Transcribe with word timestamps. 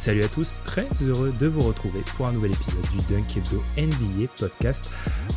Salut 0.00 0.24
à 0.24 0.28
tous, 0.28 0.62
très 0.64 0.88
heureux 1.02 1.30
de 1.38 1.46
vous 1.46 1.60
retrouver 1.60 2.02
pour 2.16 2.26
un 2.26 2.32
nouvel 2.32 2.52
épisode 2.52 2.88
du 2.88 3.02
Dunk 3.02 3.36
Hebdo 3.36 3.62
NBA 3.76 4.28
podcast. 4.38 4.88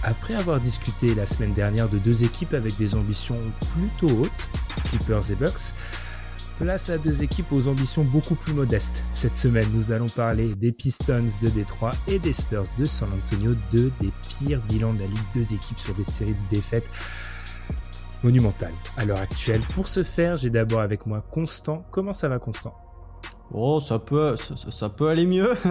Après 0.04 0.36
avoir 0.36 0.62
discuté 0.62 1.14
la 1.14 1.26
semaine 1.26 1.52
dernière 1.52 1.90
de 1.90 1.98
deux 1.98 2.24
équipes 2.24 2.54
avec 2.54 2.78
des 2.78 2.96
ambitions 2.96 3.38
plutôt 3.74 4.22
hautes, 4.22 4.50
Clippers 4.86 5.32
et 5.32 5.36
Bucks, 5.36 5.76
place 6.60 6.90
à 6.90 6.98
deux 6.98 7.24
équipes 7.24 7.52
aux 7.52 7.68
ambitions 7.68 8.06
beaucoup 8.06 8.36
plus 8.36 8.54
modestes. 8.54 9.04
Cette 9.12 9.36
semaine, 9.36 9.68
nous 9.74 9.92
allons 9.92 10.08
parler 10.08 10.56
des 10.56 10.72
Pistons 10.72 11.28
de 11.42 11.50
Détroit 11.50 11.92
et 12.08 12.18
des 12.20 12.32
Spurs 12.32 12.64
de 12.78 12.86
San 12.86 13.10
Antonio, 13.12 13.56
deux 13.70 13.92
des 14.00 14.14
pires 14.30 14.62
bilans 14.70 14.94
de 14.94 15.00
la 15.00 15.08
ligue, 15.08 15.20
deux 15.34 15.54
équipes 15.54 15.80
sur 15.80 15.94
des 15.94 16.06
séries 16.06 16.36
de 16.36 16.50
défaites 16.50 16.90
monumentales 18.24 18.72
à 18.96 19.04
l'heure 19.04 19.20
actuelle. 19.20 19.60
Pour 19.76 19.90
ce 19.90 20.04
faire, 20.04 20.38
j'ai 20.38 20.50
d'abord 20.50 20.80
avec 20.80 21.06
moi 21.06 21.20
Constant. 21.20 21.86
Comment 21.92 22.14
ça 22.14 22.30
va 22.30 22.40
Constant? 22.40 22.74
Oh, 23.56 23.80
ça 23.80 24.00
peut, 24.00 24.36
ça, 24.38 24.90
peut 24.90 25.10
aller 25.10 25.26
mieux. 25.26 25.54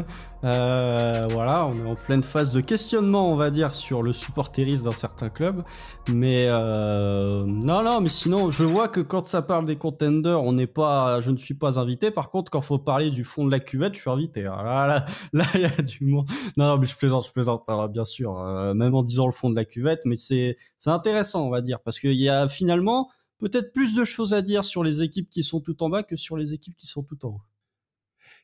Euh, 0.45 1.29
voilà, 1.31 1.69
on 1.69 1.73
est 1.73 1.89
en 1.89 1.95
pleine 1.95 2.25
phase 2.25 2.53
de 2.53 2.61
questionnement, 2.61 3.31
on 3.31 3.37
va 3.37 3.51
dire, 3.51 3.77
sur 3.77 4.03
le 4.03 4.13
supporterisme 4.13 4.87
dans 4.87 4.93
certains 4.93 5.29
clubs. 5.29 5.63
Mais 6.09 6.47
euh, 6.49 7.45
non, 7.47 7.85
non, 7.85 8.01
mais 8.01 8.09
sinon, 8.09 8.51
je 8.51 8.65
vois 8.65 8.89
que 8.89 8.99
quand 8.99 9.25
ça 9.25 9.41
parle 9.43 9.67
des 9.67 9.77
contenders, 9.77 10.43
on 10.43 10.53
n'est 10.53 10.67
pas, 10.67 11.21
je 11.21 11.31
ne 11.31 11.37
suis 11.37 11.55
pas 11.55 11.79
invité. 11.79 12.11
Par 12.11 12.29
contre, 12.29 12.51
quand 12.51 12.61
faut 12.61 12.81
parler 12.81 13.13
du 13.13 13.23
fond 13.23 13.47
de 13.47 13.53
la 13.53 13.61
cuvette, 13.61 13.95
je 13.95 14.01
suis 14.01 14.11
invité. 14.11 14.43
Là, 14.43 14.89
là, 14.89 15.07
là, 15.33 15.45
il 15.55 15.61
y 15.61 15.65
a 15.65 15.81
du 15.81 16.05
monde. 16.05 16.29
Non, 16.57 16.67
non, 16.67 16.79
mais 16.79 16.87
je 16.87 16.97
plaisante, 16.97 17.25
je 17.25 17.31
plaisante, 17.31 17.63
hein, 17.69 17.87
bien 17.87 18.05
sûr. 18.05 18.37
Euh, 18.41 18.75
même 18.75 18.97
en 18.97 19.05
disant 19.05 19.27
le 19.27 19.33
fond 19.33 19.49
de 19.49 19.55
la 19.55 19.65
cuvette, 19.65 20.01
mais 20.07 20.17
c'est, 20.17 20.57
c'est 20.77 20.91
intéressant, 20.91 21.47
on 21.47 21.51
va 21.51 21.61
dire, 21.61 21.79
parce 21.79 22.01
qu'il 22.01 22.15
y 22.15 22.29
a 22.29 22.49
finalement 22.49 23.09
peut-être 23.39 23.73
plus 23.73 23.95
de 23.95 24.05
choses 24.05 24.35
à 24.35 24.43
dire 24.43 24.65
sur 24.65 24.83
les 24.83 25.03
équipes 25.03 25.31
qui 25.31 25.45
sont 25.45 25.61
tout 25.61 25.81
en 25.85 25.89
bas 25.89 26.03
que 26.03 26.17
sur 26.17 26.37
les 26.37 26.53
équipes 26.53 26.77
qui 26.77 26.89
sont 26.89 27.05
tout 27.05 27.25
en 27.25 27.29
haut. 27.29 27.41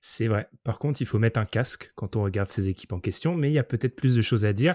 C'est 0.00 0.28
vrai. 0.28 0.48
Par 0.62 0.78
contre, 0.78 1.00
il 1.00 1.06
faut 1.06 1.18
mettre 1.18 1.40
un 1.40 1.44
casque 1.44 1.92
quand 1.96 2.16
on 2.16 2.22
regarde 2.22 2.48
ces 2.48 2.68
équipes 2.68 2.92
en 2.92 3.00
question, 3.00 3.34
mais 3.34 3.50
il 3.50 3.54
y 3.54 3.58
a 3.58 3.64
peut-être 3.64 3.96
plus 3.96 4.14
de 4.14 4.22
choses 4.22 4.44
à 4.44 4.52
dire. 4.52 4.74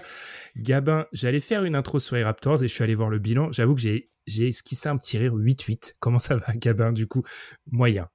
Gabin, 0.56 1.06
j'allais 1.12 1.40
faire 1.40 1.64
une 1.64 1.74
intro 1.74 1.98
sur 1.98 2.16
les 2.16 2.24
Raptors 2.24 2.62
et 2.62 2.68
je 2.68 2.74
suis 2.74 2.84
allé 2.84 2.94
voir 2.94 3.08
le 3.10 3.18
bilan. 3.18 3.50
J'avoue 3.50 3.74
que 3.74 3.80
j'ai, 3.80 4.10
j'ai 4.26 4.48
esquissé 4.48 4.88
un 4.88 4.98
petit 4.98 5.16
rire 5.16 5.34
8-8. 5.34 5.94
Comment 5.98 6.18
ça 6.18 6.36
va, 6.36 6.52
Gabin, 6.54 6.92
du 6.92 7.06
coup? 7.06 7.22
Moyen. 7.70 8.08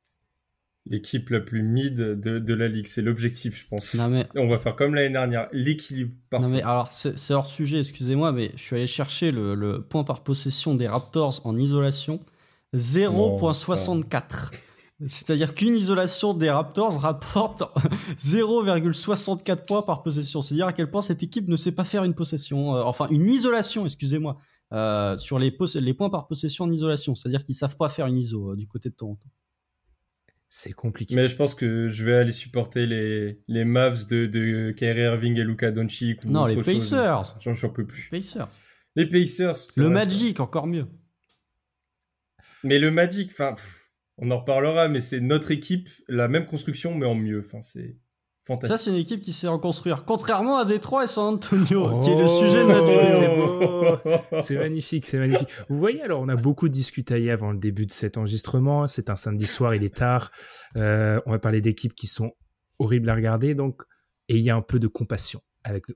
L'équipe 0.85 1.29
la 1.29 1.39
plus 1.39 1.61
mid 1.61 1.95
de, 1.95 2.39
de 2.39 2.53
la 2.53 2.67
ligue, 2.67 2.87
c'est 2.87 3.01
l'objectif, 3.01 3.59
je 3.63 3.67
pense. 3.67 3.95
Non 3.95 4.09
mais... 4.09 4.25
On 4.35 4.47
va 4.47 4.57
faire 4.57 4.75
comme 4.75 4.95
l'année 4.95 5.11
dernière, 5.11 5.47
l'équilibre 5.51 6.13
parfait. 6.29 6.47
Non 6.47 6.51
mais 6.51 6.63
alors, 6.63 6.91
c'est, 6.91 7.33
hors 7.33 7.45
sujet, 7.45 7.81
excusez-moi, 7.81 8.31
mais 8.31 8.49
je 8.55 8.61
suis 8.61 8.75
allé 8.75 8.87
chercher 8.87 9.31
le, 9.31 9.53
le 9.53 9.83
point 9.83 10.03
par 10.03 10.23
possession 10.23 10.73
des 10.73 10.87
Raptors 10.87 11.41
en 11.43 11.55
isolation. 11.57 12.19
0.64. 12.73 14.68
C'est-à-dire 15.05 15.55
qu'une 15.55 15.75
isolation 15.75 16.33
des 16.33 16.49
Raptors 16.49 16.99
rapporte 16.99 17.61
0,64 18.17 19.65
points 19.65 19.81
par 19.81 20.01
possession. 20.01 20.41
C'est-à-dire 20.41 20.67
à 20.67 20.73
quel 20.73 20.91
point 20.91 21.01
cette 21.01 21.23
équipe 21.23 21.47
ne 21.47 21.55
sait 21.55 21.71
pas 21.71 21.85
faire 21.85 22.03
une 22.03 22.13
possession, 22.13 22.75
euh, 22.75 22.81
enfin 22.81 23.07
une 23.09 23.29
isolation, 23.29 23.85
excusez-moi, 23.85 24.37
euh, 24.73 25.15
sur 25.15 25.39
les, 25.39 25.55
les, 25.75 25.93
points 25.93 26.09
par 26.09 26.27
possession 26.27 26.65
en 26.65 26.71
isolation. 26.71 27.15
C'est-à-dire 27.15 27.43
qu'ils 27.43 27.55
savent 27.55 27.77
pas 27.77 27.87
faire 27.87 28.07
une 28.07 28.17
iso 28.17 28.51
euh, 28.51 28.55
du 28.57 28.67
côté 28.67 28.89
de 28.89 28.95
Toronto. 28.95 29.23
C'est 30.49 30.73
compliqué. 30.73 31.15
Mais 31.15 31.29
je 31.29 31.35
pense 31.35 31.55
que 31.55 31.87
je 31.87 32.03
vais 32.03 32.15
aller 32.15 32.31
supporter 32.33 32.85
les, 32.85 33.39
les 33.47 33.63
Mavs 33.63 34.07
de, 34.07 34.25
de 34.25 34.71
Kyrie 34.71 35.01
Irving 35.01 35.37
et 35.37 35.43
Luka 35.45 35.71
Doncic. 35.71 36.25
non, 36.25 36.45
les 36.45 36.61
Pacers. 36.61 37.37
J'en 37.39 37.69
peux 37.69 37.85
plus. 37.85 38.09
Pacers. 38.11 38.49
Les 38.95 39.07
Pacers. 39.07 39.55
Le 39.77 39.89
Magic, 39.89 40.41
encore 40.41 40.67
mieux. 40.67 40.87
Mais 42.63 42.79
le 42.79 42.91
Magic, 42.91 43.31
enfin 43.31 43.53
on 44.21 44.31
en 44.31 44.39
reparlera, 44.39 44.87
mais 44.87 45.01
c'est 45.01 45.21
notre 45.21 45.51
équipe, 45.51 45.87
la 46.07 46.27
même 46.27 46.45
construction, 46.45 46.93
mais 46.93 47.05
en 47.05 47.15
mieux. 47.15 47.39
Enfin, 47.39 47.61
c'est 47.61 47.97
fantastique. 48.45 48.77
Ça, 48.77 48.83
c'est 48.83 48.89
une 48.91 48.97
équipe 48.97 49.21
qui 49.21 49.31
sait 49.33 49.47
reconstruire, 49.47 50.05
contrairement 50.05 50.57
à 50.57 50.65
Détroit 50.65 51.05
et 51.05 51.07
San 51.07 51.35
Antonio, 51.35 52.01
qui 52.01 52.11
est 52.11 52.21
le 52.21 52.27
sujet 52.27 52.63
de 52.63 52.67
notre 52.67 54.41
C'est 54.41 54.57
magnifique, 54.57 55.05
c'est 55.05 55.19
magnifique. 55.19 55.49
Vous 55.69 55.79
voyez, 55.79 56.01
alors, 56.01 56.21
on 56.21 56.27
a 56.27 56.35
beaucoup 56.35 56.67
discuté 56.69 57.31
avant 57.31 57.51
le 57.51 57.57
début 57.57 57.85
de 57.85 57.91
cet 57.91 58.17
enregistrement. 58.17 58.87
C'est 58.87 59.09
un 59.09 59.15
samedi 59.15 59.45
soir, 59.45 59.73
il 59.73 59.83
est 59.83 59.95
tard. 59.95 60.31
Euh, 60.75 61.21
on 61.25 61.31
va 61.31 61.39
parler 61.39 61.61
d'équipes 61.61 61.95
qui 61.95 62.07
sont 62.07 62.31
horribles 62.79 63.09
à 63.09 63.15
regarder, 63.15 63.55
donc 63.55 63.83
ayez 64.27 64.51
un 64.51 64.61
peu 64.61 64.79
de 64.79 64.87
compassion 64.87 65.41
avec 65.63 65.87
nous. 65.89 65.95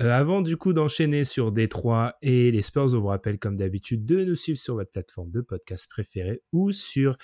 Euh, 0.00 0.10
avant 0.10 0.42
du 0.42 0.56
coup 0.56 0.72
d'enchaîner 0.72 1.24
sur 1.24 1.52
Détroit 1.52 2.14
et 2.22 2.50
les 2.50 2.62
Spurs, 2.62 2.94
on 2.94 3.00
vous 3.00 3.06
rappelle 3.06 3.38
comme 3.38 3.56
d'habitude 3.56 4.04
de 4.04 4.24
nous 4.24 4.36
suivre 4.36 4.58
sur 4.58 4.74
votre 4.74 4.90
plateforme 4.90 5.30
de 5.30 5.40
podcast 5.40 5.88
préférée 5.90 6.42
ou 6.52 6.72
sur 6.72 7.16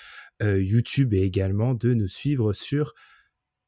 euh, 0.42 0.62
YouTube 0.62 1.12
et 1.14 1.22
également 1.22 1.74
de 1.74 1.94
nous 1.94 2.08
suivre 2.08 2.52
sur 2.52 2.94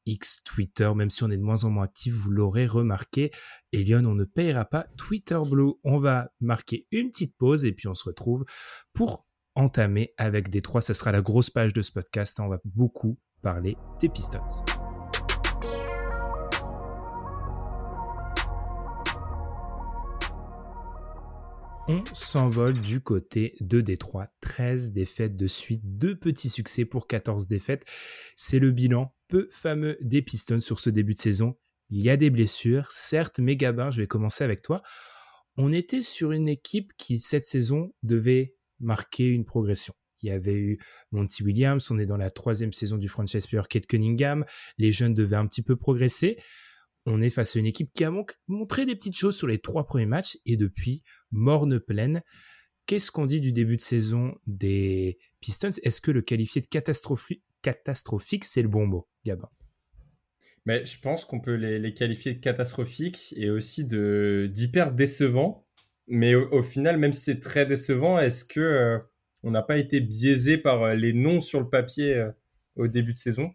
X 0.07 0.43
Twitter, 0.45 0.91
même 0.95 1.11
si 1.11 1.23
on 1.23 1.31
est 1.31 1.37
de 1.37 1.43
moins 1.43 1.65
en 1.65 1.71
moins 1.71 1.85
actif, 1.85 2.13
vous 2.13 2.31
l'aurez 2.31 2.67
remarqué. 2.67 3.31
Et 3.73 3.85
Lyon, 3.85 4.05
on 4.07 4.15
ne 4.15 4.25
payera 4.25 4.65
pas 4.65 4.87
Twitter 4.97 5.39
Blue. 5.49 5.75
On 5.85 5.99
va 5.99 6.31
marquer 6.41 6.87
une 6.91 7.11
petite 7.11 7.37
pause 7.37 7.65
et 7.65 7.73
puis 7.73 7.89
on 7.89 7.95
se 7.95 8.05
retrouve 8.05 8.45
pour 8.93 9.27
entamer 9.55 10.13
avec 10.17 10.51
Détroit. 10.51 10.81
Ça 10.81 10.95
sera 10.95 11.13
la 11.13 11.21
grosse 11.21 11.51
page 11.51 11.73
de 11.73 11.83
ce 11.83 11.93
podcast. 11.93 12.41
On 12.41 12.49
va 12.49 12.61
beaucoup 12.65 13.19
parler 13.43 13.77
des 14.01 14.09
Pistons. 14.09 14.92
On 21.89 22.05
s'envole 22.13 22.81
du 22.81 23.01
côté 23.01 23.57
de 23.61 23.81
Détroit. 23.81 24.27
13 24.41 24.93
défaites 24.93 25.37
de 25.37 25.49
suite, 25.49 25.81
deux 25.83 26.17
petits 26.17 26.49
succès 26.49 26.85
pour 26.85 27.09
14 27.09 27.49
défaites. 27.49 27.85
C'est 28.37 28.61
le 28.61 28.71
bilan 28.71 29.13
peu 29.27 29.49
fameux 29.51 29.99
des 30.01 30.23
Pistons 30.23 30.61
sur 30.61 30.79
ce 30.79 30.91
début 30.91 31.15
de 31.15 31.19
saison. 31.19 31.57
Il 31.91 32.01
y 32.01 32.09
a 32.09 32.17
des 32.17 32.31
blessures, 32.31 32.93
certes, 32.93 33.41
mais 33.41 33.57
Gabin, 33.57 33.91
je 33.91 34.01
vais 34.01 34.07
commencer 34.07 34.45
avec 34.45 34.63
toi. 34.63 34.83
On 35.57 35.73
était 35.73 36.03
sur 36.03 36.31
une 36.31 36.49
équipe 36.49 36.93
qui, 36.97 37.19
cette 37.19 37.45
saison, 37.45 37.93
devait 38.05 38.55
marquer 38.79 39.27
une 39.29 39.45
progression. 39.45 39.95
Il 40.21 40.29
y 40.29 40.33
avait 40.33 40.55
eu 40.55 40.79
Monty 41.11 41.43
Williams, 41.43 41.91
on 41.91 41.99
est 41.99 42.07
dans 42.07 42.17
la 42.17 42.31
troisième 42.31 42.73
saison 42.73 42.97
du 42.97 43.09
franchise 43.09 43.49
player 43.49 43.65
Kate 43.69 43.87
Cunningham, 43.87 44.45
les 44.79 44.93
jeunes 44.93 45.15
devaient 45.15 45.37
un 45.37 45.49
petit 45.49 45.63
peu 45.63 45.75
progresser 45.75 46.39
on 47.07 47.21
est 47.21 47.31
face 47.31 47.57
à 47.57 47.59
une 47.59 47.67
équipe 47.67 47.93
qui 47.93 48.05
a 48.05 48.13
montré 48.49 48.87
des 48.87 48.95
petites 48.95 49.17
choses 49.17 49.37
sur 49.37 49.47
les 49.47 49.59
trois 49.59 49.85
premiers 49.85 50.07
matchs 50.07 50.39
et 50.47 50.57
depuis, 50.57 51.03
morne 51.31 51.81
pleine. 51.81 52.23
Qu'est-ce 52.87 53.11
qu'on 53.11 53.27
dit 53.27 53.41
du 53.41 53.53
début 53.53 53.77
de 53.77 53.81
saison 53.81 54.35
des 54.47 55.19
Pistons? 55.41 55.71
Est-ce 55.83 56.01
que 56.01 56.11
le 56.11 56.23
qualifier 56.23 56.61
de 56.61 56.67
catastrophique, 56.67 58.45
c'est 58.45 58.63
le 58.63 58.69
bon 58.69 58.87
mot, 58.87 59.09
Gabin? 59.25 59.49
Mais 60.65 60.85
je 60.85 61.01
pense 61.01 61.25
qu'on 61.25 61.41
peut 61.41 61.55
les, 61.55 61.95
qualifier 61.95 62.35
de 62.35 62.41
catastrophiques 62.41 63.35
et 63.37 63.51
aussi 63.51 63.85
d'hyper 63.87 64.93
décevants. 64.93 65.67
Mais 66.09 66.35
au, 66.35 66.63
final, 66.63 66.99
même 66.99 67.13
si 67.13 67.23
c'est 67.23 67.41
très 67.41 67.67
décevant, 67.67 68.19
est-ce 68.19 68.45
que 68.45 68.61
euh, 68.61 68.99
on 69.43 69.51
n'a 69.51 69.63
pas 69.63 69.79
été 69.79 70.01
biaisé 70.01 70.59
par 70.59 70.83
euh, 70.83 70.95
les 70.95 71.13
noms 71.13 71.41
sur 71.41 71.61
le 71.61 71.69
papier 71.69 72.15
euh, 72.15 72.31
au 72.77 72.87
début 72.87 73.13
de 73.13 73.19
saison? 73.19 73.53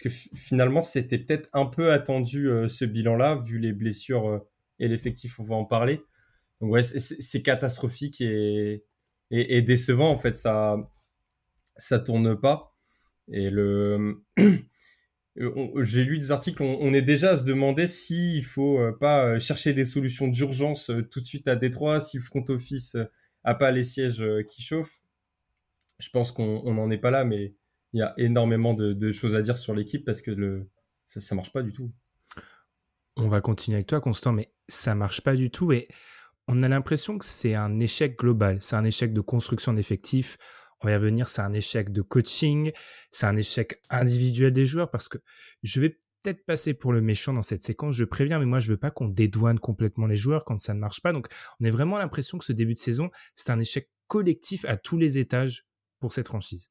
Parce 0.00 0.14
que 0.14 0.36
finalement, 0.36 0.82
c'était 0.82 1.18
peut-être 1.18 1.48
un 1.52 1.66
peu 1.66 1.90
attendu 1.90 2.48
euh, 2.48 2.68
ce 2.68 2.84
bilan-là, 2.84 3.36
vu 3.36 3.58
les 3.58 3.72
blessures 3.72 4.28
euh, 4.28 4.38
et 4.78 4.86
l'effectif, 4.86 5.40
on 5.40 5.44
va 5.44 5.56
en 5.56 5.64
parler. 5.64 6.00
Donc 6.60 6.72
ouais, 6.72 6.82
c'est 6.82 7.42
catastrophique 7.42 8.20
et, 8.20 8.84
et, 9.30 9.62
décevant 9.62 10.10
en 10.10 10.16
fait. 10.16 10.34
Ça, 10.34 10.76
ça 11.76 11.98
tourne 11.98 12.38
pas. 12.40 12.76
Et 13.32 13.50
le, 13.50 14.22
j'ai 15.36 16.04
lu 16.04 16.18
des 16.18 16.30
articles. 16.30 16.62
On, 16.62 16.94
est 16.94 17.02
déjà 17.02 17.30
à 17.30 17.36
se 17.36 17.44
demander 17.44 17.86
s'il 17.88 18.44
faut 18.44 18.80
euh, 18.80 18.96
pas 18.96 19.38
chercher 19.40 19.72
des 19.72 19.84
solutions 19.84 20.28
d'urgence 20.28 20.92
tout 21.10 21.20
de 21.20 21.26
suite 21.26 21.48
à 21.48 21.56
Détroit, 21.56 21.98
si 21.98 22.18
le 22.18 22.22
front 22.22 22.44
office 22.48 22.96
a 23.42 23.54
pas 23.54 23.72
les 23.72 23.84
sièges 23.84 24.24
qui 24.48 24.62
chauffent. 24.62 25.00
je 25.98 26.10
pense 26.10 26.30
qu'on 26.30 26.72
n'en 26.72 26.90
est 26.90 26.98
pas 26.98 27.10
là, 27.10 27.24
mais 27.24 27.54
il 27.92 28.00
y 28.00 28.02
a 28.02 28.14
énormément 28.18 28.74
de, 28.74 29.12
choses 29.12 29.34
à 29.34 29.42
dire 29.42 29.58
sur 29.58 29.74
l'équipe 29.74 30.04
parce 30.04 30.22
que 30.22 30.30
le, 30.30 30.68
ça, 31.06 31.20
ça 31.20 31.34
marche 31.34 31.52
pas 31.52 31.62
du 31.62 31.72
tout. 31.72 31.92
On 33.16 33.28
va 33.28 33.40
continuer 33.40 33.76
avec 33.76 33.88
toi, 33.88 34.00
Constant, 34.00 34.32
mais 34.32 34.52
ça 34.68 34.94
marche 34.94 35.22
pas 35.22 35.34
du 35.34 35.50
tout 35.50 35.72
et 35.72 35.88
on 36.46 36.62
a 36.62 36.68
l'impression 36.68 37.18
que 37.18 37.24
c'est 37.24 37.54
un 37.54 37.78
échec 37.80 38.18
global. 38.18 38.58
C'est 38.60 38.76
un 38.76 38.84
échec 38.84 39.12
de 39.12 39.20
construction 39.20 39.72
d'effectifs. 39.72 40.38
On 40.80 40.86
va 40.86 40.92
y 40.92 40.96
revenir, 40.96 41.28
c'est 41.28 41.42
un 41.42 41.52
échec 41.52 41.92
de 41.92 42.02
coaching, 42.02 42.72
c'est 43.10 43.26
un 43.26 43.36
échec 43.36 43.82
individuel 43.90 44.52
des 44.52 44.64
joueurs 44.64 44.90
parce 44.90 45.08
que 45.08 45.18
je 45.62 45.80
vais 45.80 45.98
peut-être 46.22 46.44
passer 46.46 46.74
pour 46.74 46.92
le 46.92 47.00
méchant 47.00 47.32
dans 47.32 47.42
cette 47.42 47.64
séquence, 47.64 47.96
je 47.96 48.04
préviens, 48.04 48.38
mais 48.38 48.46
moi 48.46 48.60
je 48.60 48.70
veux 48.70 48.76
pas 48.76 48.90
qu'on 48.90 49.08
dédouane 49.08 49.58
complètement 49.58 50.06
les 50.06 50.16
joueurs 50.16 50.44
quand 50.44 50.58
ça 50.58 50.74
ne 50.74 50.78
marche 50.78 51.00
pas. 51.00 51.12
Donc 51.12 51.26
on 51.60 51.64
a 51.64 51.70
vraiment 51.70 51.98
l'impression 51.98 52.38
que 52.38 52.44
ce 52.44 52.52
début 52.52 52.74
de 52.74 52.78
saison, 52.78 53.10
c'est 53.34 53.50
un 53.50 53.58
échec 53.58 53.90
collectif 54.06 54.64
à 54.66 54.76
tous 54.76 54.96
les 54.96 55.18
étages 55.18 55.66
pour 55.98 56.12
cette 56.12 56.28
franchise. 56.28 56.70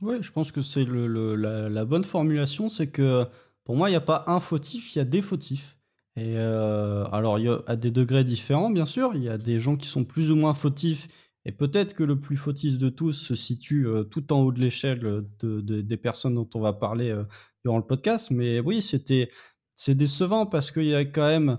Oui, 0.00 0.16
je 0.20 0.32
pense 0.32 0.50
que 0.50 0.62
c'est 0.62 0.84
le, 0.84 1.36
la, 1.36 1.84
bonne 1.84 2.04
formulation, 2.04 2.68
c'est 2.68 2.88
que 2.88 3.24
pour 3.64 3.76
moi, 3.76 3.88
il 3.88 3.92
n'y 3.92 3.96
a 3.96 4.00
pas 4.00 4.24
un 4.26 4.40
fautif, 4.40 4.94
il 4.94 4.98
y 4.98 5.02
a 5.02 5.04
des 5.04 5.22
fautifs. 5.22 5.78
Et 6.16 6.36
euh, 6.36 7.04
alors, 7.06 7.38
il 7.38 7.46
y 7.46 7.48
a 7.48 7.60
à 7.66 7.76
des 7.76 7.90
degrés 7.90 8.24
différents, 8.24 8.70
bien 8.70 8.84
sûr. 8.84 9.14
Il 9.14 9.22
y 9.22 9.28
a 9.28 9.38
des 9.38 9.60
gens 9.60 9.76
qui 9.76 9.86
sont 9.86 10.04
plus 10.04 10.30
ou 10.30 10.36
moins 10.36 10.54
fautifs. 10.54 11.08
Et 11.44 11.52
peut-être 11.52 11.94
que 11.94 12.04
le 12.04 12.20
plus 12.20 12.36
fautif 12.36 12.78
de 12.78 12.88
tous 12.88 13.12
se 13.12 13.34
situe 13.34 13.86
euh, 13.86 14.04
tout 14.04 14.32
en 14.32 14.40
haut 14.40 14.52
de 14.52 14.60
l'échelle 14.60 15.24
de, 15.40 15.60
des 15.60 15.96
personnes 15.96 16.34
dont 16.34 16.48
on 16.54 16.60
va 16.60 16.72
parler 16.72 17.10
euh, 17.10 17.24
durant 17.64 17.78
le 17.78 17.86
podcast. 17.86 18.30
Mais 18.30 18.60
oui, 18.60 18.82
c'était 18.82 19.30
c'est 19.74 19.94
décevant 19.94 20.46
parce 20.46 20.70
qu'il 20.70 20.84
y 20.84 20.94
a 20.94 21.04
quand 21.04 21.26
même 21.26 21.58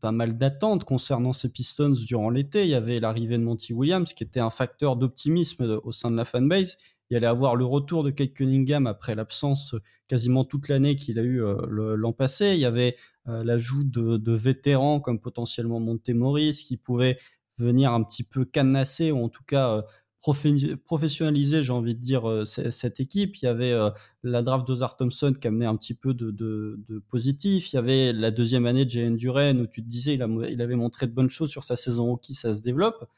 pas 0.00 0.12
mal 0.12 0.38
d'attentes 0.38 0.84
concernant 0.84 1.32
ces 1.32 1.48
Pistons 1.48 1.90
durant 2.06 2.30
l'été. 2.30 2.62
Il 2.62 2.68
y 2.68 2.74
avait 2.74 3.00
l'arrivée 3.00 3.36
de 3.36 3.42
Monty 3.42 3.72
Williams 3.72 4.12
qui 4.12 4.22
était 4.22 4.38
un 4.38 4.50
facteur 4.50 4.94
d'optimisme 4.96 5.80
au 5.82 5.90
sein 5.90 6.10
de 6.10 6.16
la 6.16 6.24
fanbase 6.24 6.76
il 7.10 7.16
allait 7.16 7.26
avoir 7.26 7.56
le 7.56 7.64
retour 7.64 8.04
de 8.04 8.10
Kate 8.10 8.32
Cunningham 8.32 8.86
après 8.86 9.14
l'absence 9.14 9.74
quasiment 10.06 10.44
toute 10.44 10.68
l'année 10.68 10.96
qu'il 10.96 11.18
a 11.18 11.22
eu 11.22 11.42
euh, 11.42 11.96
l'an 11.96 12.12
passé. 12.12 12.54
Il 12.54 12.60
y 12.60 12.64
avait 12.64 12.96
euh, 13.28 13.44
l'ajout 13.44 13.84
de, 13.84 14.32
vétérans 14.32 15.00
comme 15.00 15.20
potentiellement 15.20 15.78
Montemoris 15.78 16.62
qui 16.62 16.76
pouvaient 16.76 17.18
venir 17.58 17.92
un 17.92 18.02
petit 18.02 18.24
peu 18.24 18.44
canasser 18.44 19.12
ou 19.12 19.22
en 19.22 19.28
tout 19.28 19.44
cas 19.44 19.76
euh, 19.76 19.82
professionnaliser, 20.84 21.62
j'ai 21.62 21.72
envie 21.72 21.94
de 21.94 22.00
dire, 22.00 22.42
cette 22.44 23.00
équipe. 23.00 23.36
Il 23.36 23.46
y 23.46 23.48
avait 23.48 23.72
la 24.22 24.42
draft 24.42 24.66
d'Ozar 24.66 24.98
Thompson 24.98 25.32
qui 25.40 25.48
amenait 25.48 25.64
un 25.64 25.76
petit 25.76 25.94
peu 25.94 26.12
de, 26.12 26.78
positif. 27.08 27.72
Il 27.72 27.76
y 27.76 27.78
avait 27.78 28.12
la 28.12 28.30
deuxième 28.30 28.66
année 28.66 28.84
de 28.84 28.90
Jalen 28.90 29.16
Duren 29.16 29.60
où 29.62 29.66
tu 29.66 29.82
te 29.82 29.88
disais 29.88 30.14
il, 30.14 30.22
avait 30.22 30.76
montré 30.76 31.06
de 31.06 31.12
bonnes 31.12 31.30
choses 31.30 31.48
sur 31.50 31.64
sa 31.64 31.74
saison 31.74 32.12
hockey, 32.12 32.34
ça 32.34 32.52
se 32.52 32.60
développe. 32.60 33.08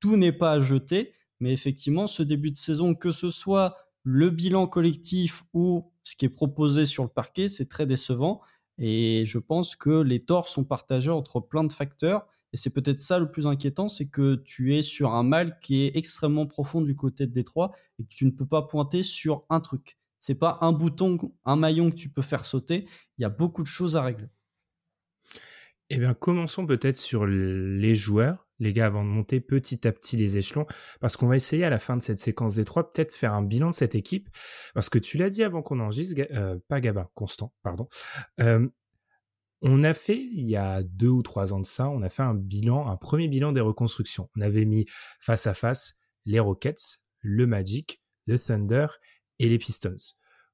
Tout 0.00 0.18
n'est 0.18 0.32
pas 0.32 0.52
à 0.52 0.60
jeter. 0.60 1.14
Mais 1.40 1.52
effectivement, 1.52 2.06
ce 2.06 2.22
début 2.22 2.50
de 2.50 2.56
saison, 2.56 2.94
que 2.94 3.12
ce 3.12 3.30
soit 3.30 3.76
le 4.02 4.30
bilan 4.30 4.66
collectif 4.66 5.44
ou 5.52 5.90
ce 6.02 6.16
qui 6.16 6.26
est 6.26 6.30
proposé 6.30 6.86
sur 6.86 7.02
le 7.02 7.08
parquet, 7.08 7.48
c'est 7.48 7.68
très 7.68 7.86
décevant. 7.86 8.40
Et 8.78 9.24
je 9.26 9.38
pense 9.38 9.76
que 9.76 10.00
les 10.00 10.20
torts 10.20 10.48
sont 10.48 10.64
partagés 10.64 11.10
entre 11.10 11.40
plein 11.40 11.64
de 11.64 11.72
facteurs. 11.72 12.26
Et 12.52 12.56
c'est 12.56 12.70
peut-être 12.70 13.00
ça 13.00 13.18
le 13.18 13.30
plus 13.30 13.46
inquiétant, 13.46 13.88
c'est 13.88 14.08
que 14.08 14.36
tu 14.44 14.74
es 14.74 14.82
sur 14.82 15.14
un 15.14 15.22
mal 15.22 15.58
qui 15.60 15.82
est 15.82 15.96
extrêmement 15.96 16.46
profond 16.46 16.80
du 16.80 16.96
côté 16.96 17.26
de 17.26 17.32
Détroit 17.32 17.70
et 17.98 18.04
que 18.04 18.08
tu 18.08 18.24
ne 18.24 18.30
peux 18.30 18.46
pas 18.46 18.62
pointer 18.62 19.02
sur 19.02 19.44
un 19.50 19.60
truc. 19.60 19.98
C'est 20.18 20.34
pas 20.34 20.58
un 20.60 20.72
bouton, 20.72 21.16
un 21.44 21.56
maillon 21.56 21.90
que 21.90 21.96
tu 21.96 22.08
peux 22.08 22.22
faire 22.22 22.44
sauter. 22.44 22.86
Il 23.18 23.22
y 23.22 23.24
a 23.24 23.30
beaucoup 23.30 23.62
de 23.62 23.68
choses 23.68 23.96
à 23.96 24.02
régler. 24.02 24.28
Eh 25.90 25.98
bien, 25.98 26.14
commençons 26.14 26.66
peut-être 26.66 26.96
sur 26.96 27.26
les 27.26 27.94
joueurs 27.94 28.49
les 28.60 28.72
gars, 28.72 28.86
avant 28.86 29.04
de 29.04 29.08
monter 29.08 29.40
petit 29.40 29.86
à 29.88 29.92
petit 29.92 30.16
les 30.16 30.38
échelons, 30.38 30.66
parce 31.00 31.16
qu'on 31.16 31.26
va 31.26 31.36
essayer 31.36 31.64
à 31.64 31.70
la 31.70 31.78
fin 31.78 31.96
de 31.96 32.02
cette 32.02 32.18
séquence 32.18 32.54
des 32.54 32.64
trois, 32.64 32.90
peut-être 32.90 33.14
faire 33.14 33.34
un 33.34 33.42
bilan 33.42 33.70
de 33.70 33.74
cette 33.74 33.94
équipe, 33.94 34.28
parce 34.74 34.88
que 34.88 34.98
tu 34.98 35.18
l'as 35.18 35.30
dit 35.30 35.42
avant 35.42 35.62
qu'on 35.62 35.80
enregistre, 35.80 36.20
euh, 36.30 36.58
pas 36.68 36.80
Gaba, 36.80 37.10
Constant, 37.14 37.52
pardon. 37.62 37.88
Euh, 38.40 38.68
on 39.62 39.84
a 39.84 39.92
fait, 39.92 40.16
il 40.16 40.46
y 40.46 40.56
a 40.56 40.82
deux 40.82 41.08
ou 41.08 41.22
trois 41.22 41.52
ans 41.52 41.60
de 41.60 41.66
ça, 41.66 41.90
on 41.90 42.02
a 42.02 42.08
fait 42.08 42.22
un 42.22 42.34
bilan, 42.34 42.88
un 42.88 42.96
premier 42.96 43.28
bilan 43.28 43.52
des 43.52 43.60
reconstructions. 43.60 44.30
On 44.36 44.40
avait 44.40 44.64
mis 44.64 44.86
face 45.20 45.46
à 45.46 45.54
face 45.54 45.98
les 46.24 46.40
Rockets, 46.40 47.04
le 47.20 47.46
Magic, 47.46 48.02
le 48.26 48.38
Thunder 48.38 48.86
et 49.38 49.48
les 49.48 49.58
Pistons. 49.58 49.96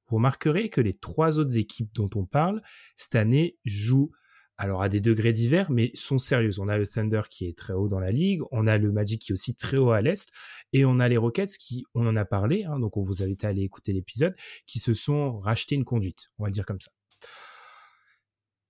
Vous 0.07 0.17
remarquerez 0.17 0.69
que 0.69 0.81
les 0.81 0.97
trois 0.97 1.39
autres 1.39 1.57
équipes 1.57 1.93
dont 1.93 2.09
on 2.15 2.25
parle, 2.25 2.61
cette 2.95 3.15
année, 3.15 3.57
jouent 3.65 4.11
alors 4.57 4.81
à 4.81 4.89
des 4.89 5.01
degrés 5.01 5.33
divers, 5.33 5.71
mais 5.71 5.91
sont 5.93 6.19
sérieuses. 6.19 6.59
On 6.59 6.67
a 6.67 6.77
le 6.77 6.87
Thunder 6.87 7.21
qui 7.29 7.45
est 7.45 7.57
très 7.57 7.73
haut 7.73 7.87
dans 7.87 7.99
la 7.99 8.11
ligue, 8.11 8.41
on 8.51 8.67
a 8.67 8.77
le 8.77 8.91
Magic 8.91 9.21
qui 9.21 9.31
est 9.31 9.33
aussi 9.33 9.55
très 9.55 9.77
haut 9.77 9.91
à 9.91 10.01
l'est, 10.01 10.29
et 10.73 10.85
on 10.85 10.99
a 10.99 11.07
les 11.07 11.17
Rockets 11.17 11.57
qui, 11.57 11.85
on 11.93 12.07
en 12.07 12.15
a 12.15 12.25
parlé, 12.25 12.63
hein, 12.63 12.79
donc 12.79 12.97
on 12.97 13.03
vous 13.03 13.23
invite 13.23 13.43
à 13.43 13.49
aller 13.49 13.61
écouter 13.61 13.93
l'épisode, 13.93 14.35
qui 14.65 14.79
se 14.79 14.93
sont 14.93 15.39
rachetés 15.39 15.75
une 15.75 15.85
conduite, 15.85 16.29
on 16.39 16.45
va 16.45 16.49
dire 16.49 16.65
comme 16.65 16.81
ça. 16.81 16.91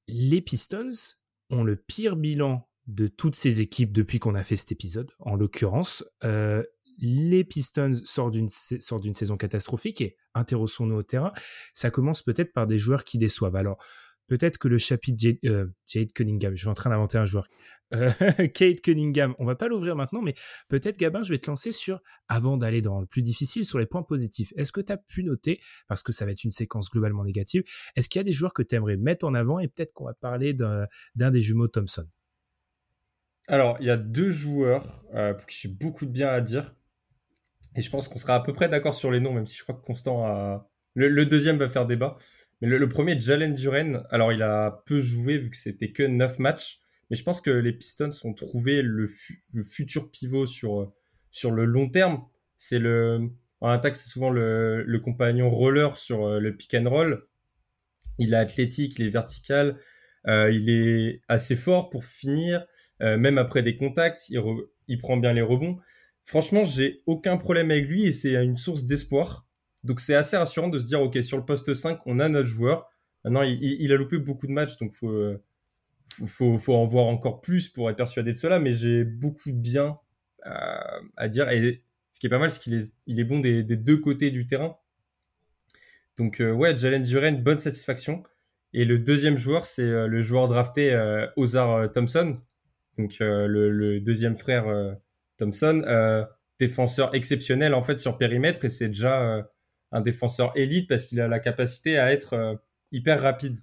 Les 0.07 0.41
Pistons 0.41 0.89
ont 1.49 1.63
le 1.63 1.75
pire 1.75 2.15
bilan 2.15 2.67
de 2.87 3.07
toutes 3.07 3.35
ces 3.35 3.61
équipes 3.61 3.91
depuis 3.91 4.19
qu'on 4.19 4.35
a 4.35 4.43
fait 4.43 4.55
cet 4.55 4.71
épisode. 4.71 5.11
En 5.19 5.35
l'occurrence, 5.35 6.05
euh, 6.23 6.63
les 6.99 7.43
Pistons 7.43 7.91
sortent 8.03 8.33
d'une 8.33 8.49
saison 8.49 9.37
catastrophique 9.37 10.01
et 10.01 10.17
interrogeons-nous 10.33 10.95
au 10.95 11.03
terrain. 11.03 11.31
Ça 11.73 11.91
commence 11.91 12.23
peut-être 12.23 12.53
par 12.53 12.65
des 12.65 12.77
joueurs 12.77 13.03
qui 13.03 13.17
déçoivent. 13.17 13.55
Alors 13.55 13.77
peut-être 14.27 14.57
que 14.57 14.67
le 14.67 14.77
chapitre 14.77 15.17
Jade, 15.19 15.37
euh, 15.45 15.67
Cunningham, 16.13 16.55
je 16.55 16.61
suis 16.61 16.67
en 16.67 16.73
train 16.73 16.89
d'inventer 16.89 17.17
un 17.17 17.25
joueur, 17.25 17.47
euh, 17.93 18.09
Kate 18.53 18.81
Cunningham, 18.81 19.33
on 19.39 19.45
va 19.45 19.55
pas 19.55 19.67
l'ouvrir 19.67 19.95
maintenant, 19.95 20.21
mais 20.21 20.35
peut-être 20.67 20.97
Gabin, 20.97 21.23
je 21.23 21.33
vais 21.33 21.39
te 21.39 21.49
lancer 21.49 21.71
sur, 21.71 22.01
avant 22.27 22.57
d'aller 22.57 22.81
dans 22.81 22.99
le 22.99 23.07
plus 23.07 23.21
difficile, 23.21 23.65
sur 23.65 23.79
les 23.79 23.85
points 23.85 24.03
positifs. 24.03 24.53
Est-ce 24.55 24.71
que 24.71 24.81
tu 24.81 24.91
as 24.91 24.97
pu 24.97 25.23
noter, 25.23 25.59
parce 25.87 26.03
que 26.03 26.11
ça 26.11 26.25
va 26.25 26.31
être 26.31 26.43
une 26.43 26.51
séquence 26.51 26.89
globalement 26.89 27.23
négative, 27.23 27.63
est-ce 27.95 28.09
qu'il 28.09 28.19
y 28.19 28.21
a 28.21 28.23
des 28.23 28.31
joueurs 28.31 28.53
que 28.53 28.63
tu 28.63 28.75
aimerais 28.75 28.97
mettre 28.97 29.25
en 29.25 29.33
avant 29.33 29.59
et 29.59 29.67
peut-être 29.67 29.93
qu'on 29.93 30.05
va 30.05 30.13
parler 30.13 30.53
d'un 30.53 30.87
des 31.15 31.41
jumeaux 31.41 31.67
Thompson? 31.67 32.07
Alors, 33.47 33.77
il 33.79 33.87
y 33.87 33.89
a 33.89 33.97
deux 33.97 34.29
joueurs 34.29 34.85
euh, 35.13 35.33
pour 35.33 35.45
qui 35.45 35.57
j'ai 35.61 35.69
beaucoup 35.69 36.05
de 36.05 36.11
bien 36.11 36.27
à 36.27 36.41
dire. 36.41 36.75
Et 37.75 37.81
je 37.81 37.89
pense 37.89 38.07
qu'on 38.07 38.17
sera 38.17 38.35
à 38.35 38.39
peu 38.41 38.51
près 38.51 38.67
d'accord 38.67 38.93
sur 38.93 39.11
les 39.11 39.19
noms, 39.19 39.33
même 39.33 39.45
si 39.45 39.57
je 39.57 39.63
crois 39.63 39.75
que 39.75 39.85
Constant 39.85 40.25
a... 40.25 40.69
Le, 40.99 41.27
deuxième 41.27 41.57
va 41.57 41.69
faire 41.69 41.85
débat. 41.85 42.15
Mais 42.59 42.67
le, 42.67 42.89
premier, 42.89 43.19
Jalen 43.21 43.53
Duren, 43.53 44.03
alors 44.09 44.33
il 44.33 44.41
a 44.41 44.81
peu 44.87 44.99
joué 44.99 45.37
vu 45.37 45.51
que 45.51 45.55
c'était 45.55 45.91
que 45.91 46.01
9 46.01 46.39
matchs, 46.39 46.79
mais 47.09 47.15
je 47.15 47.23
pense 47.23 47.39
que 47.39 47.51
les 47.51 47.71
Pistons 47.71 48.09
ont 48.23 48.33
trouvé 48.33 48.81
le, 48.81 49.05
futur 49.63 50.09
pivot 50.09 50.47
sur, 50.47 50.91
sur 51.29 51.51
le 51.51 51.65
long 51.65 51.87
terme. 51.87 52.23
C'est 52.57 52.79
le, 52.79 53.29
en 53.61 53.69
attaque, 53.69 53.95
c'est 53.95 54.09
souvent 54.09 54.31
le, 54.31 54.81
le 54.81 54.99
compagnon 54.99 55.51
roller 55.51 55.95
sur 55.97 56.25
euh, 56.25 56.39
le 56.39 56.57
pick 56.57 56.73
and 56.73 56.89
roll. 56.89 57.27
Il 58.17 58.33
est 58.33 58.37
athlétique, 58.37 58.97
il 58.97 59.05
est 59.05 59.09
vertical, 59.09 59.79
euh, 60.27 60.49
il 60.51 60.67
est 60.67 61.21
assez 61.27 61.55
fort 61.55 61.91
pour 61.91 62.05
finir, 62.05 62.65
euh, 63.03 63.19
même 63.19 63.37
après 63.37 63.61
des 63.61 63.77
contacts, 63.77 64.29
il, 64.29 64.41
il 64.87 64.97
prend 64.97 65.17
bien 65.17 65.33
les 65.33 65.43
rebonds. 65.43 65.77
Franchement, 66.23 66.63
j'ai 66.63 67.03
aucun 67.05 67.37
problème 67.37 67.69
avec 67.69 67.87
lui 67.87 68.05
et 68.05 68.11
c'est 68.11 68.33
une 68.43 68.57
source 68.57 68.85
d'espoir. 68.85 69.46
Donc 69.83 69.99
c'est 69.99 70.15
assez 70.15 70.37
rassurant 70.37 70.67
de 70.67 70.79
se 70.79 70.87
dire, 70.87 71.01
ok, 71.01 71.21
sur 71.23 71.37
le 71.37 71.45
poste 71.45 71.73
5, 71.73 71.99
on 72.05 72.19
a 72.19 72.29
notre 72.29 72.47
joueur. 72.47 72.89
Maintenant, 73.23 73.41
il, 73.43 73.91
a 73.91 73.95
loupé 73.95 74.17
beaucoup 74.19 74.47
de 74.47 74.53
matchs, 74.53 74.77
donc 74.77 74.93
faut, 74.93 75.13
faut, 76.25 76.57
faut, 76.57 76.75
en 76.75 76.87
voir 76.87 77.07
encore 77.07 77.41
plus 77.41 77.67
pour 77.67 77.89
être 77.89 77.97
persuadé 77.97 78.31
de 78.31 78.37
cela, 78.37 78.59
mais 78.59 78.73
j'ai 78.73 79.03
beaucoup 79.03 79.51
de 79.51 79.57
bien 79.57 79.99
à, 81.15 81.27
dire. 81.27 81.49
Et 81.49 81.83
ce 82.11 82.19
qui 82.19 82.27
est 82.27 82.29
pas 82.29 82.39
mal, 82.39 82.51
c'est 82.51 82.61
qu'il 82.61 82.73
est, 82.73 82.93
il 83.05 83.19
est 83.19 83.23
bon 83.23 83.39
des, 83.39 83.63
deux 83.63 83.97
côtés 83.97 84.31
du 84.31 84.45
terrain. 84.45 84.77
Donc 86.17 86.41
euh, 86.41 86.51
ouais, 86.51 86.77
Jalen 86.77 87.03
Duren, 87.03 87.43
bonne 87.43 87.59
satisfaction. 87.59 88.23
Et 88.73 88.85
le 88.85 88.99
deuxième 88.99 89.37
joueur, 89.37 89.65
c'est 89.65 89.83
euh, 89.83 90.07
le 90.07 90.21
joueur 90.21 90.47
drafté 90.47 90.93
euh, 90.93 91.27
Ozar 91.35 91.91
Thompson, 91.91 92.35
donc 92.97 93.17
le, 93.19 93.69
le, 93.69 93.99
deuxième 93.99 94.35
frère 94.35 94.65
Thompson, 95.37 96.25
défenseur 96.59 97.13
exceptionnel 97.13 97.75
en 97.75 97.83
fait 97.83 97.99
sur 97.99 98.17
périmètre, 98.17 98.65
et 98.65 98.69
c'est 98.69 98.87
déjà 98.87 99.47
un 99.91 100.01
défenseur 100.01 100.51
élite 100.55 100.89
parce 100.89 101.05
qu'il 101.05 101.21
a 101.21 101.27
la 101.27 101.39
capacité 101.39 101.97
à 101.97 102.11
être 102.11 102.33
euh, 102.33 102.55
hyper 102.91 103.21
rapide. 103.21 103.57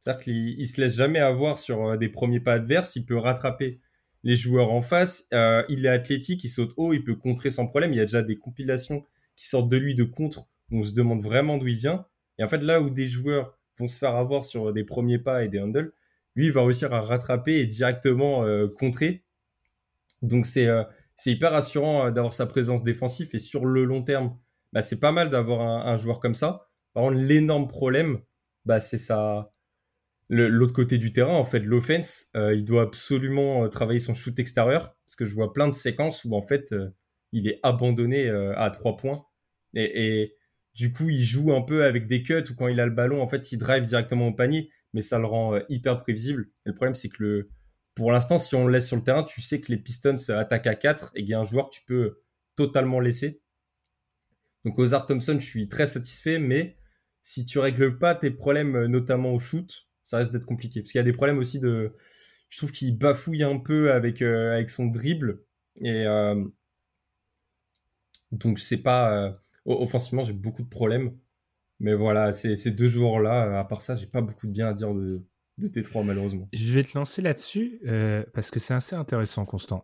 C'est-à-dire 0.00 0.22
qu'il 0.22 0.60
il 0.60 0.66
se 0.66 0.80
laisse 0.80 0.96
jamais 0.96 1.18
avoir 1.18 1.58
sur 1.58 1.86
euh, 1.86 1.96
des 1.96 2.08
premiers 2.08 2.40
pas 2.40 2.54
adverses, 2.54 2.96
il 2.96 3.06
peut 3.06 3.16
rattraper 3.16 3.78
les 4.22 4.36
joueurs 4.36 4.72
en 4.72 4.82
face, 4.82 5.28
euh, 5.32 5.62
il 5.68 5.86
est 5.86 5.90
athlétique, 5.90 6.44
il 6.44 6.48
saute 6.48 6.74
haut, 6.76 6.92
il 6.92 7.02
peut 7.02 7.14
contrer 7.14 7.50
sans 7.50 7.66
problème, 7.66 7.92
il 7.92 7.96
y 7.96 8.00
a 8.00 8.04
déjà 8.04 8.22
des 8.22 8.36
compilations 8.36 9.04
qui 9.36 9.48
sortent 9.48 9.70
de 9.70 9.78
lui 9.78 9.94
de 9.94 10.04
contre, 10.04 10.46
on 10.70 10.82
se 10.82 10.92
demande 10.92 11.22
vraiment 11.22 11.56
d'où 11.56 11.68
il 11.68 11.76
vient. 11.76 12.06
Et 12.38 12.44
en 12.44 12.48
fait, 12.48 12.62
là 12.62 12.82
où 12.82 12.90
des 12.90 13.08
joueurs 13.08 13.58
vont 13.78 13.88
se 13.88 13.98
faire 13.98 14.14
avoir 14.14 14.44
sur 14.44 14.72
des 14.74 14.84
premiers 14.84 15.18
pas 15.18 15.42
et 15.44 15.48
des 15.48 15.58
handles, 15.58 15.92
lui, 16.36 16.46
il 16.46 16.52
va 16.52 16.62
réussir 16.62 16.92
à 16.92 17.00
rattraper 17.00 17.58
et 17.60 17.66
directement 17.66 18.44
contrer. 18.78 19.24
Donc 20.22 20.46
c'est 20.46 20.68
c'est 21.16 21.32
hyper 21.32 21.52
rassurant 21.52 22.10
d'avoir 22.10 22.32
sa 22.32 22.46
présence 22.46 22.84
défensive 22.84 23.30
et 23.32 23.38
sur 23.38 23.66
le 23.66 23.84
long 23.84 24.02
terme, 24.02 24.36
bah, 24.72 24.82
c'est 24.82 25.00
pas 25.00 25.12
mal 25.12 25.28
d'avoir 25.28 25.62
un, 25.62 25.96
joueur 25.96 26.20
comme 26.20 26.34
ça. 26.34 26.68
Par 26.94 27.04
contre, 27.04 27.16
l'énorme 27.16 27.66
problème, 27.66 28.20
bah, 28.64 28.80
c'est 28.80 28.98
ça. 28.98 29.52
L'autre 30.28 30.72
côté 30.72 30.96
du 30.96 31.12
terrain, 31.12 31.34
en 31.34 31.44
fait, 31.44 31.60
l'offense, 31.60 32.28
euh, 32.36 32.54
il 32.54 32.64
doit 32.64 32.82
absolument 32.82 33.64
euh, 33.64 33.68
travailler 33.68 33.98
son 33.98 34.14
shoot 34.14 34.38
extérieur 34.38 34.96
parce 35.04 35.16
que 35.16 35.26
je 35.26 35.34
vois 35.34 35.52
plein 35.52 35.66
de 35.66 35.74
séquences 35.74 36.24
où 36.24 36.36
en 36.36 36.42
fait, 36.42 36.72
euh, 36.72 36.90
il 37.32 37.48
est 37.48 37.58
abandonné 37.64 38.28
à 38.30 38.70
trois 38.70 38.96
points. 38.96 39.24
Et, 39.74 40.34
du 40.74 40.92
coup, 40.92 41.08
il 41.10 41.22
joue 41.22 41.52
un 41.52 41.62
peu 41.62 41.84
avec 41.84 42.06
des 42.06 42.22
cuts 42.22 42.44
ou 42.50 42.54
quand 42.56 42.68
il 42.68 42.80
a 42.80 42.86
le 42.86 42.92
ballon, 42.92 43.20
en 43.22 43.28
fait, 43.28 43.52
il 43.52 43.58
drive 43.58 43.84
directement 43.84 44.28
au 44.28 44.32
panier, 44.32 44.70
mais 44.92 45.02
ça 45.02 45.18
le 45.18 45.26
rend 45.26 45.58
hyper 45.68 45.96
prévisible. 45.96 46.48
Et 46.64 46.70
le 46.70 46.74
problème, 46.74 46.94
c'est 46.94 47.08
que 47.08 47.48
pour 47.94 48.12
l'instant, 48.12 48.38
si 48.38 48.54
on 48.54 48.66
le 48.66 48.72
laisse 48.72 48.86
sur 48.86 48.96
le 48.96 49.02
terrain, 49.02 49.24
tu 49.24 49.40
sais 49.40 49.60
que 49.60 49.70
les 49.70 49.78
Pistons 49.78 50.16
attaquent 50.30 50.68
à 50.68 50.74
4 50.74 51.12
et 51.14 51.20
qu'il 51.20 51.30
y 51.30 51.34
a 51.34 51.40
un 51.40 51.44
joueur 51.44 51.70
que 51.70 51.74
tu 51.74 51.82
peux 51.86 52.20
totalement 52.56 53.00
laisser. 53.00 53.42
Donc 54.64 54.78
Ozar 54.78 55.06
Thompson, 55.06 55.36
je 55.38 55.46
suis 55.46 55.68
très 55.68 55.86
satisfait, 55.86 56.38
mais 56.38 56.76
si 57.22 57.44
tu 57.44 57.58
règles 57.58 57.98
pas 57.98 58.14
tes 58.14 58.30
problèmes, 58.30 58.86
notamment 58.86 59.30
au 59.32 59.38
shoot, 59.38 59.88
ça 60.04 60.18
risque 60.18 60.32
d'être 60.32 60.46
compliqué. 60.46 60.80
Parce 60.80 60.92
qu'il 60.92 60.98
y 60.98 61.00
a 61.00 61.04
des 61.04 61.12
problèmes 61.12 61.38
aussi 61.38 61.60
de... 61.60 61.92
Je 62.48 62.58
trouve 62.58 62.72
qu'il 62.72 62.98
bafouille 62.98 63.44
un 63.44 63.58
peu 63.58 63.92
avec, 63.92 64.22
euh, 64.22 64.66
son 64.66 64.86
dribble. 64.86 65.44
Et 65.82 66.04
euh, 66.06 66.44
donc 68.32 68.58
c'est 68.58 68.82
pas... 68.82 69.12
Euh, 69.12 69.32
offensivement, 69.64 70.24
j'ai 70.24 70.32
beaucoup 70.32 70.62
de 70.62 70.68
problèmes. 70.68 71.16
Mais 71.78 71.94
voilà, 71.94 72.32
ces 72.32 72.70
deux 72.72 72.88
joueurs-là, 72.88 73.58
à 73.58 73.64
part 73.64 73.80
ça, 73.80 73.94
j'ai 73.94 74.06
pas 74.06 74.20
beaucoup 74.20 74.46
de 74.46 74.52
bien 74.52 74.68
à 74.68 74.74
dire 74.74 74.92
de, 74.92 75.24
de 75.56 75.68
T3 75.68 76.04
malheureusement. 76.04 76.46
Je 76.52 76.74
vais 76.74 76.84
te 76.84 76.98
lancer 76.98 77.22
là-dessus 77.22 77.80
parce 78.34 78.50
que 78.50 78.60
c'est 78.60 78.74
assez 78.74 78.96
intéressant, 78.96 79.46
Constant 79.46 79.82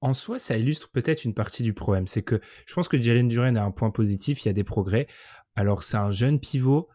en 0.00 0.12
soi, 0.14 0.38
ça 0.38 0.56
illustre 0.56 0.90
peut-être 0.90 1.24
une 1.24 1.34
partie 1.34 1.62
du 1.62 1.72
problème. 1.72 2.06
C'est 2.06 2.22
que 2.22 2.40
je 2.66 2.74
pense 2.74 2.88
que 2.88 3.00
Jalen 3.00 3.28
Duren 3.28 3.56
a 3.56 3.64
un 3.64 3.70
point 3.70 3.90
positif, 3.90 4.44
il 4.44 4.48
y 4.48 4.50
a 4.50 4.54
des 4.54 4.64
progrès. 4.64 5.06
Alors 5.54 5.82
c'est 5.82 5.96
un 5.96 6.10
jeune 6.10 6.38
pivot 6.38 6.88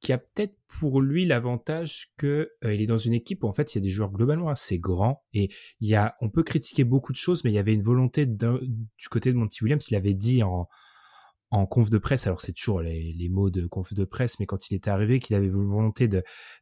qui 0.00 0.12
a 0.12 0.18
peut-être 0.18 0.56
pour 0.78 1.00
lui 1.00 1.24
l'avantage 1.24 2.12
que 2.16 2.52
euh, 2.64 2.70
est 2.70 2.86
dans 2.86 2.98
une 2.98 3.14
équipe 3.14 3.42
où 3.42 3.48
en 3.48 3.52
fait 3.52 3.74
il 3.74 3.78
y 3.78 3.80
a 3.80 3.82
des 3.82 3.90
joueurs 3.90 4.12
globalement 4.12 4.48
assez 4.48 4.78
grands 4.78 5.24
et 5.32 5.48
il 5.80 5.88
y 5.88 5.96
a 5.96 6.14
on 6.20 6.30
peut 6.30 6.44
critiquer 6.44 6.84
beaucoup 6.84 7.12
de 7.12 7.16
choses 7.16 7.42
mais 7.42 7.50
il 7.50 7.54
y 7.54 7.58
avait 7.58 7.74
une 7.74 7.82
volonté 7.82 8.24
du 8.24 9.08
côté 9.10 9.32
de 9.32 9.36
Monty 9.36 9.64
Williams 9.64 9.88
il 9.90 9.96
avait 9.96 10.14
dit 10.14 10.42
en 10.44 11.66
conf 11.66 11.90
de 11.90 11.98
presse 11.98 12.28
alors 12.28 12.42
c'est 12.42 12.52
toujours 12.52 12.80
les, 12.80 13.28
mots 13.28 13.50
de 13.50 13.66
conf 13.66 13.92
de 13.92 14.04
presse 14.04 14.38
mais 14.38 14.46
quand 14.46 14.70
il 14.70 14.76
était 14.76 14.90
arrivé 14.90 15.18
qu'il 15.18 15.34
avait 15.34 15.46
une 15.46 15.64
volonté 15.64 16.08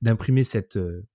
d'imprimer 0.00 0.42
cette 0.42 0.78
euh, 0.78 1.06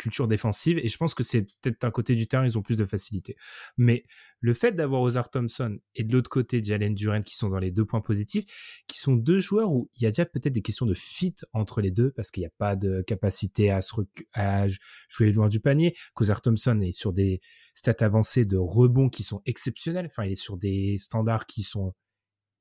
culture 0.00 0.26
défensive 0.26 0.78
et 0.78 0.88
je 0.88 0.96
pense 0.96 1.14
que 1.14 1.22
c'est 1.22 1.42
peut-être 1.60 1.84
un 1.84 1.90
côté 1.90 2.14
du 2.14 2.26
terrain 2.26 2.46
ils 2.46 2.58
ont 2.58 2.62
plus 2.62 2.78
de 2.78 2.86
facilité. 2.86 3.36
Mais 3.76 4.04
le 4.40 4.54
fait 4.54 4.72
d'avoir 4.72 5.02
Ozar 5.02 5.30
Thompson 5.30 5.78
et 5.94 6.04
de 6.04 6.12
l'autre 6.12 6.30
côté 6.30 6.64
Jalen 6.64 6.94
Duran 6.94 7.20
qui 7.20 7.36
sont 7.36 7.48
dans 7.48 7.58
les 7.58 7.70
deux 7.70 7.84
points 7.84 8.00
positifs, 8.00 8.44
qui 8.88 8.98
sont 8.98 9.14
deux 9.14 9.38
joueurs 9.38 9.70
où 9.70 9.90
il 9.94 10.02
y 10.02 10.06
a 10.06 10.10
déjà 10.10 10.24
peut-être 10.24 10.52
des 10.52 10.62
questions 10.62 10.86
de 10.86 10.94
fit 10.94 11.34
entre 11.52 11.80
les 11.80 11.90
deux 11.90 12.10
parce 12.12 12.30
qu'il 12.30 12.40
n'y 12.40 12.46
a 12.46 12.52
pas 12.58 12.76
de 12.76 13.02
capacité 13.02 13.70
à 13.70 13.80
se 13.80 13.92
à 14.32 14.66
jouer 15.08 15.32
loin 15.32 15.48
du 15.48 15.60
panier. 15.60 15.94
Qu'Ozar 16.14 16.40
Thompson 16.40 16.80
est 16.80 16.92
sur 16.92 17.12
des 17.12 17.40
stats 17.74 18.04
avancées 18.04 18.44
de 18.44 18.56
rebond 18.56 19.08
qui 19.08 19.22
sont 19.22 19.42
exceptionnels. 19.44 20.06
Enfin, 20.06 20.24
il 20.24 20.32
est 20.32 20.34
sur 20.34 20.56
des 20.56 20.96
standards 20.98 21.46
qui 21.46 21.62
sont 21.62 21.92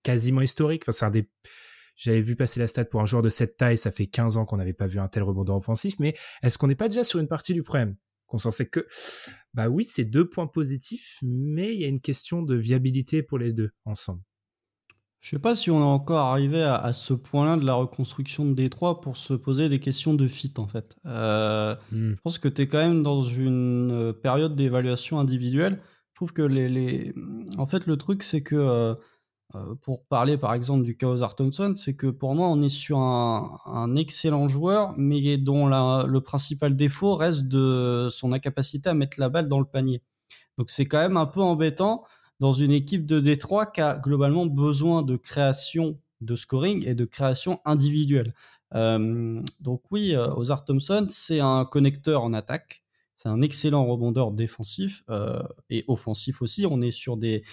quasiment 0.04 0.42
historiques. 0.42 0.84
Enfin, 0.84 0.92
c'est 0.92 1.06
un 1.06 1.12
des 1.12 1.30
j'avais 2.00 2.22
vu 2.22 2.38
passer 2.38 2.62
la 2.62 2.68
stat 2.68 2.86
pour 2.86 3.02
un 3.02 3.06
joueur 3.06 3.22
de 3.22 3.30
cette 3.30 3.58
taille, 3.58 3.78
ça 3.78 3.92
fait 3.92 4.08
15 4.08 4.38
ans 4.38 4.46
qu'on 4.46 4.56
n'avait 4.56 4.74
pas 4.74 4.88
vu 4.88 5.00
un 5.00 5.10
tel 5.10 5.22
rebondant 5.22 5.58
offensif, 5.58 5.96
mais 6.00 6.16
est-ce 6.42 6.58
qu'on 6.58 6.68
n'est 6.68 6.76
pas 6.76 6.88
déjà 6.88 7.04
sur 7.04 7.20
une 7.20 7.28
partie 7.28 7.54
du 7.54 7.62
problème? 7.62 7.98
Qu'on 8.26 8.38
s'en 8.38 8.52
sait 8.52 8.68
que, 8.68 8.88
bah 9.54 9.68
oui, 9.68 9.84
c'est 9.84 10.06
deux 10.06 10.30
points 10.30 10.48
positifs, 10.48 11.20
mais 11.24 11.74
il 11.76 11.82
y 11.82 11.84
a 11.84 11.88
une 11.88 12.00
question 12.00 12.42
de 12.42 12.56
viabilité 12.56 13.22
pour 13.22 13.38
les 13.38 13.52
deux 13.52 13.72
ensemble. 13.84 14.22
Je 15.20 15.32
sais 15.32 15.40
pas 15.40 15.56
si 15.56 15.70
on 15.70 15.82
est 15.82 15.84
encore 15.84 16.28
arrivé 16.28 16.64
à, 16.64 16.94
ce 16.94 17.14
point-là 17.14 17.58
de 17.58 17.66
la 17.66 17.74
reconstruction 17.74 18.46
de 18.46 18.54
Détroit 18.54 19.02
pour 19.02 19.18
se 19.18 19.34
poser 19.34 19.68
des 19.68 19.82
questions 19.82 20.14
de 20.14 20.28
fit 20.30 20.54
en 20.58 20.68
fait. 20.68 20.96
Euh, 21.06 21.76
hmm. 21.92 22.12
Je 22.12 22.22
pense 22.24 22.40
que 22.40 22.48
tu 22.48 22.62
es 22.62 22.68
quand 22.68 22.78
même 22.78 23.04
dans 23.04 23.22
une 23.22 23.92
euh, 23.92 24.14
période 24.14 24.56
d'évaluation 24.56 25.20
individuelle. 25.20 25.82
Je 26.12 26.16
trouve 26.16 26.32
que 26.32 26.42
les, 26.42 26.70
les... 26.70 27.14
en 27.58 27.66
fait 27.66 27.86
le 27.86 27.98
truc 27.98 28.24
c'est 28.24 28.44
que 28.44 28.56
euh, 28.56 28.96
euh, 29.56 29.74
pour 29.82 30.06
parler 30.06 30.38
par 30.38 30.54
exemple 30.54 30.84
du 30.84 30.96
Chaos 30.96 31.18
Thompson, 31.36 31.74
c'est 31.76 31.96
que 31.96 32.08
pour 32.08 32.36
moi 32.36 32.48
on 32.50 32.62
est 32.62 32.70
sur 32.70 33.00
un, 33.00 33.96
excellent 33.96 34.48
joueur, 34.48 34.94
mais 34.98 35.38
dont 35.38 35.68
le 35.68 36.20
principal 36.20 36.76
défaut 36.76 37.16
reste 37.16 37.48
de 37.48 38.10
son 38.12 38.32
incapacité 38.32 38.90
à 38.90 38.94
mettre 38.94 39.20
la 39.20 39.30
balle 39.30 39.48
dans 39.48 39.60
le 39.60 39.66
panier. 39.66 40.04
Donc 40.58 40.70
c'est 40.70 40.86
quand 40.86 41.00
même 41.00 41.18
un 41.18 41.26
peu 41.26 41.42
embêtant 41.42 42.04
dans 42.40 42.52
une 42.54 42.72
équipe 42.72 43.06
de 43.06 43.20
Détroit 43.20 43.66
qui 43.66 43.82
a 43.82 43.98
globalement 43.98 44.46
besoin 44.46 45.02
de 45.02 45.16
création 45.16 45.98
de 46.22 46.36
scoring 46.36 46.86
et 46.88 46.96
de 46.96 47.06
création 47.06 47.60
individuelle. 47.66 48.34
Euh, 48.76 49.42
donc 49.60 49.82
oui, 49.92 50.16
euh, 50.16 50.34
Ozar 50.36 50.66
Thompson, 50.66 51.08
c'est 51.10 51.40
un 51.40 51.66
connecteur 51.66 52.24
en 52.24 52.34
attaque. 52.34 52.84
C'est 53.22 53.28
un 53.28 53.42
excellent 53.42 53.86
rebondeur 53.86 54.32
défensif 54.32 55.04
euh, 55.10 55.44
et 55.70 55.84
offensif 55.90 56.42
aussi. 56.42 56.66
On 56.66 56.80
est 56.80 56.92
sur 56.92 57.18
des, 57.18 57.44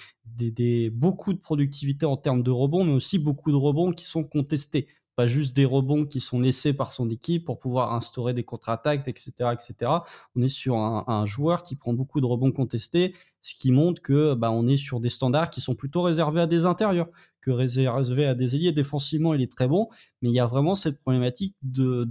beaucoup 0.90 1.32
de 1.32 1.40
productivité 1.40 2.06
en 2.06 2.16
termes 2.16 2.44
de 2.44 2.52
rebonds, 2.52 2.85
mais 2.85 2.92
aussi 2.92 3.18
beaucoup 3.18 3.50
de 3.50 3.56
rebonds 3.56 3.90
qui 3.90 4.04
sont 4.04 4.23
contestés. 4.23 4.87
Pas 5.16 5.26
juste 5.26 5.56
des 5.56 5.64
rebonds 5.64 6.06
qui 6.06 6.20
sont 6.20 6.38
laissés 6.38 6.73
par 6.73 6.92
son 6.92 7.11
équipe 7.11 7.44
pour 7.44 7.58
pouvoir 7.58 7.94
instaurer 7.94 8.32
des 8.32 8.44
contre-attaques, 8.44 9.08
etc., 9.08 9.32
etc. 9.52 9.90
On 10.37 10.42
est 10.42 10.49
sur 10.49 10.76
un, 10.76 11.26
joueur 11.26 11.64
qui 11.64 11.75
prend 11.75 11.94
beaucoup 11.94 12.20
de 12.20 12.26
rebonds 12.26 12.52
contestés, 12.52 13.12
ce 13.42 13.56
qui 13.56 13.73
montre 13.73 14.00
que 14.00 14.35
bah, 14.35 14.52
on 14.52 14.68
est 14.68 14.76
sur 14.76 15.00
des 15.00 15.08
standards 15.08 15.50
qui 15.50 15.61
sont 15.61 15.75
plutôt 15.75 16.02
réservés 16.02 16.42
à 16.42 16.46
des 16.46 16.64
intérieurs 16.64 17.08
que 17.40 17.50
réservés 17.50 18.26
à 18.26 18.37
des 18.37 18.54
ailiers. 18.54 18.70
Défensivement, 18.70 19.35
il 19.35 19.42
est 19.42 19.50
très 19.50 19.66
bon, 19.66 19.88
mais 20.23 20.28
il 20.28 20.35
y 20.35 20.40
a 20.40 20.46
vraiment 20.46 20.76
cette 20.76 21.00
problématique 21.00 21.56
de 21.62 22.04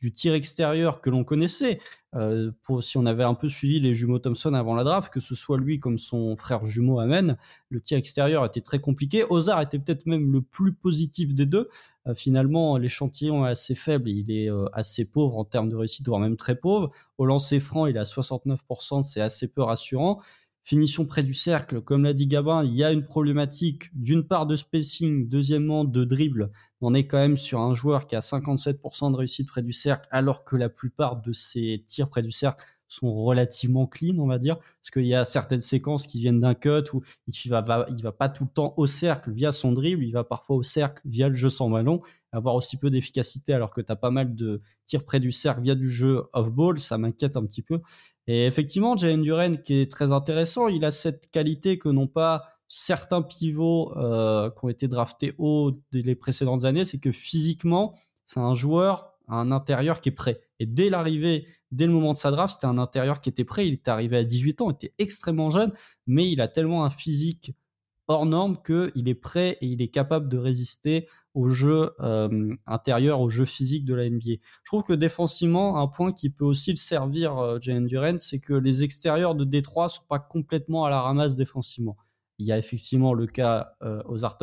du 0.00 0.12
tir 0.12 0.34
extérieur 0.34 1.00
que 1.00 1.10
l'on 1.10 1.24
connaissait. 1.24 1.78
Euh, 2.16 2.50
pour, 2.62 2.82
si 2.82 2.96
on 2.98 3.06
avait 3.06 3.22
un 3.22 3.34
peu 3.34 3.48
suivi 3.48 3.78
les 3.78 3.94
jumeaux 3.94 4.18
Thompson 4.18 4.54
avant 4.54 4.74
la 4.74 4.82
draft, 4.82 5.12
que 5.12 5.20
ce 5.20 5.34
soit 5.36 5.58
lui 5.58 5.78
comme 5.78 5.96
son 5.96 6.36
frère 6.36 6.64
jumeau 6.64 6.98
Amen, 6.98 7.36
le 7.68 7.80
tir 7.80 7.98
extérieur 7.98 8.44
était 8.44 8.62
très 8.62 8.80
compliqué. 8.80 9.24
Ozar 9.30 9.60
était 9.60 9.78
peut-être 9.78 10.06
même 10.06 10.32
le 10.32 10.40
plus 10.40 10.72
positif 10.72 11.34
des 11.34 11.46
deux. 11.46 11.68
Euh, 12.06 12.14
finalement, 12.14 12.78
l'échantillon 12.78 13.46
est 13.46 13.50
assez 13.50 13.74
faible, 13.74 14.08
il 14.08 14.30
est 14.30 14.50
euh, 14.50 14.64
assez 14.72 15.04
pauvre 15.04 15.36
en 15.36 15.44
termes 15.44 15.68
de 15.68 15.76
réussite, 15.76 16.08
voire 16.08 16.20
même 16.20 16.36
très 16.36 16.56
pauvre. 16.56 16.90
Au 17.18 17.26
lancer 17.26 17.60
franc, 17.60 17.86
il 17.86 17.96
est 17.96 18.00
à 18.00 18.04
69%, 18.04 19.02
c'est 19.02 19.20
assez 19.20 19.48
peu 19.48 19.62
rassurant. 19.62 20.20
Finition 20.62 21.06
près 21.06 21.22
du 21.22 21.34
cercle, 21.34 21.80
comme 21.80 22.04
l'a 22.04 22.12
dit 22.12 22.26
Gabin, 22.26 22.62
il 22.64 22.74
y 22.74 22.84
a 22.84 22.92
une 22.92 23.02
problématique. 23.02 23.90
D'une 23.94 24.26
part 24.26 24.46
de 24.46 24.56
spacing, 24.56 25.28
deuxièmement 25.28 25.84
de 25.84 26.04
dribble. 26.04 26.50
On 26.80 26.94
est 26.94 27.06
quand 27.06 27.18
même 27.18 27.36
sur 27.36 27.60
un 27.60 27.74
joueur 27.74 28.06
qui 28.06 28.14
a 28.14 28.20
57% 28.20 29.10
de 29.10 29.16
réussite 29.16 29.48
près 29.48 29.62
du 29.62 29.72
cercle, 29.72 30.06
alors 30.10 30.44
que 30.44 30.56
la 30.56 30.68
plupart 30.68 31.20
de 31.20 31.32
ses 31.32 31.82
tirs 31.86 32.10
près 32.10 32.22
du 32.22 32.30
cercle 32.30 32.64
sont 32.90 33.14
relativement 33.14 33.86
clean, 33.86 34.18
on 34.18 34.26
va 34.26 34.38
dire, 34.38 34.58
parce 34.58 34.90
qu'il 34.92 35.06
y 35.06 35.14
a 35.14 35.24
certaines 35.24 35.60
séquences 35.60 36.06
qui 36.06 36.18
viennent 36.18 36.40
d'un 36.40 36.54
cut 36.54 36.92
où 36.92 37.02
il 37.28 37.48
va, 37.48 37.60
va, 37.60 38.12
pas 38.12 38.28
tout 38.28 38.44
le 38.44 38.50
temps 38.50 38.74
au 38.76 38.86
cercle 38.86 39.32
via 39.32 39.52
son 39.52 39.72
dribble, 39.72 40.04
il 40.04 40.10
va 40.10 40.24
parfois 40.24 40.56
au 40.56 40.62
cercle 40.62 41.00
via 41.04 41.28
le 41.28 41.34
jeu 41.34 41.50
sans 41.50 41.70
ballon, 41.70 42.02
avoir 42.32 42.56
aussi 42.56 42.78
peu 42.78 42.90
d'efficacité 42.90 43.54
alors 43.54 43.72
que 43.72 43.80
tu 43.80 43.90
as 43.92 43.96
pas 43.96 44.10
mal 44.10 44.34
de 44.34 44.60
tirs 44.86 45.04
près 45.04 45.20
du 45.20 45.30
cercle 45.30 45.62
via 45.62 45.76
du 45.76 45.88
jeu 45.88 46.24
off-ball, 46.32 46.80
ça 46.80 46.98
m'inquiète 46.98 47.36
un 47.36 47.46
petit 47.46 47.62
peu. 47.62 47.80
Et 48.32 48.46
effectivement, 48.46 48.96
Jalen 48.96 49.22
Duren, 49.22 49.60
qui 49.60 49.80
est 49.80 49.90
très 49.90 50.12
intéressant, 50.12 50.68
il 50.68 50.84
a 50.84 50.92
cette 50.92 51.32
qualité 51.32 51.78
que 51.78 51.88
n'ont 51.88 52.06
pas 52.06 52.44
certains 52.68 53.22
pivots 53.22 53.92
euh, 53.96 54.50
qui 54.50 54.64
ont 54.64 54.68
été 54.68 54.86
draftés 54.86 55.32
haut 55.38 55.72
des 55.90 56.02
les 56.02 56.14
précédentes 56.14 56.64
années, 56.64 56.84
c'est 56.84 57.00
que 57.00 57.10
physiquement, 57.10 57.92
c'est 58.26 58.38
un 58.38 58.54
joueur, 58.54 59.18
un 59.26 59.50
intérieur 59.50 60.00
qui 60.00 60.10
est 60.10 60.12
prêt. 60.12 60.40
Et 60.60 60.66
dès 60.66 60.90
l'arrivée 60.90 61.48
dès 61.72 61.86
le 61.86 61.92
moment 61.92 62.12
de 62.12 62.18
sa 62.18 62.30
draft, 62.30 62.54
c'était 62.54 62.68
un 62.68 62.78
intérieur 62.78 63.20
qui 63.20 63.30
était 63.30 63.44
prêt. 63.44 63.66
Il 63.66 63.74
était 63.74 63.90
arrivé 63.90 64.18
à 64.18 64.22
18 64.22 64.60
ans, 64.60 64.70
il 64.70 64.74
était 64.74 64.94
extrêmement 64.98 65.50
jeune, 65.50 65.72
mais 66.06 66.30
il 66.30 66.40
a 66.40 66.46
tellement 66.46 66.84
un 66.84 66.90
physique 66.90 67.56
hors 68.10 68.26
norme 68.26 68.56
qu'il 68.56 69.08
est 69.08 69.14
prêt 69.14 69.56
et 69.60 69.66
il 69.66 69.80
est 69.80 69.88
capable 69.88 70.28
de 70.28 70.36
résister 70.36 71.06
au 71.32 71.48
jeu 71.50 71.90
euh, 72.00 72.52
intérieur, 72.66 73.20
au 73.20 73.28
jeu 73.28 73.44
physique 73.44 73.84
de 73.84 73.94
la 73.94 74.10
NBA. 74.10 74.32
Je 74.64 74.64
trouve 74.64 74.82
que 74.82 74.94
défensivement, 74.94 75.78
un 75.78 75.86
point 75.86 76.12
qui 76.12 76.28
peut 76.28 76.44
aussi 76.44 76.72
le 76.72 76.76
servir, 76.76 77.38
euh, 77.38 77.60
Jalen 77.60 78.18
c'est 78.18 78.40
que 78.40 78.52
les 78.52 78.82
extérieurs 78.82 79.36
de 79.36 79.44
Détroit 79.44 79.88
sont 79.88 80.02
pas 80.08 80.18
complètement 80.18 80.84
à 80.84 80.90
la 80.90 81.00
ramasse 81.00 81.36
défensivement. 81.36 81.96
Il 82.40 82.46
y 82.46 82.52
a 82.52 82.58
effectivement 82.58 83.14
le 83.14 83.26
cas 83.26 83.74
euh, 83.82 84.02
Ozar 84.06 84.38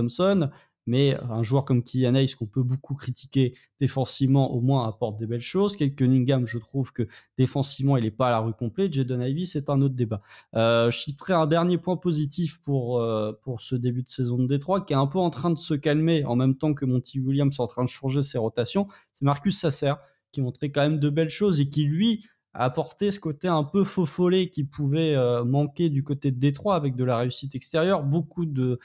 mais 0.87 1.15
un 1.29 1.43
joueur 1.43 1.65
comme 1.65 1.83
Kylian 1.83 2.15
Hayes 2.15 2.33
qu'on 2.33 2.45
peut 2.47 2.63
beaucoup 2.63 2.95
critiquer 2.95 3.53
défensivement 3.79 4.51
au 4.51 4.61
moins 4.61 4.87
apporte 4.87 5.19
des 5.19 5.27
belles 5.27 5.39
choses. 5.39 5.75
Quel 5.75 5.93
Cunningham, 5.93 6.47
je 6.47 6.57
trouve 6.57 6.91
que 6.93 7.07
défensivement 7.37 7.97
il 7.97 8.03
n'est 8.03 8.11
pas 8.11 8.27
à 8.27 8.31
la 8.31 8.39
rue 8.39 8.53
complète. 8.53 8.93
Jaden 8.93 9.21
Ivy, 9.21 9.45
c'est 9.45 9.69
un 9.69 9.81
autre 9.81 9.95
débat. 9.95 10.21
Euh, 10.55 10.89
je 10.89 10.97
citerai 10.97 11.33
un 11.33 11.47
dernier 11.47 11.77
point 11.77 11.97
positif 11.97 12.61
pour 12.63 12.99
euh, 13.01 13.33
pour 13.43 13.61
ce 13.61 13.75
début 13.75 14.01
de 14.01 14.09
saison 14.09 14.37
de 14.37 14.47
Détroit 14.47 14.81
qui 14.81 14.93
est 14.93 14.97
un 14.97 15.07
peu 15.07 15.19
en 15.19 15.29
train 15.29 15.51
de 15.51 15.57
se 15.57 15.73
calmer 15.73 16.25
en 16.25 16.35
même 16.35 16.55
temps 16.55 16.73
que 16.73 16.85
Monty 16.85 17.19
Williams 17.19 17.55
est 17.55 17.61
en 17.61 17.67
train 17.67 17.83
de 17.83 17.89
changer 17.89 18.21
ses 18.21 18.37
rotations. 18.37 18.87
C'est 19.13 19.25
Marcus 19.25 19.57
Sasser 19.59 19.93
qui 20.31 20.41
montrait 20.41 20.69
quand 20.69 20.81
même 20.81 20.99
de 20.99 21.09
belles 21.09 21.29
choses 21.29 21.59
et 21.59 21.69
qui 21.69 21.83
lui 21.83 22.25
apporter 22.59 23.11
ce 23.11 23.19
côté 23.19 23.47
un 23.47 23.63
peu 23.63 23.83
faux 23.83 24.07
follet 24.07 24.49
qui 24.49 24.63
pouvait 24.63 25.15
euh, 25.15 25.43
manquer 25.43 25.89
du 25.89 26.03
côté 26.03 26.31
de 26.31 26.39
Détroit 26.39 26.75
avec 26.75 26.95
de 26.95 27.03
la 27.03 27.17
réussite 27.17 27.53
extérieure, 27.53 28.03
beaucoup 28.03 28.45
de, 28.45 28.79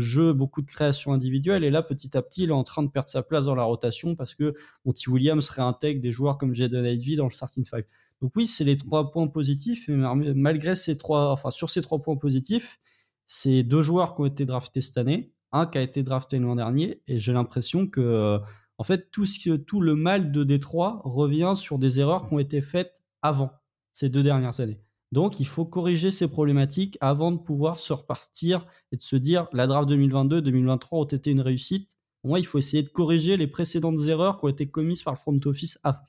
jeux, 0.00 0.32
beaucoup 0.32 0.62
de 0.62 0.66
créations 0.66 1.12
individuelles. 1.12 1.62
Et 1.62 1.70
là, 1.70 1.82
petit 1.82 2.16
à 2.16 2.22
petit, 2.22 2.44
il 2.44 2.50
est 2.50 2.54
en 2.54 2.62
train 2.62 2.82
de 2.82 2.88
perdre 2.88 3.08
sa 3.08 3.22
place 3.22 3.44
dans 3.44 3.54
la 3.54 3.64
rotation 3.64 4.14
parce 4.14 4.34
que 4.34 4.54
Monty 4.86 5.10
Williams 5.10 5.48
réintègre 5.50 6.00
des 6.00 6.12
joueurs 6.12 6.38
comme 6.38 6.54
Jaden 6.54 6.86
Ivey 6.86 7.16
dans 7.16 7.26
le 7.26 7.30
starting 7.30 7.64
five. 7.66 7.84
Donc 8.22 8.32
oui, 8.36 8.46
c'est 8.46 8.64
les 8.64 8.76
trois 8.76 9.10
points 9.10 9.28
positifs. 9.28 9.88
Mais 9.88 10.34
malgré 10.34 10.74
ces 10.74 10.96
trois, 10.96 11.30
enfin 11.30 11.50
sur 11.50 11.68
ces 11.68 11.82
trois 11.82 12.00
points 12.00 12.16
positifs, 12.16 12.80
c'est 13.26 13.62
deux 13.62 13.82
joueurs 13.82 14.14
qui 14.14 14.22
ont 14.22 14.26
été 14.26 14.46
draftés 14.46 14.80
cette 14.80 14.96
année, 14.96 15.30
un 15.52 15.66
qui 15.66 15.76
a 15.76 15.82
été 15.82 16.02
drafté 16.02 16.38
l'an 16.38 16.56
dernier, 16.56 17.02
et 17.06 17.18
j'ai 17.18 17.32
l'impression 17.32 17.86
que, 17.86 18.00
euh, 18.00 18.38
en 18.78 18.82
fait, 18.82 19.10
tout, 19.10 19.26
tout 19.66 19.80
le 19.82 19.94
mal 19.94 20.32
de 20.32 20.42
Détroit 20.42 21.00
revient 21.04 21.52
sur 21.54 21.78
des 21.78 22.00
erreurs 22.00 22.26
qui 22.26 22.34
ont 22.34 22.38
été 22.38 22.62
faites 22.62 23.04
avant 23.22 23.50
ces 23.92 24.08
deux 24.08 24.22
dernières 24.22 24.60
années. 24.60 24.80
Donc, 25.12 25.40
il 25.40 25.46
faut 25.46 25.64
corriger 25.64 26.10
ces 26.10 26.28
problématiques 26.28 26.96
avant 27.00 27.32
de 27.32 27.38
pouvoir 27.38 27.78
se 27.80 27.92
repartir 27.92 28.66
et 28.92 28.96
de 28.96 29.02
se 29.02 29.16
dire 29.16 29.48
la 29.52 29.66
draft 29.66 29.88
2022-2023 29.90 30.88
ont 30.92 31.04
été 31.04 31.32
une 31.32 31.40
réussite. 31.40 31.96
Moi, 32.22 32.38
il 32.38 32.46
faut 32.46 32.58
essayer 32.58 32.82
de 32.82 32.88
corriger 32.88 33.36
les 33.36 33.48
précédentes 33.48 33.98
erreurs 34.06 34.36
qui 34.36 34.44
ont 34.44 34.48
été 34.48 34.70
commises 34.70 35.02
par 35.02 35.14
le 35.14 35.18
front 35.18 35.38
office 35.46 35.78
avant. 35.82 36.06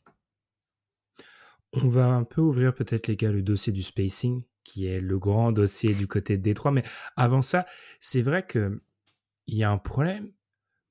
On 1.73 1.89
va 1.89 2.07
un 2.07 2.25
peu 2.25 2.41
ouvrir 2.41 2.75
peut-être 2.75 3.07
les 3.07 3.15
gars 3.15 3.31
le 3.31 3.41
dossier 3.41 3.71
du 3.73 3.81
spacing, 3.81 4.43
qui 4.63 4.85
est 4.85 4.99
le 4.99 5.17
grand 5.17 5.51
dossier 5.51 5.95
du 5.95 6.05
côté 6.05 6.37
de 6.37 6.43
Détroit. 6.43 6.71
Mais 6.71 6.83
avant 7.15 7.41
ça, 7.41 7.65
c'est 7.99 8.21
vrai 8.21 8.45
que 8.45 8.81
il 9.47 9.57
y 9.57 9.63
a 9.63 9.71
un 9.71 9.77
problème 9.77 10.31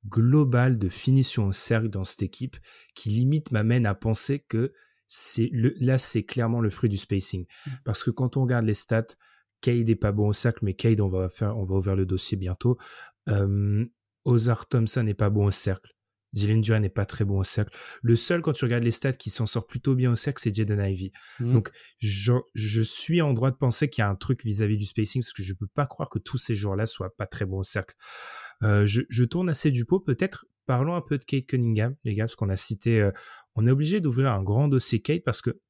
global 0.09 0.79
de 0.79 0.89
finition 0.89 1.47
au 1.47 1.53
cercle 1.53 1.91
dans 1.91 2.05
cette 2.05 2.23
équipe 2.23 2.57
qui 2.95 3.11
limite 3.11 3.53
m'amène 3.53 3.87
à 3.87 3.95
penser 3.95 4.39
que 4.41 4.73
c'est 5.11 5.51
le, 5.53 5.75
là, 5.81 5.99
c'est 5.99 6.23
clairement 6.23 6.61
le 6.61 6.71
fruit 6.71 6.89
du 6.89 6.97
spacing. 6.97 7.45
Mm. 7.67 7.71
Parce 7.85 8.03
que 8.03 8.11
quand 8.11 8.39
on 8.39 8.43
regarde 8.43 8.65
les 8.65 8.75
stats, 8.75 9.17
Cade 9.61 9.91
est 9.91 9.97
pas 9.97 10.13
bon 10.13 10.29
au 10.29 10.33
cercle, 10.33 10.65
mais 10.65 10.73
Cade, 10.73 11.01
on 11.01 11.11
va 11.11 11.29
faire, 11.29 11.59
on 11.59 11.67
va 11.67 11.75
ouvrir 11.75 11.97
le 11.97 12.07
dossier 12.07 12.39
bientôt. 12.39 12.79
Euh, 13.29 13.85
Ozar 14.25 14.69
Thompson 14.69 15.03
n'est 15.03 15.15
pas 15.15 15.29
bon 15.29 15.47
au 15.47 15.51
cercle. 15.51 15.91
Dylan 16.33 16.61
Duran 16.61 16.79
n'est 16.79 16.89
pas 16.89 17.07
très 17.07 17.25
bon 17.25 17.41
au 17.41 17.45
cercle. 17.45 17.77
Le 18.03 18.15
seul, 18.15 18.41
quand 18.41 18.53
tu 18.53 18.65
regardes 18.65 18.85
les 18.85 18.93
stats, 18.93 19.13
qui 19.13 19.31
s'en 19.31 19.47
sort 19.47 19.67
plutôt 19.67 19.97
bien 19.97 20.13
au 20.13 20.17
cercle, 20.17 20.41
c'est 20.41 20.55
Jaden 20.55 20.81
Ivy. 20.81 21.11
Mm. 21.41 21.53
Donc, 21.53 21.71
je, 21.99 22.35
je, 22.55 22.83
suis 22.83 23.21
en 23.21 23.33
droit 23.33 23.51
de 23.51 23.57
penser 23.57 23.91
qu'il 23.91 24.03
y 24.03 24.05
a 24.05 24.09
un 24.09 24.15
truc 24.15 24.45
vis-à-vis 24.45 24.77
du 24.77 24.85
spacing, 24.85 25.23
parce 25.23 25.33
que 25.33 25.43
je 25.43 25.55
peux 25.55 25.67
pas 25.67 25.87
croire 25.87 26.09
que 26.09 26.21
tous 26.21 26.39
ces 26.39 26.55
joueurs-là 26.55 26.87
soient 26.87 27.15
pas 27.17 27.27
très 27.27 27.47
bons 27.47 27.59
au 27.59 27.65
cercle. 27.65 27.97
Euh, 28.63 28.87
je, 28.87 29.03
je, 29.09 29.25
tourne 29.25 29.49
assez 29.49 29.73
du 29.73 29.85
pot, 29.85 29.99
peut-être 29.99 30.47
parlons 30.71 30.95
un 30.95 31.01
peu 31.01 31.19
de 31.19 31.25
Kate 31.25 31.47
Cunningham, 31.47 31.97
les 32.05 32.15
gars, 32.15 32.27
parce 32.27 32.37
qu'on 32.37 32.49
a 32.49 32.55
cité, 32.55 33.01
euh, 33.01 33.11
on 33.57 33.67
est 33.67 33.73
obligé 33.73 34.01
d'ouvrir 34.01 34.31
un 34.31 34.41
grand 34.41 34.69
dossier 34.69 35.03
Kate 35.03 35.25
parce 35.25 35.43
que 35.43 35.61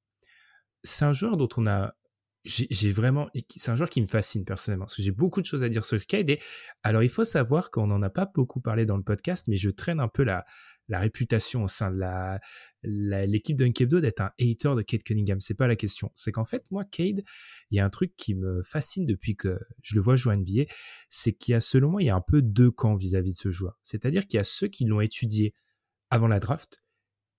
c'est 0.83 1.07
un 1.07 1.13
joueur 1.13 1.39
dont 1.39 1.49
on 1.57 1.67
a, 1.67 1.95
j'ai 2.45 2.93
vraiment, 2.93 3.29
c'est 3.55 3.71
un 3.71 3.77
joueur 3.77 3.91
qui 3.91 4.01
me 4.01 4.07
fascine 4.07 4.45
personnellement, 4.45 4.87
parce 4.87 4.97
que 4.97 5.03
j'ai 5.03 5.13
beaucoup 5.13 5.41
de 5.41 5.47
choses 5.47 5.63
à 5.63 5.69
dire 5.69 5.85
sur 5.85 6.05
Kate. 6.07 6.29
Et 6.31 6.41
alors, 6.83 7.03
il 7.03 7.11
faut 7.11 7.25
savoir 7.25 7.71
qu'on 7.71 7.87
n'en 7.87 8.01
a 8.03 8.11
pas 8.11 8.31
beaucoup 8.35 8.61
parlé 8.61 8.87
dans 8.87 8.97
le 8.97 9.03
podcast, 9.03 9.47
mais 9.49 9.57
je 9.57 9.69
traîne 9.69 10.01
un 10.01 10.09
peu 10.09 10.23
la, 10.23 10.45
la 10.89 10.99
réputation 11.01 11.65
au 11.65 11.69
sein 11.69 11.91
de 11.91 11.99
la 11.99 12.41
l'équipe 12.83 13.57
d'Unkebdo 13.57 14.01
d'être 14.01 14.21
un 14.21 14.33
hater 14.41 14.75
de 14.75 14.83
Cade 14.83 15.03
Cunningham. 15.03 15.41
C'est 15.41 15.55
pas 15.55 15.69
la 15.69 15.77
question. 15.77 16.11
C'est 16.15 16.33
qu'en 16.33 16.47
fait, 16.47 16.65
moi, 16.71 16.85
Cade, 16.85 17.23
il 17.71 17.77
y 17.77 17.81
a 17.81 17.85
un 17.85 17.91
truc 17.91 18.15
qui 18.17 18.35
me 18.35 18.63
fascine 18.63 19.05
depuis 19.05 19.37
que 19.37 19.59
je 19.83 19.95
le 19.95 20.01
vois 20.01 20.17
jouer 20.17 20.35
à 20.35 20.37
NBA, 20.37 20.65
c'est 21.11 21.35
qu'il 21.35 21.53
y 21.53 21.55
a, 21.55 21.61
selon 21.61 21.91
moi, 21.91 22.03
il 22.03 22.07
y 22.07 22.11
a 22.11 22.17
un 22.17 22.23
peu 22.23 22.41
deux 22.43 22.71
camps 22.71 22.97
vis-à-vis 22.97 23.33
de 23.33 23.37
ce 23.37 23.51
joueur. 23.51 23.79
C'est-à-dire 23.83 24.27
qu'il 24.27 24.39
y 24.39 24.41
a 24.41 24.45
ceux 24.45 24.69
qui 24.69 24.85
l'ont 24.87 25.01
étudié 25.01 25.55
avant 26.09 26.27
la 26.27 26.41
draft 26.41 26.83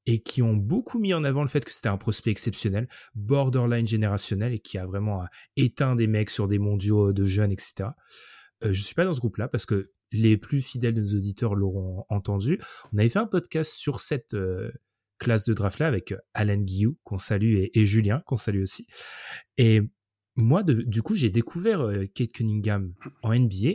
et 0.05 0.19
qui 0.19 0.41
ont 0.41 0.55
beaucoup 0.55 0.99
mis 0.99 1.13
en 1.13 1.23
avant 1.23 1.43
le 1.43 1.49
fait 1.49 1.63
que 1.63 1.71
c'était 1.71 1.89
un 1.89 1.97
prospect 1.97 2.31
exceptionnel, 2.31 2.87
borderline 3.15 3.87
générationnel 3.87 4.53
et 4.53 4.59
qui 4.59 4.77
a 4.77 4.85
vraiment 4.85 5.25
éteint 5.55 5.95
des 5.95 6.07
mecs 6.07 6.29
sur 6.29 6.47
des 6.47 6.59
mondiaux 6.59 7.13
de 7.13 7.23
jeunes, 7.25 7.51
etc. 7.51 7.89
Euh, 8.63 8.73
je 8.73 8.81
suis 8.81 8.95
pas 8.95 9.05
dans 9.05 9.13
ce 9.13 9.19
groupe-là 9.19 9.47
parce 9.47 9.65
que 9.65 9.91
les 10.11 10.37
plus 10.37 10.61
fidèles 10.61 10.93
de 10.93 11.01
nos 11.01 11.15
auditeurs 11.15 11.55
l'auront 11.55 12.05
entendu. 12.09 12.59
On 12.93 12.97
avait 12.97 13.09
fait 13.09 13.19
un 13.19 13.27
podcast 13.27 13.73
sur 13.73 13.99
cette 13.99 14.33
euh, 14.33 14.71
classe 15.19 15.45
de 15.45 15.53
draft 15.53 15.79
là 15.79 15.87
avec 15.87 16.11
euh, 16.11 16.17
Alan 16.33 16.57
Guillou 16.57 16.97
qu'on 17.03 17.17
salue 17.17 17.65
et, 17.73 17.85
Julien 17.85 18.21
qu'on 18.25 18.37
salue 18.37 18.61
aussi. 18.61 18.87
Et 19.57 19.81
moi, 20.35 20.63
du 20.63 21.01
coup, 21.01 21.15
j'ai 21.15 21.29
découvert 21.29 21.81
euh, 21.81 22.05
Kate 22.13 22.31
Cunningham 22.31 22.93
en 23.21 23.33
NBA 23.33 23.73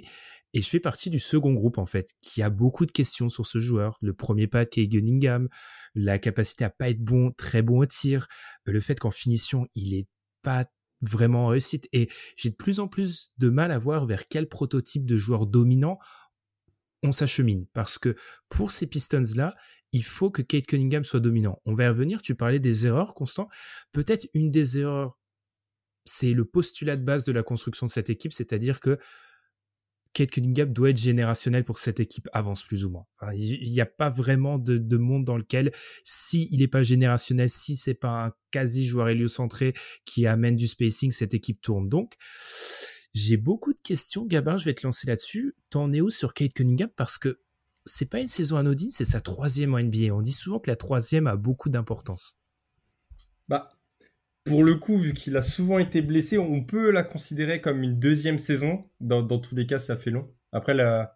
et 0.56 0.62
je 0.62 0.70
fais 0.70 0.80
partie 0.80 1.10
du 1.10 1.18
second 1.18 1.52
groupe 1.52 1.76
en 1.76 1.84
fait 1.84 2.14
qui 2.22 2.40
a 2.40 2.48
beaucoup 2.48 2.86
de 2.86 2.90
questions 2.90 3.28
sur 3.28 3.46
ce 3.46 3.58
joueur. 3.58 3.98
Le 4.00 4.14
premier 4.14 4.46
pas 4.46 4.64
de 4.64 4.70
Kate 4.70 4.88
Cunningham, 4.88 5.50
la 5.94 6.18
capacité 6.18 6.64
à 6.64 6.70
pas 6.70 6.88
être 6.88 7.04
bon, 7.04 7.30
très 7.30 7.60
bon 7.60 7.80
au 7.80 7.84
tir, 7.84 8.26
le 8.64 8.80
fait 8.80 8.98
qu'en 8.98 9.10
finition 9.10 9.66
il 9.74 9.94
est 9.94 10.08
pas 10.40 10.64
vraiment 11.02 11.44
en 11.44 11.48
réussite 11.48 11.86
et 11.92 12.08
j'ai 12.38 12.48
de 12.48 12.54
plus 12.54 12.80
en 12.80 12.88
plus 12.88 13.32
de 13.36 13.50
mal 13.50 13.70
à 13.70 13.78
voir 13.78 14.06
vers 14.06 14.28
quel 14.28 14.48
prototype 14.48 15.04
de 15.04 15.18
joueur 15.18 15.46
dominant 15.46 15.98
on 17.02 17.12
s'achemine 17.12 17.66
parce 17.74 17.98
que 17.98 18.16
pour 18.48 18.72
ces 18.72 18.86
Pistons 18.86 19.34
là, 19.36 19.54
il 19.92 20.04
faut 20.04 20.30
que 20.30 20.40
Kate 20.40 20.64
Cunningham 20.64 21.04
soit 21.04 21.20
dominant. 21.20 21.60
On 21.66 21.74
va 21.74 21.84
y 21.84 21.88
revenir, 21.88 22.22
tu 22.22 22.34
parlais 22.34 22.60
des 22.60 22.86
erreurs, 22.86 23.12
Constant. 23.12 23.50
Peut-être 23.92 24.26
une 24.32 24.50
des 24.50 24.78
erreurs, 24.78 25.18
c'est 26.06 26.32
le 26.32 26.46
postulat 26.46 26.96
de 26.96 27.04
base 27.04 27.26
de 27.26 27.32
la 27.32 27.42
construction 27.42 27.84
de 27.84 27.90
cette 27.90 28.08
équipe, 28.08 28.32
c'est-à-dire 28.32 28.80
que 28.80 28.98
Kate 30.16 30.30
Cunningham 30.30 30.72
doit 30.72 30.88
être 30.88 30.96
générationnel 30.96 31.62
pour 31.62 31.74
que 31.74 31.82
cette 31.82 32.00
équipe 32.00 32.26
avance 32.32 32.64
plus 32.64 32.86
ou 32.86 32.90
moins. 32.90 33.04
il 33.34 33.70
n'y 33.70 33.82
a 33.82 33.86
pas 33.86 34.08
vraiment 34.08 34.58
de, 34.58 34.96
monde 34.96 35.26
dans 35.26 35.36
lequel, 35.36 35.72
si 36.04 36.48
il 36.50 36.60
n'est 36.60 36.68
pas 36.68 36.82
générationnel, 36.82 37.50
si 37.50 37.76
c'est 37.76 37.92
pas 37.92 38.24
un 38.24 38.32
quasi 38.50 38.86
joueur 38.86 39.10
héliocentré 39.10 39.74
qui 40.06 40.26
amène 40.26 40.56
du 40.56 40.68
spacing, 40.68 41.12
cette 41.12 41.34
équipe 41.34 41.60
tourne. 41.60 41.90
Donc, 41.90 42.14
j'ai 43.12 43.36
beaucoup 43.36 43.74
de 43.74 43.80
questions. 43.80 44.24
Gabin, 44.24 44.56
je 44.56 44.64
vais 44.64 44.72
te 44.72 44.86
lancer 44.86 45.06
là-dessus. 45.06 45.54
T'en 45.68 45.92
es 45.92 46.00
où 46.00 46.08
sur 46.08 46.32
Kate 46.32 46.54
Cunningham? 46.54 46.88
Parce 46.96 47.18
que 47.18 47.42
c'est 47.84 48.08
pas 48.08 48.20
une 48.20 48.28
saison 48.28 48.56
anodine, 48.56 48.92
c'est 48.92 49.04
sa 49.04 49.20
troisième 49.20 49.74
en 49.74 49.78
NBA. 49.78 50.14
On 50.14 50.22
dit 50.22 50.32
souvent 50.32 50.60
que 50.60 50.70
la 50.70 50.76
troisième 50.76 51.26
a 51.26 51.36
beaucoup 51.36 51.68
d'importance. 51.68 52.38
Bah, 53.48 53.68
pour 54.46 54.62
le 54.62 54.76
coup, 54.76 54.96
vu 54.96 55.12
qu'il 55.12 55.36
a 55.36 55.42
souvent 55.42 55.78
été 55.78 56.02
blessé, 56.02 56.38
on 56.38 56.62
peut 56.62 56.90
la 56.90 57.02
considérer 57.02 57.60
comme 57.60 57.82
une 57.82 57.98
deuxième 57.98 58.38
saison. 58.38 58.80
Dans, 59.00 59.26
tous 59.40 59.56
les 59.56 59.66
cas, 59.66 59.80
ça 59.80 59.96
fait 59.96 60.10
long. 60.10 60.32
Après, 60.52 60.72
la, 60.72 61.12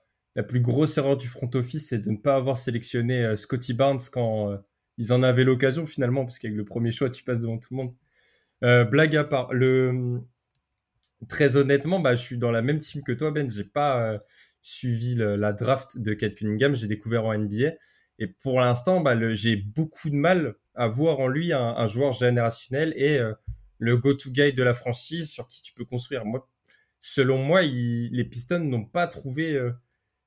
plus 0.48 0.60
grosse 0.60 0.98
erreur 0.98 1.16
du 1.16 1.28
front 1.28 1.50
office, 1.54 1.88
c'est 1.88 1.98
de 1.98 2.10
ne 2.10 2.16
pas 2.16 2.34
avoir 2.34 2.56
sélectionné 2.56 3.22
euh, 3.22 3.36
Scotty 3.36 3.74
Barnes 3.74 4.00
quand 4.10 4.50
euh, 4.50 4.56
ils 4.96 5.12
en 5.12 5.22
avaient 5.22 5.44
l'occasion 5.44 5.86
finalement, 5.86 6.24
parce 6.24 6.38
qu'avec 6.38 6.56
le 6.56 6.64
premier 6.64 6.92
choix, 6.92 7.10
tu 7.10 7.22
passes 7.22 7.42
devant 7.42 7.58
tout 7.58 7.68
le 7.72 7.76
monde. 7.76 7.94
Euh, 8.64 8.84
blague 8.84 9.14
à 9.16 9.24
part, 9.24 9.50
très 11.28 11.56
honnêtement, 11.56 12.00
bah, 12.00 12.16
je 12.16 12.22
suis 12.22 12.38
dans 12.38 12.50
la 12.50 12.62
même 12.62 12.80
team 12.80 13.02
que 13.02 13.12
toi, 13.12 13.30
Ben. 13.30 13.50
J'ai 13.50 13.64
pas 13.64 14.18
suivi 14.60 15.14
la 15.14 15.52
draft 15.52 15.98
de 15.98 16.14
Kate 16.14 16.34
Cunningham. 16.34 16.74
J'ai 16.74 16.86
découvert 16.88 17.26
en 17.26 17.38
NBA. 17.38 17.74
Et 18.20 18.28
pour 18.28 18.60
l'instant, 18.60 19.00
bah, 19.00 19.16
j'ai 19.34 19.56
beaucoup 19.56 20.10
de 20.10 20.14
mal 20.14 20.54
à 20.74 20.86
voir 20.86 21.18
en 21.18 21.26
lui 21.26 21.52
un, 21.52 21.86
joueur 21.88 22.12
générationnel 22.12 22.92
et 22.96 23.18
euh, 23.18 23.32
le 23.78 23.96
go-to 23.96 24.30
guy 24.30 24.52
de 24.52 24.62
la 24.62 24.74
franchise 24.74 25.30
sur 25.30 25.48
qui 25.48 25.62
tu 25.62 25.74
peux 25.74 25.84
construire. 25.84 26.24
Moi, 26.24 26.48
selon 27.00 27.42
moi, 27.42 27.62
les 27.62 28.24
Pistons 28.24 28.60
n'ont 28.60 28.84
pas 28.84 29.06
trouvé 29.08 29.54
euh, 29.54 29.72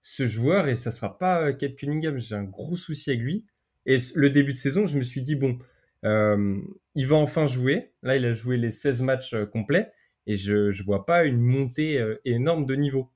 ce 0.02 0.28
joueur 0.28 0.68
et 0.68 0.76
ça 0.76 0.92
sera 0.92 1.18
pas 1.18 1.54
Kate 1.54 1.76
Cunningham. 1.76 2.18
J'ai 2.18 2.36
un 2.36 2.44
gros 2.44 2.76
souci 2.76 3.12
avec 3.12 3.22
lui. 3.22 3.46
Et 3.86 3.98
le 4.16 4.30
début 4.30 4.54
de 4.54 4.58
saison, 4.58 4.86
je 4.88 4.98
me 4.98 5.04
suis 5.04 5.22
dit, 5.22 5.36
bon, 5.36 5.58
il 6.04 7.08
va 7.08 7.16
enfin 7.16 7.48
jouer. 7.48 7.94
Là, 8.02 8.18
il 8.18 8.26
a 8.26 8.34
joué 8.34 8.58
les 8.58 8.72
16 8.72 9.02
matchs 9.02 9.36
complets 9.52 9.94
et 10.26 10.36
je 10.36 10.72
je 10.72 10.84
vois 10.84 11.06
pas 11.06 11.26
une 11.26 11.40
montée 11.40 12.00
euh, 12.00 12.20
énorme 12.26 12.66
de 12.66 12.76
niveau. 12.76 13.12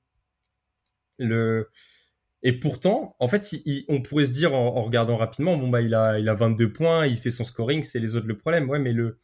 Le 1.18 1.68
et 2.42 2.58
pourtant, 2.58 3.16
en 3.18 3.28
fait, 3.28 3.44
on 3.88 4.00
pourrait 4.00 4.26
se 4.26 4.32
dire 4.32 4.54
en, 4.54 4.80
regardant 4.80 5.16
rapidement, 5.16 5.56
bon 5.56 5.68
bah 5.68 5.80
il 5.80 5.94
a 5.94 6.18
il 6.18 6.28
a 6.28 6.34
22 6.34 6.72
points, 6.72 7.06
il 7.06 7.16
fait 7.16 7.30
son 7.30 7.44
scoring, 7.44 7.82
c'est 7.82 7.98
les 8.00 8.16
autres 8.16 8.28
le 8.28 8.36
problème. 8.36 8.68
Ouais, 8.70 8.78
mais 8.78 8.92
le 8.92 9.18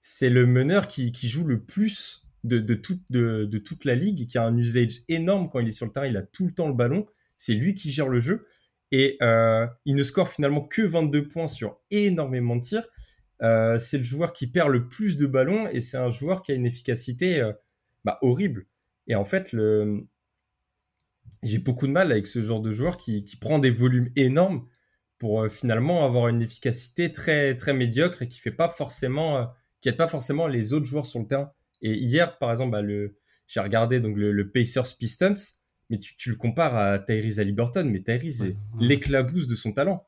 c'est 0.00 0.30
le 0.30 0.46
meneur 0.46 0.88
qui 0.88 1.12
qui 1.12 1.28
joue 1.28 1.44
le 1.44 1.64
plus 1.64 2.26
de 2.44 2.58
de 2.58 2.74
toute 2.74 3.02
de, 3.10 3.44
de 3.44 3.58
toute 3.58 3.84
la 3.84 3.94
ligue, 3.94 4.26
qui 4.26 4.38
a 4.38 4.44
un 4.44 4.56
usage 4.56 5.02
énorme 5.08 5.48
quand 5.48 5.60
il 5.60 5.68
est 5.68 5.72
sur 5.72 5.86
le 5.86 5.92
terrain, 5.92 6.06
il 6.06 6.16
a 6.16 6.22
tout 6.22 6.46
le 6.46 6.54
temps 6.54 6.68
le 6.68 6.74
ballon, 6.74 7.06
c'est 7.36 7.54
lui 7.54 7.74
qui 7.74 7.90
gère 7.90 8.08
le 8.08 8.20
jeu 8.20 8.46
et 8.92 9.16
euh, 9.22 9.66
il 9.84 9.94
ne 9.96 10.02
score 10.02 10.28
finalement 10.28 10.62
que 10.62 10.82
22 10.82 11.28
points 11.28 11.48
sur 11.48 11.80
énormément 11.90 12.56
de 12.56 12.62
tirs. 12.62 12.86
Euh, 13.42 13.78
c'est 13.78 13.98
le 13.98 14.04
joueur 14.04 14.32
qui 14.32 14.46
perd 14.46 14.70
le 14.70 14.88
plus 14.88 15.16
de 15.16 15.26
ballons 15.26 15.68
et 15.68 15.80
c'est 15.80 15.98
un 15.98 16.10
joueur 16.10 16.42
qui 16.42 16.52
a 16.52 16.54
une 16.54 16.66
efficacité 16.66 17.40
euh, 17.40 17.52
bah, 18.04 18.18
horrible. 18.22 18.66
Et 19.08 19.14
en 19.14 19.24
fait, 19.24 19.52
le... 19.52 20.06
j'ai 21.46 21.58
beaucoup 21.58 21.86
de 21.86 21.92
mal 21.92 22.12
avec 22.12 22.26
ce 22.26 22.42
genre 22.42 22.60
de 22.60 22.72
joueur 22.72 22.96
qui, 22.96 23.24
qui 23.24 23.36
prend 23.36 23.58
des 23.58 23.70
volumes 23.70 24.10
énormes 24.16 24.66
pour 25.18 25.42
euh, 25.42 25.48
finalement 25.48 26.04
avoir 26.04 26.28
une 26.28 26.40
efficacité 26.40 27.10
très 27.12 27.56
très 27.56 27.72
médiocre 27.72 28.22
et 28.22 28.28
qui 28.28 28.40
fait 28.40 28.50
pas 28.50 28.68
forcément, 28.68 29.48
qui 29.80 29.88
aide 29.88 29.96
pas 29.96 30.08
forcément 30.08 30.46
les 30.46 30.72
autres 30.72 30.86
joueurs 30.86 31.06
sur 31.06 31.20
le 31.20 31.26
terrain. 31.26 31.52
Et 31.82 31.94
hier, 31.94 32.38
par 32.38 32.50
exemple, 32.50 32.72
bah, 32.72 32.82
le... 32.82 33.16
j'ai 33.46 33.60
regardé 33.60 34.00
donc 34.00 34.16
le, 34.16 34.50
Pacers 34.50 34.96
Pistons, 34.98 35.34
mais 35.90 35.98
tu, 35.98 36.16
tu, 36.16 36.30
le 36.30 36.36
compares 36.36 36.76
à 36.76 36.98
Tyrese 36.98 37.38
Haliburton, 37.38 37.84
mais 37.84 38.02
Tyrese 38.02 38.44
est 38.46 38.56
l'éclabousse 38.80 39.46
de 39.46 39.54
son 39.54 39.72
talent 39.72 40.06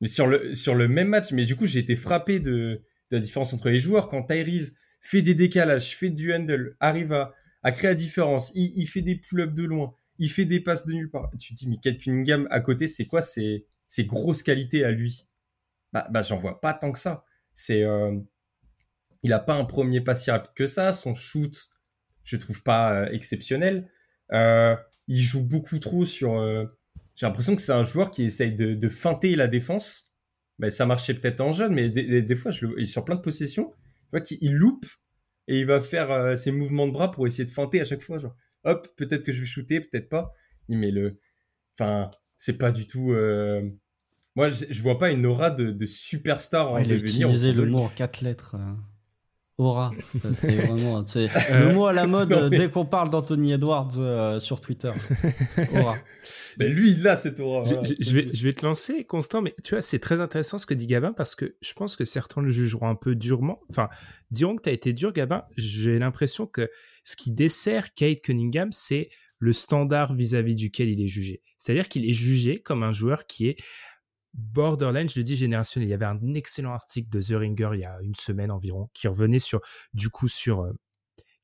mais 0.00 0.08
sur 0.08 0.26
le, 0.26 0.54
sur 0.54 0.74
le 0.74 0.88
même 0.88 1.08
match. 1.08 1.32
Mais 1.32 1.44
du 1.44 1.56
coup, 1.56 1.66
j'ai 1.66 1.80
été 1.80 1.94
frappé 1.94 2.40
de, 2.40 2.82
de, 3.10 3.16
la 3.16 3.20
différence 3.20 3.52
entre 3.52 3.68
les 3.70 3.78
joueurs. 3.78 4.08
Quand 4.08 4.24
Tyrese 4.24 4.76
fait 5.00 5.22
des 5.22 5.34
décalages, 5.34 5.96
fait 5.96 6.10
du 6.10 6.34
handle, 6.34 6.76
arrive 6.80 7.12
à, 7.12 7.32
à 7.62 7.72
créer 7.72 7.90
la 7.90 7.94
différence, 7.94 8.52
il, 8.54 8.72
il 8.76 8.86
fait 8.86 9.02
des 9.02 9.16
pull-ups 9.16 9.54
de 9.54 9.64
loin, 9.64 9.94
il 10.20 10.28
fait 10.28 10.44
des 10.44 10.60
passes 10.60 10.86
de 10.86 10.92
nulle 10.92 11.10
part. 11.10 11.30
Tu 11.40 11.54
te 11.54 11.58
dis, 11.58 11.68
mais 11.68 11.78
Kate 11.78 11.98
Cunningham 11.98 12.46
à 12.50 12.60
côté, 12.60 12.86
c'est 12.86 13.06
quoi? 13.06 13.22
Ces 13.22 13.66
grosses 14.00 14.42
qualités 14.42 14.84
à 14.84 14.92
lui 14.92 15.26
Bah, 15.92 16.06
bah 16.10 16.22
j'en 16.22 16.36
vois 16.36 16.60
pas 16.60 16.74
tant 16.74 16.92
que 16.92 16.98
ça. 16.98 17.24
C'est, 17.54 17.82
euh, 17.82 18.16
il 19.22 19.32
a 19.32 19.38
pas 19.38 19.54
un 19.54 19.64
premier 19.64 20.02
pas 20.02 20.14
si 20.14 20.30
rapide 20.30 20.52
que 20.54 20.66
ça. 20.66 20.92
Son 20.92 21.14
shoot, 21.14 21.56
je 22.22 22.36
trouve 22.36 22.62
pas 22.62 23.10
exceptionnel. 23.10 23.90
il 24.30 25.22
joue 25.22 25.42
beaucoup 25.48 25.78
trop 25.78 26.04
sur. 26.04 26.38
J'ai 27.16 27.26
l'impression 27.26 27.56
que 27.56 27.62
c'est 27.62 27.72
un 27.72 27.82
joueur 27.82 28.10
qui 28.10 28.24
essaye 28.24 28.54
de, 28.54 28.88
feinter 28.88 29.34
la 29.36 29.48
défense. 29.48 30.12
Mais 30.58 30.68
ça 30.68 30.84
marchait 30.84 31.14
peut-être 31.14 31.40
en 31.40 31.54
jeune, 31.54 31.72
mais 31.72 31.88
des, 31.88 32.36
fois, 32.36 32.50
je 32.50 32.66
le, 32.66 32.84
sur 32.84 33.06
plein 33.06 33.14
de 33.16 33.22
possessions, 33.22 33.70
tu 33.70 34.08
vois 34.12 34.20
qu'il 34.20 34.52
loupe 34.52 34.84
et 35.48 35.60
il 35.60 35.64
va 35.64 35.80
faire 35.80 36.36
ses 36.36 36.52
mouvements 36.52 36.86
de 36.86 36.92
bras 36.92 37.10
pour 37.10 37.26
essayer 37.26 37.46
de 37.46 37.50
feinter 37.50 37.80
à 37.80 37.86
chaque 37.86 38.02
fois. 38.02 38.18
Hop, 38.64 38.86
peut-être 38.96 39.24
que 39.24 39.32
je 39.32 39.40
vais 39.40 39.46
shooter, 39.46 39.80
peut-être 39.80 40.08
pas. 40.08 40.30
Mais 40.68 40.90
le, 40.90 41.18
enfin, 41.74 42.10
c'est 42.36 42.58
pas 42.58 42.72
du 42.72 42.86
tout. 42.86 43.12
Euh... 43.12 43.68
Moi, 44.36 44.50
je, 44.50 44.80
vois 44.80 44.96
pas 44.96 45.10
une 45.10 45.26
aura 45.26 45.50
de, 45.50 45.70
de 45.70 45.86
superstar 45.86 46.72
en 46.72 46.78
devenir. 46.78 46.96
Il 46.96 47.24
a 47.24 47.26
utilisé 47.26 47.52
le 47.52 47.66
mot 47.66 47.80
en 47.80 47.88
quatre 47.88 48.20
lettres. 48.20 48.54
Euh, 48.54 48.74
aura. 49.60 49.90
C'est 50.32 50.56
vraiment 50.56 51.04
c'est 51.06 51.28
le 51.54 51.74
mot 51.74 51.86
à 51.86 51.92
la 51.92 52.06
mode 52.06 52.50
dès 52.50 52.68
qu'on 52.68 52.86
parle 52.86 53.10
d'Anthony 53.10 53.52
Edwards 53.52 53.88
euh, 53.98 54.40
sur 54.40 54.60
Twitter. 54.60 54.90
Aura. 55.74 55.94
Mais 56.58 56.68
lui, 56.68 56.92
il 56.92 57.06
a 57.06 57.16
cette 57.16 57.40
aura. 57.40 57.64
Je, 57.64 58.12
vais, 58.12 58.28
je 58.32 58.44
vais 58.44 58.52
te 58.52 58.66
lancer, 58.66 59.04
Constant, 59.04 59.40
mais 59.40 59.54
tu 59.62 59.74
vois, 59.74 59.82
c'est 59.82 59.98
très 59.98 60.20
intéressant 60.20 60.58
ce 60.58 60.66
que 60.66 60.74
dit 60.74 60.86
Gabin 60.86 61.12
parce 61.12 61.34
que 61.34 61.56
je 61.60 61.72
pense 61.74 61.96
que 61.96 62.04
certains 62.04 62.42
le 62.42 62.50
jugeront 62.50 62.88
un 62.88 62.96
peu 62.96 63.14
durement. 63.14 63.60
Enfin, 63.70 63.88
diront 64.30 64.56
que 64.56 64.62
tu 64.62 64.68
as 64.68 64.72
été 64.72 64.92
dur, 64.92 65.12
Gabin. 65.12 65.44
J'ai 65.56 65.98
l'impression 65.98 66.46
que 66.46 66.68
ce 67.04 67.16
qui 67.16 67.32
dessert 67.32 67.94
Kate 67.94 68.20
Cunningham, 68.20 68.72
c'est 68.72 69.10
le 69.38 69.52
standard 69.52 70.14
vis-à-vis 70.14 70.54
duquel 70.54 70.90
il 70.90 71.00
est 71.00 71.08
jugé. 71.08 71.42
C'est-à-dire 71.56 71.88
qu'il 71.88 72.08
est 72.08 72.14
jugé 72.14 72.60
comme 72.60 72.82
un 72.82 72.92
joueur 72.92 73.26
qui 73.26 73.48
est 73.48 73.56
borderline, 74.34 75.08
je 75.08 75.18
le 75.18 75.24
dis 75.24 75.36
générationnel. 75.36 75.88
Il 75.88 75.90
y 75.90 75.94
avait 75.94 76.04
un 76.06 76.34
excellent 76.34 76.72
article 76.72 77.08
de 77.10 77.20
The 77.20 77.32
Ringer 77.32 77.70
il 77.74 77.80
y 77.80 77.84
a 77.84 77.98
une 78.02 78.14
semaine 78.14 78.50
environ 78.50 78.88
qui 78.94 79.08
revenait 79.08 79.38
sur, 79.38 79.60
du 79.92 80.10
coup, 80.10 80.28
sur 80.28 80.62
euh, 80.62 80.72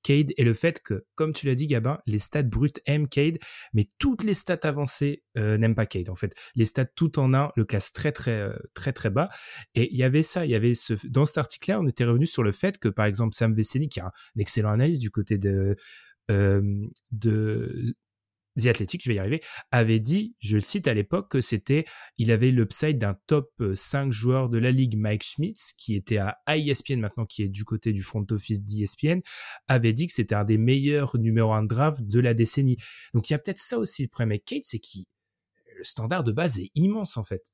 Cade 0.02 0.32
et 0.36 0.44
le 0.44 0.54
fait 0.54 0.80
que, 0.82 1.04
comme 1.16 1.32
tu 1.32 1.46
l'as 1.46 1.54
dit, 1.54 1.66
Gabin, 1.66 1.98
les 2.06 2.20
stats 2.20 2.44
brutes 2.44 2.80
aiment 2.86 3.08
Cade, 3.08 3.38
mais 3.72 3.86
toutes 3.98 4.22
les 4.22 4.34
stats 4.34 4.60
avancées 4.62 5.24
euh, 5.36 5.58
n'aiment 5.58 5.74
pas 5.74 5.86
Cade. 5.86 6.08
En 6.08 6.14
fait, 6.14 6.32
les 6.54 6.64
stats 6.64 6.84
tout 6.84 7.18
en 7.18 7.34
un 7.34 7.50
le 7.56 7.64
classent 7.64 7.92
très 7.92 8.12
très 8.12 8.40
euh, 8.40 8.56
très 8.74 8.92
très 8.92 9.10
bas. 9.10 9.28
Et 9.74 9.92
il 9.92 9.98
y 9.98 10.04
avait 10.04 10.22
ça, 10.22 10.44
il 10.44 10.50
y 10.52 10.54
avait 10.54 10.74
ce 10.74 10.94
dans 11.08 11.26
cet 11.26 11.38
article-là, 11.38 11.80
on 11.80 11.86
était 11.86 12.04
revenu 12.04 12.26
sur 12.26 12.42
le 12.42 12.52
fait 12.52 12.78
que, 12.78 12.88
par 12.88 13.06
exemple, 13.06 13.34
Sam 13.34 13.52
Veceni, 13.52 13.88
qui 13.88 14.00
a 14.00 14.06
un 14.06 14.12
excellent 14.38 14.70
analyse 14.70 15.00
du 15.00 15.10
côté 15.10 15.38
de 15.38 15.76
de 16.28 17.84
The 18.60 18.66
Athletic, 18.66 19.02
je 19.02 19.08
vais 19.08 19.16
y 19.16 19.18
arriver, 19.18 19.42
avait 19.70 20.00
dit, 20.00 20.34
je 20.40 20.56
le 20.56 20.60
cite 20.60 20.88
à 20.88 20.94
l'époque, 20.94 21.30
que 21.30 21.40
c'était, 21.40 21.84
il 22.16 22.30
avait 22.32 22.50
l'upside 22.50 22.98
d'un 22.98 23.16
top 23.26 23.50
5 23.74 24.12
joueur 24.12 24.48
de 24.48 24.58
la 24.58 24.70
ligue, 24.70 24.96
Mike 24.96 25.22
Schmitz, 25.22 25.74
qui 25.76 25.94
était 25.94 26.18
à 26.18 26.36
ESPN 26.48 27.00
maintenant, 27.00 27.24
qui 27.24 27.42
est 27.42 27.48
du 27.48 27.64
côté 27.64 27.92
du 27.92 28.02
front 28.02 28.24
office 28.30 28.62
d'ESPN, 28.62 29.20
avait 29.68 29.92
dit 29.92 30.06
que 30.06 30.12
c'était 30.12 30.34
un 30.34 30.44
des 30.44 30.58
meilleurs 30.58 31.16
numéro 31.18 31.52
1 31.52 31.64
draft 31.64 32.02
de 32.02 32.20
la 32.20 32.34
décennie. 32.34 32.76
Donc 33.14 33.30
il 33.30 33.32
y 33.32 33.36
a 33.36 33.38
peut-être 33.38 33.58
ça 33.58 33.78
aussi 33.78 34.02
le 34.02 34.08
problème 34.08 34.30
avec 34.30 34.44
Kate, 34.44 34.64
c'est 34.64 34.78
que 34.78 34.86
le 35.76 35.84
standard 35.84 36.24
de 36.24 36.32
base 36.32 36.58
est 36.58 36.70
immense 36.74 37.16
en 37.16 37.24
fait. 37.24 37.52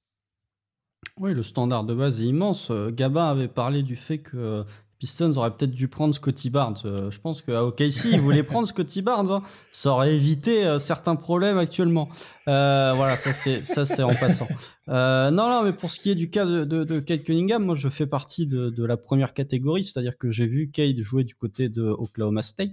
Oui, 1.18 1.34
le 1.34 1.42
standard 1.42 1.84
de 1.84 1.94
base 1.94 2.20
est 2.20 2.26
immense. 2.26 2.70
Gabin 2.92 3.28
avait 3.28 3.48
parlé 3.48 3.82
du 3.82 3.96
fait 3.96 4.18
que 4.18 4.64
Pistons 5.02 5.36
auraient 5.36 5.50
peut-être 5.50 5.72
dû 5.72 5.88
prendre 5.88 6.14
Scotty 6.14 6.48
Barnes. 6.48 6.76
Euh, 6.84 7.10
je 7.10 7.18
pense 7.18 7.42
qu'à 7.42 7.64
OKC, 7.64 8.04
ils 8.12 8.20
voulaient 8.20 8.44
prendre 8.44 8.68
Scotty 8.68 9.02
Barnes. 9.02 9.32
Hein. 9.32 9.42
Ça 9.72 9.90
aurait 9.90 10.14
évité 10.14 10.64
euh, 10.64 10.78
certains 10.78 11.16
problèmes 11.16 11.58
actuellement. 11.58 12.08
Euh, 12.46 12.92
voilà, 12.94 13.16
ça 13.16 13.32
c'est 13.32 14.02
en 14.04 14.14
passant. 14.14 14.46
non, 14.86 15.32
non, 15.32 15.64
mais 15.64 15.72
pour 15.72 15.90
ce 15.90 15.98
qui 15.98 16.12
est 16.12 16.14
du 16.14 16.30
cas 16.30 16.46
de, 16.46 16.64
de, 16.64 17.00
Kate 17.00 17.24
Cunningham, 17.24 17.64
moi 17.64 17.74
je 17.74 17.88
fais 17.88 18.06
partie 18.06 18.46
de, 18.46 18.84
la 18.84 18.96
première 18.96 19.34
catégorie, 19.34 19.82
c'est-à-dire 19.82 20.16
que 20.16 20.30
j'ai 20.30 20.46
vu 20.46 20.70
Kate 20.70 21.00
jouer 21.00 21.24
du 21.24 21.34
côté 21.34 21.68
de 21.68 21.82
Oklahoma 21.82 22.42
State. 22.42 22.70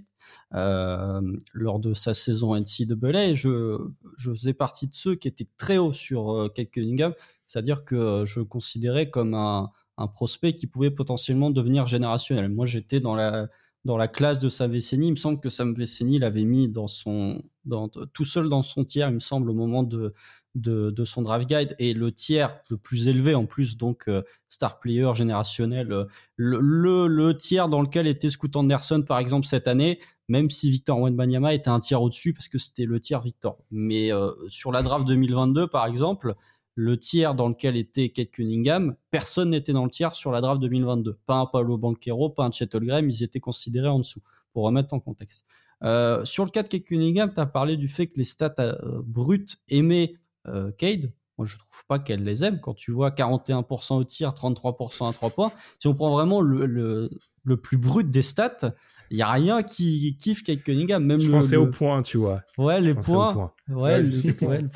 lors 0.51 1.79
de 1.79 1.95
sa 1.95 2.13
saison 2.13 2.55
NCAA, 2.55 3.33
je, 3.33 3.75
je 4.17 4.29
faisais 4.29 4.53
partie 4.53 4.85
de 4.85 4.93
ceux 4.93 5.15
qui 5.15 5.27
étaient 5.27 5.47
très 5.57 5.79
hauts 5.79 5.93
sur 5.93 6.47
Kate 6.53 6.69
Cunningham, 6.69 7.15
c'est-à-dire 7.47 7.85
que 7.85 8.23
je 8.25 8.41
considérais 8.41 9.09
comme 9.09 9.33
un, 9.33 9.71
un 9.99 10.07
prospect 10.07 10.53
qui 10.53 10.65
pouvait 10.65 10.91
potentiellement 10.91 11.51
devenir 11.51 11.85
générationnel. 11.85 12.49
Moi, 12.49 12.65
j'étais 12.65 13.01
dans 13.01 13.15
la, 13.15 13.49
dans 13.83 13.97
la 13.97 14.07
classe 14.07 14.39
de 14.39 14.47
Sam 14.47 14.71
Veceni. 14.71 15.07
Il 15.07 15.11
me 15.11 15.15
semble 15.17 15.39
que 15.41 15.49
Sam 15.49 15.73
Veceni 15.73 16.19
l'avait 16.19 16.45
mis 16.45 16.69
dans 16.69 16.87
son, 16.87 17.41
dans, 17.65 17.89
tout 17.89 18.23
seul 18.23 18.47
dans 18.47 18.61
son 18.61 18.85
tiers, 18.85 19.09
il 19.09 19.15
me 19.15 19.19
semble, 19.19 19.49
au 19.49 19.53
moment 19.53 19.83
de, 19.83 20.13
de, 20.55 21.05
son 21.05 21.21
draft 21.21 21.47
guide. 21.47 21.75
Et 21.79 21.93
le 21.93 22.13
tiers 22.13 22.59
le 22.69 22.77
plus 22.77 23.09
élevé, 23.09 23.35
en 23.35 23.45
plus, 23.45 23.77
donc 23.77 24.07
euh, 24.07 24.21
star 24.47 24.79
player 24.79 25.11
générationnel, 25.15 25.91
euh, 25.91 26.05
le, 26.37 27.07
le, 27.07 27.35
tiers 27.35 27.67
dans 27.67 27.81
lequel 27.81 28.07
était 28.07 28.29
Scoot 28.29 28.55
Anderson, 28.55 29.03
par 29.05 29.19
exemple, 29.19 29.47
cette 29.47 29.67
année, 29.67 29.99
même 30.29 30.49
si 30.49 30.71
Victor 30.71 30.97
Wenbanyama 30.99 31.53
était 31.53 31.69
un 31.69 31.79
tiers 31.79 32.01
au-dessus 32.01 32.33
parce 32.33 32.47
que 32.47 32.57
c'était 32.57 32.85
le 32.85 33.01
tiers 33.01 33.19
Victor. 33.19 33.57
Mais 33.69 34.13
euh, 34.13 34.31
sur 34.47 34.71
la 34.71 34.81
draft 34.81 35.05
2022, 35.05 35.67
par 35.67 35.85
exemple, 35.85 36.35
le 36.79 36.97
tiers 36.97 37.35
dans 37.35 37.49
lequel 37.49 37.75
était 37.75 38.07
Kate 38.07 38.31
Cunningham, 38.31 38.95
personne 39.11 39.49
n'était 39.49 39.73
dans 39.73 39.83
le 39.83 39.89
tiers 39.89 40.15
sur 40.15 40.31
la 40.31 40.39
draft 40.39 40.61
2022. 40.61 41.19
Pas 41.25 41.35
un 41.35 41.45
Paolo 41.45 41.77
Banquero, 41.77 42.29
pas 42.29 42.45
un 42.45 42.51
Chet 42.51 42.69
Graham, 42.73 43.09
ils 43.09 43.21
étaient 43.21 43.41
considérés 43.41 43.89
en 43.89 43.99
dessous, 43.99 44.21
pour 44.53 44.63
remettre 44.63 44.93
en 44.93 45.01
contexte. 45.01 45.45
Euh, 45.83 46.23
sur 46.23 46.45
le 46.45 46.51
cas 46.51 46.63
de 46.63 46.69
Kate 46.69 46.83
Cunningham, 46.83 47.33
tu 47.33 47.41
as 47.41 47.45
parlé 47.45 47.75
du 47.75 47.89
fait 47.89 48.07
que 48.07 48.13
les 48.15 48.23
stats 48.23 48.55
euh, 48.59 49.01
brutes 49.03 49.57
aimaient 49.67 50.13
euh, 50.47 50.71
Cade. 50.71 51.11
Moi, 51.37 51.45
je 51.45 51.57
trouve 51.57 51.85
pas 51.89 51.99
qu'elle 51.99 52.23
les 52.23 52.45
aime. 52.45 52.61
Quand 52.61 52.73
tu 52.73 52.91
vois 52.91 53.09
41% 53.09 53.95
au 53.95 54.03
tir, 54.05 54.29
33% 54.29 55.09
à 55.09 55.11
3 55.11 55.29
points, 55.31 55.51
si 55.81 55.87
on 55.87 55.93
prend 55.93 56.13
vraiment 56.13 56.39
le, 56.39 57.09
le 57.43 57.57
plus 57.57 57.77
brut 57.77 58.09
des 58.09 58.21
stats, 58.21 58.73
il 59.11 59.17
y 59.17 59.21
a 59.21 59.31
rien 59.31 59.63
qui 59.63 60.15
kiffe 60.17 60.43
Kate 60.43 60.63
Cunningham. 60.63 61.03
Même 61.03 61.19
je 61.19 61.29
pensais 61.31 61.55
au 61.55 61.67
point, 61.67 62.01
tu 62.01 62.17
vois. 62.17 62.41
Ouais, 62.57 62.79
les 62.79 62.93
points. 62.93 63.51
Ouais, 63.69 64.03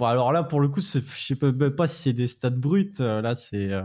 alors 0.02 0.32
là, 0.32 0.44
pour 0.44 0.60
le 0.60 0.68
coup, 0.68 0.82
je 0.82 1.00
sais 1.00 1.38
même 1.42 1.76
pas 1.76 1.88
si 1.88 2.02
c'est 2.02 2.14
des 2.14 2.28
stats 2.28 2.50
bruts. 2.50 2.94
Euh, 3.00 3.22
là, 3.22 3.36
c'est, 3.36 3.72
euh, 3.72 3.82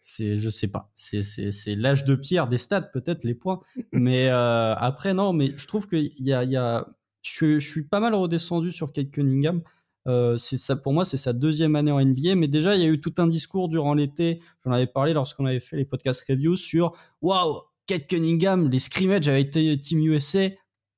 c'est, 0.00 0.36
je 0.36 0.50
sais 0.50 0.68
pas. 0.68 0.90
C'est, 0.94 1.22
c'est, 1.22 1.52
c'est 1.52 1.74
l'âge 1.74 2.04
de 2.04 2.14
pierre 2.14 2.48
des 2.48 2.58
stats, 2.58 2.82
peut-être 2.82 3.24
les 3.24 3.34
points. 3.34 3.60
mais 3.92 4.28
euh, 4.30 4.74
après, 4.76 5.14
non. 5.14 5.32
Mais 5.32 5.50
je 5.56 5.66
trouve 5.66 5.86
qu'il 5.86 6.10
y 6.20 6.32
a, 6.32 6.44
il 6.44 6.50
y 6.50 6.56
a, 6.56 6.86
je, 7.22 7.58
je 7.58 7.68
suis 7.68 7.84
pas 7.84 8.00
mal 8.00 8.14
redescendu 8.14 8.72
sur 8.72 8.92
Kate 8.92 9.10
Cunningham. 9.10 9.62
Euh, 10.08 10.36
c'est 10.36 10.56
ça 10.56 10.76
pour 10.76 10.92
moi, 10.92 11.04
c'est 11.04 11.16
sa 11.16 11.32
deuxième 11.32 11.76
année 11.76 11.92
en 11.92 12.02
NBA. 12.04 12.36
Mais 12.36 12.48
déjà, 12.48 12.74
il 12.74 12.82
y 12.82 12.84
a 12.84 12.88
eu 12.88 13.00
tout 13.00 13.14
un 13.18 13.26
discours 13.26 13.68
durant 13.68 13.94
l'été. 13.94 14.40
J'en 14.64 14.72
avais 14.72 14.86
parlé 14.86 15.12
lorsqu'on 15.12 15.46
avait 15.46 15.60
fait 15.60 15.76
les 15.76 15.84
podcasts 15.84 16.24
reviews 16.28 16.56
sur 16.56 16.92
waouh, 17.20 17.60
Kate 17.90 18.06
Cunningham, 18.06 18.68
les 18.68 18.78
scrimmages 18.78 19.26
avec 19.26 19.50
Team 19.50 19.98
USA, 19.98 20.48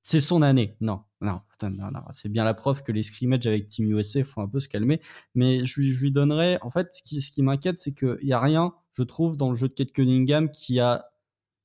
c'est 0.03 0.21
son 0.21 0.43
année. 0.43 0.77
Non, 0.83 1.01
non, 1.23 1.41
non, 1.63 1.91
non. 1.91 2.01
c'est 2.11 2.29
bien 2.29 2.45
la 2.45 2.53
preuve 2.53 2.83
que 2.83 2.93
les 2.93 3.03
scrimmages 3.03 3.47
avec 3.47 3.67
Team 3.69 3.91
USA 3.91 4.23
font 4.25 4.43
un 4.43 4.47
peu 4.47 4.61
se 4.61 4.69
calmer. 4.69 5.01
Mais 5.35 5.65
je, 5.65 5.81
lui 5.81 6.13
donnerais, 6.13 6.59
en 6.61 6.69
fait, 6.69 6.93
ce 6.93 7.03
qui, 7.03 7.23
ce 7.23 7.31
qui 7.31 7.43
m'inquiète, 7.43 7.81
c'est 7.81 7.95
qu'il 7.95 8.19
n'y 8.23 8.35
a 8.35 8.41
rien, 8.41 8.75
je 8.93 9.05
trouve, 9.05 9.39
dans 9.39 9.49
le 9.49 9.55
jeu 9.55 9.69
de 9.69 9.73
Kate 9.73 9.91
Cunningham 9.91 10.51
qui 10.51 10.81
a 10.81 11.07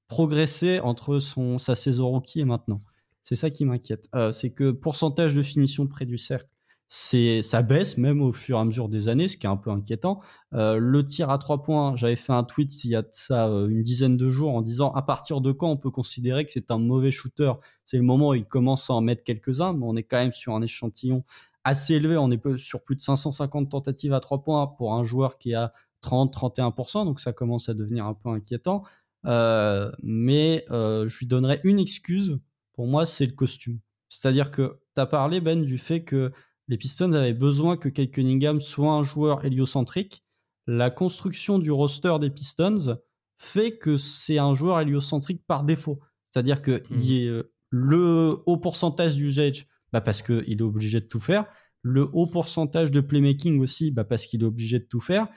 progressé 0.08 0.80
entre 0.80 1.20
son, 1.20 1.58
sa 1.58 1.76
saison 1.76 2.08
rookie 2.08 2.40
et 2.40 2.46
maintenant. 2.46 2.80
C'est 3.22 3.36
ça 3.36 3.50
qui 3.50 3.66
m'inquiète. 3.66 4.08
Euh, 4.16 4.32
c'est 4.32 4.52
que 4.52 4.72
pourcentage 4.72 5.36
de 5.36 5.44
finition 5.44 5.88
près 5.88 6.06
du 6.06 6.18
cercle, 6.18 6.50
c'est 6.89 7.41
ça 7.41 7.63
baisse 7.63 7.97
même 7.97 8.21
au 8.21 8.32
fur 8.32 8.58
et 8.58 8.62
à 8.62 8.63
mesure 8.65 8.88
des 8.88 9.10
années, 9.10 9.28
ce 9.28 9.36
qui 9.36 9.45
est 9.45 9.50
un 9.50 9.58
peu 9.58 9.71
inquiétant. 9.71 10.21
Euh, 10.54 10.78
le 10.78 11.04
tir 11.04 11.30
à 11.30 11.38
trois 11.38 11.62
points, 11.62 11.95
j'avais 11.97 12.15
fait 12.15 12.32
un 12.32 12.43
tweet 12.43 12.84
il 12.86 12.91
y 12.91 12.95
a 12.95 13.04
ça 13.12 13.47
euh, 13.47 13.67
une 13.67 13.84
dizaine 13.84 14.15
de 14.15 14.30
jours 14.30 14.56
en 14.56 14.62
disant 14.62 14.91
à 14.93 15.02
partir 15.02 15.41
de 15.41 15.52
quand 15.52 15.69
on 15.69 15.76
peut 15.76 15.91
considérer 15.91 16.45
que 16.45 16.52
c'est 16.52 16.71
un 16.71 16.80
mauvais 16.80 17.12
shooter? 17.12 17.52
C'est 17.84 17.97
le 17.97 18.04
moment 18.04 18.30
où 18.30 18.36
il 18.36 18.45
commence 18.45 18.89
à 18.89 18.93
en 18.93 19.02
mettre 19.02 19.23
quelques-uns, 19.23 19.73
mais 19.73 19.86
on 19.86 19.97
est 19.97 20.04
quand 20.04 20.17
même 20.17 20.32
sur 20.32 20.56
un 20.56 20.62
échantillon 20.62 21.23
assez 21.65 21.95
élevé. 21.95 22.15
On 22.15 22.32
est 22.32 22.58
sur 22.58 22.84
plus 22.84 22.95
de 22.95 23.02
550 23.02 23.69
tentatives 23.69 24.13
à 24.13 24.21
trois 24.21 24.41
points 24.41 24.67
pour 24.67 24.93
un 24.93 25.04
joueur 25.04 25.38
qui 25.38 25.54
a 25.54 25.73
30-31%, 26.04 27.06
donc 27.06 27.19
ça 27.19 27.34
commence 27.34 27.67
à 27.67 27.73
devenir 27.73 28.06
un 28.06 28.13
peu 28.13 28.30
inquiétant. 28.30 28.84
Euh, 29.26 29.91
mais 30.04 30.63
je 30.69 31.17
lui 31.17 31.26
donnerais 31.26 31.60
une 31.65 31.80
excuse. 31.80 32.39
Pour 32.71 32.88
moi, 32.88 33.06
c'est 33.06 33.26
le 33.26 33.34
costume. 33.34 33.80
C'est-à-dire 34.08 34.52
que 34.52 34.80
tu 34.95 35.02
as 35.02 35.06
parlé, 35.06 35.41
Ben, 35.41 35.65
du 35.65 35.78
fait 35.78 36.04
que 36.04 36.32
les 36.68 36.78
Pistons 36.78 37.14
avaient 37.14 37.34
besoin 37.34 37.78
que 37.78 37.90
Kate 37.90 38.12
Cunningham 38.12 38.62
soit 38.62 38.92
un 38.92 39.04
joueur 39.04 39.46
héliocentrique. 39.46 40.24
La 40.66 40.90
construction 40.90 41.60
du 41.60 41.72
roster 41.72 42.16
des 42.20 42.30
Pistons 42.30 42.98
fait 43.38 43.78
que 43.78 43.98
c'est 43.98 44.38
un 44.38 44.54
joueur 44.54 44.80
héliocentrique 44.82 45.46
par 45.48 45.64
défaut. 45.64 46.00
C'est-à-dire 46.26 46.62
que 46.62 46.72
mmh. 46.72 47.00
il 47.00 47.14
est 47.14 47.28
euh, 47.28 47.54
le 47.70 48.38
haut 48.46 48.58
pourcentage 48.58 49.16
d'usage, 49.16 49.68
bah 49.94 50.02
parce 50.02 50.22
qu'il 50.22 50.60
est 50.60 50.62
obligé 50.62 51.00
de 51.00 51.06
tout 51.06 51.20
faire. 51.20 51.46
Le 51.82 52.10
haut 52.14 52.28
pourcentage 52.28 52.92
de 52.92 53.00
playmaking 53.00 53.60
aussi, 53.62 53.92
bah 53.92 54.04
parce 54.04 54.26
qu'il 54.26 54.42
est 54.42 54.46
obligé 54.46 54.80
de 54.80 54.86
tout 54.86 55.00
faire. 55.00 55.28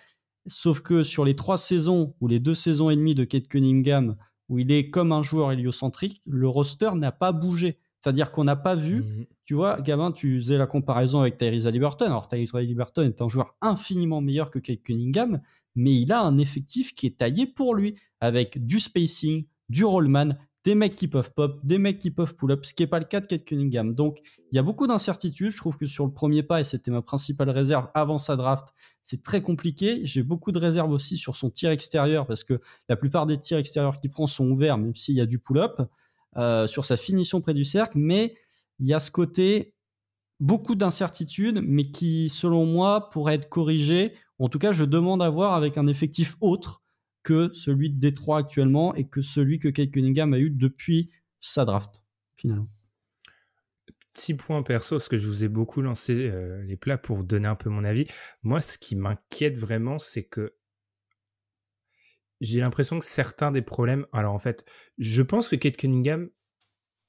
Sauf 0.46 0.80
que 0.80 1.02
sur 1.02 1.24
les 1.24 1.36
trois 1.36 1.58
saisons 1.58 2.14
ou 2.20 2.26
les 2.26 2.40
deux 2.40 2.54
saisons 2.54 2.90
et 2.90 2.96
demie 2.96 3.14
de 3.14 3.24
Kate 3.24 3.46
Cunningham, 3.46 4.16
où 4.48 4.58
il 4.58 4.72
est 4.72 4.90
comme 4.90 5.12
un 5.12 5.22
joueur 5.22 5.52
héliocentrique, 5.52 6.22
le 6.26 6.48
roster 6.48 6.90
n'a 6.96 7.12
pas 7.12 7.32
bougé. 7.32 7.78
C'est-à-dire 8.00 8.32
qu'on 8.32 8.44
n'a 8.44 8.56
pas 8.56 8.74
vu, 8.74 9.02
mmh. 9.02 9.26
tu 9.44 9.54
vois, 9.54 9.80
Gavin, 9.80 10.10
tu 10.10 10.40
faisais 10.40 10.56
la 10.56 10.66
comparaison 10.66 11.20
avec 11.20 11.36
Tyrese 11.36 11.66
Liberton. 11.66 12.06
Alors 12.06 12.28
Tyrese 12.28 12.54
Liberton 12.54 13.02
est 13.02 13.20
un 13.20 13.28
joueur 13.28 13.56
infiniment 13.60 14.20
meilleur 14.20 14.50
que 14.50 14.58
Kate 14.58 14.82
Cunningham, 14.82 15.40
mais 15.74 15.94
il 15.94 16.10
a 16.12 16.22
un 16.22 16.38
effectif 16.38 16.94
qui 16.94 17.06
est 17.06 17.18
taillé 17.18 17.46
pour 17.46 17.74
lui, 17.74 17.96
avec 18.20 18.64
du 18.64 18.80
spacing, 18.80 19.44
du 19.68 19.84
rollman, 19.84 20.36
des 20.64 20.74
mecs 20.74 20.94
qui 20.94 21.08
peuvent 21.08 21.32
pop, 21.32 21.58
des 21.64 21.78
mecs 21.78 21.98
qui 21.98 22.10
peuvent 22.10 22.34
pull-up, 22.36 22.64
ce 22.64 22.74
qui 22.74 22.82
n'est 22.82 22.86
pas 22.86 22.98
le 22.98 23.06
cas 23.06 23.20
de 23.20 23.26
Kate 23.26 23.44
Cunningham. 23.44 23.94
Donc, 23.94 24.18
il 24.52 24.56
y 24.56 24.58
a 24.58 24.62
beaucoup 24.62 24.86
d'incertitudes. 24.86 25.52
Je 25.52 25.56
trouve 25.56 25.76
que 25.76 25.86
sur 25.86 26.04
le 26.04 26.12
premier 26.12 26.42
pas, 26.42 26.60
et 26.60 26.64
c'était 26.64 26.90
ma 26.90 27.00
principale 27.00 27.48
réserve 27.48 27.88
avant 27.94 28.18
sa 28.18 28.36
draft, 28.36 28.68
c'est 29.02 29.22
très 29.22 29.40
compliqué. 29.40 30.00
J'ai 30.04 30.22
beaucoup 30.22 30.52
de 30.52 30.58
réserves 30.58 30.90
aussi 30.90 31.16
sur 31.16 31.34
son 31.34 31.50
tir 31.50 31.70
extérieur, 31.70 32.26
parce 32.26 32.44
que 32.44 32.60
la 32.88 32.96
plupart 32.96 33.26
des 33.26 33.38
tirs 33.38 33.58
extérieurs 33.58 34.00
qu'il 34.00 34.10
prend 34.10 34.26
sont 34.26 34.50
ouverts, 34.50 34.76
même 34.76 34.94
s'il 34.94 35.14
y 35.14 35.20
a 35.22 35.26
du 35.26 35.38
pull-up, 35.38 35.80
euh, 36.36 36.66
sur 36.66 36.84
sa 36.84 36.96
finition 36.96 37.40
près 37.40 37.54
du 37.54 37.64
cercle. 37.64 37.98
Mais 37.98 38.34
il 38.78 38.86
y 38.86 38.94
a 38.94 39.00
ce 39.00 39.10
côté, 39.10 39.74
beaucoup 40.38 40.74
d'incertitudes, 40.74 41.60
mais 41.66 41.90
qui, 41.90 42.28
selon 42.28 42.66
moi, 42.66 43.10
pourrait 43.10 43.34
être 43.34 43.48
corrigé. 43.48 44.14
En 44.38 44.48
tout 44.48 44.58
cas, 44.58 44.72
je 44.72 44.84
demande 44.84 45.22
à 45.22 45.30
voir 45.30 45.54
avec 45.54 45.76
un 45.76 45.86
effectif 45.86 46.36
autre 46.40 46.82
que 47.22 47.52
celui 47.52 47.90
de 47.90 47.98
Détroit 47.98 48.38
actuellement 48.38 48.94
et 48.94 49.06
que 49.06 49.20
celui 49.20 49.58
que 49.58 49.68
Kate 49.68 49.90
Cunningham 49.90 50.32
a 50.32 50.38
eu 50.38 50.50
depuis 50.50 51.12
sa 51.38 51.64
draft, 51.64 52.02
finalement. 52.34 52.68
Petit 54.12 54.34
point 54.34 54.62
perso, 54.62 54.96
parce 54.96 55.08
que 55.08 55.16
je 55.16 55.26
vous 55.26 55.44
ai 55.44 55.48
beaucoup 55.48 55.82
lancé 55.82 56.30
euh, 56.30 56.62
les 56.64 56.76
plats 56.76 56.98
pour 56.98 57.22
donner 57.22 57.46
un 57.46 57.54
peu 57.54 57.70
mon 57.70 57.84
avis. 57.84 58.06
Moi, 58.42 58.60
ce 58.60 58.78
qui 58.78 58.96
m'inquiète 58.96 59.56
vraiment, 59.56 59.98
c'est 59.98 60.24
que 60.24 60.54
j'ai 62.40 62.60
l'impression 62.60 62.98
que 62.98 63.04
certains 63.04 63.52
des 63.52 63.62
problèmes. 63.62 64.06
Alors 64.12 64.34
en 64.34 64.38
fait, 64.38 64.64
je 64.98 65.22
pense 65.22 65.48
que 65.48 65.56
Kate 65.56 65.76
Cunningham 65.76 66.30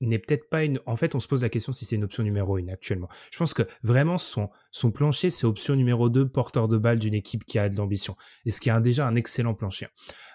n'est 0.02 0.20
peut-être 0.20 0.50
pas 0.50 0.64
une. 0.64 0.80
En 0.86 0.98
fait, 0.98 1.16
on 1.16 1.20
se 1.20 1.28
pose 1.28 1.44
la 1.44 1.50
question 1.50 1.72
si 1.72 1.86
c'est 1.86 1.96
une 1.96 2.04
option 2.04 2.24
numéro 2.24 2.58
une 2.58 2.70
actuellement. 2.70 3.08
Je 3.32 3.38
pense 3.38 3.54
que 3.54 3.64
vraiment 3.84 4.18
son 4.18 4.50
son 4.72 4.92
plancher, 4.92 5.30
c'est 5.30 5.46
option 5.46 5.76
numéro 5.76 6.10
2, 6.10 6.28
porteur 6.30 6.68
de 6.68 6.78
balle 6.78 7.00
d'une 7.00 7.14
équipe 7.14 7.46
qui 7.46 7.60
a 7.60 7.70
de 7.70 7.78
l'ambition. 7.78 8.16
Et 8.46 8.52
ce 8.52 8.60
qui 8.60 8.70
a 8.70 8.80
déjà 8.82 9.08
un 9.08 9.16
excellent 9.16 9.54
plancher. 9.54 9.88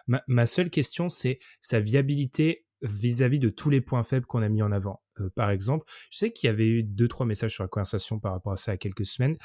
Ma, 0.07 0.47
seule 0.47 0.71
question, 0.71 1.09
c'est 1.09 1.41
sa 1.61 1.81
viabilité 1.81 2.65
vis-à-vis 2.83 3.41
de 3.41 3.49
tous 3.49 3.71
les 3.71 3.81
points 3.81 4.05
faibles 4.05 4.27
qu'on 4.27 4.43
a 4.43 4.49
mis 4.49 4.63
en 4.63 4.71
avant. 4.71 5.03
Euh, 5.19 5.31
par 5.35 5.51
exemple, 5.51 5.85
je 6.11 6.19
sais 6.19 6.33
qu'il 6.33 6.47
y 6.47 6.51
avait 6.51 6.69
eu 6.69 6.83
deux 6.85 7.09
trois 7.09 7.27
messages 7.27 7.55
sur 7.55 7.65
la 7.65 7.69
conversation 7.69 8.21
par 8.21 8.33
rapport 8.33 8.53
à 8.53 8.57
ça 8.57 8.73
il 8.73 8.75
y 8.75 8.77
a 8.77 8.79
quelques 8.79 9.07
semaines. 9.07 9.37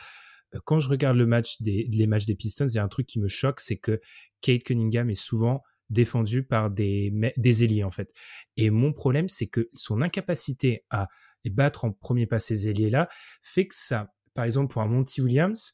Quand 0.65 0.79
je 0.79 0.89
regarde 0.89 1.17
le 1.17 1.25
match 1.25 1.61
des 1.61 1.87
les 1.91 2.07
matchs 2.07 2.25
des 2.25 2.35
Pistons, 2.35 2.67
il 2.67 2.75
y 2.75 2.79
a 2.79 2.83
un 2.83 2.87
truc 2.87 3.07
qui 3.07 3.19
me 3.19 3.27
choque, 3.27 3.59
c'est 3.59 3.77
que 3.77 3.99
Kate 4.41 4.63
Cunningham 4.63 5.09
est 5.09 5.15
souvent 5.15 5.61
défendu 5.91 6.43
par 6.43 6.71
des, 6.71 7.13
des 7.37 7.63
ailiers 7.63 7.83
en 7.83 7.91
fait. 7.91 8.11
Et 8.57 8.69
mon 8.69 8.93
problème, 8.93 9.29
c'est 9.29 9.47
que 9.47 9.69
son 9.73 10.01
incapacité 10.01 10.85
à 10.89 11.07
battre 11.49 11.85
en 11.85 11.91
premier 11.91 12.27
pas 12.27 12.39
ces 12.39 12.69
ailiers-là 12.69 13.09
fait 13.41 13.67
que 13.67 13.75
ça, 13.75 14.13
par 14.33 14.45
exemple 14.45 14.71
pour 14.71 14.81
un 14.81 14.87
Monty 14.87 15.21
Williams, 15.21 15.73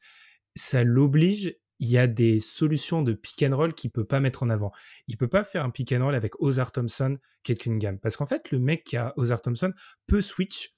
ça 0.55 0.83
l'oblige. 0.83 1.55
Il 1.79 1.89
y 1.89 1.99
a 1.99 2.07
des 2.07 2.39
solutions 2.39 3.03
de 3.03 3.13
pick 3.13 3.43
and 3.43 3.55
roll 3.55 3.71
qu'il 3.75 3.91
peut 3.91 4.03
pas 4.03 4.19
mettre 4.19 4.41
en 4.41 4.49
avant. 4.49 4.71
Il 5.07 5.15
peut 5.15 5.27
pas 5.27 5.43
faire 5.43 5.63
un 5.63 5.69
pick 5.69 5.91
and 5.91 6.03
roll 6.03 6.15
avec 6.15 6.33
Ozar 6.41 6.71
Thompson, 6.71 7.19
Kate 7.43 7.59
Cunningham, 7.59 7.99
parce 7.99 8.17
qu'en 8.17 8.25
fait 8.25 8.49
le 8.49 8.57
mec 8.57 8.83
qui 8.83 8.97
a 8.97 9.13
Ozar 9.15 9.43
Thompson 9.43 9.71
peut 10.07 10.21
switch 10.21 10.71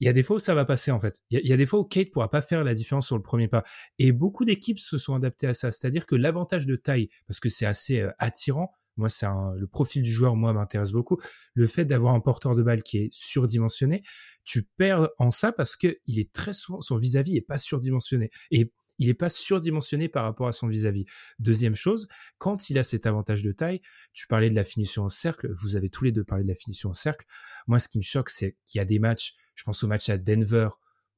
il 0.00 0.06
y 0.06 0.08
a 0.08 0.12
des 0.12 0.22
fois 0.22 0.36
où 0.36 0.38
ça 0.38 0.54
va 0.54 0.64
passer 0.64 0.90
en 0.90 1.00
fait. 1.00 1.20
Il 1.30 1.46
y, 1.46 1.52
a, 1.52 1.56
des 1.56 1.66
fois 1.66 1.80
où 1.80 1.84
Kate 1.84 2.10
pourra 2.10 2.30
pas 2.30 2.40
faire 2.40 2.64
la 2.64 2.74
différence 2.74 3.06
sur 3.06 3.16
le 3.16 3.22
premier 3.22 3.48
pas. 3.48 3.62
Et 3.98 4.12
beaucoup 4.12 4.44
d'équipes 4.44 4.78
se 4.78 4.98
sont 4.98 5.14
adaptées 5.14 5.46
à 5.46 5.54
ça. 5.54 5.70
C'est-à-dire 5.70 6.06
que 6.06 6.14
l'avantage 6.14 6.66
de 6.66 6.76
taille, 6.76 7.08
parce 7.26 7.38
que 7.38 7.50
c'est 7.50 7.66
assez 7.66 8.00
euh, 8.00 8.10
attirant, 8.18 8.72
moi 8.96 9.10
c'est 9.10 9.26
le 9.26 9.66
profil 9.66 10.02
du 10.02 10.10
joueur, 10.10 10.36
moi 10.36 10.52
m'intéresse 10.52 10.92
beaucoup. 10.92 11.18
Le 11.54 11.66
fait 11.66 11.84
d'avoir 11.84 12.14
un 12.14 12.20
porteur 12.20 12.54
de 12.54 12.62
balle 12.62 12.82
qui 12.82 12.98
est 12.98 13.08
surdimensionné, 13.12 14.02
tu 14.44 14.64
perds 14.78 15.08
en 15.18 15.30
ça 15.30 15.52
parce 15.52 15.76
que 15.76 15.98
il 16.06 16.18
est 16.18 16.32
très 16.32 16.52
souvent 16.52 16.80
son 16.80 16.96
vis-à-vis 16.96 17.36
est 17.36 17.42
pas 17.42 17.58
surdimensionné. 17.58 18.30
Et 18.50 18.72
il 19.00 19.06
n'est 19.06 19.14
pas 19.14 19.30
surdimensionné 19.30 20.08
par 20.08 20.24
rapport 20.24 20.46
à 20.46 20.52
son 20.52 20.68
vis-à-vis. 20.68 21.06
Deuxième 21.38 21.74
chose, 21.74 22.06
quand 22.38 22.68
il 22.68 22.78
a 22.78 22.82
cet 22.82 23.06
avantage 23.06 23.42
de 23.42 23.50
taille, 23.50 23.80
tu 24.12 24.26
parlais 24.26 24.50
de 24.50 24.54
la 24.54 24.64
finition 24.64 25.04
en 25.04 25.08
cercle, 25.08 25.50
vous 25.58 25.74
avez 25.74 25.88
tous 25.88 26.04
les 26.04 26.12
deux 26.12 26.22
parlé 26.22 26.44
de 26.44 26.48
la 26.48 26.54
finition 26.54 26.90
en 26.90 26.94
cercle. 26.94 27.24
Moi, 27.66 27.78
ce 27.78 27.88
qui 27.88 27.96
me 27.96 28.02
choque, 28.02 28.28
c'est 28.28 28.58
qu'il 28.66 28.78
y 28.78 28.82
a 28.82 28.84
des 28.84 28.98
matchs 28.98 29.34
je 29.60 29.64
pense 29.64 29.84
au 29.84 29.88
match 29.88 30.08
à 30.08 30.16
Denver, 30.16 30.70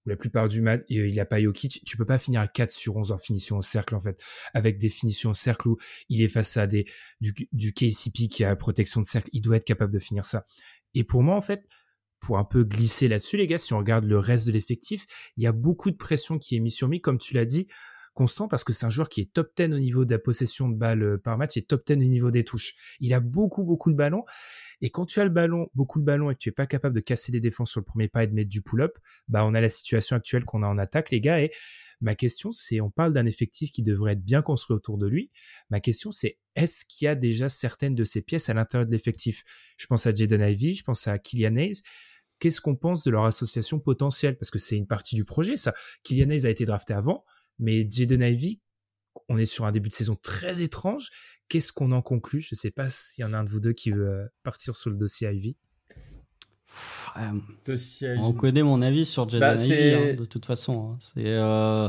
où 0.05 0.09
la 0.09 0.17
plupart 0.17 0.49
du 0.49 0.63
match, 0.63 0.83
il 0.89 1.21
a 1.21 1.25
pas 1.25 1.41
Jokic, 1.41 1.85
tu 1.87 1.97
peux 1.97 2.05
pas 2.05 2.19
finir 2.19 2.41
à 2.41 2.49
4 2.49 2.73
sur 2.73 2.97
11 2.97 3.13
en 3.13 3.19
finition 3.19 3.59
au 3.59 3.63
cercle, 3.63 3.95
en 3.95 4.01
fait, 4.01 4.21
avec 4.53 4.79
des 4.79 4.89
finitions 4.89 5.31
au 5.31 5.35
cercle 5.35 5.69
où 5.69 5.77
il 6.09 6.23
est 6.23 6.29
face 6.29 6.57
à 6.57 6.67
des, 6.67 6.87
du, 7.21 7.33
du 7.53 7.73
KCP 7.73 8.27
qui 8.29 8.43
a 8.43 8.57
protection 8.57 9.01
de 9.01 9.07
cercle, 9.07 9.31
il 9.33 9.43
doit 9.43 9.59
être 9.59 9.65
capable 9.65 9.93
de 9.93 10.01
finir 10.01 10.25
ça. 10.25 10.45
Et 10.95 11.05
pour 11.05 11.23
moi, 11.23 11.37
en 11.37 11.41
fait, 11.41 11.69
pour 12.19 12.39
un 12.39 12.45
peu 12.45 12.65
glisser 12.65 13.07
là-dessus, 13.07 13.37
les 13.37 13.47
gars, 13.47 13.59
si 13.59 13.75
on 13.75 13.79
regarde 13.79 14.07
le 14.07 14.19
reste 14.19 14.49
de 14.49 14.53
l'effectif, 14.53 15.07
il 15.37 15.45
y 15.45 15.47
a 15.47 15.53
beaucoup 15.53 15.93
de 15.93 15.97
pression 15.97 16.37
qui 16.37 16.57
est 16.57 16.61
mise 16.61 16.75
sur 16.75 16.89
lui, 16.89 17.01
comme 17.01 17.19
tu 17.19 17.35
l'as 17.35 17.45
dit, 17.45 17.69
constant 18.14 18.48
parce 18.48 18.64
que 18.64 18.72
c'est 18.72 18.87
un 18.87 18.90
joueur 18.90 19.09
qui 19.09 19.20
est 19.20 19.33
top 19.33 19.53
10 19.57 19.64
au 19.64 19.79
niveau 19.79 20.05
de 20.05 20.12
la 20.12 20.18
possession 20.18 20.68
de 20.68 20.77
balles 20.77 21.03
euh, 21.03 21.18
par 21.18 21.38
match 21.38 21.57
et 21.57 21.62
top 21.62 21.87
10 21.87 21.94
au 21.94 21.96
niveau 21.96 22.31
des 22.31 22.44
touches. 22.44 22.75
Il 23.01 23.14
a 23.14 23.20
beaucoup, 23.20 23.64
beaucoup 23.64 23.90
de 23.90 23.96
ballons. 23.96 24.25
Et 24.81 24.90
quand 24.90 25.07
tu 25.07 25.20
as 25.20 25.25
le 25.25 25.31
ballon, 25.31 25.68
beaucoup 25.75 26.01
de 26.01 26.05
ballons 26.05 26.31
et 26.31 26.35
que 26.35 26.38
tu 26.38 26.48
es 26.48 26.53
pas 26.53 26.66
capable 26.66 26.94
de 26.94 27.01
casser 27.01 27.33
les 27.33 27.40
défenses 27.40 27.70
sur 27.70 27.81
le 27.81 27.85
premier 27.85 28.09
pas 28.09 28.25
et 28.25 28.27
de 28.27 28.35
mettre 28.35 28.51
du 28.51 28.62
pull-up, 28.62 28.98
bah, 29.29 29.44
on 29.46 29.55
a 29.55 29.61
la 29.61 29.68
situation 29.68 30.16
actuelle 30.16 30.44
qu'on 30.44 30.62
a 30.62 30.66
en 30.66 30.79
attaque, 30.79 31.11
les 31.11 31.20
gars. 31.20 31.40
Et 31.40 31.53
ma 32.01 32.14
question, 32.14 32.53
c'est, 32.53 32.81
on 32.81 32.90
parle 32.90 33.12
d'un 33.12 33.27
effectif 33.27 33.70
qui 33.70 33.83
devrait 33.83 34.12
être 34.12 34.25
bien 34.25 34.42
construit 34.42 34.75
autour 34.75 34.98
de 34.98 35.07
lui. 35.07 35.31
Ma 35.70 35.81
question, 35.81 36.11
c'est, 36.11 36.38
est-ce 36.57 36.85
qu'il 36.85 37.07
y 37.07 37.09
a 37.09 37.14
déjà 37.14 37.48
certaines 37.48 37.94
de 37.94 38.05
ces 38.05 38.22
pièces 38.22 38.48
à 38.48 38.55
l'intérieur 38.55 38.87
de 38.87 38.92
l'effectif? 38.92 39.44
Je 39.77 39.87
pense 39.87 40.07
à 40.07 40.14
Jaden 40.14 40.42
Ivy, 40.42 40.75
je 40.75 40.85
pense 40.85 41.07
à 41.07 41.18
Kylian 41.18 41.57
Hayes 41.57 41.83
qu'est-ce 42.42 42.61
qu'on 42.61 42.75
pense 42.75 43.05
de 43.05 43.11
leur 43.12 43.25
association 43.25 43.79
potentielle? 43.79 44.37
Parce 44.37 44.51
que 44.51 44.59
c'est 44.59 44.77
une 44.77 44.88
partie 44.88 45.14
du 45.14 45.25
projet, 45.25 45.57
ça. 45.57 45.72
Kylian 46.03 46.29
Hayes 46.31 46.44
a 46.44 46.51
été 46.51 46.64
drafté 46.64 46.92
avant. 46.92 47.25
Mais 47.59 47.87
Jaden 47.91 48.23
Ivy, 48.23 48.61
on 49.29 49.38
est 49.38 49.45
sur 49.45 49.65
un 49.65 49.73
début 49.73 49.88
de 49.88 49.95
saison 49.95 50.17
très 50.21 50.62
étrange. 50.62 51.11
Qu'est-ce 51.49 51.73
qu'on 51.73 51.93
en 51.93 52.03
conclut? 52.03 52.41
Je 52.41 52.55
ne 52.55 52.57
sais 52.57 52.71
pas 52.71 52.88
s'il 52.88 53.23
y 53.23 53.25
en 53.25 53.33
a 53.33 53.38
un 53.38 53.45
de 53.45 53.51
vous 53.51 53.61
deux 53.61 53.73
qui 53.73 53.91
veut 53.91 54.09
euh, 54.09 54.27
partir 54.43 54.75
sur 54.77 54.91
le 54.91 54.97
dossier 54.97 55.29
Ivy. 55.31 55.57
On 58.19 58.33
connaît 58.33 58.62
mon 58.62 58.81
avis 58.81 59.05
sur 59.05 59.29
Jaden 59.29 59.55
bah, 59.55 59.62
Ivy, 59.62 59.95
hein, 59.95 60.15
de 60.15 60.25
toute 60.25 60.47
façon. 60.47 60.93
Hein. 60.93 60.99
C'est. 61.01 61.27
Euh... 61.27 61.88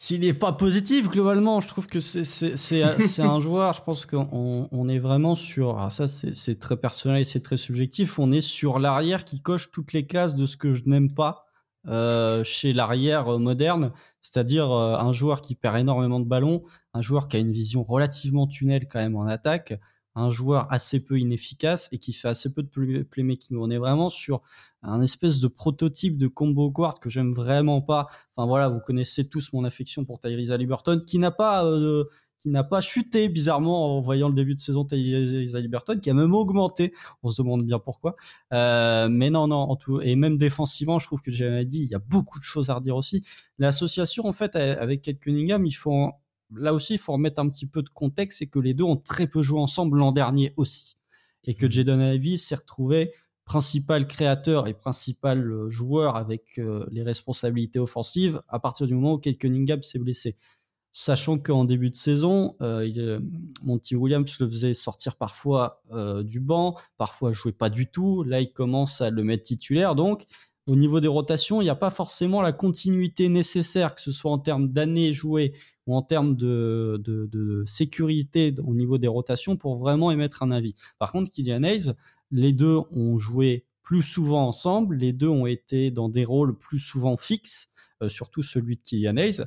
S'il 0.00 0.22
n'est 0.22 0.34
pas 0.34 0.52
positif 0.52 1.08
globalement, 1.08 1.60
je 1.60 1.68
trouve 1.68 1.86
que 1.86 2.00
c'est 2.00 2.82
un 3.20 3.40
joueur. 3.40 3.72
Je 3.74 3.82
pense 3.82 4.04
qu'on 4.04 4.68
on 4.72 4.88
est 4.88 4.98
vraiment 4.98 5.36
sur. 5.36 5.78
Alors 5.78 5.92
ça, 5.92 6.08
c'est 6.08 6.58
très 6.58 6.76
personnel 6.76 7.20
et 7.20 7.24
c'est 7.24 7.40
très 7.40 7.56
subjectif. 7.56 8.18
On 8.18 8.32
est 8.32 8.40
sur 8.40 8.80
l'arrière 8.80 9.24
qui 9.24 9.40
coche 9.40 9.70
toutes 9.70 9.92
les 9.92 10.04
cases 10.04 10.34
de 10.34 10.46
ce 10.46 10.56
que 10.56 10.72
je 10.72 10.82
n'aime 10.86 11.12
pas 11.12 11.46
euh, 11.88 12.44
chez 12.44 12.72
l'arrière 12.72 13.28
euh, 13.28 13.38
moderne, 13.38 13.92
c'est-à-dire 14.20 14.70
euh, 14.70 14.96
un 14.96 15.12
joueur 15.12 15.40
qui 15.40 15.54
perd 15.54 15.78
énormément 15.78 16.20
de 16.20 16.24
ballons, 16.24 16.62
un 16.94 17.02
joueur 17.02 17.26
qui 17.26 17.36
a 17.36 17.40
une 17.40 17.50
vision 17.50 17.82
relativement 17.82 18.46
tunnel 18.46 18.86
quand 18.88 19.00
même 19.00 19.16
en 19.16 19.26
attaque, 19.26 19.74
un 20.14 20.30
joueur 20.30 20.70
assez 20.72 21.04
peu 21.04 21.18
inefficace 21.18 21.88
et 21.92 21.98
qui 21.98 22.12
fait 22.12 22.28
assez 22.28 22.52
peu 22.52 22.62
de 22.62 23.02
playmaking. 23.02 23.56
On 23.58 23.70
est 23.70 23.78
vraiment 23.78 24.08
sur 24.10 24.42
un 24.82 25.00
espèce 25.00 25.40
de 25.40 25.48
prototype 25.48 26.18
de 26.18 26.28
combo 26.28 26.70
guard 26.70 27.00
que 27.00 27.08
j'aime 27.08 27.32
vraiment 27.32 27.80
pas. 27.80 28.06
Enfin 28.34 28.46
voilà, 28.46 28.68
vous 28.68 28.80
connaissez 28.80 29.28
tous 29.28 29.52
mon 29.52 29.64
affection 29.64 30.04
pour 30.04 30.20
Tyrese 30.20 30.52
Liberton, 30.52 31.00
qui 31.06 31.18
n'a 31.18 31.30
pas 31.30 31.64
euh, 31.64 32.04
qui 32.42 32.50
n'a 32.50 32.64
pas 32.64 32.80
chuté 32.80 33.28
bizarrement 33.28 33.96
en 33.96 34.00
voyant 34.00 34.28
le 34.28 34.34
début 34.34 34.56
de 34.56 34.60
saison 34.60 34.84
Tyrese 34.84 35.54
Liberton, 35.54 36.00
qui 36.00 36.10
a 36.10 36.14
même 36.14 36.34
augmenté. 36.34 36.92
On 37.22 37.30
se 37.30 37.40
demande 37.40 37.64
bien 37.64 37.78
pourquoi. 37.78 38.16
Euh, 38.52 39.08
mais 39.08 39.30
non, 39.30 39.46
non, 39.46 39.58
en 39.58 39.76
tout 39.76 40.00
et 40.00 40.16
même 40.16 40.38
défensivement, 40.38 40.98
je 40.98 41.06
trouve 41.06 41.20
que 41.20 41.30
j'ai 41.30 41.64
dit, 41.64 41.82
il 41.82 41.90
y 41.90 41.94
a 41.94 42.00
beaucoup 42.00 42.40
de 42.40 42.44
choses 42.44 42.68
à 42.68 42.74
redire 42.74 42.96
aussi. 42.96 43.22
L'association 43.58 44.26
en 44.26 44.32
fait 44.32 44.56
avec 44.56 45.02
Kate 45.02 45.20
Cunningham, 45.20 45.64
il 45.64 45.72
faut 45.72 46.10
là 46.56 46.74
aussi, 46.74 46.94
il 46.94 46.98
faut 46.98 47.12
remettre 47.12 47.40
un 47.40 47.48
petit 47.48 47.66
peu 47.66 47.82
de 47.82 47.88
contexte, 47.88 48.40
c'est 48.40 48.48
que 48.48 48.58
les 48.58 48.74
deux 48.74 48.84
ont 48.84 48.96
très 48.96 49.28
peu 49.28 49.40
joué 49.40 49.60
ensemble 49.60 49.98
l'an 49.98 50.10
dernier 50.10 50.52
aussi. 50.56 50.96
Et 51.44 51.54
que 51.54 51.66
mhm. 51.66 51.72
Jaden 51.72 52.00
Ivey 52.14 52.36
s'est 52.36 52.56
retrouvé 52.56 53.12
principal 53.44 54.06
créateur 54.06 54.66
et 54.66 54.74
principal 54.74 55.48
euh, 55.48 55.68
joueur 55.68 56.16
avec 56.16 56.58
euh, 56.58 56.86
les 56.90 57.02
responsabilités 57.02 57.78
offensives 57.78 58.40
à 58.48 58.58
partir 58.58 58.86
du 58.86 58.94
moment 58.94 59.14
où 59.14 59.18
Kate 59.18 59.38
Cunningham 59.38 59.82
s'est 59.82 59.98
blessé. 59.98 60.36
Sachant 60.94 61.38
qu'en 61.38 61.64
début 61.64 61.88
de 61.88 61.94
saison, 61.94 62.54
euh, 62.60 63.18
Monty 63.64 63.96
Williams 63.96 64.38
le 64.40 64.48
faisait 64.48 64.74
sortir 64.74 65.16
parfois 65.16 65.82
du 66.22 66.38
banc, 66.38 66.76
parfois 66.98 67.32
jouait 67.32 67.52
pas 67.52 67.70
du 67.70 67.86
tout. 67.86 68.22
Là, 68.24 68.40
il 68.40 68.52
commence 68.52 69.00
à 69.00 69.10
le 69.10 69.24
mettre 69.24 69.44
titulaire. 69.44 69.94
Donc, 69.94 70.26
au 70.66 70.76
niveau 70.76 71.00
des 71.00 71.08
rotations, 71.08 71.60
il 71.60 71.64
n'y 71.64 71.70
a 71.70 71.76
pas 71.76 71.90
forcément 71.90 72.40
la 72.40 72.52
continuité 72.52 73.28
nécessaire, 73.28 73.94
que 73.94 74.00
ce 74.00 74.12
soit 74.12 74.30
en 74.30 74.38
termes 74.38 74.68
d'années 74.68 75.12
jouées 75.12 75.54
ou 75.86 75.96
en 75.96 76.02
termes 76.02 76.36
de, 76.36 77.02
de, 77.04 77.62
sécurité 77.64 78.54
au 78.64 78.74
niveau 78.74 78.98
des 78.98 79.08
rotations 79.08 79.56
pour 79.56 79.76
vraiment 79.76 80.10
émettre 80.10 80.42
un 80.42 80.52
avis. 80.52 80.74
Par 80.98 81.10
contre, 81.10 81.30
Kylian 81.30 81.64
Hayes, 81.64 81.92
les 82.30 82.52
deux 82.52 82.78
ont 82.92 83.18
joué 83.18 83.64
plus 83.82 84.02
souvent 84.02 84.46
ensemble, 84.46 84.96
les 84.96 85.12
deux 85.12 85.28
ont 85.28 85.46
été 85.46 85.90
dans 85.90 86.08
des 86.08 86.24
rôles 86.24 86.56
plus 86.56 86.78
souvent 86.78 87.16
fixes, 87.16 87.70
euh, 88.00 88.08
surtout 88.08 88.44
celui 88.44 88.76
de 88.76 88.82
Kylian 88.82 89.16
Hayes. 89.16 89.42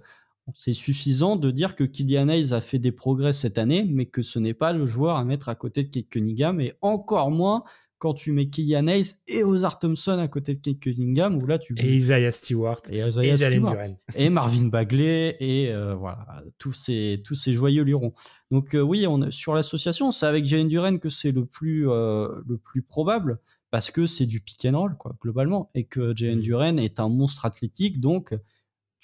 C'est 0.54 0.74
suffisant 0.74 1.38
de 1.38 1.50
dire 1.50 1.76
que 1.76 1.84
Kylian 1.84 2.30
Hayes 2.30 2.54
a 2.54 2.62
fait 2.62 2.78
des 2.78 2.92
progrès 2.92 3.34
cette 3.34 3.58
année, 3.58 3.86
mais 3.90 4.06
que 4.06 4.22
ce 4.22 4.38
n'est 4.38 4.54
pas 4.54 4.74
le 4.74 4.86
joueur 4.86 5.16
à 5.16 5.26
mettre 5.26 5.50
à 5.50 5.56
côté 5.56 5.82
de 5.82 5.88
Kate 5.88 6.08
Cunningham, 6.08 6.62
et 6.62 6.74
encore 6.82 7.32
moins 7.32 7.64
quand 7.98 8.14
tu 8.14 8.32
mets 8.32 8.48
Killian 8.48 8.88
Hayes 8.88 9.16
et 9.28 9.44
Ozar 9.44 9.80
Thompson 9.80 10.20
à 10.20 10.28
côté 10.28 10.54
de 10.54 10.60
Kate 10.60 10.80
Cunningham, 10.80 11.40
où 11.42 11.48
là 11.48 11.58
tu 11.58 11.74
et 11.78 11.96
Isaiah 11.96 12.32
Stewart 12.32 12.82
et, 12.90 13.00
Isaiah 13.00 13.38
Stewart, 13.38 13.76
et 14.16 14.30
Marvin 14.30 14.68
Bagley 14.68 15.36
et 15.40 15.72
euh, 15.72 15.96
voilà 15.96 16.44
tous 16.58 16.74
ces 16.74 17.22
tous 17.26 17.36
ces 17.36 17.54
joyeux 17.54 17.84
lurons. 17.84 18.14
Donc 18.52 18.76
euh, 18.76 18.82
oui, 18.82 19.08
on 19.08 19.32
sur 19.32 19.56
l'association, 19.56 20.12
c'est 20.12 20.26
avec 20.26 20.46
Jalen 20.46 20.68
Duren 20.68 21.00
que 21.00 21.10
c'est 21.10 21.32
le 21.32 21.46
plus 21.46 21.90
euh, 21.90 22.28
le 22.48 22.58
plus 22.58 22.82
probable 22.82 23.40
parce 23.72 23.92
que 23.92 24.06
c'est 24.06 24.26
du 24.26 24.40
pick 24.40 24.66
and 24.66 24.78
roll 24.78 24.98
quoi 24.98 25.16
globalement 25.22 25.72
et 25.74 25.86
que 25.86 26.14
Jalen 26.16 26.42
Duren 26.42 26.80
est 26.80 27.00
un 27.00 27.10
monstre 27.10 27.46
athlétique 27.46 28.00
donc 28.00 28.36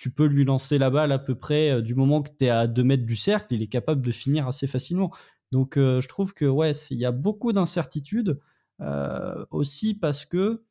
tu 0.02 0.12
peux 0.12 0.26
lui 0.26 0.46
lancer 0.46 0.80
la 0.80 0.90
balle 0.90 1.12
à 1.12 1.20
peu 1.20 1.36
près 1.36 1.82
du 1.84 1.94
moment 1.94 2.24
que 2.24 2.32
tu 2.38 2.46
es 2.46 2.50
à 2.50 2.66
2 2.66 2.84
mètres 2.84 3.06
du 3.06 3.16
cercle, 3.16 3.54
il 3.54 3.62
est 3.62 3.68
capable 3.68 4.02
de 4.02 4.12
finir 4.12 4.48
assez 4.48 4.66
facilement. 4.66 5.12
Donc 5.52 5.74
je 5.76 6.08
trouve 6.08 6.34
que 6.34 6.46
ouais, 6.46 6.72
il 6.90 6.98
y 6.98 7.06
a 7.06 7.12
beaucoup 7.12 7.52
d'incertitudes. 7.52 8.40
Euh, 8.82 9.46
aussi 9.52 9.94
parce 9.94 10.26
que 10.26 10.64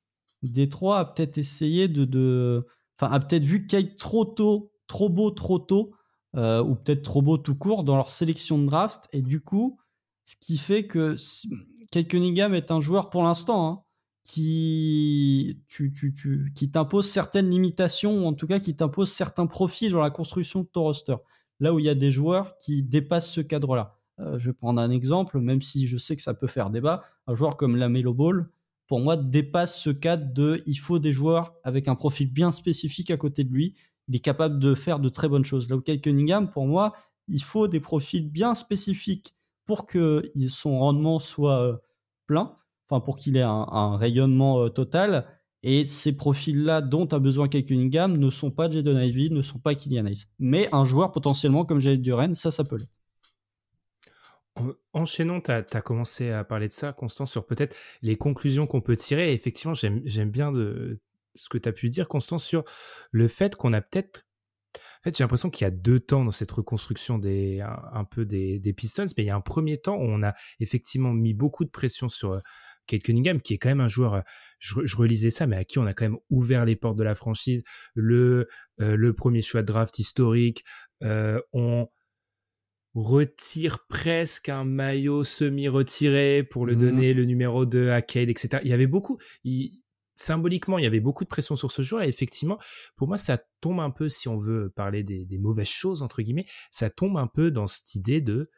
Détroit 0.43 0.99
a 0.99 1.05
peut-être 1.05 1.39
essayé 1.39 1.87
de, 1.87 2.67
enfin 2.99 3.13
a 3.13 3.21
peut-être 3.21 3.45
vu 3.45 3.67
Kate 3.67 3.97
trop 3.97 4.25
tôt, 4.25 4.73
trop 4.89 5.09
beau 5.09 5.31
trop 5.31 5.61
tôt, 5.61 5.93
euh, 6.37 6.63
ou 6.63 6.75
peut-être 6.75 7.03
trop 7.03 7.23
beau 7.23 7.39
tout 7.39 7.55
court 7.55 7.85
dans 7.85 7.97
leur 7.97 8.11
sélection 8.11 8.59
de 8.59 8.67
draft, 8.67 9.09
et 9.13 9.23
du 9.23 9.41
coup, 9.41 9.79
ce 10.25 10.35
qui 10.41 10.59
fait 10.59 10.87
que 10.87 11.15
Kate 11.93 12.09
Cunningham 12.09 12.55
est 12.55 12.71
un 12.73 12.81
joueur 12.81 13.11
pour 13.11 13.23
l'instant 13.23 13.69
hein, 13.69 13.83
qui, 14.31 15.61
tu, 15.67 15.91
tu, 15.91 16.13
tu, 16.13 16.53
qui 16.55 16.71
t'impose 16.71 17.09
certaines 17.09 17.51
limitations, 17.51 18.23
ou 18.23 18.27
en 18.27 18.33
tout 18.33 18.47
cas 18.47 18.61
qui 18.61 18.77
t'impose 18.77 19.11
certains 19.11 19.47
profils 19.47 19.91
dans 19.91 20.01
la 20.01 20.11
construction 20.11 20.61
de 20.61 20.67
ton 20.67 20.83
roster. 20.83 21.17
Là 21.59 21.75
où 21.75 21.81
il 21.81 21.85
y 21.85 21.89
a 21.89 21.97
des 21.97 22.13
joueurs 22.13 22.57
qui 22.59 22.85
dépassent 22.85 23.33
ce 23.33 23.41
cadre-là. 23.41 23.99
Euh, 24.21 24.39
je 24.39 24.51
vais 24.51 24.53
prendre 24.53 24.81
un 24.81 24.91
exemple, 24.91 25.41
même 25.41 25.61
si 25.61 25.89
je 25.89 25.97
sais 25.97 26.15
que 26.15 26.23
ça 26.23 26.33
peut 26.33 26.47
faire 26.47 26.71
débat. 26.71 27.03
Un 27.27 27.35
joueur 27.35 27.57
comme 27.57 27.75
Lamelo 27.75 28.15
Ball, 28.15 28.49
pour 28.87 29.01
moi, 29.01 29.17
dépasse 29.17 29.81
ce 29.81 29.91
cadre 29.91 30.33
de 30.33 30.63
il 30.65 30.79
faut 30.79 31.01
des 31.01 31.13
joueurs 31.13 31.55
avec 31.65 31.89
un 31.89 31.97
profil 31.97 32.33
bien 32.33 32.53
spécifique 32.53 33.11
à 33.11 33.17
côté 33.17 33.43
de 33.43 33.53
lui. 33.53 33.75
Il 34.07 34.15
est 34.15 34.21
capable 34.21 34.61
de 34.61 34.77
faire 34.77 35.01
de 35.01 35.09
très 35.09 35.29
bonnes 35.29 35.45
choses. 35.45 35.69
Là 35.69 35.77
où 35.77 35.81
Kyle 35.81 36.01
Cunningham, 36.01 36.49
pour 36.49 36.67
moi, 36.69 36.93
il 37.27 37.43
faut 37.43 37.67
des 37.67 37.81
profils 37.81 38.31
bien 38.31 38.55
spécifiques 38.55 39.35
pour 39.67 39.87
que 39.87 40.23
son 40.49 40.79
rendement 40.79 41.19
soit 41.19 41.63
euh, 41.63 41.77
plein, 42.29 42.55
enfin 42.91 43.01
pour 43.01 43.19
qu'il 43.19 43.37
ait 43.37 43.43
un, 43.43 43.97
rayonnement 43.97 44.65
euh, 44.65 44.69
total. 44.69 45.27
Et 45.63 45.85
ces 45.85 46.17
profils-là 46.17 46.81
dont 46.81 47.07
a 47.07 47.19
besoin 47.19 47.49
Kyle 47.49 47.65
Cunningham 47.65 48.17
ne 48.17 48.31
sont 48.31 48.51
pas 48.51 48.71
Jaden 48.71 48.97
Ivey, 48.97 49.29
ne 49.29 49.43
sont 49.43 49.59
pas 49.59 49.75
Kylian 49.75 50.07
Hayes. 50.07 50.25
Mais 50.39 50.69
un 50.73 50.85
joueur 50.85 51.13
potentiellement 51.13 51.67
comme 51.67 51.81
Jalen 51.81 52.01
Duren, 52.01 52.35
ça, 52.35 52.51
l'être. 52.51 52.87
Enchaînons, 54.93 55.41
tu 55.41 55.51
as, 55.51 55.83
commencé 55.83 56.31
à 56.31 56.45
parler 56.45 56.69
de 56.69 56.73
ça, 56.73 56.93
Constance, 56.93 57.31
sur 57.31 57.47
peut-être 57.47 57.77
les 58.03 58.17
conclusions 58.17 58.67
qu'on 58.67 58.81
peut 58.81 58.97
tirer. 58.97 59.33
effectivement, 59.33 59.75
j'aime 59.75 60.31
bien 60.31 60.51
de, 60.51 61.01
ce 61.35 61.49
que 61.49 61.59
tu 61.59 61.69
as 61.69 61.73
pu 61.73 61.89
dire, 61.89 62.09
Constance, 62.09 62.45
sur 62.45 62.65
le 63.11 63.29
fait 63.29 63.55
qu'on 63.55 63.73
a 63.73 63.81
peut-être... 63.81 64.27
En 64.75 65.03
fait, 65.05 65.17
j'ai 65.17 65.25
l'impression 65.25 65.51
qu'il 65.51 65.65
y 65.65 65.69
a 65.69 65.71
deux 65.71 65.99
temps 65.99 66.25
dans 66.25 66.31
cette 66.31 66.51
reconstruction 66.51 67.19
des 67.19 67.61
un, 67.61 68.05
peu 68.05 68.27
des, 68.27 68.75
Pistons, 68.77 69.07
mais 69.17 69.25
il 69.25 69.27
y 69.27 69.31
a 69.31 69.37
un 69.37 69.41
premier 69.41 69.81
temps 69.81 69.97
où 69.97 70.05
on 70.05 70.23
a 70.23 70.35
effectivement 70.59 71.13
mis 71.13 71.33
beaucoup 71.33 71.65
de 71.65 71.71
pression 71.71 72.09
sur 72.09 72.33
euh, 72.33 72.39
Kate 72.87 73.03
Cunningham, 73.03 73.41
qui 73.41 73.55
est 73.55 73.59
quand 73.59 73.69
même 73.69 73.81
un 73.81 73.89
joueur, 73.89 74.15
euh, 74.15 74.21
je, 74.59 74.97
relisais 74.97 75.31
ça, 75.31 75.47
mais 75.47 75.57
à 75.57 75.65
qui 75.65 75.79
on 75.79 75.87
a 75.87 75.95
quand 75.95 76.05
même 76.05 76.19
ouvert 76.29 76.65
les 76.65 76.77
portes 76.77 76.97
de 76.97 77.05
la 77.05 77.15
franchise, 77.15 77.63
le, 77.95 78.49
euh, 78.81 78.97
le 78.97 79.13
premier 79.15 79.43
choix 79.43 79.63
de 79.63 79.67
draft 79.67 79.99
historique, 79.99 80.65
on 81.03 81.89
retire 82.95 83.87
presque 83.89 84.49
un 84.49 84.65
maillot 84.65 85.25
semi-retiré 85.25 86.43
pour 86.43 86.67
le 86.67 86.75
mmh. 86.75 86.79
donner 86.79 87.15
le 87.15 87.25
numéro 87.25 87.65
2 87.65 87.91
à 87.91 88.03
Cade, 88.03 88.29
etc. 88.29 88.61
Il 88.65 88.71
y 88.71 88.73
avait 88.73 88.87
beaucoup, 88.89 89.19
symboliquement, 90.15 90.79
il 90.79 90.85
y 90.85 90.87
avait 90.87 91.01
beaucoup 91.01 91.25
de 91.25 91.29
pression 91.29 91.57
sur 91.57 91.71
ce 91.71 91.83
joueur 91.83 92.03
et 92.03 92.09
effectivement, 92.09 92.59
pour 92.97 93.09
moi, 93.09 93.19
ça 93.19 93.39
tombe 93.61 93.81
un 93.81 93.91
peu, 93.91 94.09
si 94.09 94.29
on 94.29 94.39
veut 94.39 94.71
parler 94.75 95.03
des, 95.03 95.39
mauvaises 95.39 95.69
choses, 95.69 96.03
entre 96.03 96.23
guillemets, 96.23 96.47
ça 96.71 96.91
tombe 96.91 97.17
un 97.17 97.27
peu 97.27 97.51
dans 97.51 97.67
cette 97.67 97.95
idée 97.95 98.21
de 98.21 98.51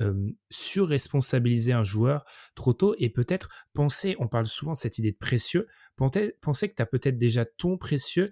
euh, 0.00 0.30
surresponsabiliser 0.50 1.72
un 1.72 1.84
joueur 1.84 2.24
trop 2.54 2.72
tôt 2.72 2.94
et 2.98 3.10
peut-être 3.10 3.48
penser, 3.72 4.16
on 4.18 4.28
parle 4.28 4.46
souvent 4.46 4.72
de 4.72 4.76
cette 4.78 4.98
idée 4.98 5.12
de 5.12 5.16
précieux, 5.18 5.66
penser, 5.96 6.32
que 6.68 6.74
tu 6.74 6.82
as 6.82 6.86
peut-être 6.86 7.18
déjà 7.18 7.44
ton 7.44 7.76
précieux 7.76 8.30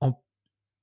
en, 0.00 0.22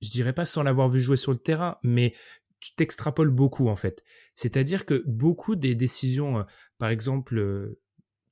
je 0.01 0.09
dirais 0.09 0.33
pas 0.33 0.45
sans 0.45 0.63
l'avoir 0.63 0.89
vu 0.89 0.99
jouer 0.99 1.17
sur 1.17 1.31
le 1.31 1.37
terrain, 1.37 1.77
mais 1.83 2.13
tu 2.59 2.75
t'extrapoles 2.75 3.29
beaucoup 3.29 3.69
en 3.69 3.75
fait. 3.75 4.03
C'est-à-dire 4.35 4.85
que 4.85 5.03
beaucoup 5.07 5.55
des 5.55 5.75
décisions, 5.75 6.39
euh, 6.39 6.43
par 6.77 6.89
exemple, 6.89 7.37
euh, 7.37 7.79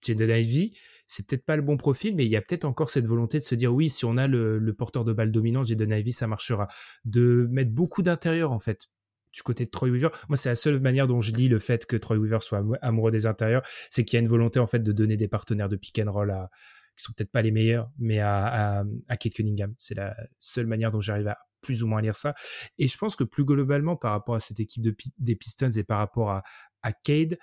Jaden 0.01 0.29
Ivy, 0.29 0.77
c'est 1.07 1.27
peut-être 1.27 1.45
pas 1.45 1.55
le 1.55 1.61
bon 1.61 1.77
profil, 1.77 2.15
mais 2.15 2.25
il 2.25 2.31
y 2.31 2.35
a 2.35 2.41
peut-être 2.41 2.65
encore 2.65 2.89
cette 2.89 3.07
volonté 3.07 3.37
de 3.39 3.43
se 3.43 3.55
dire 3.55 3.73
oui, 3.73 3.89
si 3.89 4.05
on 4.05 4.17
a 4.17 4.27
le, 4.27 4.73
porteur 4.77 5.05
de 5.05 5.13
balle 5.13 5.31
dominant, 5.31 5.63
Jaden 5.63 5.91
Ivy, 5.91 6.11
ça 6.11 6.27
marchera. 6.27 6.67
De 7.05 7.47
mettre 7.51 7.71
beaucoup 7.71 8.01
d'intérieur 8.01 8.51
en 8.51 8.59
fait 8.59 8.89
du 9.33 9.43
côté 9.43 9.65
de 9.65 9.69
Troy 9.71 9.89
Weaver. 9.89 10.09
Moi, 10.29 10.37
c'est 10.37 10.49
la 10.49 10.55
seule 10.55 10.79
manière 10.79 11.07
dont 11.07 11.21
je 11.21 11.33
lis 11.33 11.49
le 11.49 11.59
fait 11.59 11.85
que 11.85 11.95
Troy 11.95 12.17
Weaver 12.17 12.41
soit 12.41 12.63
amoureux 12.81 13.11
des 13.11 13.25
intérieurs, 13.25 13.63
c'est 13.89 14.05
qu'il 14.05 14.17
y 14.17 14.19
a 14.19 14.21
une 14.21 14.29
volonté 14.29 14.59
en 14.59 14.67
fait 14.67 14.79
de 14.79 14.91
donner 14.91 15.17
des 15.17 15.27
partenaires 15.27 15.69
de 15.69 15.75
pick 15.75 15.99
and 15.99 16.11
roll 16.11 16.31
à 16.31 16.49
qui 16.95 17.03
sont 17.03 17.13
peut-être 17.13 17.31
pas 17.31 17.41
les 17.41 17.51
meilleurs, 17.51 17.89
mais 17.97 18.19
à, 18.19 18.83
à, 19.07 19.17
Kate 19.17 19.33
Cunningham. 19.33 19.73
C'est 19.77 19.95
la 19.95 20.15
seule 20.39 20.67
manière 20.67 20.91
dont 20.91 21.01
j'arrive 21.01 21.27
à 21.27 21.37
plus 21.61 21.81
ou 21.81 21.87
moins 21.87 22.01
lire 22.01 22.15
ça. 22.15 22.35
Et 22.77 22.87
je 22.87 22.97
pense 22.97 23.15
que 23.15 23.23
plus 23.23 23.45
globalement, 23.45 23.95
par 23.95 24.11
rapport 24.11 24.35
à 24.35 24.39
cette 24.39 24.59
équipe 24.59 24.83
de, 24.83 24.95
des 25.17 25.35
Pistons 25.35 25.69
et 25.69 25.83
par 25.83 25.97
rapport 25.97 26.29
à, 26.29 26.43
à 26.81 26.93
Cade, 26.93 27.37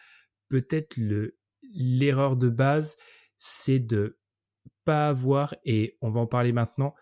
peut-être 0.48 0.96
le, 0.96 1.37
l'erreur 1.74 2.37
de 2.37 2.48
base, 2.48 2.96
c'est 3.38 3.81
de 3.81 4.18
pas 4.85 5.09
avoir, 5.09 5.55
et 5.64 5.98
on 6.00 6.11
va 6.11 6.20
en 6.20 6.26
parler 6.26 6.53
maintenant, 6.53 6.94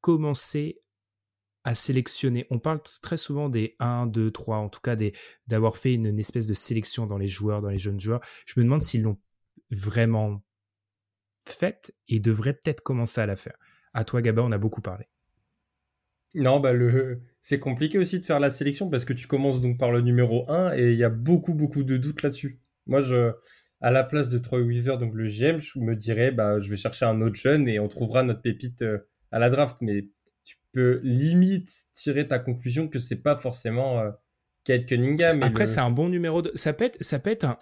commencer 0.00 0.80
à 1.68 1.74
sélectionner. 1.74 2.46
On 2.48 2.58
parle 2.58 2.80
très 3.02 3.18
souvent 3.18 3.50
des 3.50 3.76
1, 3.78 4.06
2, 4.06 4.30
3, 4.30 4.56
en 4.56 4.70
tout 4.70 4.80
cas 4.80 4.96
des, 4.96 5.12
d'avoir 5.48 5.76
fait 5.76 5.92
une, 5.92 6.18
espèce 6.18 6.46
de 6.46 6.54
sélection 6.54 7.04
dans 7.04 7.18
les 7.18 7.26
joueurs, 7.26 7.60
dans 7.60 7.68
les 7.68 7.76
jeunes 7.76 8.00
joueurs. 8.00 8.20
Je 8.46 8.58
me 8.58 8.64
demande 8.64 8.80
s'ils 8.80 9.02
l'ont 9.02 9.18
vraiment 9.70 10.42
faite 11.44 11.94
et 12.08 12.20
devraient 12.20 12.54
peut-être 12.54 12.80
commencer 12.80 13.20
à 13.20 13.26
la 13.26 13.36
faire. 13.36 13.58
À 13.92 14.04
toi, 14.04 14.22
Gaba, 14.22 14.42
on 14.42 14.50
a 14.50 14.56
beaucoup 14.56 14.80
parlé. 14.80 15.04
Non, 16.34 16.58
bah 16.58 16.72
le 16.72 17.20
c'est 17.42 17.60
compliqué 17.60 17.98
aussi 17.98 18.18
de 18.20 18.24
faire 18.24 18.40
la 18.40 18.48
sélection 18.48 18.88
parce 18.88 19.04
que 19.04 19.12
tu 19.12 19.26
commences 19.26 19.60
donc 19.60 19.78
par 19.78 19.92
le 19.92 20.00
numéro 20.00 20.50
1 20.50 20.74
et 20.74 20.92
il 20.92 20.98
y 20.98 21.04
a 21.04 21.10
beaucoup 21.10 21.52
beaucoup 21.54 21.84
de 21.84 21.98
doutes 21.98 22.22
là-dessus. 22.22 22.60
Moi 22.86 23.02
je 23.02 23.32
à 23.80 23.90
la 23.90 24.04
place 24.04 24.28
de 24.30 24.38
Troy 24.38 24.60
Weaver 24.60 24.96
donc 24.98 25.14
le 25.14 25.26
GM, 25.26 25.58
je 25.58 25.78
me 25.78 25.96
dirais 25.96 26.30
bah 26.30 26.60
je 26.60 26.70
vais 26.70 26.76
chercher 26.76 27.06
un 27.06 27.22
autre 27.22 27.36
jeune 27.36 27.66
et 27.66 27.78
on 27.78 27.88
trouvera 27.88 28.22
notre 28.22 28.42
pépite 28.42 28.82
euh, 28.82 28.98
à 29.32 29.38
la 29.38 29.48
draft 29.48 29.78
mais 29.80 30.08
peux 30.78 31.00
limite 31.02 31.68
tirer 31.92 32.28
ta 32.28 32.38
conclusion 32.38 32.88
que 32.88 32.98
c'est 32.98 33.22
pas 33.22 33.34
forcément 33.34 34.00
euh, 34.00 34.10
Kate 34.64 34.86
Cunningham 34.86 35.42
Après 35.42 35.66
c'est 35.66 35.80
un 35.80 35.90
bon 35.90 36.08
numéro 36.08 36.42
de 36.42 36.52
ça 36.54 36.72
peut 36.72 36.84
être 36.84 37.02
ça 37.02 37.18
peut 37.18 37.30
être 37.30 37.44
un 37.44 37.58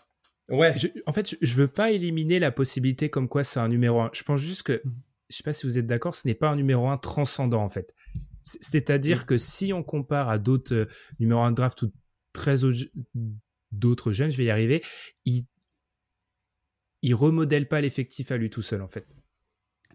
Ouais. 0.51 0.73
en 1.07 1.13
fait, 1.13 1.31
je, 1.31 1.37
je 1.43 1.55
veux 1.57 1.67
pas 1.67 1.91
éliminer 1.91 2.39
la 2.39 2.53
possibilité 2.53 3.11
comme 3.11 3.29
quoi 3.29 3.43
c'est 3.43 3.59
un 3.59 3.69
numéro 3.69 4.01
1. 4.01 4.11
Je 4.13 4.23
pense 4.23 4.41
juste 4.41 4.63
que 4.63 4.81
mmh. 4.85 4.93
je 5.29 5.37
sais 5.37 5.43
pas 5.43 5.53
si 5.53 5.67
vous 5.67 5.79
êtes 5.79 5.87
d'accord, 5.87 6.15
ce 6.15 6.29
n'est 6.29 6.35
pas 6.35 6.51
un 6.51 6.57
numéro 6.57 6.89
1 6.89 6.99
transcendant 6.99 7.63
en 7.63 7.69
fait. 7.69 7.95
C'est-à-dire 8.45 9.27
que 9.27 9.39
si 9.39 9.73
on 9.73 9.83
compare 9.83 10.29
à 10.29 10.39
d'autres 10.39 10.75
euh, 10.75 10.87
numéros 11.19 11.41
1 11.41 11.51
de 11.51 11.57
draft 11.57 11.83
ou 11.83 11.93
très 12.33 12.55
d'autres 13.73 14.13
jeunes, 14.13 14.31
je 14.31 14.37
vais 14.37 14.45
y 14.45 14.51
arriver, 14.51 14.85
il, 15.25 15.47
il 17.03 17.15
remodèle 17.15 17.67
pas 17.67 17.81
l'effectif 17.81 18.31
à 18.31 18.37
lui 18.37 18.49
tout 18.49 18.63
seul 18.63 18.83
en 18.83 18.89
fait. 18.89 19.05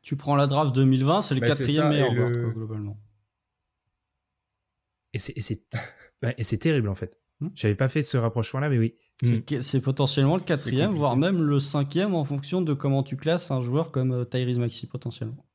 Tu 0.02 0.18
prends 0.18 0.36
la 0.36 0.48
draft 0.48 0.76
2020, 0.76 1.22
c'est 1.22 1.36
le 1.36 1.42
bah, 1.42 1.48
quatrième 1.48 1.90
meilleur 1.90 2.14
globalement. 2.52 3.00
Et 6.38 6.44
c'est 6.44 6.58
terrible 6.58 6.90
en 6.90 6.96
fait. 6.96 7.20
Hmm 7.40 7.50
J'avais 7.56 7.76
pas 7.76 7.90
fait 7.90 8.02
ce 8.02 8.18
rapprochement 8.18 8.60
là, 8.60 8.70
mais 8.70 8.78
oui. 8.78 8.96
C'est 9.24 9.78
hmm. 9.78 9.82
potentiellement 9.82 10.36
le 10.36 10.42
quatrième, 10.42 10.92
voire 10.92 11.16
même 11.16 11.44
le 11.44 11.60
cinquième 11.60 12.16
en 12.16 12.26
fonction 12.26 12.62
de 12.62 12.74
comment 12.74 13.04
tu 13.04 13.18
classes 13.18 13.52
un 13.52 13.62
joueur 13.62 13.92
comme 13.92 14.12
euh, 14.14 14.26
Tyrese 14.26 14.58
Maxi 14.58 14.88
potentiellement. 14.88 15.46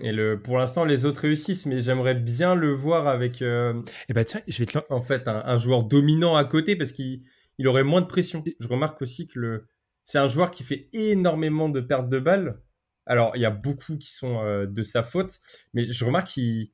Et 0.00 0.12
le, 0.12 0.40
pour 0.40 0.58
l'instant, 0.58 0.84
les 0.84 1.04
autres 1.04 1.20
réussissent, 1.20 1.66
mais 1.66 1.82
j'aimerais 1.82 2.14
bien 2.14 2.54
le 2.54 2.72
voir 2.72 3.06
avec. 3.06 3.42
Euh, 3.42 3.82
eh 4.08 4.14
ben 4.14 4.24
tiens, 4.24 4.40
je 4.46 4.58
vais 4.58 4.66
te 4.66 4.78
en 4.90 5.02
fait 5.02 5.28
un, 5.28 5.58
joueur 5.58 5.84
dominant 5.84 6.34
à 6.36 6.44
côté 6.44 6.76
parce 6.76 6.92
qu'il 6.92 7.20
il 7.58 7.68
aurait 7.68 7.82
moins 7.82 8.00
de 8.00 8.06
pression. 8.06 8.42
Je 8.58 8.68
remarque 8.68 9.02
aussi 9.02 9.28
que 9.28 9.38
le 9.38 9.66
c'est 10.04 10.18
un 10.18 10.28
joueur 10.28 10.50
qui 10.50 10.62
fait 10.62 10.88
énormément 10.92 11.68
de 11.68 11.80
pertes 11.80 12.08
de 12.08 12.18
balles. 12.18 12.62
Alors 13.04 13.32
il 13.36 13.42
y 13.42 13.44
a 13.44 13.50
beaucoup 13.50 13.98
qui 13.98 14.10
sont 14.10 14.40
euh, 14.42 14.66
de 14.66 14.82
sa 14.82 15.02
faute, 15.02 15.38
mais 15.74 15.82
je 15.82 16.04
remarque 16.04 16.28
qu'il 16.28 16.70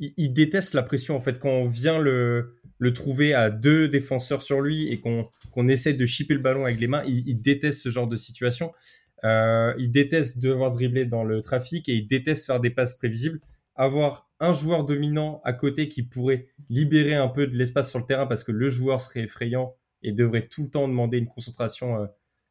il, 0.00 0.32
déteste 0.32 0.74
la 0.74 0.82
pression 0.82 1.14
en 1.14 1.20
fait 1.20 1.38
quand 1.38 1.50
on 1.50 1.66
vient 1.66 1.98
le 1.98 2.56
le 2.78 2.94
trouver 2.94 3.34
à 3.34 3.50
deux 3.50 3.88
défenseurs 3.88 4.42
sur 4.42 4.62
lui 4.62 4.88
et 4.88 4.98
qu'on 5.00 5.28
qu'on 5.52 5.68
essaie 5.68 5.92
de 5.92 6.06
chipper 6.06 6.34
le 6.34 6.40
ballon 6.40 6.64
avec 6.64 6.80
les 6.80 6.86
mains. 6.86 7.02
Il, 7.06 7.40
déteste 7.40 7.82
ce 7.82 7.90
genre 7.90 8.08
de 8.08 8.16
situation. 8.16 8.72
Euh, 9.24 9.74
il 9.78 9.90
déteste 9.90 10.40
devoir 10.40 10.72
dribbler 10.72 11.04
dans 11.04 11.22
le 11.22 11.42
trafic 11.42 11.88
et 11.90 11.96
il 11.96 12.06
déteste 12.06 12.46
faire 12.46 12.58
des 12.58 12.70
passes 12.70 12.94
prévisibles. 12.94 13.38
Avoir 13.76 14.30
un 14.40 14.54
joueur 14.54 14.84
dominant 14.84 15.42
à 15.44 15.52
côté 15.52 15.90
qui 15.90 16.02
pourrait 16.02 16.46
libérer 16.70 17.14
un 17.14 17.28
peu 17.28 17.46
de 17.46 17.54
l'espace 17.54 17.90
sur 17.90 17.98
le 17.98 18.06
terrain 18.06 18.26
parce 18.26 18.44
que 18.44 18.52
le 18.52 18.68
joueur 18.70 19.00
serait 19.02 19.24
effrayant 19.24 19.74
et 20.02 20.12
devrait 20.12 20.48
tout 20.48 20.62
le 20.62 20.70
temps 20.70 20.88
demander 20.88 21.18
une 21.18 21.28
concentration 21.28 22.00
euh, 22.00 22.06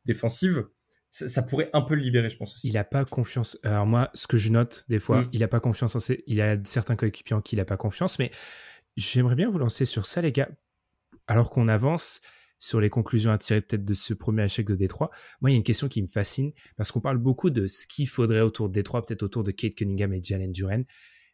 défensive, 0.06 0.68
ça, 1.10 1.41
pourrait 1.43 1.70
un 1.74 1.82
peu 1.82 1.95
le 1.95 2.01
libérer, 2.01 2.30
je 2.30 2.38
pense 2.38 2.55
aussi. 2.55 2.70
Il 2.70 2.78
a 2.78 2.84
pas 2.84 3.03
confiance. 3.05 3.57
Alors 3.64 3.86
moi, 3.86 4.12
ce 4.14 4.28
que 4.28 4.38
je 4.38 4.51
note 4.51 4.86
des 4.89 4.99
fois, 4.99 5.22
mm. 5.22 5.30
il 5.34 5.43
a 5.43 5.47
pas 5.47 5.60
confiance 5.60 5.95
en 5.95 5.99
ses... 5.99 6.24
Il 6.28 6.39
a 6.41 6.57
certains 6.64 6.95
coéquipiers 6.95 7.36
en 7.36 7.41
qui 7.41 7.55
il 7.55 7.60
a 7.60 7.66
pas 7.66 7.78
confiance, 7.78 8.20
mais 8.20 8.30
j'aimerais 8.95 9.36
bien 9.36 9.49
vous 9.49 9.57
lancer 9.57 9.86
sur 9.86 10.05
ça, 10.05 10.22
les 10.22 10.32
gars. 10.32 10.49
Alors 11.28 11.49
qu'on 11.49 11.68
avance 11.68 12.22
sur 12.60 12.82
les 12.82 12.89
conclusions 12.89 13.32
à 13.32 13.38
tirer 13.38 13.62
peut-être 13.62 13.86
de 13.86 13.93
ce 13.93 14.14
premier 14.14 14.43
échec 14.43 14.68
de 14.68 14.76
Détroit, 14.76 15.10
moi, 15.41 15.49
il 15.49 15.53
y 15.53 15.55
a 15.55 15.57
une 15.57 15.64
question 15.64 15.88
qui 15.88 16.01
me 16.01 16.07
fascine 16.07 16.51
parce 16.76 16.91
qu'on 16.91 17.01
parle 17.01 17.18
beaucoup 17.18 17.49
de 17.49 17.68
ce 17.68 17.88
qu'il 17.88 18.07
faudrait 18.07 18.41
autour 18.41 18.68
de 18.68 18.74
Détroit, 18.74 19.03
peut-être 19.03 19.24
autour 19.24 19.43
de 19.43 19.51
Kate 19.51 19.76
Cunningham 19.76 20.14
et 20.14 20.22
Jalen 20.22 20.51
Duren, 20.51 20.86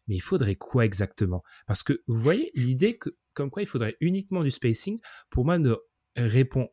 mais 0.07 0.15
il 0.15 0.21
faudrait 0.21 0.55
quoi 0.55 0.86
exactement? 0.86 1.43
Parce 1.65 1.84
que 1.84 2.01
vous 2.07 2.19
voyez, 2.19 2.51
l'idée 2.53 2.97
que 2.97 3.17
comme 3.34 3.49
quoi 3.49 3.61
il 3.61 3.67
faudrait 3.67 3.97
uniquement 3.99 4.43
du 4.43 4.51
spacing, 4.51 4.99
pour 5.30 5.45
moi, 5.45 5.57
ne 5.57 5.76
répond 6.15 6.69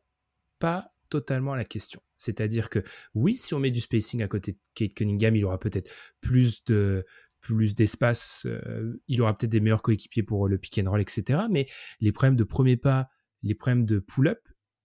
pas 0.59 0.93
totalement 1.09 1.53
à 1.53 1.57
la 1.57 1.65
question. 1.65 2.01
C'est-à-dire 2.23 2.69
que 2.69 2.79
oui, 3.13 3.35
si 3.35 3.53
on 3.53 3.59
met 3.59 3.71
du 3.71 3.81
spacing 3.81 4.21
à 4.23 4.27
côté 4.27 4.53
de 4.53 4.57
Kate 4.75 4.93
Cunningham, 4.93 5.35
il 5.35 5.45
aura 5.45 5.59
peut-être 5.59 5.91
plus 6.21 6.63
de 6.65 7.05
plus 7.41 7.75
d'espace, 7.75 8.45
euh, 8.45 9.01
il 9.09 9.21
aura 9.21 9.37
peut-être 9.37 9.51
des 9.51 9.59
meilleurs 9.59 9.81
coéquipiers 9.81 10.23
pour 10.23 10.47
le 10.47 10.57
pick 10.57 10.79
and 10.79 10.89
roll, 10.89 11.01
etc. 11.01 11.41
Mais 11.51 11.67
les 11.99 12.13
problèmes 12.13 12.37
de 12.37 12.45
premier 12.45 12.77
pas, 12.77 13.09
les 13.43 13.53
problèmes 13.53 13.85
de 13.85 13.99
pull-up 13.99 14.39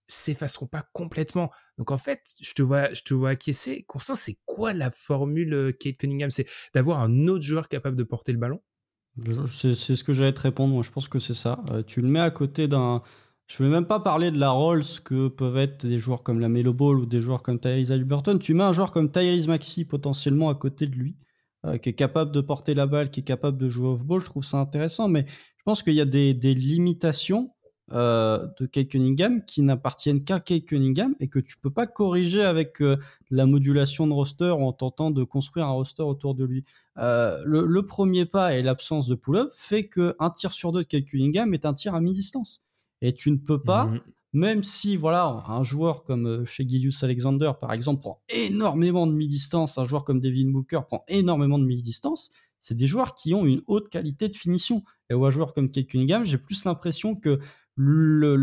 s'effaceront 0.07 0.67
pas 0.67 0.87
complètement. 0.91 1.49
Donc 1.77 1.91
en 1.91 1.97
fait, 1.97 2.33
je 2.41 2.53
te 2.53 2.61
vois, 2.61 2.93
je 2.93 3.03
te 3.03 3.13
vois 3.13 3.29
acquiescer. 3.29 3.85
Constant, 3.87 4.15
c'est 4.15 4.37
quoi 4.45 4.73
la 4.73 4.91
formule 4.91 5.53
euh, 5.53 5.71
Kate 5.71 5.97
Cunningham? 5.97 6.31
C'est 6.31 6.47
d'avoir 6.73 6.99
un 6.99 7.27
autre 7.27 7.45
joueur 7.45 7.69
capable 7.69 7.95
de 7.95 8.03
porter 8.03 8.33
le 8.33 8.39
ballon? 8.39 8.61
C'est 9.47 9.73
ce 9.73 10.03
que 10.03 10.13
j'allais 10.13 10.33
te 10.33 10.41
répondre. 10.41 10.73
Moi, 10.73 10.83
je 10.83 10.91
pense 10.91 11.07
que 11.07 11.19
c'est 11.19 11.33
ça. 11.33 11.63
Euh, 11.71 11.83
tu 11.83 12.01
le 12.01 12.07
mets 12.07 12.19
à 12.19 12.31
côté 12.31 12.67
d'un 12.67 13.01
je 13.49 13.63
ne 13.63 13.67
vais 13.67 13.73
même 13.73 13.87
pas 13.87 13.99
parler 13.99 14.29
de 14.29 14.37
la 14.37 14.51
Rolls 14.51 14.83
que 15.03 15.27
peuvent 15.27 15.57
être 15.57 15.87
des 15.87 15.97
joueurs 15.97 16.21
comme 16.21 16.39
la 16.39 16.49
Melo 16.49 16.71
Ball 16.71 16.99
ou 16.99 17.07
des 17.07 17.19
joueurs 17.19 17.41
comme 17.41 17.59
Tyrese 17.59 17.91
Haliburton. 17.91 18.37
Tu 18.37 18.53
mets 18.53 18.63
un 18.63 18.73
joueur 18.73 18.91
comme 18.91 19.11
Tyrese 19.11 19.47
Maxi 19.47 19.85
potentiellement 19.85 20.49
à 20.49 20.55
côté 20.55 20.85
de 20.85 20.95
lui, 20.95 21.15
euh, 21.65 21.77
qui 21.77 21.89
est 21.89 21.93
capable 21.93 22.31
de 22.31 22.41
porter 22.41 22.75
la 22.75 22.85
balle, 22.85 23.09
qui 23.09 23.21
est 23.21 23.23
capable 23.23 23.57
de 23.57 23.67
jouer 23.67 23.87
off-ball. 23.87 24.21
Je 24.21 24.25
trouve 24.25 24.45
ça 24.45 24.57
intéressant, 24.59 25.07
mais 25.07 25.25
je 25.27 25.63
pense 25.65 25.81
qu'il 25.81 25.95
y 25.95 26.01
a 26.01 26.05
des, 26.05 26.33
limitations 26.33 27.49
euh, 27.91 28.47
de 28.59 28.67
Kate 28.67 28.89
Cunningham 28.89 29.43
qui 29.43 29.63
n'appartiennent 29.63 30.23
qu'à 30.23 30.39
Kate 30.39 30.65
Cunningham 30.65 31.15
et 31.19 31.27
que 31.27 31.39
tu 31.39 31.57
peux 31.57 31.71
pas 31.71 31.87
corriger 31.87 32.43
avec 32.43 32.83
euh, 32.83 32.97
la 33.31 33.47
modulation 33.47 34.05
de 34.05 34.13
roster 34.13 34.51
en 34.51 34.71
tentant 34.73 35.09
de 35.09 35.23
construire 35.23 35.65
un 35.65 35.71
roster 35.71 36.03
autour 36.03 36.35
de 36.35 36.45
lui. 36.45 36.65
Le, 36.97 37.65
le, 37.65 37.83
premier 37.83 38.25
pas 38.25 38.53
et 38.53 38.61
l'absence 38.61 39.07
de 39.07 39.15
pull-up 39.15 39.49
fait 39.55 39.89
qu'un 39.89 40.29
tir 40.35 40.53
sur 40.53 40.71
deux 40.71 40.83
de 40.83 40.87
Kate 40.87 41.05
Cunningham 41.05 41.51
est 41.55 41.65
un 41.65 41.73
tir 41.73 41.95
à 41.95 41.99
mi-distance. 41.99 42.63
Et 43.01 43.13
tu 43.13 43.31
ne 43.31 43.37
peux 43.37 43.61
pas, 43.61 43.85
mmh 43.85 44.01
même 44.33 44.63
si 44.63 44.95
voilà 44.95 45.43
un 45.47 45.63
joueur 45.63 46.03
comme 46.03 46.27
euh, 46.27 46.45
chez 46.45 46.67
Gideus 46.67 47.03
Alexander, 47.03 47.51
par 47.59 47.73
exemple, 47.73 48.01
prend 48.01 48.21
énormément 48.29 49.07
de 49.07 49.13
mi-distance, 49.13 49.77
un 49.77 49.85
joueur 49.85 50.03
comme 50.03 50.19
Devin 50.19 50.51
Booker 50.51 50.81
prend 50.87 51.03
énormément 51.07 51.57
de 51.57 51.65
mi-distance, 51.65 52.29
c'est 52.59 52.75
des 52.75 52.87
joueurs 52.87 53.15
qui 53.15 53.33
ont 53.33 53.45
une 53.45 53.61
haute 53.67 53.89
qualité 53.89 54.27
de 54.27 54.35
finition. 54.35 54.83
Et 55.09 55.15
ou 55.15 55.25
un 55.25 55.29
joueur 55.29 55.53
comme 55.53 55.71
Kate 55.71 55.87
Cunningham, 55.87 56.25
j'ai 56.25 56.37
plus 56.37 56.65
l'impression 56.65 57.15
que 57.15 57.39
le, 57.75 58.35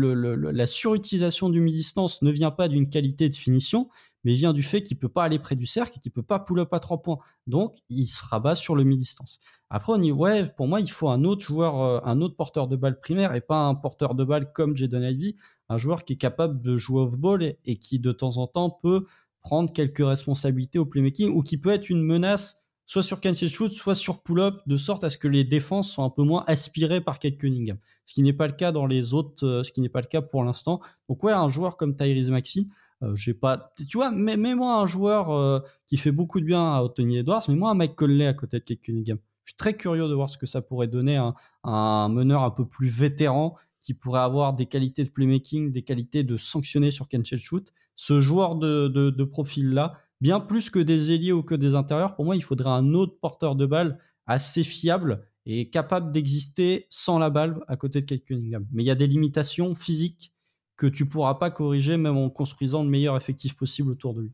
la 0.51 0.65
surutilisation 0.65 1.49
du 1.49 1.61
mi-distance 1.61 2.23
ne 2.23 2.31
vient 2.31 2.49
pas 2.49 2.67
d'une 2.67 2.89
qualité 2.89 3.29
de 3.29 3.35
finition, 3.35 3.87
mais 4.27 4.33
vient 4.33 4.51
du 4.51 4.61
fait 4.61 4.83
qu'il 4.83 4.99
peut 4.99 5.07
pas 5.07 5.23
aller 5.23 5.39
près 5.39 5.55
du 5.55 5.65
cercle 5.65 5.93
et 5.95 5.99
qu'il 6.01 6.11
peut 6.11 6.21
pas 6.21 6.37
pull 6.37 6.59
up 6.59 6.73
à 6.73 6.79
trois 6.79 7.01
points. 7.01 7.17
Donc, 7.47 7.77
il 7.87 8.07
se 8.07 8.21
rabat 8.21 8.55
sur 8.55 8.75
le 8.75 8.83
mi-distance. 8.83 9.39
Après, 9.69 9.93
on 9.93 9.97
dit, 9.97 10.11
ouais, 10.11 10.47
pour 10.57 10.67
moi, 10.67 10.81
il 10.81 10.91
faut 10.91 11.07
un 11.07 11.23
autre 11.23 11.45
joueur, 11.45 11.81
euh, 11.81 12.01
un 12.03 12.19
autre 12.19 12.35
porteur 12.35 12.67
de 12.67 12.75
balle 12.75 12.99
primaire 12.99 13.33
et 13.35 13.39
pas 13.39 13.61
un 13.61 13.73
porteur 13.73 14.15
de 14.15 14.25
balle 14.25 14.51
comme 14.51 14.75
Jaden 14.75 15.01
Ivy, 15.01 15.37
un 15.69 15.77
joueur 15.77 16.03
qui 16.03 16.13
est 16.13 16.17
capable 16.17 16.61
de 16.61 16.75
jouer 16.75 17.03
off-ball 17.03 17.41
et, 17.41 17.77
qui, 17.77 17.99
de 17.99 18.11
temps 18.11 18.35
en 18.35 18.47
temps, 18.47 18.69
peut 18.69 19.05
prendre 19.39 19.71
quelques 19.71 20.05
responsabilités 20.05 20.77
au 20.77 20.85
playmaking 20.85 21.29
ou 21.29 21.41
qui 21.41 21.57
peut 21.57 21.69
être 21.69 21.89
une 21.89 22.03
menace 22.03 22.57
soit 22.85 23.03
sur 23.03 23.21
cancel 23.21 23.49
shoot, 23.49 23.71
soit 23.71 23.95
sur 23.95 24.23
pull-up, 24.23 24.55
de 24.65 24.75
sorte 24.75 25.05
à 25.05 25.09
ce 25.09 25.17
que 25.17 25.29
les 25.29 25.45
défenses 25.45 25.89
soient 25.89 26.03
un 26.03 26.09
peu 26.09 26.23
moins 26.23 26.43
aspirées 26.47 26.99
par 26.99 27.19
Kate 27.19 27.37
Cunningham. 27.37 27.77
Ce 28.03 28.13
qui 28.13 28.23
n'est 28.23 28.33
pas 28.33 28.47
le 28.47 28.53
cas 28.53 28.73
dans 28.73 28.87
les 28.87 29.13
autres, 29.13 29.45
euh, 29.45 29.63
ce 29.63 29.71
qui 29.71 29.79
n'est 29.79 29.89
pas 29.89 30.01
le 30.01 30.07
cas 30.07 30.21
pour 30.21 30.43
l'instant. 30.43 30.81
Donc 31.07 31.23
ouais, 31.23 31.31
un 31.31 31.47
joueur 31.47 31.77
comme 31.77 31.95
Tyrese 31.95 32.29
Maxi, 32.29 32.69
euh, 33.03 33.15
j'ai 33.15 33.33
pas, 33.33 33.73
tu 33.89 33.97
vois, 33.97 34.11
mets-moi 34.11 34.81
un 34.81 34.87
joueur 34.87 35.29
euh, 35.29 35.59
qui 35.85 35.97
fait 35.97 36.11
beaucoup 36.11 36.39
de 36.39 36.45
bien 36.45 36.73
à 36.73 36.81
Anthony 36.81 37.17
Edwards, 37.17 37.43
mets-moi 37.47 37.71
un 37.71 37.75
Mike 37.75 37.95
Conley 37.95 38.25
à 38.25 38.33
côté 38.33 38.59
de 38.59 38.63
Kate 38.63 38.81
Cunningham. 38.81 39.17
Je 39.43 39.51
suis 39.51 39.57
très 39.57 39.75
curieux 39.75 40.09
de 40.09 40.13
voir 40.13 40.29
ce 40.29 40.37
que 40.37 40.45
ça 40.45 40.61
pourrait 40.61 40.87
donner 40.87 41.15
un, 41.15 41.33
un 41.63 42.09
meneur 42.09 42.43
un 42.43 42.51
peu 42.51 42.67
plus 42.67 42.89
vétéran 42.89 43.55
qui 43.79 43.93
pourrait 43.93 44.19
avoir 44.21 44.53
des 44.53 44.65
qualités 44.65 45.05
de 45.05 45.09
playmaking, 45.09 45.71
des 45.71 45.83
qualités 45.83 46.23
de 46.23 46.35
sanctionner 46.35 46.91
sur 46.91 47.07
catch 47.07 47.35
shoot. 47.37 47.71
Ce 47.95 48.19
joueur 48.19 48.55
de, 48.55 48.87
de, 48.87 49.09
de 49.09 49.23
profil-là, 49.23 49.93
bien 50.19 50.39
plus 50.39 50.69
que 50.69 50.79
des 50.79 51.11
ailiers 51.11 51.31
ou 51.31 51.43
que 51.43 51.55
des 51.55 51.75
intérieurs, 51.75 52.15
pour 52.15 52.25
moi, 52.25 52.35
il 52.35 52.43
faudrait 52.43 52.71
un 52.71 52.93
autre 52.93 53.17
porteur 53.21 53.55
de 53.55 53.65
balle 53.65 53.99
assez 54.25 54.63
fiable 54.63 55.23
et 55.45 55.69
capable 55.69 56.11
d'exister 56.11 56.85
sans 56.89 57.17
la 57.17 57.29
balle 57.29 57.63
à 57.67 57.77
côté 57.77 58.01
de 58.01 58.05
Kate 58.05 58.25
Cunningham. 58.25 58.67
Mais 58.73 58.83
il 58.83 58.87
y 58.87 58.91
a 58.91 58.95
des 58.95 59.07
limitations 59.07 59.73
physiques 59.75 60.33
que 60.77 60.87
tu 60.87 61.07
pourras 61.07 61.35
pas 61.35 61.49
corriger 61.49 61.97
même 61.97 62.17
en 62.17 62.29
construisant 62.29 62.83
le 62.83 62.89
meilleur 62.89 63.17
effectif 63.17 63.55
possible 63.55 63.91
autour 63.91 64.13
de 64.13 64.21
lui. 64.21 64.31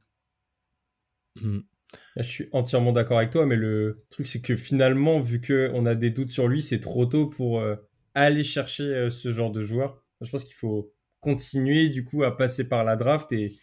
Hmm. 1.41 1.61
Je 2.17 2.23
suis 2.23 2.49
entièrement 2.51 2.91
d'accord 2.91 3.17
avec 3.17 3.31
toi, 3.31 3.45
mais 3.45 3.55
le 3.55 3.97
truc 4.09 4.27
c'est 4.27 4.41
que 4.41 4.55
finalement, 4.55 5.19
vu 5.19 5.41
qu'on 5.41 5.85
a 5.85 5.95
des 5.95 6.11
doutes 6.11 6.31
sur 6.31 6.47
lui, 6.47 6.61
c'est 6.61 6.79
trop 6.79 7.05
tôt 7.05 7.27
pour 7.27 7.59
euh, 7.59 7.75
aller 8.13 8.43
chercher 8.43 8.83
euh, 8.83 9.09
ce 9.09 9.31
genre 9.31 9.51
de 9.51 9.61
joueur. 9.61 10.03
Je 10.21 10.29
pense 10.29 10.43
qu'il 10.43 10.55
faut 10.55 10.93
continuer 11.19 11.89
du 11.89 12.03
coup 12.03 12.23
à 12.23 12.35
passer 12.35 12.67
par 12.67 12.83
la 12.83 12.95
draft 12.95 13.31
et 13.31 13.55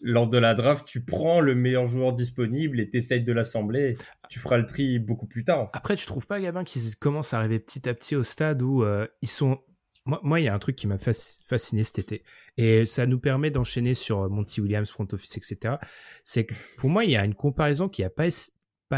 lors 0.00 0.28
de 0.28 0.38
la 0.38 0.54
draft, 0.54 0.86
tu 0.86 1.04
prends 1.04 1.40
le 1.40 1.54
meilleur 1.54 1.86
joueur 1.86 2.12
disponible 2.12 2.80
et 2.80 2.90
t'essayes 2.90 3.22
de 3.22 3.32
l'assembler. 3.32 3.94
Tu 4.28 4.40
feras 4.40 4.56
le 4.56 4.66
tri 4.66 4.98
beaucoup 4.98 5.26
plus 5.26 5.44
tard. 5.44 5.68
Après, 5.74 5.94
tu 5.96 6.06
trouves 6.06 6.26
pas, 6.26 6.40
Gabin, 6.40 6.64
qu'ils 6.64 6.96
commencent 6.96 7.34
à 7.34 7.38
arriver 7.38 7.60
petit 7.60 7.88
à 7.88 7.94
petit 7.94 8.16
au 8.16 8.24
stade 8.24 8.62
où 8.62 8.82
euh, 8.82 9.06
ils 9.20 9.28
sont 9.28 9.60
moi, 10.04 10.40
il 10.40 10.44
y 10.44 10.48
a 10.48 10.54
un 10.54 10.58
truc 10.58 10.76
qui 10.76 10.86
m'a 10.86 10.98
fasciné 10.98 11.84
cet 11.84 11.98
été, 11.98 12.24
et 12.56 12.84
ça 12.86 13.06
nous 13.06 13.20
permet 13.20 13.50
d'enchaîner 13.50 13.94
sur 13.94 14.22
euh, 14.22 14.28
Monty 14.28 14.60
Williams, 14.60 14.90
front 14.90 15.06
office, 15.12 15.36
etc. 15.36 15.76
C'est 16.24 16.44
que 16.44 16.54
pour 16.78 16.90
moi, 16.90 17.04
il 17.04 17.12
y 17.12 17.16
a 17.16 17.24
une 17.24 17.34
comparaison 17.34 17.88
qui 17.88 18.02
n'a 18.02 18.10
pas, 18.10 18.26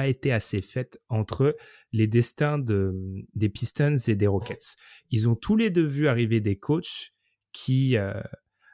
été 0.09 0.33
assez 0.33 0.61
faite 0.61 0.99
entre 1.09 1.57
les 1.93 2.09
destins 2.09 2.59
de, 2.59 3.23
des 3.35 3.49
Pistons 3.49 3.97
et 4.09 4.17
des 4.17 4.27
Rockets. 4.27 4.77
Ils 5.11 5.29
ont 5.29 5.37
tous 5.37 5.57
les 5.57 5.71
deux 5.71 5.87
vu 5.87 6.09
arriver 6.09 6.41
des 6.41 6.57
coachs 6.57 7.13
qui, 7.53 7.97
euh, 7.97 8.21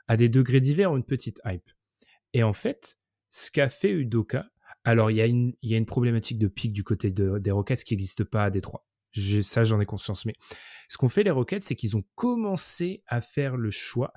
à 0.09 0.17
des 0.17 0.31
degrés 0.31 0.61
divers, 0.61 0.93
ont 0.93 0.97
une 0.97 1.05
petite 1.05 1.41
hype. 1.45 1.69
Et 2.33 2.43
en 2.43 2.55
fait, 2.55 2.97
ce 3.29 3.51
qu'a 3.51 3.69
fait 3.69 3.93
Udoka, 3.93 4.47
alors 4.85 5.11
il 5.11 5.17
y, 5.19 5.21
a 5.21 5.27
une, 5.27 5.87
problématique 5.87 6.39
de 6.39 6.49
pic 6.49 6.73
du 6.73 6.85
côté 6.85 7.11
de, 7.11 7.39
des 7.39 7.51
Rockets 7.51 7.85
qui 7.85 7.93
n'existe 7.95 8.25
pas 8.25 8.45
à 8.45 8.51
Détroit 8.51 8.87
ça, 9.15 9.65
j'en 9.65 9.81
ai 9.81 9.87
conscience. 9.87 10.27
Mais 10.27 10.35
ce 10.89 10.99
qu'ont 10.99 11.09
fait 11.09 11.23
les 11.23 11.31
Rockets, 11.31 11.63
c'est 11.63 11.77
qu'ils 11.77 11.97
ont 11.97 12.05
commencé 12.15 13.03
à 13.07 13.21
faire 13.21 13.57
le 13.57 13.71
choix 13.71 14.13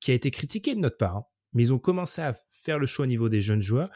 qui 0.00 0.10
a 0.10 0.14
été 0.14 0.30
critiqué 0.30 0.74
de 0.74 0.80
notre 0.80 0.96
part. 0.96 1.16
Hein, 1.16 1.24
mais 1.52 1.62
ils 1.62 1.72
ont 1.72 1.78
commencé 1.78 2.20
à 2.20 2.34
faire 2.50 2.78
le 2.78 2.86
choix 2.86 3.04
au 3.04 3.08
niveau 3.08 3.30
des 3.30 3.40
jeunes 3.40 3.62
joueurs, 3.62 3.90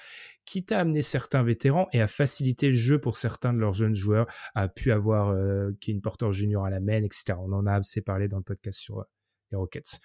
quitte 0.46 0.72
à 0.72 0.80
amener 0.80 1.02
certains 1.02 1.42
vétérans 1.42 1.88
et 1.92 2.00
à 2.00 2.08
faciliter 2.08 2.68
le 2.68 2.72
jeu 2.72 2.98
pour 2.98 3.18
certains 3.18 3.52
de 3.52 3.58
leurs 3.58 3.74
jeunes 3.74 3.94
joueurs, 3.94 4.26
a 4.54 4.68
pu 4.68 4.92
avoir 4.92 5.28
euh, 5.28 5.70
Kevin 5.80 6.00
Porter 6.00 6.32
Junior 6.32 6.64
à 6.64 6.70
la 6.70 6.80
main, 6.80 7.02
etc. 7.02 7.34
On 7.38 7.52
en 7.52 7.66
a 7.66 7.74
assez 7.74 8.00
parlé 8.00 8.28
dans 8.28 8.38
le 8.38 8.42
podcast 8.42 8.80
sur 8.80 9.00
euh, 9.00 9.04
les 9.52 9.58
Rockets. 9.58 10.00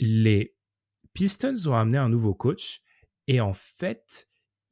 Les 0.00 0.56
Pistons 1.12 1.54
ont 1.68 1.74
amené 1.74 1.98
un 1.98 2.08
nouveau 2.08 2.34
coach 2.34 2.80
et 3.28 3.40
en 3.40 3.52
fait, 3.52 4.26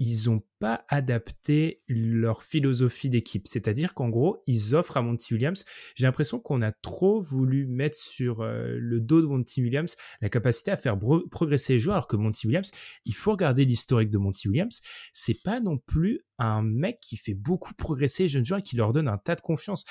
ils 0.05 0.30
ont 0.30 0.42
pas 0.59 0.84
adapté 0.88 1.80
leur 1.86 2.42
philosophie 2.42 3.09
d'équipe. 3.09 3.46
C'est-à-dire 3.46 3.94
qu'en 3.94 4.09
gros, 4.09 4.42
ils 4.48 4.74
offrent 4.74 4.96
à 4.96 5.03
Monty 5.03 5.34
Williams. 5.34 5.64
J'ai 5.94 6.07
l'impression 6.07 6.40
qu'on 6.40 6.61
a 6.61 6.72
trop 6.72 7.22
voulu 7.22 7.68
mettre 7.68 7.96
sur 7.96 8.40
euh, 8.40 8.76
le 8.80 8.98
dos 8.98 9.22
de 9.22 9.26
Monty 9.26 9.62
Williams 9.62 9.94
la 10.20 10.28
capacité 10.28 10.72
à 10.72 10.76
faire 10.76 10.98
progresser 11.30 11.74
les 11.74 11.78
joueurs, 11.78 11.94
alors 11.94 12.09
que 12.09 12.16
Monty 12.16 12.48
Williams, 12.48 12.72
il 13.05 13.14
faut 13.14 13.30
regarder 13.30 13.64
l'historique 13.64 14.11
de 14.11 14.18
Monty 14.18 14.48
Williams. 14.48 14.82
C'est 15.12 15.40
pas 15.44 15.61
non 15.61 15.78
plus 15.78 16.22
un 16.38 16.62
mec 16.62 16.98
qui 17.00 17.16
fait 17.16 17.34
beaucoup 17.34 17.74
progresser 17.74 18.24
les 18.24 18.28
jeunes 18.28 18.44
joueurs 18.44 18.59
et 18.59 18.64
qui 18.64 18.74
leur 18.74 18.92
donne 18.92 19.07
un 19.07 19.18
tas 19.18 19.36
de 19.36 19.40
confiance. 19.40 19.84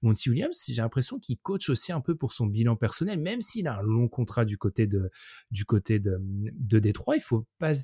Monty 0.00 0.30
Williams, 0.30 0.64
j'ai 0.66 0.80
l'impression 0.80 1.18
qu'il 1.18 1.36
coach 1.40 1.68
aussi 1.68 1.92
un 1.92 2.00
peu 2.00 2.16
pour 2.16 2.32
son 2.32 2.46
bilan 2.46 2.76
personnel, 2.76 3.18
même 3.18 3.42
s'il 3.42 3.68
a 3.68 3.80
un 3.80 3.82
long 3.82 4.08
contrat 4.08 4.46
du 4.46 4.56
côté 4.56 4.86
de 4.86 5.10
du 5.50 5.66
côté 5.66 5.98
de, 5.98 6.16
de 6.22 6.78
Détroit. 6.78 7.16
Il 7.16 7.22
faut 7.22 7.46
pas 7.58 7.74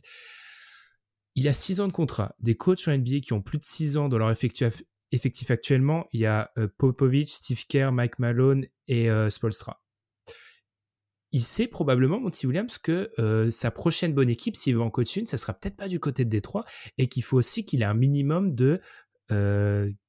il 1.35 1.49
a 1.49 1.53
six 1.53 1.81
ans 1.81 1.89
de 1.89 1.93
contrat. 1.93 2.35
Des 2.41 2.55
coachs 2.55 2.87
en 2.87 2.97
NBA 2.97 3.21
qui 3.21 3.33
ont 3.33 3.43
plus 3.43 3.59
de 3.59 3.65
six 3.65 3.97
ans 3.97 4.09
dans 4.09 4.19
leur 4.19 4.31
effectif, 4.31 5.51
actuellement, 5.51 6.07
il 6.13 6.21
y 6.21 6.27
a 6.27 6.51
euh, 6.59 6.69
Popovich, 6.79 7.31
Steve 7.31 7.67
Kerr, 7.67 7.93
Mike 7.93 8.19
Malone 8.19 8.67
et 8.89 9.11
euh, 9.11 9.31
Spolstra. 9.31 9.81
Il 11.33 11.43
sait 11.43 11.67
probablement, 11.67 12.21
Monty 12.21 12.47
Williams, 12.47 12.79
que 12.79 13.11
euh, 13.19 13.51
sa 13.51 13.73
prochaine 13.73 14.15
bonne 14.15 14.29
équipe, 14.29 14.55
s'il 14.55 14.77
veut 14.77 14.83
en 14.83 14.91
coach 14.91 15.17
une, 15.17 15.27
ça 15.27 15.37
sera 15.37 15.53
peut-être 15.53 15.77
pas 15.77 15.89
du 15.89 15.99
côté 15.99 16.25
de 16.25 16.31
Détroit 16.31 16.65
et 16.97 17.09
qu'il 17.09 17.25
faut 17.25 17.37
aussi 17.37 17.65
qu'il 17.65 17.83
ait 17.83 17.87
un 17.87 17.95
minimum 17.95 18.55
de 18.55 18.81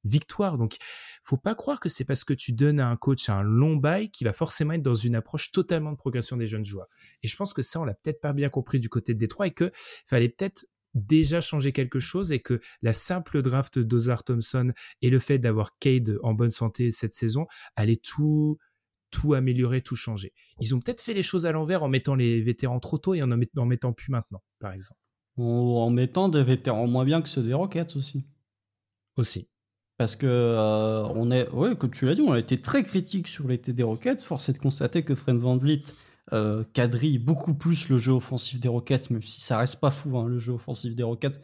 victoires. 0.04 0.60
Donc, 0.60 0.76
faut 1.24 1.38
pas 1.38 1.56
croire 1.56 1.80
que 1.80 1.90
c'est 1.90 2.06
parce 2.06 2.24
que 2.24 2.34
tu 2.34 2.52
donnes 2.52 2.80
à 2.80 2.88
un 2.88 2.96
coach 2.96 3.28
un 3.30 3.42
long 3.42 3.76
bail 3.76 4.12
qui 4.12 4.24
va 4.24 4.34
forcément 4.34 4.74
être 4.74 4.84
dans 4.84 4.94
une 4.94 5.16
approche 5.16 5.52
totalement 5.52 5.92
de 5.92 5.98
progression 5.98 6.38
des 6.38 6.46
jeunes 6.46 6.66
joueurs. 6.66 6.86
Et 7.24 7.28
je 7.28 7.36
pense 7.36 7.52
que 7.52 7.64
ça, 7.64 7.82
on 7.82 7.86
l'a 7.86 7.96
peut-être 7.96 8.22
pas 8.22 8.34
bien 8.34 8.50
compris 8.50 8.80
du 8.80 8.88
côté 8.88 9.16
de 9.16 9.18
Détroit 9.18 9.48
et 9.48 9.52
que 9.52 9.72
fallait 10.06 10.30
peut-être 10.30 10.68
déjà 10.96 11.42
changer 11.42 11.72
quelque 11.72 12.00
chose 12.00 12.32
et 12.32 12.40
que 12.40 12.60
la 12.82 12.94
simple 12.94 13.42
draft 13.42 13.78
d'Ozar 13.78 14.24
Thompson 14.24 14.72
et 15.02 15.10
le 15.10 15.20
fait 15.20 15.38
d'avoir 15.38 15.78
Cade 15.80 16.18
en 16.24 16.34
bonne 16.34 16.52
santé 16.52 16.92
cette 16.92 17.14
saison 17.14 17.46
allait 17.76 18.00
tout 18.02 18.58
tout 19.12 19.34
améliorer, 19.34 19.82
tout 19.82 19.96
changer. 19.96 20.34
Ils 20.60 20.76
ont 20.76 20.80
peut-être 20.80 21.02
fait 21.02 21.14
les 21.14 21.24
choses 21.24 21.46
à 21.46 21.52
l'envers 21.52 21.84
en 21.84 21.88
mettant 21.88 22.16
les 22.16 22.42
vétérans 22.42 22.80
trop 22.80 22.98
tôt 22.98 23.14
et 23.14 23.22
en 23.22 23.32
en 23.32 23.66
mettant 23.66 23.94
plus 23.94 24.10
maintenant, 24.10 24.44
par 24.60 24.74
exemple. 24.74 25.00
En 25.38 25.90
mettant 25.90 26.28
des 26.28 26.44
vétérans 26.44 26.88
moins 26.88 27.06
bien 27.06 27.22
que 27.22 27.30
ceux 27.30 27.44
des 27.44 27.54
Rockets 27.54 27.96
aussi. 27.96 28.26
Aussi. 29.18 29.48
Parce 29.98 30.18
que 30.18 30.28
euh, 30.28 31.04
on 31.16 31.32
est, 31.32 31.50
ouais, 31.52 31.76
comme 31.76 31.92
tu 31.92 32.06
l'as 32.06 32.16
dit, 32.16 32.22
on 32.22 32.34
a 32.34 32.40
été 32.40 32.60
très 32.60 32.84
critique 32.84 33.30
sur 33.30 33.48
l'été 33.48 33.72
des 33.72 33.84
Rockets. 33.84 34.22
Force 34.22 34.50
est 34.50 34.54
de 34.54 34.58
constater 34.58 35.04
que 35.04 35.16
Fred 35.16 35.38
Van 35.38 35.58
Vliet 35.58 35.84
euh, 36.34 36.64
quadrille 36.74 37.20
beaucoup 37.20 37.54
plus 37.54 37.90
le 37.90 37.98
jeu 37.98 38.12
offensif 38.12 38.60
des 38.60 38.68
Rockets, 38.68 39.10
même 39.12 39.22
si 39.22 39.42
ça 39.42 39.58
reste 39.58 39.78
pas 39.78 39.92
fou, 39.92 40.18
hein, 40.18 40.28
le 40.28 40.38
jeu 40.38 40.54
offensif 40.54 40.96
des 40.96 41.04
Rockets. 41.04 41.40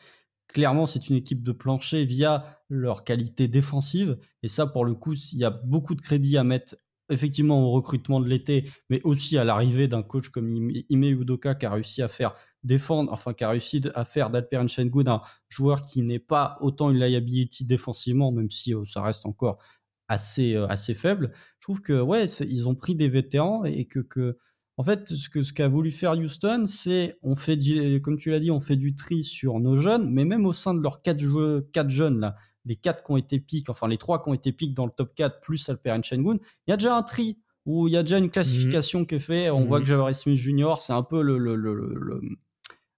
Clairement, 0.47 0.85
c'est 0.85 1.09
une 1.09 1.15
équipe 1.15 1.43
de 1.43 1.51
plancher 1.51 2.03
via 2.03 2.59
leur 2.69 3.03
qualité 3.03 3.47
défensive. 3.47 4.17
Et 4.43 4.47
ça, 4.47 4.65
pour 4.65 4.83
le 4.83 4.95
coup, 4.95 5.13
il 5.13 5.37
y 5.37 5.45
a 5.45 5.49
beaucoup 5.49 5.95
de 5.95 6.01
crédit 6.01 6.37
à 6.37 6.43
mettre 6.43 6.75
effectivement 7.11 7.67
au 7.67 7.71
recrutement 7.71 8.19
de 8.19 8.27
l'été, 8.27 8.69
mais 8.89 9.01
aussi 9.03 9.37
à 9.37 9.43
l'arrivée 9.43 9.87
d'un 9.87 10.01
coach 10.01 10.29
comme 10.29 10.49
Ime 10.49 11.03
Udoka 11.03 11.55
qui 11.55 11.65
a 11.65 11.71
réussi 11.71 12.01
à 12.01 12.07
faire 12.07 12.33
défendre, 12.63 13.11
enfin 13.11 13.33
qui 13.33 13.43
a 13.43 13.49
réussi 13.49 13.81
à 13.95 14.05
faire 14.05 14.29
d'Alperen 14.29 14.67
Shengun 14.67 15.07
un 15.07 15.21
joueur 15.49 15.85
qui 15.85 16.01
n'est 16.01 16.19
pas 16.19 16.55
autant 16.61 16.89
une 16.89 16.99
liability 16.99 17.65
défensivement, 17.65 18.31
même 18.31 18.49
si 18.49 18.73
euh, 18.73 18.83
ça 18.83 19.01
reste 19.01 19.25
encore 19.25 19.59
assez 20.07 20.55
euh, 20.55 20.67
assez 20.67 20.93
faible. 20.93 21.31
Je 21.59 21.61
trouve 21.61 21.81
que 21.81 22.01
ouais, 22.01 22.25
ils 22.25 22.67
ont 22.67 22.75
pris 22.75 22.95
des 22.95 23.09
vétérans 23.09 23.63
et 23.65 23.85
que 23.85 24.37
en 24.81 24.83
fait, 24.83 25.09
ce 25.09 25.29
que 25.29 25.43
ce 25.43 25.53
qu'a 25.53 25.67
voulu 25.67 25.91
faire 25.91 26.13
Houston, 26.13 26.63
c'est 26.65 27.19
on 27.21 27.35
fait 27.35 27.55
du, 27.55 28.01
comme 28.01 28.17
tu 28.17 28.31
l'as 28.31 28.39
dit, 28.39 28.49
on 28.49 28.59
fait 28.59 28.77
du 28.77 28.95
tri 28.95 29.23
sur 29.23 29.59
nos 29.59 29.75
jeunes, 29.75 30.09
mais 30.09 30.25
même 30.25 30.43
au 30.47 30.53
sein 30.53 30.73
de 30.73 30.79
leurs 30.79 31.03
quatre 31.03 31.19
jeux, 31.19 31.69
quatre 31.71 31.91
jeunes 31.91 32.19
là, 32.19 32.35
les 32.65 32.75
quatre 32.75 33.03
qui 33.03 33.11
ont 33.11 33.17
été 33.17 33.39
piques, 33.39 33.69
enfin 33.69 33.87
les 33.87 33.99
trois 33.99 34.23
qui 34.23 34.29
ont 34.29 34.33
été 34.33 34.51
piques 34.51 34.73
dans 34.73 34.87
le 34.87 34.91
top 34.91 35.13
4 35.13 35.39
plus 35.39 35.69
Alperen 35.69 36.03
Shengun, 36.03 36.37
il 36.65 36.71
y 36.71 36.73
a 36.73 36.77
déjà 36.77 36.95
un 36.95 37.03
tri 37.03 37.37
où 37.67 37.87
il 37.87 37.93
y 37.93 37.97
a 37.97 38.01
déjà 38.01 38.17
une 38.17 38.31
classification 38.31 39.05
qui 39.05 39.13
est 39.13 39.19
faite. 39.19 39.51
On 39.51 39.65
voit 39.65 39.77
mhm. 39.77 39.83
que 39.83 39.89
Javaris 39.89 40.15
Smith 40.15 40.37
Jr. 40.37 40.73
c'est 40.79 40.93
un 40.93 41.03
peu 41.03 41.21
le, 41.21 41.37
le, 41.37 41.55
le, 41.55 42.19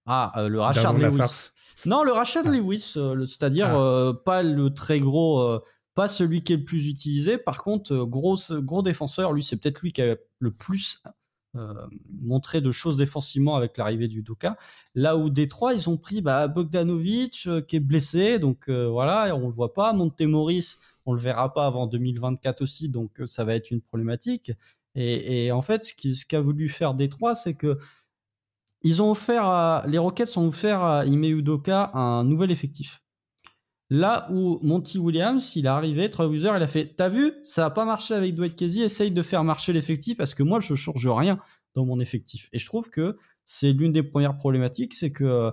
ah 0.05 0.31
euh, 0.38 0.47
le 0.47 0.61
Rashad 0.61 0.97
Lewis. 0.97 1.49
Non, 1.86 2.03
le 2.03 2.13
Rashad 2.13 2.45
Lewis, 2.45 2.93
euh, 2.95 3.25
c'est-à-dire 3.25 3.67
ah. 3.67 3.81
euh, 3.81 4.13
pas 4.13 4.41
le 4.41 4.73
très 4.73 5.01
gros, 5.01 5.59
pas 5.95 6.07
celui 6.07 6.45
qui 6.45 6.53
est 6.53 6.57
le 6.57 6.63
plus 6.63 6.88
utilisé. 6.88 7.38
Par 7.38 7.61
contre, 7.61 7.93
gros 8.05 8.38
gros 8.61 8.84
défenseur, 8.84 9.34
lui 9.34 9.43
c'est 9.43 9.57
peut-être 9.57 9.81
lui 9.81 9.91
qui 9.91 10.01
a 10.01 10.15
le 10.39 10.51
plus 10.51 11.03
euh, 11.56 11.74
montrer 12.20 12.62
de 12.62 12.72
choses 12.72 12.97
défensivement 12.97 13.56
avec 13.56 13.78
l'arrivée 13.78 14.08
du 14.08 14.24
Doka. 14.24 14.58
Là 14.95 15.18
où 15.18 15.30
Détroit, 15.30 15.76
ils 15.76 15.88
ont 15.88 15.97
pris 15.97 16.22
bah, 16.22 16.47
Bogdanovic 16.47 17.43
euh, 17.45 17.62
qui 17.62 17.76
est 17.76 17.80
blessé, 17.80 18.39
donc 18.39 18.70
euh, 18.70 18.88
voilà, 18.88 19.36
on 19.36 19.47
le 19.47 19.54
voit 19.54 19.72
pas. 19.72 19.93
Montemoris, 19.93 20.80
on 21.06 21.14
le 21.14 21.20
verra 21.20 21.54
pas 21.54 21.68
avant 21.68 21.86
2024 21.86 22.64
aussi, 22.64 22.89
donc 22.89 23.22
ça 23.26 23.43
va 23.43 23.54
être 23.54 23.70
une 23.70 23.82
problématique. 23.82 24.51
Et, 24.95 25.51
en 25.51 25.62
fait, 25.62 25.84
ce 25.84 26.26
qu'a 26.26 26.41
voulu 26.41 26.70
faire 26.70 26.95
Détroit, 26.95 27.36
c'est 27.36 27.54
que 27.54 27.78
ils 28.82 29.01
ont 29.01 29.12
offert 29.12 29.84
les 29.88 29.97
Rockets 29.99 30.38
ont 30.38 30.47
offert 30.47 30.82
à 30.82 31.06
Ime 31.06 31.24
Udoka 31.24 31.91
un 31.93 32.24
nouvel 32.24 32.51
effectif. 32.51 33.03
Là 33.95 34.27
où 34.31 34.57
Monty 34.63 34.97
Williams, 34.97 35.55
il 35.55 35.67
est 35.67 35.69
arrivé, 35.69 36.09
Troy 36.09 36.27
il 36.35 36.47
a 36.47 36.67
fait 36.67 36.95
T'as 36.97 37.09
vu, 37.09 37.31
ça 37.43 37.61
n'a 37.61 37.69
pas 37.69 37.85
marché 37.85 38.15
avec 38.15 38.33
Dwight 38.33 38.55
Casey, 38.55 38.79
essaye 38.79 39.11
de 39.11 39.21
faire 39.21 39.43
marcher 39.43 39.71
l'effectif 39.71 40.17
parce 40.17 40.33
que 40.33 40.41
moi, 40.41 40.59
je 40.59 40.73
ne 40.73 40.75
change 40.75 41.07
rien 41.07 41.39
dans 41.75 41.85
mon 41.85 41.99
effectif. 41.99 42.49
Et 42.53 42.57
je 42.57 42.65
trouve 42.65 42.89
que 42.89 43.19
c'est 43.45 43.71
l'une 43.71 43.91
des 43.91 44.01
premières 44.01 44.35
problématiques, 44.35 44.95
c'est 44.95 45.11
que 45.11 45.23
euh, 45.23 45.51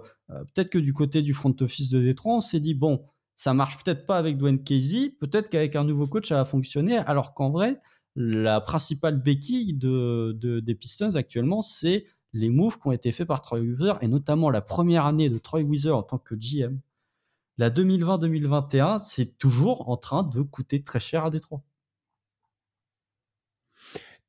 peut-être 0.55 0.70
que 0.70 0.78
du 0.78 0.95
côté 0.95 1.20
du 1.20 1.34
front 1.34 1.55
office 1.61 1.91
de 1.91 2.01
Détroit, 2.01 2.36
on 2.36 2.41
s'est 2.41 2.61
dit 2.61 2.72
Bon, 2.72 3.05
ça 3.34 3.53
marche 3.53 3.76
peut-être 3.84 4.07
pas 4.07 4.16
avec 4.16 4.38
Dwayne 4.38 4.62
Casey, 4.62 5.14
peut-être 5.20 5.51
qu'avec 5.51 5.76
un 5.76 5.84
nouveau 5.84 6.07
coach, 6.07 6.28
ça 6.28 6.36
va 6.36 6.47
fonctionner, 6.47 6.97
alors 6.97 7.34
qu'en 7.34 7.51
vrai, 7.51 7.78
la 8.16 8.62
principale 8.62 9.20
béquille 9.20 9.74
de, 9.74 10.32
des 10.61 10.74
Pistons 10.74 11.14
actuellement, 11.14 11.61
c'est 11.61 12.07
les 12.32 12.49
moves 12.49 12.78
qui 12.78 12.88
ont 12.88 12.93
été 12.93 13.12
faits 13.12 13.28
par 13.28 13.43
Troy 13.43 13.61
Weaver, 13.61 13.97
et 14.01 14.09
notamment 14.09 14.49
la 14.49 14.62
première 14.62 15.05
année 15.05 15.28
de 15.28 15.36
Troy 15.36 15.61
Weaver 15.61 15.91
en 15.91 16.03
tant 16.03 16.16
que 16.16 16.34
GM 16.34 16.80
la 17.61 17.69
2020-2021, 17.69 19.05
c'est 19.05 19.37
toujours 19.37 19.91
en 19.91 19.99
train 19.99 20.23
de 20.23 20.41
coûter 20.41 20.83
très 20.83 20.99
cher 20.99 21.27
à 21.27 21.31
Détroit. 21.31 21.63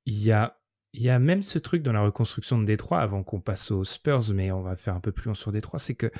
Il 0.05 0.21
y 0.21 0.33
a, 0.33 0.59
il 0.91 1.01
y 1.01 1.09
a 1.09 1.17
même 1.17 1.41
ce 1.41 1.57
truc 1.57 1.81
dans 1.81 1.93
la 1.93 2.01
reconstruction 2.01 2.59
de 2.59 2.65
Détroit, 2.65 2.99
avant 2.99 3.23
qu'on 3.23 3.39
passe 3.39 3.71
aux 3.71 3.85
Spurs, 3.85 4.33
mais 4.33 4.51
on 4.51 4.61
va 4.61 4.75
faire 4.75 4.95
un 4.95 4.99
peu 4.99 5.13
plus 5.13 5.29
long 5.29 5.33
sur 5.33 5.53
Détroit, 5.53 5.79
c'est 5.79 5.95
que 5.95 6.11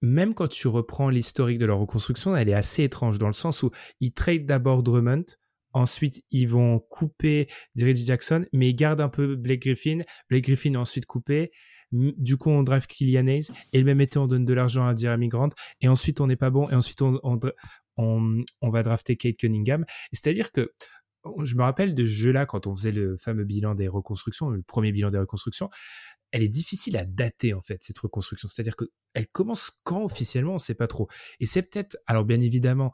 même 0.00 0.32
quand 0.32 0.48
tu 0.48 0.68
reprends 0.68 1.10
l'historique 1.10 1.58
de 1.58 1.66
leur 1.66 1.78
reconstruction, 1.78 2.34
elle 2.34 2.48
est 2.48 2.54
assez 2.54 2.84
étrange 2.84 3.18
dans 3.18 3.26
le 3.26 3.34
sens 3.34 3.62
où 3.62 3.70
ils 4.00 4.14
trade 4.14 4.46
d'abord 4.46 4.82
Drummond, 4.82 5.26
ensuite 5.74 6.24
ils 6.30 6.48
vont 6.48 6.80
couper 6.80 7.46
Reggie 7.78 8.06
Jackson, 8.06 8.46
mais 8.54 8.70
ils 8.70 8.74
gardent 8.74 9.02
un 9.02 9.10
peu 9.10 9.36
Blake 9.36 9.60
Griffin. 9.60 10.00
Blake 10.30 10.44
Griffin 10.44 10.72
est 10.72 10.78
ensuite 10.78 11.04
coupé. 11.04 11.50
Du 11.92 12.38
coup, 12.38 12.50
on 12.50 12.62
drive 12.62 12.86
Kylian 12.86 13.26
Hayes 13.26 13.52
et 13.72 13.78
le 13.78 13.84
même 13.84 14.00
été, 14.00 14.18
on 14.18 14.26
donne 14.26 14.44
de 14.44 14.54
l'argent 14.54 14.86
à 14.86 14.96
Jeremy 14.96 15.28
Grant 15.28 15.50
et 15.80 15.88
ensuite 15.88 16.20
on 16.20 16.26
n'est 16.26 16.36
pas 16.36 16.50
bon 16.50 16.68
et 16.70 16.74
ensuite 16.74 17.02
on, 17.02 17.20
on, 17.22 17.38
on, 17.96 18.70
va 18.70 18.82
drafter 18.82 19.16
Kate 19.16 19.36
Cunningham. 19.36 19.84
C'est-à-dire 20.12 20.52
que 20.52 20.72
je 21.44 21.54
me 21.54 21.62
rappelle 21.62 21.94
de 21.94 22.04
ce 22.04 22.10
jeu-là 22.10 22.46
quand 22.46 22.66
on 22.66 22.74
faisait 22.74 22.92
le 22.92 23.16
fameux 23.16 23.44
bilan 23.44 23.74
des 23.74 23.88
reconstructions, 23.88 24.50
le 24.50 24.62
premier 24.62 24.92
bilan 24.92 25.10
des 25.10 25.18
reconstructions. 25.18 25.68
Elle 26.30 26.42
est 26.42 26.48
difficile 26.48 26.96
à 26.96 27.04
dater 27.04 27.52
en 27.52 27.60
fait 27.60 27.82
cette 27.82 27.98
reconstruction. 27.98 28.48
C'est-à-dire 28.48 28.74
que 28.74 28.86
elle 29.12 29.26
commence 29.28 29.70
quand 29.84 30.02
officiellement, 30.02 30.54
on 30.54 30.58
sait 30.58 30.74
pas 30.74 30.86
trop. 30.86 31.08
Et 31.40 31.46
c'est 31.46 31.62
peut-être, 31.62 31.98
alors 32.06 32.24
bien 32.24 32.40
évidemment, 32.40 32.92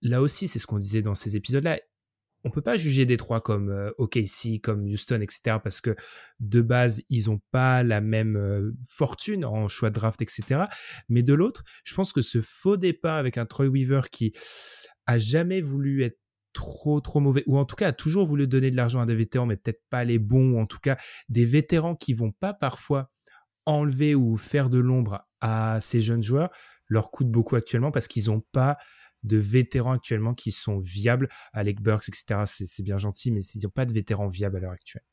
là 0.00 0.22
aussi, 0.22 0.48
c'est 0.48 0.58
ce 0.58 0.66
qu'on 0.66 0.78
disait 0.78 1.02
dans 1.02 1.14
ces 1.14 1.36
épisodes-là 1.36 1.78
on 2.44 2.50
peut 2.50 2.62
pas 2.62 2.76
juger 2.76 3.06
Détroit 3.06 3.40
comme 3.40 3.70
euh, 3.70 3.90
OKC, 3.98 4.60
comme 4.62 4.84
Houston, 4.84 5.20
etc. 5.20 5.58
parce 5.62 5.80
que 5.80 5.94
de 6.40 6.60
base 6.60 7.02
ils 7.08 7.30
ont 7.30 7.40
pas 7.50 7.82
la 7.82 8.00
même 8.00 8.36
euh, 8.36 8.72
fortune 8.86 9.44
en 9.44 9.66
choix 9.66 9.90
de 9.90 9.94
draft, 9.94 10.20
etc. 10.22 10.64
Mais 11.08 11.22
de 11.22 11.34
l'autre, 11.34 11.64
je 11.84 11.94
pense 11.94 12.12
que 12.12 12.22
ce 12.22 12.40
faux 12.42 12.76
départ 12.76 13.16
avec 13.16 13.38
un 13.38 13.46
Troy 13.46 13.66
Weaver 13.66 14.02
qui 14.10 14.32
a 15.06 15.18
jamais 15.18 15.60
voulu 15.60 16.04
être 16.04 16.18
trop 16.52 17.00
trop 17.00 17.18
mauvais 17.18 17.42
ou 17.46 17.58
en 17.58 17.64
tout 17.64 17.74
cas 17.74 17.88
a 17.88 17.92
toujours 17.92 18.26
voulu 18.26 18.46
donner 18.46 18.70
de 18.70 18.76
l'argent 18.76 19.00
à 19.00 19.06
des 19.06 19.16
vétérans 19.16 19.44
mais 19.44 19.56
peut-être 19.56 19.82
pas 19.90 20.04
les 20.04 20.20
bons 20.20 20.52
ou 20.52 20.60
en 20.60 20.66
tout 20.66 20.78
cas 20.78 20.96
des 21.28 21.44
vétérans 21.44 21.96
qui 21.96 22.14
vont 22.14 22.30
pas 22.30 22.54
parfois 22.54 23.10
enlever 23.66 24.14
ou 24.14 24.36
faire 24.36 24.70
de 24.70 24.78
l'ombre 24.78 25.26
à 25.40 25.80
ces 25.80 26.00
jeunes 26.00 26.22
joueurs 26.22 26.50
leur 26.88 27.10
coûte 27.10 27.28
beaucoup 27.28 27.56
actuellement 27.56 27.90
parce 27.90 28.06
qu'ils 28.06 28.30
ont 28.30 28.42
pas 28.52 28.76
de 29.24 29.36
vétérans 29.36 29.92
actuellement 29.92 30.34
qui 30.34 30.52
sont 30.52 30.78
viables. 30.78 31.28
Alec 31.52 31.80
Burks, 31.80 32.08
etc. 32.08 32.42
C'est 32.46 32.82
bien 32.82 32.96
gentil, 32.96 33.32
mais 33.32 33.40
ils 33.42 33.62
n'ont 33.64 33.70
pas 33.70 33.84
de 33.84 33.92
vétérans 33.92 34.28
viables 34.28 34.56
à 34.58 34.60
l'heure 34.60 34.72
actuelle. 34.72 35.04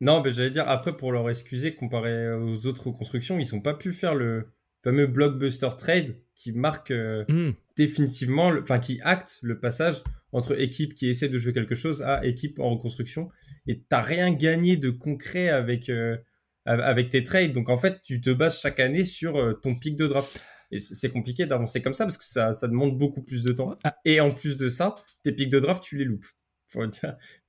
Non, 0.00 0.22
mais 0.22 0.30
j'allais 0.30 0.50
dire, 0.50 0.68
après, 0.68 0.96
pour 0.96 1.12
leur 1.12 1.28
excuser, 1.28 1.74
comparé 1.74 2.32
aux 2.32 2.66
autres 2.66 2.90
constructions, 2.90 3.38
ils 3.38 3.54
n'ont 3.54 3.60
pas 3.60 3.74
pu 3.74 3.92
faire 3.92 4.14
le 4.14 4.50
fameux 4.82 5.06
blockbuster 5.06 5.68
trade 5.76 6.16
qui 6.34 6.52
marque 6.52 6.90
euh, 6.90 7.24
hmm. 7.28 7.52
définitivement, 7.76 8.50
enfin, 8.62 8.78
qui 8.78 8.98
acte 9.02 9.40
le 9.42 9.60
passage 9.60 10.02
entre 10.32 10.58
équipe 10.58 10.94
qui 10.94 11.08
essaie 11.08 11.28
de 11.28 11.36
jouer 11.36 11.52
quelque 11.52 11.74
chose 11.74 12.02
à 12.02 12.24
équipe 12.24 12.58
en 12.60 12.70
reconstruction. 12.70 13.28
Et 13.66 13.82
t'as 13.82 14.00
rien 14.00 14.32
gagné 14.32 14.78
de 14.78 14.88
concret 14.88 15.50
avec, 15.50 15.90
euh, 15.90 16.16
avec 16.64 17.10
tes 17.10 17.22
trades. 17.22 17.52
Donc, 17.52 17.68
en 17.68 17.76
fait, 17.76 18.00
tu 18.02 18.22
te 18.22 18.30
bases 18.30 18.58
chaque 18.58 18.80
année 18.80 19.04
sur 19.04 19.36
euh, 19.36 19.52
ton 19.52 19.74
pic 19.74 19.96
de 19.96 20.06
draft. 20.06 20.42
Et 20.70 20.78
c'est 20.78 21.10
compliqué 21.10 21.46
d'avancer 21.46 21.82
comme 21.82 21.94
ça 21.94 22.04
parce 22.04 22.16
que 22.16 22.24
ça, 22.24 22.52
ça 22.52 22.68
demande 22.68 22.96
beaucoup 22.96 23.22
plus 23.22 23.42
de 23.42 23.52
temps. 23.52 23.74
Ah. 23.82 23.96
Et 24.04 24.20
en 24.20 24.30
plus 24.30 24.56
de 24.56 24.68
ça, 24.68 24.94
tes 25.22 25.32
pics 25.32 25.48
de 25.48 25.58
draft, 25.58 25.82
tu 25.82 25.98
les 25.98 26.04
loupes. 26.04 26.26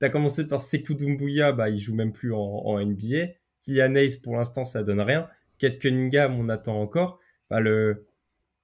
T'as 0.00 0.08
commencé 0.08 0.48
par 0.48 0.60
Sekou 0.60 0.94
Doumbouya, 0.94 1.52
bah, 1.52 1.70
il 1.70 1.78
joue 1.78 1.94
même 1.94 2.12
plus 2.12 2.34
en, 2.34 2.40
en 2.40 2.84
NBA. 2.84 3.28
Kylian 3.60 3.94
Hayes, 3.94 4.20
pour 4.20 4.36
l'instant, 4.36 4.64
ça 4.64 4.82
donne 4.82 5.00
rien. 5.00 5.28
Kate 5.58 5.78
Cunningham, 5.78 6.34
on 6.34 6.48
attend 6.48 6.80
encore. 6.80 7.20
Bah, 7.48 7.60
le, 7.60 8.02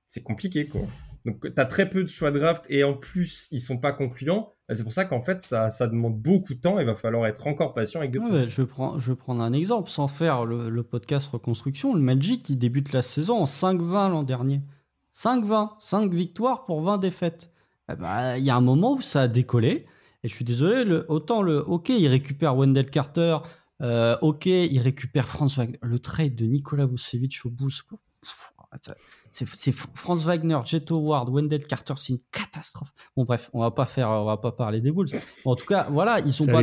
c'est 0.06 0.24
compliqué, 0.24 0.66
quoi. 0.66 0.80
Donc, 1.24 1.54
t'as 1.54 1.64
très 1.64 1.88
peu 1.88 2.02
de 2.02 2.08
choix 2.08 2.30
de 2.30 2.38
draft 2.38 2.64
et 2.68 2.82
en 2.84 2.94
plus, 2.94 3.48
ils 3.52 3.60
sont 3.60 3.78
pas 3.78 3.92
concluants. 3.92 4.56
Bah, 4.68 4.74
c'est 4.74 4.82
pour 4.82 4.92
ça 4.92 5.06
qu'en 5.06 5.20
fait, 5.20 5.40
ça, 5.40 5.70
ça 5.70 5.86
demande 5.86 6.18
beaucoup 6.18 6.54
de 6.54 6.60
temps. 6.60 6.78
Il 6.78 6.84
va 6.84 6.94
falloir 6.94 7.26
être 7.26 7.46
encore 7.46 7.72
patient 7.72 8.00
avec 8.00 8.10
des 8.10 8.48
je, 8.48 8.62
prends, 8.62 8.98
je 8.98 9.12
vais 9.12 9.16
prendre 9.16 9.42
un 9.42 9.52
exemple 9.54 9.88
sans 9.88 10.08
faire 10.08 10.44
le, 10.44 10.82
podcast 10.82 11.28
reconstruction. 11.28 11.94
Le 11.94 12.00
Magic, 12.00 12.42
qui 12.42 12.56
débute 12.56 12.92
la 12.92 13.02
saison 13.02 13.38
en 13.40 13.44
5-20 13.44 14.10
l'an 14.10 14.22
dernier. 14.22 14.60
5-20, 15.14 15.70
5 15.78 16.12
victoires 16.12 16.64
pour 16.64 16.82
20 16.82 16.98
défaites. 16.98 17.50
Eh 17.90 17.96
ben, 17.96 18.36
il 18.36 18.44
y 18.44 18.50
a 18.50 18.56
un 18.56 18.60
moment 18.60 18.94
où 18.94 19.00
ça 19.00 19.22
a 19.22 19.28
décollé. 19.28 19.86
Et 20.22 20.28
je 20.28 20.34
suis 20.34 20.44
désolé, 20.44 20.84
le, 20.84 21.06
autant 21.08 21.40
le 21.40 21.60
OK, 21.60 21.88
il 21.88 22.08
récupère 22.08 22.54
Wendell 22.54 22.90
Carter. 22.90 23.38
Euh, 23.80 24.16
OK, 24.20 24.46
il 24.46 24.80
récupère 24.80 25.28
Franz 25.28 25.56
Wagner. 25.56 25.78
Le 25.80 25.98
trade 25.98 26.34
de 26.34 26.44
Nicolas 26.44 26.86
Vucevic 26.86 27.40
au 27.46 27.50
Bulls. 27.50 27.72
C'est 29.32 29.72
Franz 29.72 30.26
Wagner, 30.26 30.58
Jet 30.64 30.90
Howard, 30.90 31.30
Wendell 31.30 31.64
Carter, 31.64 31.94
c'est 31.96 32.12
une 32.12 32.18
catastrophe. 32.32 32.92
Bon 33.16 33.24
bref, 33.24 33.50
on 33.52 33.60
va 33.60 33.70
pas 33.70 33.86
faire, 33.86 34.10
on 34.10 34.24
va 34.24 34.36
pas 34.36 34.52
parler 34.52 34.80
des 34.80 34.92
Bulls. 34.92 35.08
en 35.44 35.56
tout 35.56 35.66
cas, 35.66 35.86
voilà, 35.90 36.20
ils 36.20 36.32
sont 36.32 36.46
pas. 36.46 36.62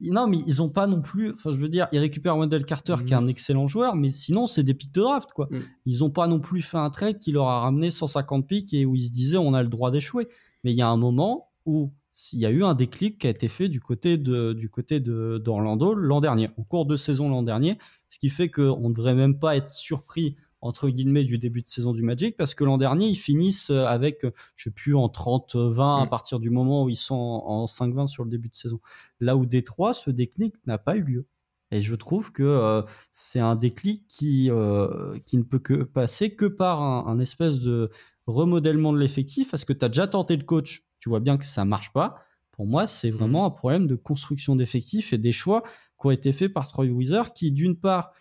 Non, 0.00 0.26
mais 0.26 0.38
ils 0.46 0.62
ont 0.62 0.68
pas 0.68 0.86
non 0.86 1.00
plus. 1.00 1.32
Enfin, 1.32 1.50
je 1.52 1.56
veux 1.56 1.68
dire, 1.68 1.88
ils 1.92 1.98
récupèrent 1.98 2.36
Wendell 2.36 2.64
Carter 2.64 2.96
qui 3.06 3.12
est 3.12 3.16
un 3.16 3.22
mm. 3.22 3.30
excellent 3.30 3.66
joueur, 3.66 3.96
mais 3.96 4.10
sinon 4.10 4.46
c'est 4.46 4.62
des 4.62 4.74
pics 4.74 4.94
de 4.94 5.00
draft 5.00 5.32
quoi. 5.32 5.48
Mm. 5.50 5.58
Ils 5.86 6.04
ont 6.04 6.10
pas 6.10 6.26
non 6.26 6.40
plus 6.40 6.62
fait 6.62 6.78
un 6.78 6.90
trade 6.90 7.18
qui 7.18 7.32
leur 7.32 7.48
a 7.48 7.60
ramené 7.60 7.90
150 7.90 8.46
pics 8.46 8.74
et 8.74 8.84
où 8.84 8.94
ils 8.94 9.06
se 9.06 9.12
disaient 9.12 9.38
on 9.38 9.54
a 9.54 9.62
le 9.62 9.68
droit 9.68 9.90
d'échouer. 9.90 10.28
Mais 10.64 10.72
il 10.72 10.76
y 10.76 10.82
a 10.82 10.88
un 10.88 10.96
moment 10.96 11.50
où 11.66 11.92
il 12.32 12.40
y 12.40 12.46
a 12.46 12.50
eu 12.50 12.64
un 12.64 12.74
déclic 12.74 13.18
qui 13.18 13.26
a 13.26 13.30
été 13.30 13.48
fait 13.48 13.68
du 13.68 13.80
côté 13.80 14.18
de 14.18 14.52
du 14.52 14.68
côté 14.68 14.98
de 14.98 15.38
d'Orlando 15.38 15.94
l'an 15.94 16.20
dernier, 16.20 16.48
au 16.56 16.64
cours 16.64 16.86
de 16.86 16.96
saison 16.96 17.28
l'an 17.28 17.42
dernier, 17.42 17.78
ce 18.08 18.18
qui 18.18 18.28
fait 18.28 18.48
qu'on 18.48 18.88
ne 18.88 18.94
devrait 18.94 19.14
même 19.14 19.38
pas 19.38 19.56
être 19.56 19.70
surpris 19.70 20.36
entre 20.60 20.88
guillemets 20.88 21.24
du 21.24 21.38
début 21.38 21.62
de 21.62 21.68
saison 21.68 21.92
du 21.92 22.02
Magic 22.02 22.36
parce 22.36 22.54
que 22.54 22.64
l'an 22.64 22.78
dernier 22.78 23.06
ils 23.06 23.16
finissent 23.16 23.70
euh, 23.70 23.84
avec 23.86 24.24
je 24.56 24.64
sais 24.64 24.70
plus 24.70 24.94
en 24.94 25.06
30-20 25.06 26.02
à 26.02 26.04
mm. 26.04 26.08
partir 26.08 26.40
du 26.40 26.50
moment 26.50 26.84
où 26.84 26.88
ils 26.88 26.96
sont 26.96 27.14
en, 27.14 27.66
5-20 27.66 28.06
sur 28.06 28.24
le 28.24 28.30
début 28.30 28.48
de 28.48 28.54
saison. 28.54 28.80
Là 29.20 29.36
où 29.36 29.46
Détroit 29.46 29.92
ce 29.92 30.10
déclic 30.10 30.54
n'a 30.66 30.78
pas 30.78 30.96
eu 30.96 31.02
lieu. 31.02 31.26
Et 31.70 31.82
je 31.82 31.94
trouve 31.94 32.32
que 32.32 32.42
euh, 32.42 32.82
c'est 33.10 33.40
un 33.40 33.54
déclic 33.54 34.06
qui 34.08 34.50
euh, 34.50 35.16
qui 35.26 35.36
ne 35.36 35.42
peut 35.42 35.58
que 35.58 35.82
passer 35.82 36.34
que 36.34 36.46
par 36.46 36.82
un, 36.82 37.06
un 37.06 37.18
espèce 37.18 37.60
de 37.60 37.90
remodèlement 38.26 38.92
de 38.92 38.98
l'effectif 38.98 39.50
parce 39.50 39.64
que 39.64 39.72
tu 39.72 39.84
as 39.84 39.88
déjà 39.88 40.06
tenté 40.06 40.36
le 40.36 40.44
coach 40.44 40.82
tu 41.00 41.08
vois 41.08 41.20
bien 41.20 41.36
que 41.36 41.44
ça 41.44 41.64
marche 41.64 41.92
pas. 41.92 42.16
Pour 42.52 42.66
moi, 42.66 42.86
c'est 42.86 43.10
vraiment 43.10 43.42
mmh. 43.42 43.46
un 43.46 43.50
problème 43.50 43.86
de 43.86 43.94
construction 43.94 44.56
d'effectifs 44.56 45.12
et 45.12 45.18
des 45.18 45.32
choix 45.32 45.62
qui 46.00 46.06
ont 46.06 46.10
été 46.10 46.32
faits 46.32 46.52
par 46.52 46.66
Troy 46.66 46.86
Weather, 46.86 47.32
qui 47.32 47.52
d'une 47.52 47.76
part, 47.76 48.12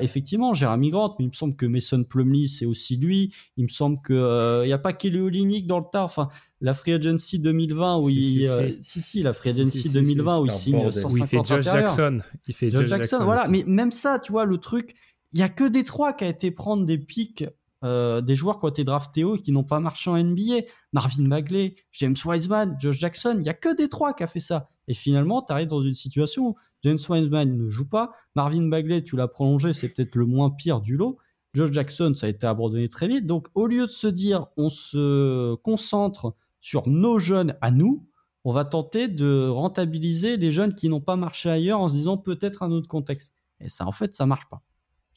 effectivement, 0.00 0.54
Jérémy 0.54 0.90
Grant, 0.90 1.14
mais 1.18 1.26
il 1.26 1.28
me 1.28 1.34
semble 1.34 1.54
que 1.54 1.66
Mason 1.66 2.02
Plumlee, 2.04 2.48
c'est 2.48 2.66
aussi 2.66 2.96
lui. 2.96 3.32
Il 3.56 3.64
me 3.64 3.68
semble 3.68 4.00
que 4.00 4.12
il 4.12 4.16
euh, 4.16 4.66
y 4.66 4.72
a 4.72 4.78
pas 4.78 4.92
Kelly 4.92 5.20
Olynyk 5.20 5.66
dans 5.66 5.78
le 5.78 5.84
tas. 5.90 6.04
Enfin, 6.04 6.28
la 6.60 6.74
Free 6.74 6.94
Agency 6.94 7.38
2020 7.38 7.98
où 7.98 8.08
si, 8.08 8.36
il, 8.36 8.46
euh, 8.46 8.70
si, 8.80 9.02
si, 9.02 9.22
la 9.22 9.32
Free 9.32 9.50
Agency 9.50 9.90
2020 9.90 10.40
où 10.40 10.46
il 10.46 10.52
signe 10.52 10.90
150 10.90 11.18
il 11.18 11.26
fait 11.26 11.44
Josh 11.44 11.64
Jackson. 11.64 12.20
Il 12.46 12.54
fait 12.54 12.70
Josh, 12.70 12.86
Jackson, 12.86 13.18
voilà. 13.22 13.48
Mais 13.48 13.64
même 13.66 13.92
ça, 13.92 14.18
tu 14.18 14.32
vois, 14.32 14.46
le 14.46 14.58
truc, 14.58 14.94
il 15.32 15.40
y 15.40 15.42
a 15.42 15.48
que 15.48 15.68
Détroit 15.68 16.12
qui 16.14 16.24
a 16.24 16.28
été 16.28 16.50
prendre 16.50 16.86
des 16.86 16.98
pics 16.98 17.44
euh, 17.84 18.22
des 18.22 18.34
joueurs 18.34 18.58
qui 18.58 18.64
ont 18.64 18.68
été 18.68 18.84
draftés 18.84 19.22
haut 19.22 19.36
et 19.36 19.40
qui 19.40 19.52
n'ont 19.52 19.64
pas 19.64 19.80
marché 19.80 20.08
en 20.08 20.16
NBA. 20.16 20.62
Marvin 20.92 21.28
Bagley, 21.28 21.76
James 21.92 22.16
Wiseman, 22.24 22.74
Josh 22.80 22.98
Jackson, 22.98 23.36
il 23.38 23.44
y 23.44 23.50
a 23.50 23.54
que 23.54 23.76
des 23.76 23.88
trois 23.88 24.14
qui 24.14 24.22
a 24.22 24.26
fait 24.26 24.40
ça. 24.40 24.70
Et 24.88 24.94
finalement, 24.94 25.42
tu 25.42 25.52
arrives 25.52 25.68
dans 25.68 25.82
une 25.82 25.94
situation 25.94 26.48
où 26.48 26.54
James 26.86 26.98
Wiseman 27.08 27.56
ne 27.56 27.68
joue 27.68 27.88
pas, 27.88 28.12
Marvin 28.34 28.68
Bagley, 28.68 29.02
tu 29.02 29.16
l'as 29.16 29.28
prolongé, 29.28 29.74
c'est 29.74 29.92
peut-être 29.92 30.14
le 30.14 30.26
moins 30.26 30.50
pire 30.50 30.80
du 30.80 30.96
lot. 30.96 31.18
Josh 31.54 31.72
Jackson, 31.72 32.12
ça 32.14 32.26
a 32.26 32.28
été 32.28 32.46
abandonné 32.46 32.88
très 32.88 33.08
vite. 33.08 33.26
Donc, 33.26 33.48
au 33.54 33.66
lieu 33.66 33.82
de 33.82 33.90
se 33.90 34.06
dire, 34.06 34.46
on 34.56 34.68
se 34.68 35.54
concentre 35.56 36.34
sur 36.60 36.86
nos 36.88 37.18
jeunes 37.18 37.54
à 37.60 37.70
nous, 37.70 38.06
on 38.44 38.52
va 38.52 38.64
tenter 38.64 39.08
de 39.08 39.48
rentabiliser 39.48 40.36
les 40.36 40.52
jeunes 40.52 40.74
qui 40.74 40.88
n'ont 40.88 41.00
pas 41.00 41.16
marché 41.16 41.50
ailleurs 41.50 41.80
en 41.80 41.88
se 41.88 41.94
disant 41.94 42.16
peut-être 42.16 42.62
un 42.62 42.70
autre 42.70 42.88
contexte. 42.88 43.34
Et 43.60 43.68
ça, 43.68 43.86
en 43.86 43.92
fait, 43.92 44.14
ça 44.14 44.26
marche 44.26 44.48
pas. 44.48 44.62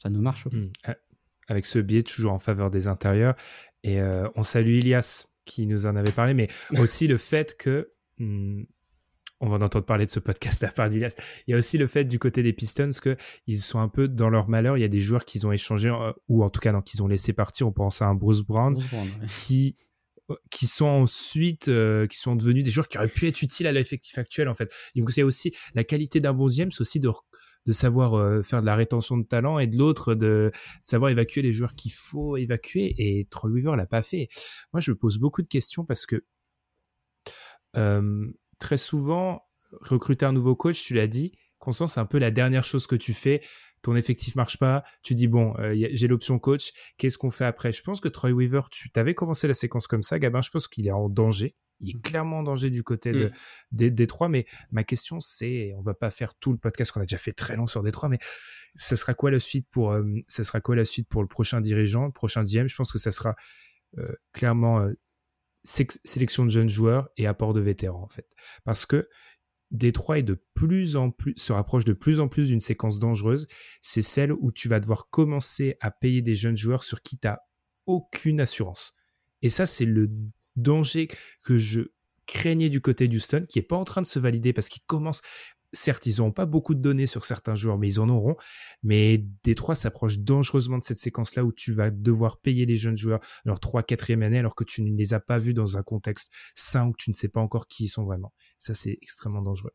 Ça 0.02 0.10
ne 0.10 0.18
marche 0.18 0.44
pas. 0.44 0.56
Hmm 0.56 0.70
avec 1.50 1.66
ce 1.66 1.80
biais 1.80 2.04
toujours 2.04 2.32
en 2.32 2.38
faveur 2.38 2.70
des 2.70 2.86
intérieurs. 2.86 3.34
Et 3.82 4.00
euh, 4.00 4.28
on 4.36 4.44
salue 4.44 4.78
Ilias 4.78 5.26
qui 5.44 5.66
nous 5.66 5.84
en 5.84 5.96
avait 5.96 6.12
parlé, 6.12 6.32
mais 6.32 6.48
aussi 6.78 7.08
le 7.08 7.18
fait 7.18 7.56
que 7.58 7.92
hmm, 8.18 8.62
on 9.40 9.48
va 9.48 9.56
en 9.56 9.62
entendre 9.62 9.84
parler 9.84 10.06
de 10.06 10.10
ce 10.10 10.20
podcast 10.20 10.62
à 10.64 10.68
part 10.68 10.88
d'Ilias. 10.88 11.14
Il 11.46 11.52
y 11.52 11.54
a 11.54 11.56
aussi 11.56 11.78
le 11.78 11.86
fait 11.86 12.04
du 12.04 12.18
côté 12.18 12.42
des 12.42 12.52
Pistons 12.52 12.90
que 13.02 13.16
ils 13.46 13.58
sont 13.58 13.80
un 13.80 13.88
peu 13.88 14.08
dans 14.08 14.30
leur 14.30 14.48
malheur. 14.48 14.76
Il 14.76 14.80
y 14.80 14.84
a 14.84 14.88
des 14.88 15.00
joueurs 15.00 15.24
qu'ils 15.24 15.46
ont 15.46 15.52
échangés 15.52 15.90
euh, 15.90 16.12
ou 16.28 16.44
en 16.44 16.50
tout 16.50 16.60
cas 16.60 16.78
qu'ils 16.82 17.02
ont 17.02 17.08
laissé 17.08 17.32
partir. 17.32 17.66
On 17.66 17.72
pense 17.72 18.02
à 18.02 18.06
un 18.06 18.14
Bruce 18.14 18.42
Brown, 18.42 18.76
qui 19.28 19.76
euh, 20.30 20.36
qui 20.50 20.66
sont 20.66 20.86
ensuite 20.86 21.70
qui 22.08 22.16
sont 22.16 22.36
devenus 22.36 22.64
des 22.64 22.70
joueurs 22.70 22.88
qui 22.88 22.98
auraient 22.98 23.08
pu 23.08 23.26
être 23.26 23.42
utiles 23.42 23.66
à 23.66 23.72
l'effectif 23.72 24.18
actuel 24.18 24.48
en 24.48 24.54
fait. 24.54 24.72
Donc 24.94 25.10
c'est 25.10 25.22
aussi 25.22 25.54
la 25.74 25.84
qualité 25.84 26.20
d'un 26.20 26.34
bon 26.34 26.48
c'est 26.48 26.80
aussi 26.80 27.00
de 27.00 27.08
de 27.66 27.72
savoir 27.72 28.14
euh, 28.14 28.42
faire 28.42 28.60
de 28.60 28.66
la 28.66 28.74
rétention 28.74 29.18
de 29.18 29.24
talent 29.24 29.58
et 29.58 29.66
de 29.66 29.76
l'autre 29.76 30.14
de, 30.14 30.50
savoir 30.82 31.10
évacuer 31.10 31.42
les 31.42 31.52
joueurs 31.52 31.74
qu'il 31.74 31.92
faut 31.92 32.36
évacuer. 32.36 32.94
Et 32.98 33.26
Troy 33.30 33.50
Weaver 33.50 33.76
l'a 33.76 33.86
pas 33.86 34.02
fait. 34.02 34.28
Moi, 34.72 34.80
je 34.80 34.90
me 34.90 34.96
pose 34.96 35.18
beaucoup 35.18 35.42
de 35.42 35.48
questions 35.48 35.84
parce 35.84 36.06
que 36.06 36.24
euh, 37.76 38.26
très 38.60 38.76
souvent, 38.76 39.42
recruter 39.80 40.26
un 40.26 40.32
nouveau 40.32 40.54
coach, 40.54 40.82
tu 40.82 40.94
l'as 40.94 41.06
dit, 41.06 41.32
Constance, 41.58 41.94
c'est 41.94 42.00
un 42.00 42.06
peu 42.06 42.18
la 42.18 42.30
dernière 42.30 42.64
chose 42.64 42.86
que 42.86 42.96
tu 42.96 43.12
fais. 43.12 43.42
Ton 43.82 43.94
effectif 43.94 44.34
marche 44.34 44.58
pas, 44.58 44.82
tu 45.02 45.14
dis 45.14 45.26
bon, 45.26 45.54
euh, 45.58 45.74
j'ai 45.92 46.08
l'option 46.08 46.38
coach, 46.38 46.72
qu'est-ce 46.96 47.18
qu'on 47.18 47.30
fait 47.30 47.44
après? 47.44 47.72
Je 47.72 47.82
pense 47.82 48.00
que 48.00 48.08
Troy 48.08 48.30
Weaver, 48.30 48.62
tu 48.70 48.90
t'avais 48.90 49.14
commencé 49.14 49.46
la 49.48 49.54
séquence 49.54 49.86
comme 49.86 50.02
ça, 50.02 50.18
Gabin, 50.18 50.40
je 50.40 50.50
pense 50.50 50.68
qu'il 50.68 50.86
est 50.86 50.92
en 50.92 51.08
danger 51.08 51.56
il 51.80 51.90
est 51.90 51.98
mm. 51.98 52.02
clairement 52.02 52.38
en 52.38 52.42
danger 52.42 52.70
du 52.70 52.82
côté 52.82 53.12
de, 53.12 53.32
mm. 53.72 53.88
des, 53.90 54.06
trois. 54.06 54.28
Mais 54.28 54.46
ma 54.70 54.84
question, 54.84 55.18
c'est, 55.20 55.74
on 55.76 55.82
va 55.82 55.94
pas 55.94 56.10
faire 56.10 56.34
tout 56.34 56.52
le 56.52 56.58
podcast 56.58 56.92
qu'on 56.92 57.00
a 57.00 57.04
déjà 57.04 57.18
fait 57.18 57.32
très 57.32 57.56
long 57.56 57.66
sur 57.66 57.82
Détroit, 57.82 58.08
mais 58.08 58.18
ça 58.74 58.96
sera 58.96 59.14
quoi 59.14 59.30
la 59.30 59.40
suite 59.40 59.66
pour, 59.70 59.92
euh, 59.92 60.04
ça 60.28 60.44
sera 60.44 60.60
quoi 60.60 60.76
la 60.76 60.84
suite 60.84 61.08
pour 61.08 61.22
le 61.22 61.28
prochain 61.28 61.60
dirigeant, 61.60 62.06
le 62.06 62.12
prochain 62.12 62.44
DM 62.44 62.66
Je 62.66 62.76
pense 62.76 62.92
que 62.92 62.98
ça 62.98 63.10
sera 63.10 63.34
euh, 63.98 64.12
clairement 64.32 64.86
sélection 65.64 66.44
de 66.44 66.50
jeunes 66.50 66.68
joueurs 66.68 67.08
et 67.16 67.26
apport 67.26 67.52
de 67.52 67.60
vétérans 67.60 68.02
en 68.02 68.08
fait, 68.08 68.28
parce 68.64 68.86
que 68.86 69.08
Détroit 69.70 70.18
est 70.18 70.24
de 70.24 70.42
plus 70.54 70.96
en 70.96 71.10
plus 71.10 71.34
se 71.36 71.52
rapproche 71.52 71.84
de 71.84 71.92
plus 71.92 72.18
en 72.18 72.28
plus 72.28 72.48
d'une 72.48 72.60
séquence 72.60 72.98
dangereuse. 72.98 73.46
C'est 73.80 74.02
celle 74.02 74.32
où 74.32 74.50
tu 74.50 74.68
vas 74.68 74.80
devoir 74.80 75.08
commencer 75.10 75.76
à 75.80 75.92
payer 75.92 76.22
des 76.22 76.34
jeunes 76.34 76.56
joueurs 76.56 76.82
sur 76.82 77.02
qui 77.02 77.18
t'as 77.18 77.38
aucune 77.86 78.40
assurance. 78.40 78.94
Et 79.42 79.48
ça, 79.48 79.66
c'est 79.66 79.84
le 79.84 80.10
danger 80.56 81.08
que 81.44 81.56
je 81.56 81.82
craignais 82.26 82.68
du 82.68 82.80
côté 82.80 83.08
d'Houston, 83.08 83.42
qui 83.48 83.58
est 83.58 83.62
pas 83.62 83.76
en 83.76 83.84
train 83.84 84.02
de 84.02 84.06
se 84.06 84.18
valider 84.18 84.52
parce 84.52 84.68
qu'ils 84.68 84.84
commencent. 84.86 85.22
Certes, 85.72 86.06
ils 86.06 86.18
n'ont 86.18 86.32
pas 86.32 86.46
beaucoup 86.46 86.74
de 86.74 86.80
données 86.80 87.06
sur 87.06 87.24
certains 87.24 87.54
joueurs, 87.54 87.78
mais 87.78 87.88
ils 87.88 88.00
en 88.00 88.08
auront. 88.08 88.36
Mais 88.82 89.24
Détroit 89.44 89.74
s'approche 89.74 90.18
dangereusement 90.18 90.78
de 90.78 90.82
cette 90.82 90.98
séquence-là 90.98 91.44
où 91.44 91.52
tu 91.52 91.72
vas 91.72 91.90
devoir 91.90 92.40
payer 92.40 92.66
les 92.66 92.74
jeunes 92.74 92.96
joueurs 92.96 93.20
leur 93.44 93.60
3 93.60 93.82
4 93.82 94.22
année 94.22 94.38
alors 94.38 94.54
que 94.54 94.64
tu 94.64 94.82
ne 94.82 94.96
les 94.96 95.14
as 95.14 95.20
pas 95.20 95.38
vus 95.38 95.54
dans 95.54 95.76
un 95.76 95.82
contexte 95.82 96.32
sain 96.54 96.88
où 96.88 96.94
tu 96.96 97.10
ne 97.10 97.14
sais 97.14 97.28
pas 97.28 97.40
encore 97.40 97.68
qui 97.68 97.84
ils 97.84 97.88
sont 97.88 98.04
vraiment. 98.04 98.32
Ça, 98.58 98.74
c'est 98.74 98.98
extrêmement 99.02 99.42
dangereux. 99.42 99.72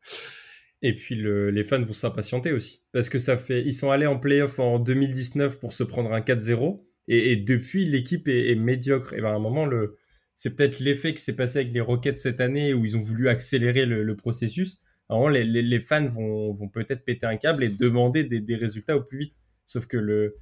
Et 0.82 0.94
puis 0.94 1.14
les 1.14 1.64
fans 1.64 1.82
vont 1.82 1.92
s'impatienter 1.92 2.52
aussi. 2.52 2.84
Parce 2.92 3.08
que 3.08 3.18
ça 3.18 3.36
fait. 3.36 3.62
Ils 3.62 3.72
sont 3.72 3.90
allés 3.90 4.06
en 4.06 4.18
playoff 4.18 4.58
en 4.58 4.78
2019 4.78 5.58
pour 5.58 5.72
se 5.72 5.84
prendre 5.84 6.12
un 6.12 6.20
4-0. 6.20 6.82
Et, 7.08 7.36
depuis, 7.36 7.84
l'équipe 7.84 8.26
est, 8.26 8.50
est, 8.50 8.56
médiocre. 8.56 9.12
Et 9.14 9.20
ben, 9.20 9.28
à 9.28 9.34
un 9.34 9.38
moment, 9.38 9.64
le, 9.64 9.96
c'est 10.36 10.54
peut-être 10.54 10.80
l'effet 10.80 11.14
qui 11.14 11.22
s'est 11.22 11.34
passé 11.34 11.60
avec 11.60 11.72
les 11.72 11.80
Rockets 11.80 12.16
cette 12.16 12.40
année 12.40 12.74
où 12.74 12.84
ils 12.84 12.96
ont 12.96 13.00
voulu 13.00 13.28
accélérer 13.28 13.86
le, 13.86 14.16
processus. 14.16 14.78
Les, 15.10 15.80
fans 15.80 16.08
vont, 16.08 16.68
peut-être 16.68 17.04
péter 17.04 17.26
un 17.26 17.36
câble 17.36 17.62
et 17.64 17.68
demander 17.68 18.24
des, 18.24 18.40
des, 18.40 18.56
résultats 18.56 18.96
au 18.96 19.02
plus 19.02 19.18
vite. 19.18 19.38
Sauf 19.64 19.86
que 19.86 19.96
le, 19.96 20.34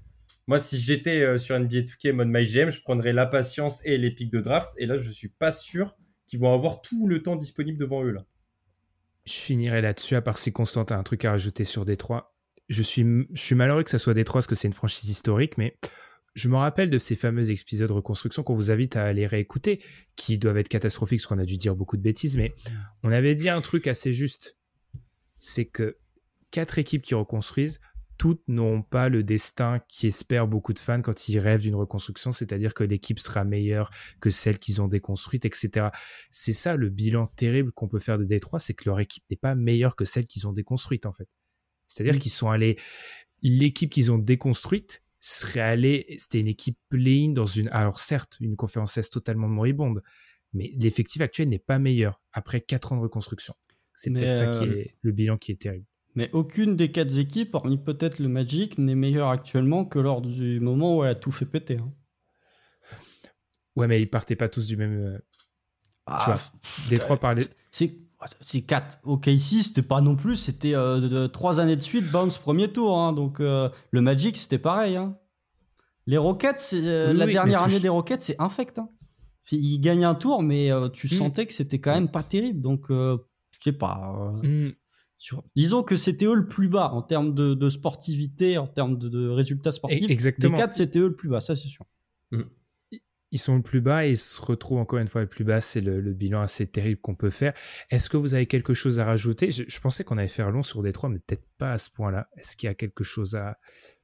moi, 0.47 0.59
si 0.59 0.79
j'étais 0.79 1.23
euh, 1.23 1.39
sur 1.39 1.59
NBA 1.59 1.81
2K 1.81 2.13
mode 2.13 2.29
MyGM, 2.29 2.71
je 2.71 2.83
prendrais 2.83 3.13
la 3.13 3.27
patience 3.27 3.85
et 3.87 3.97
les 3.97 4.11
pics 4.11 4.31
de 4.31 4.41
draft. 4.41 4.73
Et 4.79 4.87
là, 4.87 4.99
je 4.99 5.09
suis 5.09 5.31
pas 5.31 5.53
sûr 5.53 5.97
qu'ils 6.27 6.41
vont 6.41 6.53
avoir 6.53 6.81
tout 6.83 7.07
le 7.07 7.23
temps 7.23 7.37
disponible 7.37 7.79
devant 7.79 8.05
eux 8.05 8.11
là. 8.11 8.25
Je 9.25 9.33
finirai 9.33 9.81
là-dessus, 9.81 10.17
à 10.17 10.23
part 10.23 10.37
si 10.37 10.53
Constantin 10.53 10.97
a 10.97 10.99
un 10.99 11.03
truc 11.03 11.25
à 11.25 11.31
rajouter 11.31 11.65
sur 11.65 11.87
Détroit. 11.87 12.35
Je 12.69 12.83
suis, 12.83 13.05
je 13.33 13.41
suis 13.41 13.55
malheureux 13.55 13.83
que 13.83 13.91
ça 13.91 13.99
soit 13.99 14.13
Détroit 14.13 14.41
parce 14.41 14.47
que 14.47 14.55
c'est 14.55 14.69
une 14.69 14.75
franchise 14.75 15.09
historique, 15.09 15.57
mais 15.57 15.77
je 16.35 16.49
me 16.49 16.57
rappelle 16.57 16.91
de 16.91 16.99
ces 16.99 17.17
fameux 17.17 17.51
épisodes 17.51 17.89
de 17.89 17.93
reconstruction 17.93 18.43
qu'on 18.43 18.55
vous 18.55 18.71
invite 18.71 18.97
à 18.97 19.05
aller 19.05 19.27
réécouter, 19.27 19.83
qui 20.17 20.37
doivent 20.39 20.59
être 20.59 20.69
catastrophiques 20.69 21.21
parce 21.21 21.27
qu'on 21.27 21.39
a 21.39 21.45
dû 21.45 21.57
dire 21.57 21.77
beaucoup 21.77 21.97
de 21.97 22.03
bêtises, 22.03 22.37
mais 22.37 22.53
on 23.03 23.13
avait 23.13 23.35
dit 23.35 23.49
un 23.49 23.61
truc 23.61 23.87
assez 23.87 24.13
juste. 24.13 24.59
C'est 25.37 25.67
que 25.67 25.99
quatre 26.51 26.79
équipes 26.79 27.03
qui 27.03 27.15
reconstruisent, 27.15 27.81
toutes 28.19 28.43
n'ont 28.49 28.83
pas 28.83 29.09
le 29.09 29.23
destin 29.23 29.81
qui 29.89 30.07
espère 30.07 30.47
beaucoup 30.47 30.73
de 30.73 30.79
fans 30.79 31.03
quand 31.03 31.29
ils 31.29 31.39
rêvent 31.39 31.63
d'une 31.63 31.75
reconstruction, 31.75 32.33
c'est-à-dire 32.33 32.75
que 32.75 32.85
l'équipe 32.85 33.19
sera 33.19 33.45
meilleure 33.45 33.91
que 34.21 34.31
celle 34.31 34.59
qu'ils 34.59 34.81
ont 34.81 34.89
déconstruite, 34.89 35.45
etc. 35.45 35.89
C'est 36.31 36.53
ça 36.53 36.77
le 36.77 36.91
bilan 36.91 37.27
terrible 37.27 37.73
qu'on 37.73 37.89
peut 37.89 37.99
faire 37.99 38.19
de 38.19 38.25
Détroit, 38.25 38.61
c'est 38.61 38.75
que 38.75 38.89
leur 38.89 39.01
équipe 39.01 39.25
n'est 39.31 39.37
pas 39.37 39.55
meilleure 39.55 39.97
que 39.97 40.05
celle 40.05 40.27
qu'ils 40.27 40.47
ont 40.47 40.53
déconstruite, 40.53 41.07
en 41.07 41.13
fait. 41.13 41.29
C'est-à-dire 41.87 42.19
qu'ils 42.19 42.33
sont 42.33 42.51
allés, 42.51 42.77
l'équipe 43.43 43.91
qu'ils 43.91 44.11
ont 44.11 44.19
déconstruite, 44.19 45.04
serait 45.25 45.61
allé, 45.61 46.15
c'était 46.19 46.41
une 46.41 46.49
équipe 46.49 46.79
play 46.91 47.29
dans 47.33 47.47
une, 47.47 47.69
alors 47.69 47.99
certes, 47.99 48.37
une 48.41 48.57
conférence 48.57 48.99
S 48.99 49.09
totalement 49.09 49.49
moribonde, 49.49 50.03
mais 50.53 50.73
l'effectif 50.77 51.23
actuel 51.23 51.49
n'est 51.49 51.59
pas 51.59 51.79
meilleur 51.79 52.21
après 52.33 52.61
quatre 52.61 52.93
ans 52.93 52.97
de 52.97 53.03
reconstruction. 53.03 53.55
C'est 53.95 54.13
peut-être 54.13 54.35
ça 54.35 54.47
qui 54.59 54.69
euh, 54.69 54.77
est 54.77 54.97
le 55.01 55.13
bilan 55.13 55.37
qui 55.37 55.53
est 55.53 55.61
terrible. 55.61 55.87
Mais 56.15 56.29
aucune 56.33 56.77
des 56.77 56.93
quatre 56.93 57.17
équipes, 57.17 57.55
hormis 57.55 57.79
peut-être 57.79 58.19
le 58.19 58.29
Magic, 58.29 58.77
n'est 58.77 58.95
meilleure 58.95 59.31
actuellement 59.31 59.85
que 59.85 59.99
lors 59.99 60.21
du 60.21 60.61
moment 60.61 60.99
où 60.99 61.05
elle 61.05 61.11
a 61.11 61.15
tout 61.15 61.33
fait 61.33 61.47
péter. 61.47 61.79
Hein. 61.81 61.93
Ouais, 63.77 63.89
mais 63.89 64.01
ils 64.01 64.11
partaient 64.11 64.37
pas 64.37 64.49
tous 64.49 64.67
du 64.67 64.77
même. 64.77 65.07
Euh, 65.07 65.19
ah, 66.07 66.19
tu 66.23 66.31
vois, 66.31 66.41
des 66.91 66.99
trois 66.99 67.19
parlaient. 67.19 67.47
C'est 68.27 68.37
c'est 68.41 68.63
quatre. 68.63 68.99
Ok, 69.03 69.27
ici, 69.27 69.63
c'était 69.63 69.83
pas 69.83 70.01
non 70.01 70.17
plus. 70.17 70.37
C'était 70.37 70.75
euh, 70.75 71.29
trois 71.29 71.61
années 71.61 71.77
de 71.77 71.83
suite, 71.83 72.11
bounce 72.11 72.39
premier 72.39 72.69
tour. 72.73 72.99
Hein, 72.99 73.13
donc 73.13 73.41
euh, 73.41 73.69
le 73.91 74.01
Magic, 74.01 74.37
c'était 74.37 74.59
pareil. 74.59 74.97
Hein. 74.97 75.17
Les 76.07 76.17
Rockets, 76.17 76.73
la 76.73 77.27
dernière 77.27 77.63
année 77.63 77.81
des 77.81 77.89
Rockets, 77.89 78.23
c'est 78.23 78.41
infect. 78.41 78.79
Hein. 78.79 78.89
Ils 79.53 79.79
gagnent 79.79 80.05
un 80.05 80.15
tour, 80.15 80.43
mais 80.43 80.71
tu 80.93 81.07
mm. 81.07 81.11
sentais 81.11 81.47
que 81.47 81.53
c'était 81.53 81.79
quand 81.79 81.95
même 81.95 82.11
pas 82.11 82.23
terrible. 82.23 82.61
Donc, 82.61 82.87
je 82.91 83.19
sais 83.63 83.73
pas. 83.73 84.33
Mm. 84.43 84.71
Disons 85.57 85.83
que 85.83 85.97
c'était 85.97 86.27
eux 86.27 86.35
le 86.35 86.47
plus 86.47 86.69
bas 86.69 86.91
en 86.93 87.03
termes 87.03 87.35
de, 87.35 87.69
sportivité, 87.71 88.59
en 88.59 88.67
termes 88.67 88.99
de, 88.99 89.29
résultats 89.29 89.73
sportifs. 89.73 90.11
Exactement. 90.11 90.53
Les 90.53 90.59
quatre, 90.59 90.75
c'était 90.75 90.99
eux 90.99 91.09
le 91.09 91.17
plus 91.17 91.29
bas, 91.29 91.41
ça 91.41 91.57
c'est 91.57 91.69
sûr. 91.69 91.87
Mm. 92.33 92.43
Ils 93.35 93.39
sont 93.39 93.57
le 93.57 93.63
plus 93.63 93.81
bas 93.81 94.07
et 94.07 94.13
ils 94.13 94.17
se 94.17 94.41
retrouvent 94.41 94.79
encore 94.79 95.01
une 95.01 95.09
fois 95.09 95.21
le 95.21 95.27
plus 95.27 95.43
bas. 95.43 95.61
C'est 95.61 95.81
le, 95.81 96.01
bilan 96.13 96.41
assez 96.41 96.69
terrible 96.69 97.01
qu'on 97.01 97.17
peut 97.17 97.31
faire. 97.31 97.53
Est-ce 97.91 98.09
que 98.09 98.17
vous 98.17 98.35
avez 98.35 98.47
quelque 98.47 98.75
chose 98.75 99.01
à 99.01 99.05
rajouter? 99.05 99.51
Je, 99.51 99.81
pensais 99.81 100.05
qu'on 100.05 100.17
allait 100.17 100.29
faire 100.29 100.53
long 100.53 100.63
sur 100.63 100.85
Détroit, 100.85 101.11
mais 101.11 101.19
peut-être 101.19 101.45
pas 101.59 101.73
à 101.73 101.79
ce 101.79 101.91
point-là. 101.91 102.29
Est-ce 102.37 102.57
qu'il 102.57 102.69
y 102.69 102.71
a 102.71 102.75
quelque 102.75 103.03
chose 103.03 103.35
à, 103.35 103.57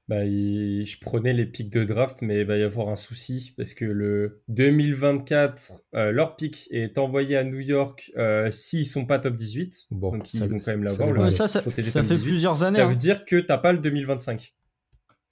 bah, 0.08 0.24
je 0.24 0.98
prenais 1.00 1.32
les 1.32 1.46
pics 1.46 1.70
de 1.70 1.84
draft, 1.84 2.22
mais 2.22 2.40
il 2.40 2.44
va 2.44 2.56
y 2.56 2.64
avoir 2.64 2.88
un 2.88 2.96
souci 2.96 3.54
parce 3.56 3.74
que 3.74 3.84
le 3.84 4.42
2024, 4.48 5.84
euh, 5.94 6.10
leur 6.10 6.34
pic 6.34 6.66
est 6.72 6.98
envoyé 6.98 7.36
à 7.36 7.44
New 7.44 7.60
York 7.60 8.10
euh, 8.16 8.50
s'ils 8.50 8.84
sont 8.84 9.06
pas 9.06 9.20
top 9.20 9.36
18. 9.36 9.86
Bon, 9.92 10.10
donc 10.10 10.34
ils 10.34 10.40
vont 10.40 10.58
quand 10.58 10.66
même 10.66 10.82
l'avoir. 10.82 11.30
Ça, 11.30 11.46
ça, 11.46 11.62
ça, 11.62 11.70
fait 11.70 12.18
plusieurs 12.18 12.64
années. 12.64 12.78
Ça 12.78 12.86
veut 12.86 12.94
hein. 12.94 12.96
dire 12.96 13.24
que 13.24 13.36
t'as 13.36 13.58
pas 13.58 13.70
le 13.70 13.78
2025. 13.78 14.52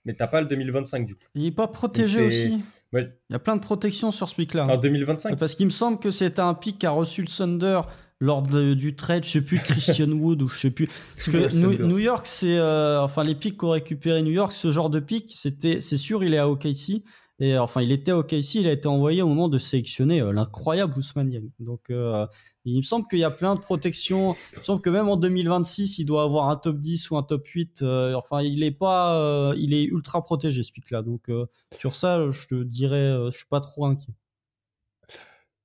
Mais 0.04 0.14
t'as 0.14 0.26
pas 0.26 0.40
le 0.40 0.46
2025 0.46 1.06
du 1.06 1.14
coup. 1.14 1.24
Il 1.34 1.46
est 1.46 1.50
pas 1.50 1.68
protégé 1.68 2.26
aussi. 2.26 2.60
Il 2.92 3.12
y 3.30 3.34
a 3.34 3.38
plein 3.38 3.56
de 3.56 3.60
protections 3.60 4.10
sur 4.10 4.28
ce 4.28 4.34
pic-là. 4.34 4.66
En 4.66 4.76
2025. 4.76 5.38
Parce 5.38 5.54
qu'il 5.54 5.66
me 5.66 5.70
semble 5.70 5.98
que 5.98 6.10
c'est 6.10 6.38
un 6.38 6.54
pic 6.54 6.78
qu'a 6.78 6.90
reçu 6.90 7.22
le 7.22 7.28
Thunder 7.28 7.80
lors 8.20 8.42
du 8.42 8.96
trade, 8.96 9.24
je 9.24 9.30
sais 9.30 9.40
plus 9.40 9.58
Christian 9.58 10.10
Wood 10.12 10.42
ou 10.42 10.48
je 10.48 10.58
sais 10.58 10.70
plus. 10.70 10.88
Parce 11.14 11.28
que 11.28 11.82
New, 11.82 11.98
York, 11.98 12.26
c'est 12.26 12.58
euh, 12.58 13.00
enfin 13.00 13.22
les 13.22 13.34
pics 13.34 13.56
qu'ont 13.56 13.70
récupéré 13.70 14.22
New 14.22 14.32
York, 14.32 14.52
ce 14.52 14.72
genre 14.72 14.90
de 14.90 14.98
pic, 15.00 15.32
c'était, 15.34 15.80
c'est 15.80 15.96
sûr, 15.96 16.24
il 16.24 16.34
est 16.34 16.38
à 16.38 16.48
OKC. 16.48 17.02
Et 17.40 17.56
enfin, 17.56 17.82
il 17.82 17.92
était 17.92 18.10
à 18.10 18.18
OKC, 18.18 18.56
il 18.56 18.66
a 18.66 18.72
été 18.72 18.88
envoyé 18.88 19.22
au 19.22 19.28
moment 19.28 19.48
de 19.48 19.58
sélectionner 19.58 20.20
euh, 20.20 20.32
l'incroyable 20.32 20.98
Ousmane 20.98 21.28
Diagne. 21.28 21.50
Donc, 21.60 21.90
euh, 21.90 22.26
il 22.64 22.78
me 22.78 22.82
semble 22.82 23.06
qu'il 23.06 23.20
y 23.20 23.24
a 23.24 23.30
plein 23.30 23.54
de 23.54 23.60
protections. 23.60 24.34
Il 24.54 24.58
me 24.58 24.64
semble 24.64 24.82
que 24.82 24.90
même 24.90 25.08
en 25.08 25.16
2026, 25.16 25.98
il 25.98 26.04
doit 26.04 26.24
avoir 26.24 26.50
un 26.50 26.56
top 26.56 26.80
10 26.80 27.10
ou 27.10 27.16
un 27.16 27.22
top 27.22 27.46
8. 27.46 27.82
enfin, 28.16 28.42
il 28.42 28.64
est 28.64 28.72
pas, 28.72 29.54
il 29.56 29.72
est 29.72 29.84
ultra 29.84 30.22
protégé 30.22 30.64
ce 30.64 30.72
pic-là. 30.72 31.02
Donc, 31.02 31.30
sur 31.76 31.94
ça, 31.94 32.28
je 32.28 32.46
te 32.48 32.62
dirais, 32.64 33.16
je 33.30 33.36
suis 33.36 33.48
pas 33.48 33.60
trop 33.60 33.86
inquiet. 33.86 34.12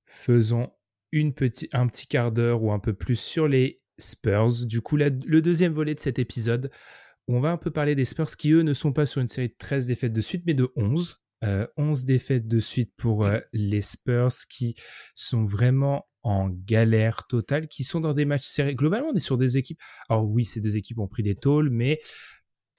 Faisons 0.06 0.70
une 1.10 1.34
petit, 1.34 1.68
un 1.72 1.88
petit 1.88 2.06
quart 2.06 2.32
d'heure 2.32 2.62
ou 2.62 2.72
un 2.72 2.78
peu 2.78 2.92
plus 2.92 3.18
sur 3.18 3.48
les 3.48 3.82
Spurs. 3.98 4.66
Du 4.66 4.80
coup, 4.80 4.96
le 4.96 5.40
deuxième 5.40 5.72
volet 5.72 5.94
de 5.94 6.00
cet 6.00 6.18
épisode, 6.18 6.70
on 7.28 7.40
va 7.40 7.50
un 7.50 7.56
peu 7.56 7.70
parler 7.70 7.94
des 7.94 8.04
Spurs 8.04 8.36
qui, 8.36 8.52
eux, 8.52 8.62
ne 8.62 8.74
sont 8.74 8.92
pas 8.92 9.06
sur 9.06 9.20
une 9.20 9.28
série 9.28 9.48
de 9.48 9.54
13 9.58 9.86
défaites 9.86 10.12
de 10.12 10.20
suite, 10.20 10.42
mais 10.46 10.54
de 10.54 10.70
11. 10.76 11.23
11 11.76 12.02
euh, 12.02 12.04
défaites 12.04 12.46
de 12.48 12.60
suite 12.60 12.92
pour 12.96 13.24
euh, 13.24 13.38
les 13.52 13.80
Spurs 13.80 14.32
qui 14.48 14.74
sont 15.14 15.44
vraiment 15.44 16.06
en 16.22 16.48
galère 16.48 17.26
totale, 17.26 17.68
qui 17.68 17.84
sont 17.84 18.00
dans 18.00 18.14
des 18.14 18.24
matchs 18.24 18.46
serrés. 18.46 18.74
Globalement, 18.74 19.08
on 19.12 19.14
est 19.14 19.20
sur 19.20 19.36
des 19.36 19.58
équipes. 19.58 19.78
Alors 20.08 20.26
oui, 20.28 20.44
ces 20.44 20.60
deux 20.60 20.76
équipes 20.76 20.98
ont 20.98 21.08
pris 21.08 21.22
des 21.22 21.34
tôles, 21.34 21.68
mais 21.70 22.00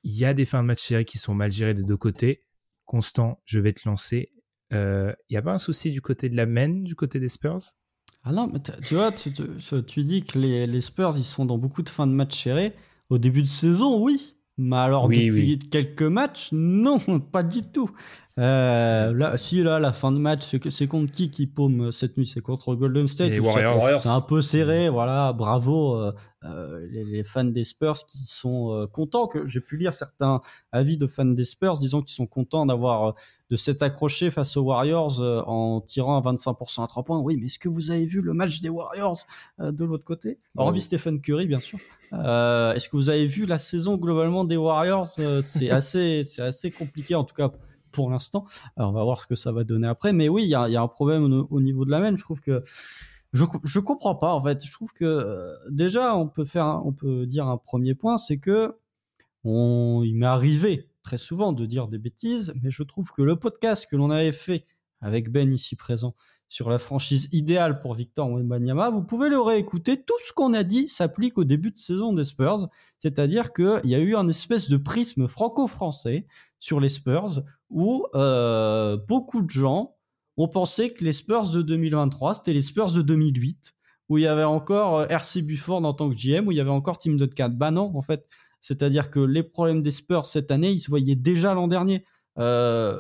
il 0.04 0.18
y 0.18 0.26
a 0.26 0.34
des 0.34 0.46
fins 0.46 0.64
de 0.64 0.68
match 0.68 0.82
serrés 0.82 1.06
qui 1.06 1.20
sont 1.20 1.36
mal 1.36 1.52
gérées 1.52 1.76
des 1.76 1.84
deux 1.84 1.98
côtés. 1.98 2.42
Constant, 2.86 3.42
je 3.46 3.60
vais 3.60 3.74
te 3.74 3.88
lancer. 3.88 4.32
Il 4.72 4.78
euh, 4.78 5.14
n'y 5.30 5.38
a 5.38 5.42
pas 5.42 5.54
un 5.54 5.60
souci 5.60 5.92
du 5.92 6.02
côté 6.02 6.30
de 6.30 6.36
la 6.36 6.48
main, 6.48 6.70
du 6.70 6.96
côté 6.96 7.20
des 7.20 7.30
Spurs? 7.30 7.60
Ah 8.24 8.32
non, 8.32 8.50
mais 8.52 8.60
tu 8.60 8.96
vois, 8.96 9.12
tu, 9.12 9.32
tu, 9.86 10.04
dis 10.04 10.24
que 10.24 10.40
les, 10.40 10.66
les, 10.66 10.82
Spurs, 10.82 11.16
ils 11.16 11.26
sont 11.26 11.46
dans 11.46 11.60
beaucoup 11.60 11.84
de 11.84 11.90
fins 11.90 12.08
de 12.08 12.12
match 12.12 12.44
serrés. 12.44 12.74
Au 13.12 13.20
début 13.20 13.44
de 13.44 13.48
saison, 13.48 14.02
oui. 14.04 14.36
Mais 14.58 14.78
alors, 14.78 15.08
depuis 15.10 15.60
quelques 15.60 16.02
matchs, 16.02 16.50
non, 16.52 17.00
pas 17.32 17.44
du 17.44 17.62
tout. 17.62 17.90
Euh, 18.38 19.14
là, 19.14 19.38
si 19.38 19.64
là, 19.64 19.80
la 19.80 19.94
fin 19.94 20.12
de 20.12 20.18
match, 20.18 20.58
c'est 20.70 20.88
contre 20.88 21.10
qui 21.10 21.30
qui 21.30 21.48
paume 21.48 21.94
cette 21.94 22.18
nuit? 22.18 22.28
C'est 22.28 22.42
contre 22.42 22.76
Golden 22.76 23.08
State. 23.08 23.32
Les 23.32 23.40
Warriors. 23.40 24.02
C'est 24.02 24.10
un 24.10 24.20
peu 24.20 24.42
serré, 24.42 24.90
voilà. 24.90 25.32
Bravo 25.32 25.96
euh, 25.96 26.12
euh, 26.44 26.86
les, 26.92 27.24
fans 27.24 27.46
des 27.46 27.64
Spurs 27.64 28.06
qui 28.06 28.26
sont 28.26 28.88
contents. 28.92 29.28
Que 29.28 29.46
j'ai 29.46 29.62
pu 29.62 29.78
lire 29.78 29.94
certains 29.94 30.42
avis 30.74 30.98
de 30.98 31.08
fans 31.08 31.24
des 31.24 31.46
Spurs 31.46 31.78
disant 31.80 32.02
qu'ils 32.02 32.16
sont 32.16 32.28
contents 32.28 32.66
d'avoir 32.66 33.16
de 33.52 33.56
s'être 33.56 33.84
accrochés 33.84 34.32
face 34.32 34.58
aux 34.58 34.64
Warriors 34.64 35.22
en 35.48 35.80
tirant 35.80 36.22
à 36.22 36.34
25% 36.34 36.84
à 36.84 36.88
3 36.88 37.04
points. 37.04 37.20
Oui, 37.20 37.38
mais 37.40 37.46
est-ce 37.46 37.60
que 37.60 37.70
vous 37.70 37.92
avez 37.92 38.06
vu 38.06 38.20
le 38.20 38.34
match 38.34 38.60
des 38.60 38.70
Warriors 38.70 39.20
de 39.60 39.86
l'autre 39.86 40.04
côté? 40.04 40.40
Hormis 40.58 40.82
Stephen 40.82 41.22
Curry, 41.22 41.48
bien 41.48 41.60
sûr. 41.60 41.80
est-ce 42.12 42.90
que 42.90 42.98
vous 42.98 43.08
avez 43.08 43.28
vu 43.28 43.46
la 43.46 43.60
saison 43.60 43.96
globalement 43.96 44.44
des 44.44 44.58
Warriors 44.58 45.08
C'est 45.08 45.70
assez, 45.70 46.26
c'est 46.26 46.42
assez 46.42 46.70
compliqué 46.70 47.16
en 47.16 47.24
tout 47.24 47.36
cas 47.36 47.50
pour 47.96 48.10
l'instant. 48.12 48.46
on 48.78 48.92
va 48.92 49.04
voir 49.04 49.22
ce 49.22 49.28
que 49.28 49.36
ça 49.36 49.52
va 49.52 49.64
donner 49.64 49.88
après. 49.88 50.14
Mais 50.14 50.30
oui, 50.30 50.44
il 50.44 50.50
y 50.50 50.56
a, 50.56 50.82
un 50.82 50.88
problème 50.88 51.46
au, 51.50 51.62
niveau 51.62 51.86
de 51.86 51.92
la 51.92 52.00
main. 52.00 52.16
Je 52.16 52.22
trouve 52.22 52.42
que 52.42 52.64
je 53.34 53.46
je 53.64 53.80
comprends 53.80 54.16
pas 54.16 54.34
en 54.34 54.44
fait. 54.44 54.66
Je 54.66 54.72
trouve 54.72 54.94
que 54.94 55.06
euh, 55.06 55.52
déjà 55.72 56.16
on 56.16 56.28
peut 56.28 56.46
faire, 56.46 56.82
on 56.86 56.94
peut 56.94 57.26
dire 57.26 57.48
un 57.48 57.58
premier 57.58 57.96
point, 57.96 58.18
c'est 58.18 58.38
que 58.38 58.78
on, 59.44 60.02
il 60.04 60.16
m'est 60.16 60.26
arrivé 60.26 60.90
très 61.04 61.18
souvent 61.18 61.54
de 61.54 61.66
dire 61.66 61.88
des 61.88 62.00
bêtises, 62.00 62.54
mais 62.64 62.72
je 62.72 62.84
trouve 62.84 63.12
que 63.12 63.22
le 63.22 63.36
podcast 63.36 63.88
que 63.90 63.96
l'on 63.96 64.10
avait 64.10 64.32
fait 64.32 64.66
avec 65.02 65.32
Ben 65.32 65.54
ici 65.54 65.76
présent 65.76 66.16
sur 66.48 66.70
la 66.70 66.80
franchise 66.80 67.30
idéale 67.32 67.80
pour 67.80 67.96
Victor 67.96 68.30
Wembanyama, 68.30 68.90
vous 68.90 69.04
pouvez 69.04 69.30
le 69.30 69.40
réécouter. 69.40 70.02
Tout 70.02 70.18
ce 70.26 70.32
qu'on 70.32 70.54
a 70.54 70.64
dit 70.64 70.88
s'applique 70.88 71.38
au 71.38 71.44
début 71.44 71.72
de 71.72 71.78
saison 71.78 72.14
des 72.14 72.26
Spurs, 72.26 72.70
c'est-à-dire 73.00 73.54
qu'il 73.54 73.82
y 73.86 73.96
a 73.96 74.00
eu 74.00 74.16
un 74.16 74.28
espèce 74.28 74.70
de 74.70 74.78
prisme 74.78 75.28
franco-français 75.28 76.28
sur 76.60 76.80
les 76.80 76.90
Spurs 76.90 77.44
où 77.70 78.06
euh, 78.16 78.98
beaucoup 79.08 79.42
de 79.42 79.50
gens 79.50 79.96
ont 80.38 80.48
pensé 80.48 80.94
que 80.94 81.04
les 81.04 81.14
Spurs 81.14 81.50
de 81.50 81.62
2023, 81.62 82.36
c'était 82.36 82.54
les 82.54 82.62
Spurs 82.62 82.92
de 82.92 83.02
2008, 83.02 83.74
où 84.10 84.18
il 84.18 84.24
y 84.24 84.28
avait 84.28 84.44
encore 84.44 85.00
euh, 85.00 85.08
RC 85.08 85.42
Bufford 85.42 85.86
en 85.86 85.94
tant 85.94 86.10
que 86.10 86.16
GM, 86.16 86.48
où 86.48 86.52
il 86.52 86.58
y 86.58 86.62
avait 86.62 86.70
encore 86.70 86.98
Tim 86.98 87.16
Duncan. 87.16 87.50
Bah 87.54 87.72
non, 87.72 87.92
en 87.96 88.02
fait. 88.02 88.26
C'est-à-dire 88.60 89.12
que 89.12 89.20
les 89.20 89.44
problèmes 89.44 89.82
des 89.82 89.92
Spurs 89.92 90.26
cette 90.26 90.52
année, 90.52 90.72
ils 90.72 90.80
se 90.80 90.90
voyaient 90.90 91.16
déjà 91.16 91.54
l'an 91.54 91.68
dernier. 91.68 92.04
Euh, 92.40 93.00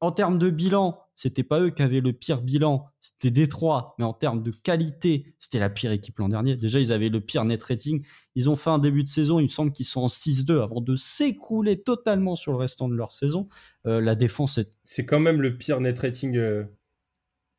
en 0.00 0.10
termes 0.10 0.38
de 0.38 0.50
bilan, 0.50 0.98
c'était 1.14 1.42
pas 1.42 1.60
eux 1.60 1.70
qui 1.70 1.82
avaient 1.82 2.00
le 2.00 2.12
pire 2.12 2.42
bilan, 2.42 2.86
c'était 3.00 3.30
Détroit, 3.30 3.94
mais 3.98 4.04
en 4.04 4.12
termes 4.12 4.42
de 4.42 4.50
qualité, 4.50 5.34
c'était 5.38 5.58
la 5.58 5.70
pire 5.70 5.92
équipe 5.92 6.18
l'an 6.18 6.28
dernier. 6.28 6.56
Déjà, 6.56 6.80
ils 6.80 6.92
avaient 6.92 7.08
le 7.08 7.20
pire 7.20 7.44
net 7.44 7.62
rating. 7.62 8.04
Ils 8.34 8.48
ont 8.48 8.56
fait 8.56 8.70
un 8.70 8.78
début 8.78 9.02
de 9.02 9.08
saison, 9.08 9.38
il 9.38 9.44
me 9.44 9.48
semble 9.48 9.72
qu'ils 9.72 9.86
sont 9.86 10.02
en 10.02 10.06
6-2 10.06 10.62
avant 10.62 10.80
de 10.80 10.94
s'écrouler 10.94 11.82
totalement 11.82 12.34
sur 12.34 12.52
le 12.52 12.58
restant 12.58 12.88
de 12.88 12.94
leur 12.94 13.12
saison. 13.12 13.48
Euh, 13.86 14.00
la 14.00 14.14
défense 14.14 14.58
est... 14.58 14.70
C'est 14.84 15.06
quand 15.06 15.20
même 15.20 15.42
le 15.42 15.56
pire 15.56 15.80
net 15.80 15.98
rating 15.98 16.36
euh, 16.36 16.64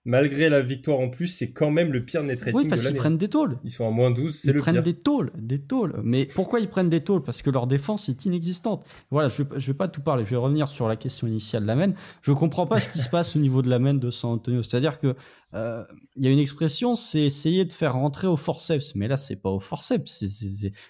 malgré 0.06 0.50
la 0.50 0.62
victoire 0.62 1.00
en 1.00 1.10
plus, 1.10 1.28
c'est 1.28 1.52
quand 1.52 1.72
même 1.72 1.94
le 1.94 2.04
pire 2.04 2.24
net 2.24 2.40
rating 2.40 2.56
oui, 2.56 2.68
parce 2.68 2.86
qu'ils 2.86 2.96
prennent 2.96 3.18
des 3.18 3.30
tôles. 3.30 3.58
Ils 3.64 3.72
sont 3.72 3.88
à 3.88 3.92
moins 3.92 4.12
12, 4.12 4.36
c'est 4.36 4.48
le 4.48 4.60
pire. 4.60 4.68
Ils 4.68 4.72
prennent 4.72 4.84
des 4.84 4.94
tôles, 4.94 5.32
des 5.38 5.60
tôles. 5.60 6.02
Mais 6.04 6.26
pourquoi 6.26 6.60
ils 6.60 6.68
prennent 6.68 6.90
des 6.90 7.02
tôles 7.02 7.24
Parce 7.24 7.42
que 7.42 7.50
leur 7.50 7.68
défense 7.68 8.10
est 8.10 8.26
inexistante. 8.26 8.86
Voilà, 9.12 9.30
je, 9.30 9.44
je 9.56 9.68
vais 9.68 9.78
pas 9.78 9.88
tout 9.88 10.02
parler. 10.02 10.26
Je 10.26 10.32
vais 10.32 10.36
revenir 10.38 10.68
sur 10.68 10.88
la 10.88 10.96
question 10.96 11.28
initiale 11.28 11.64
de 11.64 11.68
la 11.68 11.76
main. 11.76 11.94
Je 12.22 12.32
comprends 12.32 12.68
pas 12.68 12.80
ce 12.80 12.90
qui 12.90 13.00
se 13.00 13.10
passe 13.10 13.36
au 13.36 13.40
niveau 13.40 13.62
de 13.62 13.70
la 13.70 13.80
main 13.80 13.94
de 13.94 14.12
San 14.12 14.32
Antonio. 14.32 14.62
C'est-à-dire 14.62 14.98
que 14.98 15.16
euh, 15.54 15.84
il 16.18 16.26
y 16.26 16.28
a 16.28 16.32
une 16.32 16.40
expression, 16.40 16.96
c'est 16.96 17.22
essayer 17.22 17.64
de 17.64 17.74
faire 17.74 17.94
rentrer 17.94 18.28
au 18.28 18.38
forceps. 18.38 18.96
Mais 18.96 19.08
là, 19.08 19.18
c'est 19.18 19.38
pas 19.38 19.50
au 19.50 19.60
forceps, 19.60 20.24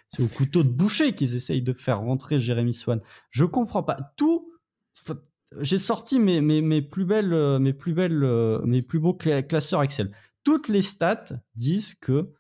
c'est 0.08 0.24
au 0.24 0.28
couteau 0.28 0.64
de 0.64 0.70
boucher 0.70 1.14
qu'ils 1.14 1.36
essayent 1.36 1.62
de 1.62 1.74
faire 1.74 2.00
rentrer 2.00 2.40
Jérémy 2.40 2.74
Swan. 2.74 3.00
Je 3.30 3.46
comprends 3.46 3.84
pas. 3.84 3.98
Tout 4.16 4.53
j'ai 5.62 5.78
sorti 5.78 6.20
mes, 6.20 6.42
mes, 6.42 6.62
mes, 6.62 6.82
plus 6.82 7.06
belles, 7.06 7.34
euh, 7.34 7.60
mes 7.60 7.74
plus 7.74 7.94
belles, 7.94 8.24
euh, 8.24 8.60
mes 8.66 8.82
plus 8.82 9.00
beaux 9.00 9.14
classeurs 9.14 9.84
Excel. 9.84 10.12
Toutes 10.44 10.68
les 10.68 10.82
stats 10.82 11.26
disent 11.56 11.96
que 11.96 12.34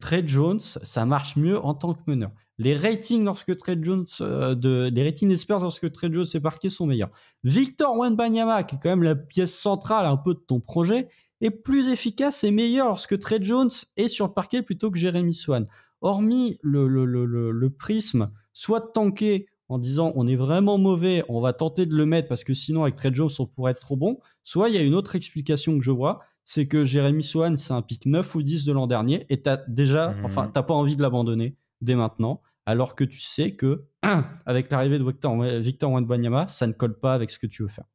Trey 0.00 0.22
Jones, 0.26 0.60
ça 0.60 1.04
marche 1.04 1.36
mieux 1.36 1.58
en 1.58 1.74
tant 1.74 1.94
que 1.94 2.02
meneur. 2.06 2.30
Les 2.58 2.74
ratings 2.74 3.24
lorsque 3.24 3.56
Trey 3.56 3.78
Jones, 3.80 4.04
euh, 4.20 4.54
de, 4.54 4.90
les 4.92 5.04
ratings 5.04 5.30
experts 5.30 5.60
lorsque 5.60 5.90
Trey 5.92 6.08
Jones 6.12 6.26
est 6.32 6.40
parqué 6.40 6.68
sont 6.68 6.86
meilleurs. 6.86 7.10
Victor 7.44 7.96
Wenbanyama, 7.96 8.62
qui 8.64 8.76
est 8.76 8.78
quand 8.82 8.90
même 8.90 9.02
la 9.02 9.16
pièce 9.16 9.56
centrale 9.56 10.06
un 10.06 10.16
peu 10.16 10.34
de 10.34 10.40
ton 10.40 10.60
projet, 10.60 11.08
est 11.40 11.50
plus 11.50 11.88
efficace 11.88 12.42
et 12.42 12.50
meilleur 12.50 12.88
lorsque 12.88 13.18
Trey 13.18 13.38
Jones 13.40 13.70
est 13.96 14.08
sur 14.08 14.26
le 14.26 14.32
parquet 14.32 14.62
plutôt 14.62 14.90
que 14.90 14.98
Jeremy 14.98 15.34
Swan. 15.34 15.64
Hormis 16.00 16.58
le, 16.62 16.88
le, 16.88 17.04
le, 17.04 17.50
le 17.50 17.70
prisme, 17.70 18.30
soit 18.52 18.80
de 18.80 18.86
tanker 18.92 19.46
en 19.68 19.78
disant 19.78 20.12
on 20.14 20.26
est 20.26 20.36
vraiment 20.36 20.78
mauvais, 20.78 21.22
on 21.28 21.40
va 21.40 21.52
tenter 21.52 21.86
de 21.86 21.94
le 21.94 22.06
mettre 22.06 22.28
parce 22.28 22.44
que 22.44 22.54
sinon 22.54 22.82
avec 22.82 22.94
Trey 22.94 23.10
Jones 23.12 23.30
on 23.38 23.46
pourrait 23.46 23.72
être 23.72 23.80
trop 23.80 23.96
bon. 23.96 24.18
Soit 24.44 24.68
il 24.68 24.74
y 24.74 24.78
a 24.78 24.82
une 24.82 24.94
autre 24.94 25.16
explication 25.16 25.78
que 25.78 25.84
je 25.84 25.90
vois, 25.90 26.20
c'est 26.44 26.66
que 26.66 26.84
Jérémy 26.84 27.22
Swan 27.22 27.56
c'est 27.56 27.72
un 27.72 27.82
pic 27.82 28.06
9 28.06 28.34
ou 28.34 28.42
10 28.42 28.64
de 28.64 28.72
l'an 28.72 28.86
dernier 28.86 29.26
et 29.28 29.42
t'as 29.42 29.58
déjà, 29.68 30.10
mmh. 30.10 30.24
enfin 30.24 30.50
t'as 30.52 30.62
pas 30.62 30.74
envie 30.74 30.96
de 30.96 31.02
l'abandonner 31.02 31.56
dès 31.80 31.94
maintenant, 31.94 32.42
alors 32.66 32.94
que 32.94 33.04
tu 33.04 33.20
sais 33.20 33.54
que 33.54 33.86
avec 34.46 34.70
l'arrivée 34.70 34.98
de 34.98 35.04
Victor, 35.04 35.42
Victor 35.42 35.92
Wembanyama, 35.92 36.46
ça 36.48 36.66
ne 36.66 36.72
colle 36.72 36.98
pas 36.98 37.14
avec 37.14 37.30
ce 37.30 37.38
que 37.38 37.46
tu 37.46 37.62
veux 37.62 37.68
faire. 37.68 37.86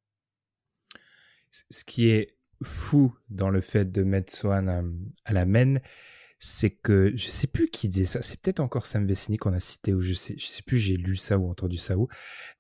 Ce 1.52 1.84
qui 1.84 2.10
est 2.10 2.38
fou 2.64 3.14
dans 3.30 3.50
le 3.50 3.62
fait 3.62 3.92
de 3.92 4.04
mettre 4.04 4.34
Swan 4.34 4.70
à, 4.70 4.82
à 5.26 5.34
la 5.34 5.46
main, 5.46 5.78
c'est 6.46 6.72
que 6.72 7.14
je 7.16 7.32
sais 7.32 7.48
plus 7.48 7.70
qui 7.70 7.88
disait 7.88 8.04
ça, 8.04 8.22
c'est 8.22 8.42
peut-être 8.42 8.60
encore 8.60 8.86
Sam 8.86 9.08
Vecini 9.08 9.38
qu'on 9.38 9.54
a 9.54 9.62
cité 9.62 9.94
ou 9.94 10.02
je 10.02 10.12
sais 10.12 10.36
sais 10.38 10.62
plus 10.62 10.78
j'ai 10.78 10.98
lu 10.98 11.16
ça 11.16 11.38
ou 11.38 11.50
entendu 11.50 11.78
ça 11.78 11.98
ou 11.98 12.10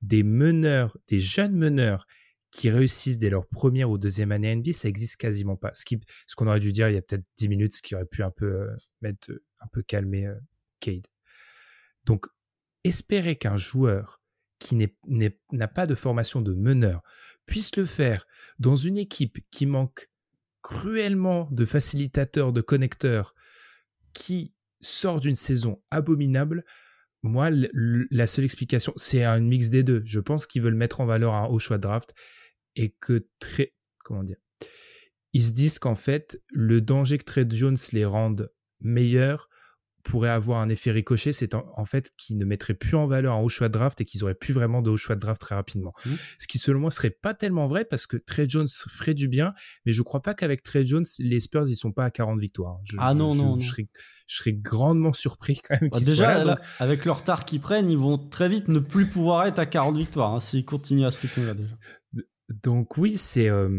des 0.01 0.23
meneurs, 0.23 0.95
des 1.09 1.19
jeunes 1.19 1.53
meneurs 1.53 2.07
qui 2.49 2.69
réussissent 2.69 3.17
dès 3.17 3.29
leur 3.29 3.45
première 3.45 3.89
ou 3.89 3.97
deuxième 3.97 4.31
année 4.31 4.55
NBA, 4.55 4.71
ça 4.71 4.87
existe 4.87 5.17
quasiment 5.17 5.57
pas. 5.57 5.71
Ce 5.73 5.83
ce 6.27 6.35
qu'on 6.37 6.47
aurait 6.47 6.61
dû 6.61 6.71
dire 6.71 6.87
il 6.87 6.95
y 6.95 6.97
a 6.97 7.01
peut-être 7.01 7.25
10 7.35 7.49
minutes, 7.49 7.73
ce 7.73 7.81
qui 7.81 7.93
aurait 7.93 8.05
pu 8.05 8.23
un 8.23 8.31
peu 8.31 8.45
euh, 8.45 8.73
mettre, 9.01 9.33
un 9.59 9.67
peu 9.73 9.81
calmer 9.81 10.27
euh, 10.27 10.39
Cade. 10.79 11.07
Donc, 12.05 12.27
espérer 12.85 13.35
qu'un 13.35 13.57
joueur 13.57 14.21
qui 14.59 14.77
n'a 15.51 15.67
pas 15.67 15.87
de 15.87 15.95
formation 15.95 16.39
de 16.39 16.53
meneur 16.53 17.01
puisse 17.45 17.75
le 17.75 17.85
faire 17.85 18.25
dans 18.59 18.77
une 18.77 18.97
équipe 18.97 19.39
qui 19.51 19.65
manque 19.65 20.07
cruellement 20.61 21.49
de 21.51 21.65
facilitateurs, 21.65 22.53
de 22.53 22.61
connecteurs, 22.61 23.35
qui 24.13 24.53
sort 24.81 25.19
d'une 25.19 25.35
saison 25.35 25.81
abominable, 25.91 26.65
moi, 27.23 27.49
la 27.51 28.27
seule 28.27 28.45
explication, 28.45 28.93
c'est 28.97 29.23
un 29.23 29.39
mix 29.39 29.69
des 29.69 29.83
deux. 29.83 30.01
Je 30.05 30.19
pense 30.19 30.45
qu'ils 30.45 30.61
veulent 30.61 30.75
mettre 30.75 30.99
en 30.99 31.05
valeur 31.05 31.33
un 31.33 31.45
haut 31.45 31.59
choix 31.59 31.77
de 31.77 31.83
draft 31.83 32.13
et 32.75 32.89
que 32.99 33.27
très, 33.39 33.73
comment 34.03 34.23
dire, 34.23 34.37
ils 35.31 35.45
se 35.45 35.51
disent 35.51 35.79
qu'en 35.79 35.95
fait, 35.95 36.41
le 36.49 36.81
danger 36.81 37.17
que 37.17 37.23
Trey 37.23 37.47
Jones 37.49 37.77
les 37.93 38.05
rende 38.05 38.51
meilleurs 38.81 39.49
pourrait 40.03 40.29
avoir 40.29 40.59
un 40.59 40.69
effet 40.69 40.91
ricochet, 40.91 41.31
c'est 41.31 41.55
en, 41.55 41.85
fait 41.85 42.11
qu'ils 42.17 42.37
ne 42.37 42.45
mettraient 42.45 42.73
plus 42.73 42.95
en 42.95 43.07
valeur 43.07 43.35
un 43.35 43.39
haut 43.39 43.49
choix 43.49 43.69
de 43.69 43.73
draft 43.73 43.99
et 44.01 44.05
qu'ils 44.05 44.23
auraient 44.23 44.35
plus 44.35 44.53
vraiment 44.53 44.81
de 44.81 44.89
haut 44.89 44.97
choix 44.97 45.15
de 45.15 45.21
draft 45.21 45.39
très 45.39 45.55
rapidement. 45.55 45.93
Mmh. 46.05 46.11
Ce 46.39 46.47
qui 46.47 46.59
selon 46.59 46.81
moi 46.81 46.91
serait 46.91 47.09
pas 47.09 47.33
tellement 47.33 47.67
vrai 47.67 47.85
parce 47.85 48.05
que 48.05 48.17
Trey 48.17 48.45
Jones 48.47 48.67
ferait 48.89 49.13
du 49.13 49.27
bien, 49.27 49.53
mais 49.85 49.91
je 49.91 50.01
crois 50.01 50.21
pas 50.21 50.33
qu'avec 50.33 50.61
Trey 50.61 50.83
Jones, 50.83 51.05
les 51.19 51.39
Spurs 51.39 51.67
ils 51.67 51.75
sont 51.75 51.91
pas 51.91 52.05
à 52.05 52.11
40 52.11 52.39
victoires. 52.39 52.79
ah 52.97 53.13
non, 53.13 53.33
non, 53.33 53.57
je, 53.57 53.73
Serais, 54.25 54.53
grandement 54.53 55.13
surpris 55.13 55.61
quand 55.67 55.79
même. 55.79 55.89
Bah, 55.89 55.99
déjà, 55.99 56.57
avec 56.79 57.05
le 57.05 57.11
retard 57.11 57.45
qu'ils 57.45 57.59
prennent, 57.59 57.89
ils 57.89 57.97
vont 57.97 58.17
très 58.17 58.49
vite 58.49 58.67
ne 58.67 58.79
plus 58.79 59.05
pouvoir 59.05 59.45
être 59.45 59.59
à 59.59 59.65
40 59.65 59.97
victoires 59.97 60.33
hein, 60.33 60.39
s'ils 60.39 60.65
continuent 60.65 61.05
à 61.05 61.11
ce 61.11 61.21
rythme-là 61.21 61.53
déjà. 61.53 61.75
Donc 62.63 62.97
oui, 62.97 63.17
c'est 63.17 63.49
euh, 63.49 63.69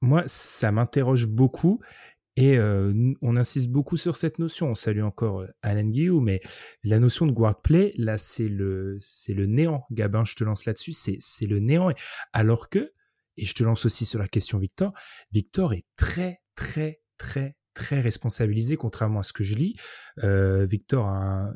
moi 0.00 0.24
ça 0.26 0.72
m'interroge 0.72 1.26
beaucoup 1.26 1.80
et 2.36 2.56
euh, 2.56 3.12
on 3.20 3.36
insiste 3.36 3.68
beaucoup 3.68 3.96
sur 3.96 4.16
cette 4.16 4.38
notion. 4.38 4.68
On 4.68 4.74
salue 4.74 5.02
encore 5.02 5.40
euh, 5.40 5.48
Alan 5.62 5.84
Guillou, 5.84 6.20
mais 6.20 6.40
la 6.82 6.98
notion 6.98 7.26
de 7.26 7.32
guard 7.32 7.60
play, 7.60 7.92
là, 7.96 8.16
c'est 8.16 8.48
le, 8.48 8.96
c'est 9.00 9.34
le 9.34 9.46
néant. 9.46 9.84
Gabin, 9.90 10.24
je 10.24 10.34
te 10.34 10.44
lance 10.44 10.64
là-dessus, 10.64 10.92
c'est, 10.92 11.18
c'est 11.20 11.46
le 11.46 11.58
néant. 11.58 11.92
Alors 12.32 12.68
que, 12.68 12.92
et 13.36 13.44
je 13.44 13.54
te 13.54 13.62
lance 13.62 13.84
aussi 13.84 14.06
sur 14.06 14.18
la 14.18 14.28
question 14.28 14.58
Victor, 14.58 14.92
Victor 15.30 15.74
est 15.74 15.84
très, 15.96 16.40
très, 16.54 17.02
très, 17.18 17.56
très 17.74 18.00
responsabilisé, 18.00 18.76
contrairement 18.76 19.20
à 19.20 19.24
ce 19.24 19.32
que 19.32 19.44
je 19.44 19.56
lis. 19.56 19.74
Euh, 20.22 20.66
Victor 20.66 21.06
a 21.06 21.52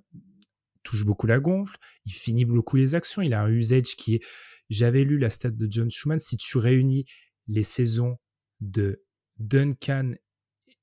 touche 0.83 1.05
beaucoup 1.05 1.27
la 1.27 1.41
gonfle, 1.41 1.77
il 2.05 2.13
finit 2.13 2.45
beaucoup 2.45 2.77
les 2.77 2.95
actions, 2.95 3.21
il 3.21 3.35
a 3.35 3.43
un 3.43 3.51
usage 3.51 3.97
qui 3.97 4.15
est, 4.15 4.21
j'avais 4.71 5.03
lu 5.03 5.19
la 5.19 5.31
stat 5.31 5.51
de 5.51 5.67
John 5.69 5.91
Schumann, 5.91 6.21
si 6.21 6.37
tu 6.37 6.59
réunis 6.59 7.07
les 7.49 7.65
saisons 7.65 8.19
de 8.61 9.05
Duncan 9.39 10.15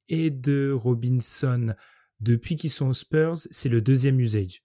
et 0.09 0.29
de 0.29 0.71
Robinson 0.71 1.73
depuis 2.19 2.55
qu'ils 2.55 2.69
sont 2.69 2.87
aux 2.87 2.93
Spurs, 2.93 3.35
c'est 3.35 3.69
le 3.69 3.81
deuxième 3.81 4.19
usage. 4.19 4.63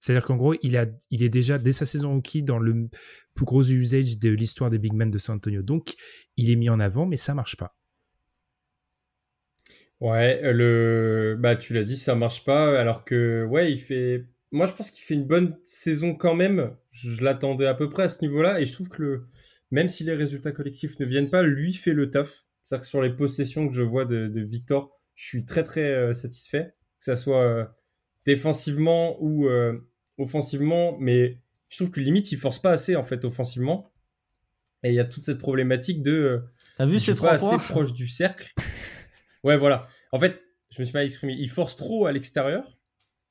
C'est-à-dire 0.00 0.24
qu'en 0.24 0.36
gros, 0.36 0.54
il, 0.62 0.76
a, 0.76 0.86
il 1.10 1.22
est 1.22 1.28
déjà, 1.28 1.58
dès 1.58 1.72
sa 1.72 1.86
saison 1.86 2.12
rookie, 2.12 2.42
dans 2.42 2.58
le 2.58 2.88
plus 3.34 3.44
gros 3.44 3.64
usage 3.64 4.18
de 4.18 4.30
l'histoire 4.30 4.70
des 4.70 4.78
big 4.78 4.92
men 4.92 5.10
de 5.10 5.18
San 5.18 5.36
Antonio. 5.36 5.62
Donc, 5.62 5.94
il 6.36 6.50
est 6.50 6.56
mis 6.56 6.70
en 6.70 6.78
avant, 6.78 7.06
mais 7.06 7.16
ça 7.16 7.34
marche 7.34 7.56
pas. 7.56 7.76
Ouais, 10.00 10.52
le, 10.52 11.36
bah, 11.40 11.56
tu 11.56 11.74
l'as 11.74 11.82
dit, 11.82 11.96
ça 11.96 12.14
marche 12.14 12.44
pas, 12.44 12.78
alors 12.78 13.04
que, 13.04 13.44
ouais, 13.44 13.72
il 13.72 13.78
fait, 13.78 14.28
moi, 14.52 14.66
je 14.66 14.72
pense 14.72 14.92
qu'il 14.92 15.02
fait 15.02 15.14
une 15.14 15.26
bonne 15.26 15.58
saison 15.64 16.14
quand 16.14 16.36
même. 16.36 16.76
Je 16.92 17.24
l'attendais 17.24 17.66
à 17.66 17.74
peu 17.74 17.88
près 17.88 18.04
à 18.04 18.08
ce 18.08 18.22
niveau-là, 18.22 18.60
et 18.60 18.66
je 18.66 18.72
trouve 18.72 18.88
que 18.88 19.24
même 19.72 19.88
si 19.88 20.04
les 20.04 20.14
résultats 20.14 20.52
collectifs 20.52 20.98
ne 21.00 21.06
viennent 21.06 21.30
pas, 21.30 21.42
lui 21.42 21.72
fait 21.72 21.94
le 21.94 22.10
taf. 22.10 22.47
C'est-à-dire 22.68 22.82
que 22.82 22.88
sur 22.88 23.00
les 23.00 23.16
possessions 23.16 23.66
que 23.66 23.74
je 23.74 23.82
vois 23.82 24.04
de, 24.04 24.30
Victor, 24.42 24.90
je 25.14 25.26
suis 25.26 25.46
très 25.46 25.62
très 25.62 25.88
euh, 25.88 26.12
satisfait, 26.12 26.74
que 26.98 27.04
ça 27.04 27.16
soit 27.16 27.42
euh, 27.42 27.64
défensivement 28.26 29.16
ou 29.22 29.46
euh, 29.46 29.88
offensivement, 30.18 30.94
mais 31.00 31.40
je 31.70 31.78
trouve 31.78 31.90
que 31.90 32.00
limite 32.00 32.30
il 32.30 32.36
force 32.36 32.58
pas 32.58 32.72
assez 32.72 32.94
en 32.94 33.02
fait 33.02 33.24
offensivement. 33.24 33.90
Et 34.82 34.90
il 34.90 34.94
y 34.94 35.00
a 35.00 35.06
toute 35.06 35.24
cette 35.24 35.38
problématique 35.38 36.02
de. 36.02 36.44
T'as 36.76 36.84
vu 36.84 37.00
ces 37.00 37.14
trois 37.14 37.30
pas 37.30 37.34
assez 37.36 37.56
proche 37.56 37.94
du 37.94 38.06
cercle. 38.06 38.52
ouais, 39.44 39.56
voilà. 39.56 39.88
En 40.12 40.18
fait, 40.18 40.38
je 40.70 40.82
me 40.82 40.84
suis 40.84 40.92
mal 40.92 41.06
exprimé. 41.06 41.36
Il 41.38 41.48
force 41.48 41.74
trop 41.74 42.04
à 42.04 42.12
l'extérieur. 42.12 42.78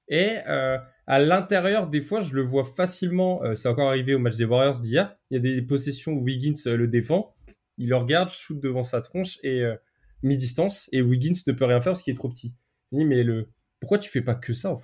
Et 0.08 0.38
à 0.38 1.20
l'intérieur, 1.20 1.88
des 1.88 2.02
fois, 2.02 2.22
je 2.22 2.34
le 2.34 2.42
vois 2.42 2.64
facilement. 2.64 3.42
c'est 3.56 3.70
encore 3.70 3.90
arrivé 3.90 4.16
au 4.16 4.20
match 4.20 4.38
des 4.38 4.46
Warriors 4.46 4.80
d'hier. 4.82 5.14
Il 5.30 5.36
y 5.36 5.38
a 5.38 5.40
des 5.40 5.62
possessions 5.62 6.14
où 6.14 6.24
Wiggins 6.24 6.56
le 6.66 6.88
défend 6.88 7.37
il 7.78 7.90
le 7.90 7.96
regarde, 7.96 8.30
shoot 8.30 8.60
devant 8.62 8.84
sa 8.84 9.02
tronche 9.02 9.40
et 9.44 9.62
euh, 9.62 9.76
mi-distance 10.24 10.90
et 10.92 11.02
Wiggins 11.02 11.40
ne 11.46 11.54
peut 11.54 11.66
rien 11.66 11.80
faire 11.80 11.94
parce 11.94 12.04
qu'il 12.04 12.12
est 12.12 12.18
trop 12.18 12.30
petit. 12.30 12.56
Il 12.92 13.00
dit 13.00 13.06
mais 13.06 13.24
le 13.24 13.50
pourquoi 13.80 14.00
tu 14.00 14.10
fais 14.10 14.22
pas 14.22 14.36
que 14.36 14.54
ça 14.54 14.76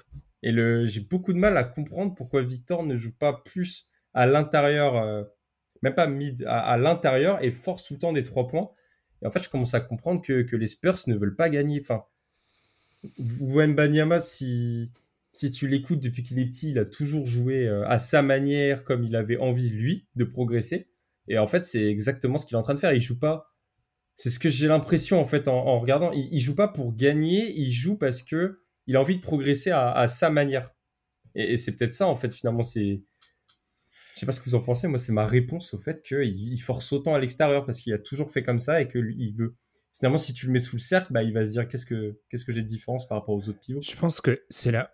Et 0.44 0.52
le 0.52 0.86
j'ai 0.86 1.02
beaucoup 1.02 1.34
de 1.34 1.40
mal 1.40 1.58
à 1.58 1.64
comprendre 1.64 2.14
pourquoi 2.16 2.42
Victor 2.44 2.84
ne 2.84 2.96
joue 2.96 3.16
pas 3.18 3.42
plus 3.46 3.90
à 4.14 4.28
l'intérieur, 4.28 4.98
euh, 4.98 5.24
même 5.82 5.96
pas 5.96 6.08
mid, 6.08 6.44
à, 6.48 6.78
l'intérieur 6.78 7.44
et 7.44 7.52
force 7.52 7.88
tout 7.88 7.94
le 7.94 8.00
temps 8.00 8.14
des 8.14 8.24
trois 8.24 8.48
points. 8.48 8.70
Et 9.22 9.28
en 9.28 9.32
fait, 9.32 9.42
je 9.42 9.50
commence 9.50 9.74
à 9.74 9.80
comprendre 9.80 10.22
que, 10.22 10.44
que 10.44 10.56
les 10.56 10.68
Spurs 10.68 11.00
ne 11.08 11.16
veulent 11.16 11.36
pas 11.36 11.50
gagner. 11.50 11.80
Enfin, 11.82 12.04
Banyama, 13.18 14.20
si 14.20 14.94
si 15.34 15.50
tu 15.50 15.68
l'écoutes 15.68 16.00
depuis 16.00 16.22
qu'il 16.22 16.40
est 16.40 16.46
petit, 16.46 16.70
il 16.70 16.80
a 16.80 16.86
toujours 16.86 17.26
joué 17.26 17.68
euh, 17.68 17.88
à 17.88 17.98
sa 17.98 18.22
manière, 18.22 18.84
comme 18.84 19.04
il 19.04 19.16
avait 19.16 19.38
envie 19.38 19.70
lui 19.70 20.06
de 20.16 20.24
progresser. 20.24 20.88
Et 21.28 21.38
en 21.38 21.48
fait, 21.48 21.62
c'est 21.62 21.86
exactement 21.86 22.38
ce 22.38 22.46
qu'il 22.46 22.56
est 22.56 22.60
en 22.60 22.64
train 22.64 22.74
de 22.74 22.80
faire. 22.80 22.94
Il 22.94 23.02
joue 23.02 23.20
pas. 23.20 23.50
C'est 24.16 24.30
ce 24.30 24.40
que 24.40 24.50
j'ai 24.50 24.68
l'impression 24.68 25.20
en 25.20 25.26
fait 25.26 25.48
en, 25.48 25.80
regardant. 25.80 26.12
Il, 26.12 26.30
il, 26.32 26.40
joue 26.40 26.56
pas 26.56 26.68
pour 26.68 26.96
gagner. 26.96 27.52
Il 27.56 27.72
joue 27.72 27.98
parce 27.98 28.22
que 28.22 28.60
il 28.88 28.96
a 28.96 29.02
envie 29.02 29.16
de 29.16 29.22
progresser 29.22 29.72
à, 29.72 30.08
sa 30.08 30.30
manière. 30.30 30.72
Et, 31.36 31.58
c'est 31.58 31.76
peut-être 31.76 31.94
ça 31.94 32.08
en 32.08 32.16
fait 32.16 32.34
finalement. 32.34 32.64
C'est. 32.64 33.04
Je 34.14 34.20
sais 34.20 34.26
pas 34.28 34.32
ce 34.32 34.42
que 34.42 34.50
vous 34.50 34.56
en 34.56 34.62
pensez. 34.62 34.88
Moi, 34.88 35.00
c'est 35.00 35.14
ma 35.14 35.26
réponse 35.26 35.74
au 35.74 35.80
fait 35.80 36.04
qu'il 36.04 36.24
il 36.24 36.60
force 36.60 36.94
autant 36.94 37.16
à 37.16 37.20
l'extérieur 37.20 37.66
parce 37.66 37.80
qu'il 37.80 37.94
a 37.94 37.98
toujours 37.98 38.32
fait 38.32 38.44
comme 38.44 38.60
ça 38.60 38.82
et 38.82 38.88
que 38.88 39.00
il 39.00 39.36
veut. 39.36 39.56
Finalement, 39.96 40.18
si 40.18 40.34
tu 40.34 40.48
le 40.48 40.52
mets 40.52 40.60
sous 40.60 40.76
le 40.76 40.82
cercle, 40.82 41.14
bah, 41.14 41.24
il 41.24 41.34
va 41.34 41.46
se 41.46 41.52
dire 41.52 41.68
qu'est-ce 41.68 41.86
que 41.86 42.20
qu'est-ce 42.30 42.46
que 42.46 42.52
j'ai 42.52 42.62
de 42.62 42.68
différence 42.68 43.08
par 43.08 43.20
rapport 43.20 43.36
aux 43.36 43.50
autres 43.50 43.60
pivots? 43.60 43.82
Je 43.82 43.96
pense 43.96 44.22
que 44.22 44.44
c'est 44.50 44.72
là. 44.72 44.94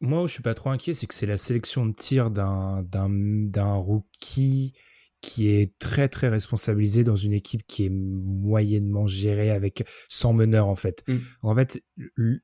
Moi, 0.00 0.22
où 0.22 0.28
je 0.28 0.34
suis 0.34 0.42
pas 0.42 0.54
trop 0.54 0.70
inquiet, 0.70 0.94
c'est 0.94 1.06
que 1.06 1.14
c'est 1.14 1.26
la 1.26 1.36
sélection 1.36 1.84
de 1.84 1.94
tir 1.94 2.30
d'un 2.30 2.82
d'un 2.82 3.10
d'un 3.10 3.74
rookie 3.74 4.72
qui 5.20 5.48
est 5.48 5.76
très 5.78 6.08
très 6.08 6.28
responsabilisé 6.28 7.04
dans 7.04 7.16
une 7.16 7.32
équipe 7.32 7.66
qui 7.66 7.84
est 7.86 7.90
moyennement 7.90 9.06
gérée 9.06 9.50
avec 9.50 9.86
sans 10.08 10.32
meneur 10.32 10.66
en 10.66 10.76
fait. 10.76 11.04
Mm. 11.06 11.18
En 11.42 11.54
fait, 11.54 11.84
le, 11.96 12.40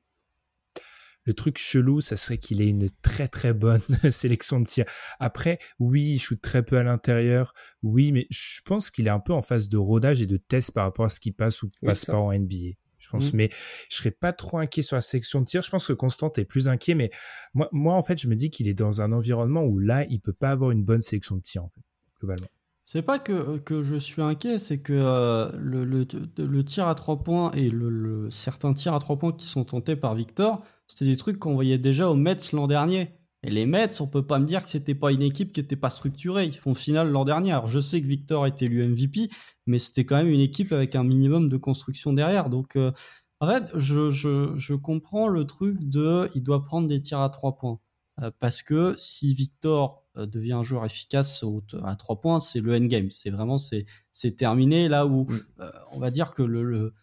truc 1.35 1.57
chelou, 1.57 1.99
ça 1.99 2.15
serait 2.15 2.37
qu'il 2.37 2.61
ait 2.61 2.69
une 2.69 2.87
très 3.01 3.27
très 3.27 3.53
bonne 3.53 3.81
sélection 4.11 4.59
de 4.59 4.65
tir. 4.65 4.85
Après, 5.19 5.59
oui, 5.79 6.13
il 6.13 6.19
shoot 6.19 6.39
très 6.39 6.63
peu 6.63 6.77
à 6.77 6.83
l'intérieur, 6.83 7.53
oui, 7.81 8.11
mais 8.11 8.27
je 8.29 8.61
pense 8.63 8.91
qu'il 8.91 9.07
est 9.07 9.11
un 9.11 9.19
peu 9.19 9.33
en 9.33 9.41
phase 9.41 9.69
de 9.69 9.77
rodage 9.77 10.21
et 10.21 10.27
de 10.27 10.37
test 10.37 10.71
par 10.71 10.85
rapport 10.85 11.05
à 11.05 11.09
ce 11.09 11.19
qui 11.19 11.31
passe 11.31 11.63
ou 11.63 11.71
passe 11.81 12.05
pas 12.05 12.17
en 12.17 12.31
NBA. 12.31 12.75
Je 12.99 13.09
pense, 13.09 13.33
mm. 13.33 13.37
mais 13.37 13.49
je 13.89 13.97
serais 13.97 14.11
pas 14.11 14.33
trop 14.33 14.59
inquiet 14.59 14.81
sur 14.81 14.95
la 14.95 15.01
sélection 15.01 15.41
de 15.41 15.45
tir. 15.45 15.61
Je 15.63 15.69
pense 15.69 15.87
que 15.87 15.93
Constant 15.93 16.31
est 16.37 16.45
plus 16.45 16.67
inquiet, 16.67 16.93
mais 16.93 17.09
moi, 17.53 17.67
moi 17.71 17.95
en 17.95 18.03
fait, 18.03 18.19
je 18.19 18.27
me 18.27 18.35
dis 18.35 18.49
qu'il 18.49 18.67
est 18.67 18.73
dans 18.73 19.01
un 19.01 19.11
environnement 19.11 19.63
où 19.63 19.79
là, 19.79 20.05
il 20.09 20.19
peut 20.21 20.33
pas 20.33 20.51
avoir 20.51 20.71
une 20.71 20.83
bonne 20.83 21.01
sélection 21.01 21.35
de 21.35 21.41
tir 21.41 21.63
en 21.63 21.69
fait, 21.69 21.81
globalement. 22.19 22.47
C'est 22.89 23.01
pas 23.01 23.19
que, 23.19 23.57
que 23.57 23.83
je 23.83 23.97
suis 23.97 24.21
inquiet, 24.21 24.59
c'est 24.59 24.81
que 24.81 24.93
euh, 24.93 25.51
le, 25.57 25.83
le, 25.83 26.63
tir 26.63 26.87
à 26.87 26.95
trois 26.95 27.21
points 27.21 27.51
et 27.51 27.69
le, 27.69 28.29
certains 28.31 28.73
tirs 28.73 28.93
à 28.93 28.99
trois 28.99 29.19
points 29.19 29.33
qui 29.33 29.45
sont 29.45 29.65
tentés 29.65 29.97
par 29.97 30.15
Victor, 30.15 30.63
c'était 30.87 31.03
des 31.03 31.17
trucs 31.17 31.37
qu'on 31.37 31.53
voyait 31.53 31.77
déjà 31.77 32.09
aux 32.09 32.15
Mets 32.15 32.37
l'an 32.53 32.65
dernier. 32.65 33.09
Et 33.43 33.51
les 33.51 33.65
Mets, 33.65 33.99
on 33.99 34.07
peut 34.07 34.25
pas 34.25 34.39
me 34.39 34.45
dire 34.45 34.63
que 34.63 34.69
c'était 34.69 34.95
pas 34.95 35.11
une 35.11 35.21
équipe 35.21 35.51
qui 35.51 35.59
était 35.59 35.75
pas 35.75 35.89
structurée. 35.89 36.45
Ils 36.45 36.55
font 36.55 36.73
finale 36.73 37.09
l'an 37.11 37.25
dernier. 37.25 37.51
Alors 37.51 37.67
je 37.67 37.81
sais 37.81 38.01
que 38.01 38.07
Victor 38.07 38.47
était 38.47 38.69
lui 38.69 38.87
MVP, 38.87 39.29
mais 39.65 39.79
c'était 39.79 40.05
quand 40.05 40.15
même 40.15 40.29
une 40.29 40.39
équipe 40.39 40.71
avec 40.71 40.95
un 40.95 41.03
minimum 41.03 41.49
de 41.49 41.57
construction 41.57 42.13
derrière. 42.13 42.49
Donc 42.49 42.77
euh, 42.77 42.93
en 43.41 43.49
fait, 43.49 43.65
je, 43.75 44.09
je, 44.11 44.55
je, 44.55 44.73
comprends 44.75 45.27
le 45.27 45.45
truc 45.45 45.77
de 45.89 46.29
il 46.35 46.41
doit 46.43 46.63
prendre 46.63 46.87
des 46.87 47.01
tirs 47.01 47.19
à 47.19 47.29
trois 47.29 47.57
points. 47.57 47.81
Euh, 48.21 48.31
parce 48.39 48.63
que 48.63 48.95
si 48.97 49.33
Victor 49.33 50.06
devient 50.25 50.53
un 50.53 50.63
joueur 50.63 50.85
efficace 50.85 51.43
à 51.83 51.95
trois 51.95 52.19
points, 52.19 52.39
c'est 52.39 52.59
le 52.59 52.73
endgame. 52.73 53.11
C'est 53.11 53.29
vraiment 53.29 53.57
c'est 53.57 53.85
c'est 54.11 54.35
terminé 54.35 54.87
là 54.87 55.05
où 55.05 55.27
euh, 55.59 55.69
on 55.91 55.99
va 55.99 56.11
dire 56.11 56.33
que 56.33 56.43
le, 56.43 56.93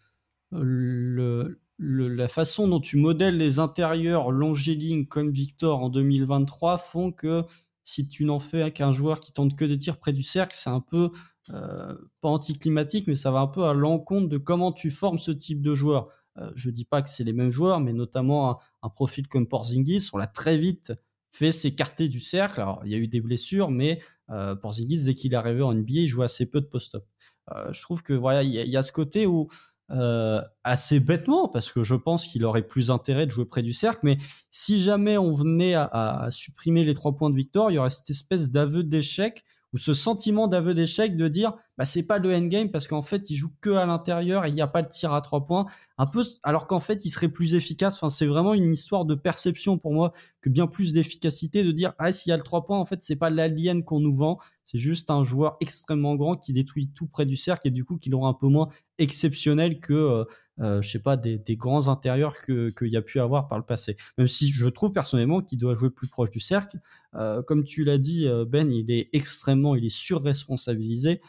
le, 0.51 1.59
la 1.77 2.27
façon 2.27 2.67
dont 2.67 2.79
tu 2.79 2.97
modèles 2.97 3.37
les 3.37 3.59
intérieurs 3.59 4.31
longiligne 4.31 5.05
comme 5.05 5.31
Victor 5.31 5.81
en 5.81 5.89
2023 5.89 6.77
font 6.77 7.11
que 7.11 7.43
si 7.83 8.07
tu 8.07 8.25
n'en 8.25 8.39
fais 8.39 8.71
qu'un 8.71 8.91
joueur 8.91 9.19
qui 9.19 9.31
tente 9.31 9.55
que 9.55 9.65
des 9.65 9.77
tirs 9.77 9.97
près 9.97 10.13
du 10.13 10.23
cercle, 10.23 10.55
c'est 10.57 10.69
un 10.69 10.79
peu 10.79 11.11
euh, 11.53 11.93
pas 12.21 12.29
anticlimatique, 12.29 13.07
mais 13.07 13.15
ça 13.15 13.29
va 13.31 13.39
un 13.39 13.47
peu 13.47 13.65
à 13.65 13.73
l'encontre 13.73 14.27
de 14.27 14.37
comment 14.37 14.71
tu 14.71 14.89
formes 14.89 15.19
ce 15.19 15.31
type 15.31 15.61
de 15.61 15.75
joueur. 15.75 16.09
Je 16.37 16.51
je 16.55 16.69
dis 16.69 16.83
pas 16.83 17.01
que 17.01 17.09
c'est 17.09 17.23
les 17.23 17.31
mêmes 17.31 17.51
joueurs, 17.51 17.79
mais 17.79 17.93
notamment 17.93 18.51
un, 18.51 18.57
un 18.81 18.89
profil 18.89 19.27
comme 19.27 19.47
Porzingis, 19.47 20.09
on 20.11 20.17
l'a 20.17 20.27
très 20.27 20.57
vite 20.57 20.91
fait 21.35 21.51
s'écarter 21.51 22.07
du 22.07 22.19
cercle. 22.19 22.61
Alors, 22.61 22.81
il 22.85 22.91
y 22.91 22.95
a 22.95 22.97
eu 22.97 23.07
des 23.07 23.19
blessures, 23.19 23.69
mais 23.69 24.01
euh, 24.29 24.55
Porzingis, 24.55 25.03
dès 25.03 25.15
qu'il 25.15 25.33
est 25.33 25.37
arrivé 25.37 25.61
en 25.61 25.73
NBA, 25.73 25.93
il 25.93 26.07
joue 26.07 26.23
assez 26.23 26.49
peu 26.49 26.61
de 26.61 26.65
post-up. 26.65 27.03
Euh, 27.51 27.71
je 27.73 27.81
trouve 27.81 28.03
que 28.03 28.13
voilà, 28.13 28.41
il 28.41 28.51
y, 28.51 28.77
a 28.77 28.81
ce 28.81 28.91
côté 28.91 29.25
où 29.25 29.49
euh, 29.91 30.41
assez 30.63 30.99
bêtement, 30.99 31.49
parce 31.49 31.71
que 31.71 31.83
je 31.83 31.95
pense 31.95 32.25
qu'il 32.25 32.45
aurait 32.45 32.65
plus 32.65 32.89
intérêt 32.89 33.25
de 33.25 33.31
jouer 33.31 33.45
près 33.45 33.63
du 33.63 33.73
cercle, 33.73 33.99
mais 34.03 34.17
si 34.49 34.81
jamais 34.81 35.17
on 35.17 35.33
venait 35.33 35.75
à, 35.75 35.83
à 35.83 36.31
supprimer 36.31 36.85
les 36.85 36.93
trois 36.93 37.15
points 37.15 37.29
de 37.29 37.35
victoire, 37.35 37.69
il 37.69 37.75
y 37.75 37.77
aurait 37.77 37.89
cette 37.89 38.09
espèce 38.09 38.49
d'aveu 38.49 38.83
d'échec 38.83 39.43
ou 39.73 39.77
ce 39.77 39.93
sentiment 39.93 40.47
d'aveu 40.47 40.73
d'échec 40.73 41.17
de 41.17 41.27
dire 41.27 41.53
bah 41.77 41.85
c'est 41.85 42.03
pas 42.03 42.19
le 42.19 42.33
endgame 42.33 42.71
parce 42.71 42.87
qu'en 42.87 43.01
fait 43.01 43.29
il 43.29 43.35
joue 43.35 43.51
que 43.61 43.71
à 43.71 43.85
l'intérieur 43.85 44.45
il 44.47 44.53
n'y 44.53 44.61
a 44.61 44.67
pas 44.67 44.81
le 44.81 44.89
tir 44.89 45.13
à 45.13 45.21
trois 45.21 45.45
points 45.45 45.65
un 45.97 46.05
peu 46.05 46.23
alors 46.43 46.67
qu'en 46.67 46.79
fait 46.79 47.05
il 47.05 47.09
serait 47.09 47.29
plus 47.29 47.53
efficace 47.55 47.95
enfin 47.95 48.09
c'est 48.09 48.25
vraiment 48.25 48.53
une 48.53 48.71
histoire 48.71 49.05
de 49.05 49.15
perception 49.15 49.77
pour 49.77 49.93
moi 49.93 50.13
que 50.41 50.49
bien 50.49 50.67
plus 50.67 50.93
d'efficacité 50.93 51.63
de 51.63 51.71
dire 51.71 51.93
ah 51.99 52.11
s'il 52.11 52.29
y 52.29 52.33
a 52.33 52.37
le 52.37 52.43
trois 52.43 52.65
points 52.65 52.79
en 52.79 52.85
fait 52.85 53.01
c'est 53.01 53.15
pas 53.15 53.29
l'alien 53.29 53.83
qu'on 53.83 53.99
nous 53.99 54.15
vend 54.15 54.37
c'est 54.63 54.79
juste 54.79 55.11
un 55.11 55.23
joueur 55.23 55.57
extrêmement 55.61 56.15
grand 56.15 56.35
qui 56.35 56.51
détruit 56.53 56.89
tout 56.93 57.07
près 57.07 57.25
du 57.25 57.35
cercle 57.35 57.67
et 57.67 57.71
du 57.71 57.85
coup 57.85 57.97
qu'il 57.97 58.15
aura 58.15 58.29
un 58.29 58.33
peu 58.33 58.47
moins 58.47 58.69
exceptionnel 58.97 59.79
que 59.79 59.93
euh, 59.93 60.23
euh, 60.59 60.81
je 60.81 60.89
sais 60.89 60.99
pas 60.99 61.17
des, 61.17 61.37
des 61.37 61.55
grands 61.55 61.87
intérieurs 61.87 62.35
que 62.41 62.69
qu'il 62.69 62.87
y 62.87 62.97
a 62.97 63.01
pu 63.01 63.19
avoir 63.19 63.47
par 63.47 63.57
le 63.57 63.65
passé. 63.65 63.97
Même 64.17 64.27
si 64.27 64.51
je 64.51 64.67
trouve 64.67 64.91
personnellement 64.91 65.41
qu'il 65.41 65.57
doit 65.57 65.75
jouer 65.75 65.89
plus 65.89 66.07
proche 66.07 66.29
du 66.29 66.39
cercle. 66.39 66.79
Euh, 67.15 67.43
comme 67.43 67.63
tu 67.63 67.83
l'as 67.83 67.97
dit 67.97 68.27
Ben, 68.47 68.71
il 68.71 68.89
est 68.89 69.09
extrêmement, 69.13 69.75
il 69.75 69.85
est 69.85 69.95
surresponsabilisé. 69.95 71.21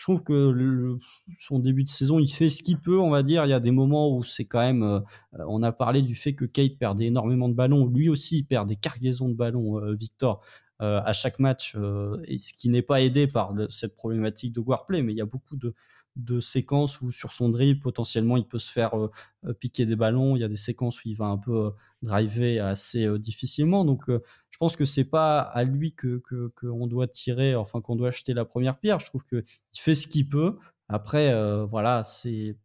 Je 0.00 0.04
trouve 0.06 0.22
que 0.22 0.96
son 1.38 1.58
début 1.58 1.84
de 1.84 1.90
saison, 1.90 2.18
il 2.18 2.32
fait 2.32 2.48
ce 2.48 2.62
qu'il 2.62 2.78
peut, 2.78 2.98
on 2.98 3.10
va 3.10 3.22
dire. 3.22 3.44
Il 3.44 3.50
y 3.50 3.52
a 3.52 3.60
des 3.60 3.70
moments 3.70 4.16
où 4.16 4.22
c'est 4.22 4.46
quand 4.46 4.60
même. 4.60 5.02
on 5.34 5.62
a 5.62 5.72
parlé 5.72 6.00
du 6.00 6.14
fait 6.14 6.34
que 6.34 6.46
Kate 6.46 6.78
perdait 6.78 7.04
énormément 7.04 7.50
de 7.50 7.54
ballons. 7.54 7.86
Lui 7.86 8.08
aussi, 8.08 8.38
il 8.38 8.44
perd 8.44 8.66
des 8.66 8.76
cargaisons 8.76 9.28
de 9.28 9.34
ballons, 9.34 9.78
Victor. 9.94 10.40
Euh, 10.82 11.02
à 11.04 11.12
chaque 11.12 11.38
match, 11.38 11.74
euh, 11.76 12.16
ce 12.38 12.54
qui 12.54 12.70
n'est 12.70 12.80
pas 12.80 13.02
aidé 13.02 13.26
par 13.26 13.52
cette 13.68 13.94
problématique 13.94 14.54
de 14.54 14.62
play, 14.86 15.02
mais 15.02 15.12
il 15.12 15.16
y 15.18 15.20
a 15.20 15.26
beaucoup 15.26 15.56
de, 15.56 15.74
de 16.16 16.40
séquences 16.40 17.00
où 17.00 17.10
sur 17.10 17.32
son 17.32 17.48
dribble, 17.48 17.80
potentiellement, 17.80 18.36
il 18.36 18.46
peut 18.46 18.58
se 18.58 18.70
faire 18.70 18.94
euh, 18.96 19.52
piquer 19.54 19.86
des 19.86 19.96
ballons. 19.96 20.36
Il 20.36 20.40
y 20.40 20.44
a 20.44 20.48
des 20.48 20.56
séquences 20.56 21.04
où 21.04 21.08
il 21.08 21.16
va 21.16 21.26
un 21.26 21.38
peu 21.38 21.72
driver 22.02 22.60
assez 22.60 23.18
difficilement. 23.18 23.84
Donc, 23.84 24.08
je 24.08 24.58
pense 24.58 24.76
que 24.76 24.84
c'est 24.84 25.04
pas 25.04 25.40
à 25.40 25.64
lui 25.64 25.94
que 25.94 26.22
qu'on 26.56 26.86
doit 26.86 27.06
tirer, 27.06 27.54
enfin 27.54 27.80
qu'on 27.80 27.96
doit 27.96 28.08
acheter 28.08 28.34
la 28.34 28.44
première 28.44 28.78
pierre. 28.78 29.00
Je 29.00 29.06
trouve 29.06 29.24
que 29.24 29.44
il 29.74 29.80
fait 29.80 29.94
ce 29.94 30.06
qu'il 30.06 30.28
peut. 30.28 30.58
Après, 30.88 31.32
voilà, 31.66 32.04
c'est 32.04 32.56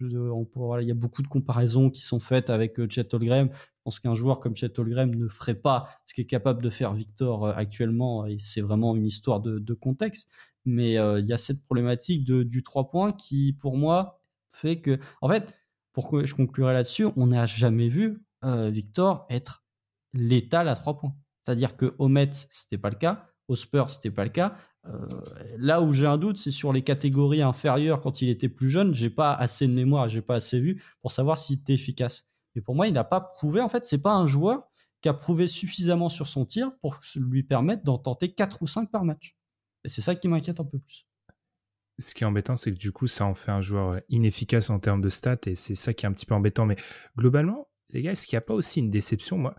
il 0.00 0.86
y 0.86 0.90
a 0.90 0.94
beaucoup 0.94 1.22
de 1.22 1.28
comparaisons 1.28 1.90
qui 1.90 2.02
sont 2.02 2.18
faites 2.18 2.50
avec 2.50 2.80
Chet 2.90 3.14
Holmgren. 3.14 3.48
Je 3.52 3.80
pense 3.84 4.00
qu'un 4.00 4.14
joueur 4.14 4.40
comme 4.40 4.54
Chet 4.54 4.78
Holmgren 4.78 5.10
ne 5.10 5.28
ferait 5.28 5.54
pas 5.54 5.88
ce 6.06 6.14
qu'est 6.14 6.24
capable 6.24 6.62
de 6.62 6.70
faire 6.70 6.94
Victor 6.94 7.46
euh, 7.46 7.52
actuellement, 7.54 8.26
et 8.26 8.38
c'est 8.38 8.60
vraiment 8.60 8.96
une 8.96 9.06
histoire 9.06 9.40
de, 9.40 9.74
contexte. 9.74 10.30
Mais 10.64 10.98
euh, 10.98 11.20
il 11.20 11.26
y 11.26 11.32
a 11.32 11.38
cette 11.38 11.64
problématique 11.64 12.24
de, 12.24 12.42
du 12.42 12.62
3 12.62 12.90
points 12.90 13.12
qui, 13.12 13.52
pour 13.52 13.76
moi, 13.76 14.20
fait 14.48 14.80
que, 14.80 14.98
en 15.20 15.28
fait, 15.28 15.58
pourquoi 15.92 16.24
je 16.24 16.34
conclurai 16.34 16.72
là-dessus, 16.72 17.06
on 17.16 17.28
n'a 17.28 17.46
jamais 17.46 17.88
vu 17.88 18.24
euh, 18.44 18.70
Victor 18.70 19.26
être 19.30 19.64
létal 20.14 20.68
à 20.68 20.74
3 20.76 20.98
points. 20.98 21.14
C'est-à-dire 21.40 21.76
que 21.76 21.94
au 21.98 22.08
Mets, 22.08 22.30
c'était 22.50 22.78
pas 22.78 22.90
le 22.90 22.96
cas, 22.96 23.26
au 23.48 23.56
Spurs, 23.56 23.90
c'était 23.90 24.10
pas 24.10 24.24
le 24.24 24.30
cas. 24.30 24.56
là 25.58 25.80
où 25.82 25.92
j'ai 25.92 26.06
un 26.06 26.18
doute, 26.18 26.36
c'est 26.36 26.50
sur 26.50 26.72
les 26.72 26.82
catégories 26.82 27.42
inférieures 27.42 28.00
quand 28.00 28.22
il 28.22 28.28
était 28.28 28.48
plus 28.48 28.70
jeune. 28.70 28.94
J'ai 28.94 29.10
pas 29.10 29.32
assez 29.32 29.66
de 29.66 29.72
mémoire, 29.72 30.08
j'ai 30.08 30.22
pas 30.22 30.36
assez 30.36 30.60
vu 30.60 30.82
pour 31.00 31.10
savoir 31.10 31.38
s'il 31.38 31.58
était 31.58 31.74
efficace. 31.74 32.28
Et 32.54 32.60
pour 32.60 32.74
moi, 32.74 32.86
il 32.86 32.92
n'a 32.92 33.04
pas 33.04 33.20
prouvé, 33.20 33.60
en 33.60 33.68
fait, 33.68 33.84
c'est 33.84 33.98
pas 33.98 34.14
un 34.14 34.26
joueur 34.26 34.68
qui 35.00 35.08
a 35.08 35.14
prouvé 35.14 35.48
suffisamment 35.48 36.08
sur 36.08 36.28
son 36.28 36.46
tir 36.46 36.70
pour 36.80 37.00
lui 37.16 37.42
permettre 37.42 37.82
d'en 37.82 37.98
tenter 37.98 38.32
4 38.32 38.62
ou 38.62 38.66
5 38.66 38.90
par 38.90 39.04
match. 39.04 39.36
C'est 39.84 40.00
ça 40.00 40.14
qui 40.14 40.28
m'inquiète 40.28 40.60
un 40.60 40.64
peu 40.64 40.78
plus. 40.78 41.06
Ce 41.98 42.14
qui 42.14 42.24
est 42.24 42.26
embêtant, 42.26 42.56
c'est 42.56 42.72
que 42.72 42.78
du 42.78 42.92
coup, 42.92 43.06
ça 43.06 43.26
en 43.26 43.34
fait 43.34 43.50
un 43.50 43.60
joueur 43.60 44.00
inefficace 44.08 44.70
en 44.70 44.80
termes 44.80 45.00
de 45.00 45.08
stats, 45.08 45.36
et 45.46 45.54
c'est 45.54 45.74
ça 45.74 45.92
qui 45.92 46.06
est 46.06 46.08
un 46.08 46.12
petit 46.12 46.26
peu 46.26 46.34
embêtant. 46.34 46.66
Mais 46.66 46.76
globalement, 47.16 47.68
les 47.90 48.02
gars, 48.02 48.12
est-ce 48.12 48.26
qu'il 48.26 48.36
n'y 48.36 48.42
a 48.42 48.46
pas 48.46 48.54
aussi 48.54 48.80
une 48.80 48.90
déception? 48.90 49.36
Moi, 49.36 49.54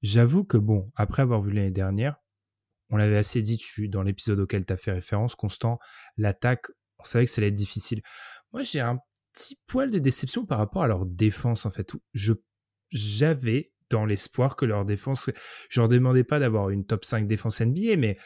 j'avoue 0.00 0.44
que 0.44 0.56
bon, 0.56 0.90
après 0.94 1.22
avoir 1.22 1.42
vu 1.42 1.52
l'année 1.52 1.70
dernière, 1.70 2.16
on 2.90 2.96
l'avait 2.96 3.16
assez 3.16 3.42
dit 3.42 3.58
dans 3.88 4.02
l'épisode 4.02 4.38
auquel 4.38 4.64
tu 4.64 4.72
as 4.72 4.76
fait 4.76 4.92
référence, 4.92 5.34
Constant, 5.34 5.78
l'attaque, 6.16 6.66
on 6.98 7.04
savait 7.04 7.24
que 7.24 7.30
ça 7.30 7.40
allait 7.40 7.48
être 7.48 7.54
difficile. 7.54 8.02
Moi, 8.52 8.62
j'ai 8.62 8.80
un 8.80 8.98
petit 9.32 9.58
poil 9.66 9.90
de 9.90 9.98
déception 9.98 10.44
par 10.44 10.58
rapport 10.58 10.82
à 10.82 10.88
leur 10.88 11.06
défense 11.06 11.66
en 11.66 11.70
fait. 11.70 11.90
Je 12.12 12.34
j'avais 12.90 13.72
dans 13.88 14.04
l'espoir 14.04 14.56
que 14.56 14.66
leur 14.66 14.84
défense, 14.84 15.30
je 15.70 15.80
leur 15.80 15.88
demandais 15.88 16.24
pas 16.24 16.38
d'avoir 16.38 16.70
une 16.70 16.84
top 16.84 17.04
5 17.04 17.26
défense 17.26 17.60
NBA, 17.60 17.96
mais 17.96 18.18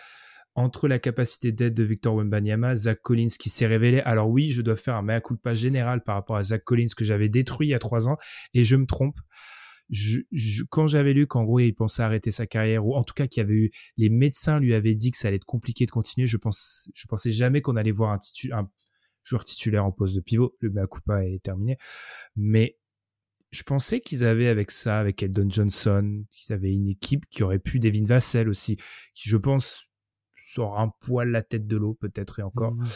entre 0.56 0.88
la 0.88 0.98
capacité 0.98 1.52
d'aide 1.52 1.74
de 1.74 1.84
Victor 1.84 2.16
Wembanyama, 2.16 2.74
Zach 2.76 3.00
Collins 3.02 3.28
qui 3.38 3.50
s'est 3.50 3.66
révélé. 3.66 4.00
Alors 4.00 4.28
oui, 4.28 4.50
je 4.50 4.62
dois 4.62 4.76
faire 4.76 4.96
un 4.96 5.02
mea 5.02 5.20
culpa 5.20 5.54
général 5.54 6.02
par 6.02 6.16
rapport 6.16 6.36
à 6.36 6.44
Zach 6.44 6.64
Collins 6.64 6.88
que 6.96 7.04
j'avais 7.04 7.28
détruit 7.28 7.68
il 7.68 7.70
y 7.70 7.74
a 7.74 7.78
trois 7.78 8.08
ans 8.08 8.16
et 8.54 8.64
je 8.64 8.76
me 8.76 8.86
trompe. 8.86 9.18
Je, 9.88 10.18
quand 10.68 10.88
j'avais 10.88 11.12
lu 11.12 11.28
qu'en 11.28 11.44
gros 11.44 11.60
il 11.60 11.72
pensait 11.72 12.02
arrêter 12.02 12.32
sa 12.32 12.44
carrière 12.44 12.84
ou 12.84 12.96
en 12.96 13.04
tout 13.04 13.14
cas 13.14 13.28
qu'il 13.28 13.40
y 13.40 13.44
avait 13.44 13.54
eu 13.54 13.70
les 13.96 14.08
médecins 14.08 14.58
lui 14.58 14.74
avaient 14.74 14.96
dit 14.96 15.12
que 15.12 15.16
ça 15.16 15.28
allait 15.28 15.36
être 15.36 15.44
compliqué 15.44 15.86
de 15.86 15.92
continuer, 15.92 16.26
je 16.26 16.36
pense 16.38 16.90
je 16.92 17.06
pensais 17.06 17.30
jamais 17.30 17.60
qu'on 17.60 17.76
allait 17.76 17.92
voir 17.92 18.10
un, 18.10 18.18
un 18.50 18.68
joueur 19.22 19.44
titulaire 19.44 19.84
en 19.84 19.92
poste 19.92 20.16
de 20.16 20.20
pivot. 20.22 20.56
Le 20.60 20.70
mea 20.70 20.86
culpa 20.86 21.24
est 21.24 21.42
terminé. 21.42 21.76
Mais 22.34 22.78
je 23.50 23.62
pensais 23.62 24.00
qu'ils 24.00 24.24
avaient 24.24 24.48
avec 24.48 24.70
ça, 24.70 24.98
avec 24.98 25.22
Eldon 25.22 25.48
Johnson, 25.50 26.24
qu'ils 26.30 26.54
avaient 26.54 26.72
une 26.72 26.88
équipe 26.88 27.26
qui 27.30 27.42
aurait 27.42 27.58
pu 27.58 27.78
Devin 27.78 28.04
Vassell 28.04 28.48
aussi, 28.48 28.76
qui 29.14 29.28
je 29.28 29.36
pense 29.36 29.86
sort 30.36 30.78
un 30.78 30.90
poil 31.00 31.30
la 31.30 31.42
tête 31.42 31.66
de 31.66 31.76
l'eau 31.76 31.94
peut-être 31.94 32.40
et 32.40 32.42
encore. 32.42 32.74
Mmh. 32.74 32.86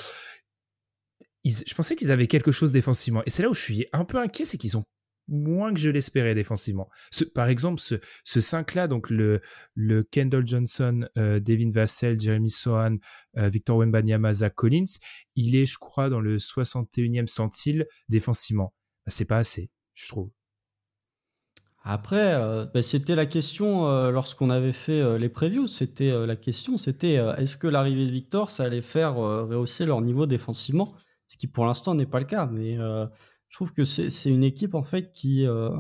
je 1.45 1.75
pensais 1.75 1.97
qu'ils 1.97 2.11
avaient 2.11 2.27
quelque 2.27 2.53
chose 2.53 2.73
défensivement. 2.73 3.23
Et 3.27 3.31
c'est 3.31 3.43
là 3.43 3.51
où 3.51 3.55
je 3.55 3.61
suis 3.61 3.87
un 3.93 4.05
peu 4.05 4.19
inquiet, 4.19 4.45
c'est 4.45 4.59
qu'ils 4.59 4.77
ont 4.77 4.85
moins 5.31 5.73
que 5.73 5.81
je 5.81 5.91
l'espérais 5.91 6.35
défensivement. 6.35 6.89
Ce, 7.11 7.25
par 7.25 7.49
exemple, 7.49 7.81
ce, 7.81 7.95
ce 8.25 8.41
5-là, 8.41 8.89
donc 8.89 9.11
le, 9.11 9.41
le 9.75 10.03
Kendall 10.03 10.47
Johnson, 10.47 11.07
euh, 11.17 11.41
Devin 11.41 11.71
Vassell, 11.73 12.21
Jeremy 12.21 12.51
Sohan, 12.51 12.97
euh, 13.39 13.49
Victor 13.49 13.79
Wembanyama, 13.79 14.35
Zach 14.35 14.55
Collins, 14.55 14.99
il 15.37 15.55
est, 15.55 15.67
je 15.67 15.79
crois, 15.79 16.11
dans 16.11 16.21
le 16.21 16.37
61e 16.37 17.27
centile 17.27 17.87
défensivement. 18.09 18.75
Bah, 19.07 19.13
c'est 19.13 19.25
pas 19.25 19.39
assez, 19.39 19.71
je 19.95 20.09
trouve. 20.09 20.31
Après, 21.83 22.35
euh, 22.35 22.67
bah, 22.73 22.83
c'était 22.83 23.15
la 23.15 23.27
question 23.27 24.11
lorsqu'on 24.11 24.51
avait 24.51 24.73
fait 24.73 25.19
les 25.19 25.29
previews. 25.29 25.67
C'était 25.69 26.27
la 26.27 26.37
question, 26.37 26.77
c'était 26.79 27.15
est-ce 27.39 27.57
que 27.57 27.67
l'arrivée 27.67 28.07
de 28.07 28.13
Victor, 28.13 28.51
ça 28.51 28.65
allait 28.65 28.83
faire 28.83 29.17
rehausser 29.17 29.87
leur 29.87 30.01
niveau 30.01 30.27
défensivement? 30.27 30.93
Ce 31.27 31.37
qui 31.37 31.47
pour 31.47 31.65
l'instant 31.65 31.95
n'est 31.95 32.07
pas 32.07 32.19
le 32.19 32.27
cas, 32.27 32.47
mais 32.47 32.77
je 33.51 33.57
trouve 33.57 33.73
que 33.73 33.85
c'est 33.85 34.31
une 34.31 34.45
équipe 34.45 34.75
en 34.75 34.85
fait 34.85 35.13
qui, 35.13 35.45
euh, 35.45 35.71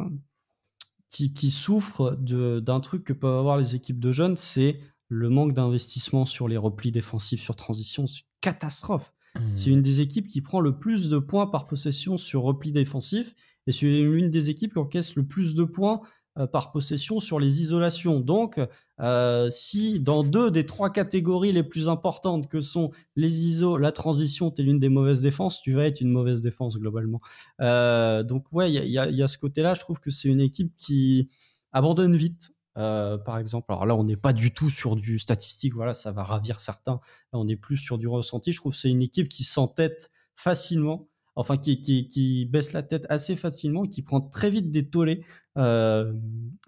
qui, 1.08 1.32
qui, 1.32 1.50
souffre 1.50 2.16
d'un 2.20 2.80
truc 2.80 3.04
que 3.04 3.12
peuvent 3.12 3.38
avoir 3.38 3.56
les 3.56 3.76
équipes 3.76 4.00
de 4.00 4.12
jeunes, 4.12 4.36
c'est 4.36 4.80
le 5.08 5.30
manque 5.30 5.54
d'investissement 5.54 6.26
sur 6.26 6.48
les 6.48 6.56
replis 6.56 6.90
défensifs 6.90 7.40
sur 7.40 7.56
transition. 7.56 8.06
C'est 8.06 8.20
une 8.20 8.40
catastrophe. 8.40 9.14
Mmh. 9.36 9.56
C'est 9.56 9.70
une 9.70 9.82
des 9.82 10.00
équipes 10.00 10.26
qui 10.26 10.40
prend 10.40 10.60
le 10.60 10.78
plus 10.78 11.08
de 11.08 11.18
points 11.18 11.46
par 11.46 11.66
possession 11.66 12.18
sur 12.18 12.42
repli 12.42 12.72
défensif 12.72 13.34
et 13.66 13.72
c'est 13.72 13.86
l'une 13.86 14.30
des 14.30 14.50
équipes 14.50 14.72
qui 14.72 14.78
encaisse 14.78 15.14
le 15.16 15.26
plus 15.26 15.54
de 15.54 15.64
points 15.64 16.00
euh, 16.38 16.46
par 16.46 16.70
possession 16.70 17.18
sur 17.18 17.40
les 17.40 17.60
isolations. 17.60 18.20
Donc, 18.20 18.60
euh, 19.00 19.50
si 19.50 19.98
dans 19.98 20.22
deux 20.22 20.52
des 20.52 20.64
trois 20.64 20.88
catégories 20.88 21.50
les 21.50 21.64
plus 21.64 21.88
importantes 21.88 22.48
que 22.48 22.60
sont 22.60 22.92
les 23.16 23.46
ISO, 23.46 23.78
la 23.78 23.90
transition, 23.90 24.52
tu 24.52 24.62
es 24.62 24.64
l'une 24.64 24.78
des 24.78 24.90
mauvaises 24.90 25.22
défenses, 25.22 25.60
tu 25.60 25.72
vas 25.72 25.86
être 25.86 26.00
une 26.00 26.12
mauvaise 26.12 26.40
défense 26.40 26.78
globalement. 26.78 27.20
Euh, 27.60 28.22
donc, 28.22 28.46
ouais, 28.52 28.70
il 28.70 28.88
y 28.88 29.22
a, 29.22 29.28
ce 29.28 29.38
côté-là. 29.38 29.74
Je 29.74 29.80
trouve 29.80 29.98
que 29.98 30.12
c'est 30.12 30.28
une 30.28 30.40
équipe 30.40 30.72
qui 30.76 31.28
abandonne 31.72 32.14
vite. 32.14 32.52
par 32.76 33.38
exemple, 33.38 33.66
alors 33.72 33.84
là, 33.84 33.96
on 33.96 34.04
n'est 34.04 34.16
pas 34.16 34.32
du 34.32 34.54
tout 34.54 34.70
sur 34.70 34.94
du 34.94 35.18
statistique, 35.18 35.74
voilà, 35.74 35.94
ça 35.94 36.12
va 36.12 36.22
ravir 36.22 36.60
certains. 36.60 37.00
Là, 37.32 37.40
on 37.40 37.48
est 37.48 37.56
plus 37.56 37.76
sur 37.76 37.98
du 37.98 38.06
ressenti. 38.06 38.52
Je 38.52 38.58
trouve 38.58 38.72
que 38.72 38.78
c'est 38.78 38.90
une 38.90 39.02
équipe 39.02 39.28
qui 39.28 39.42
s'entête 39.42 40.12
facilement 40.36 41.09
enfin 41.40 41.56
qui, 41.56 41.80
qui, 41.80 42.46
baisse 42.46 42.72
la 42.72 42.82
tête 42.82 43.06
assez 43.08 43.34
facilement, 43.34 43.84
qui 43.84 44.02
prend 44.02 44.20
très 44.20 44.50
vite 44.50 44.70
des 44.70 44.88
tollés. 44.90 45.24
Euh, 45.56 46.12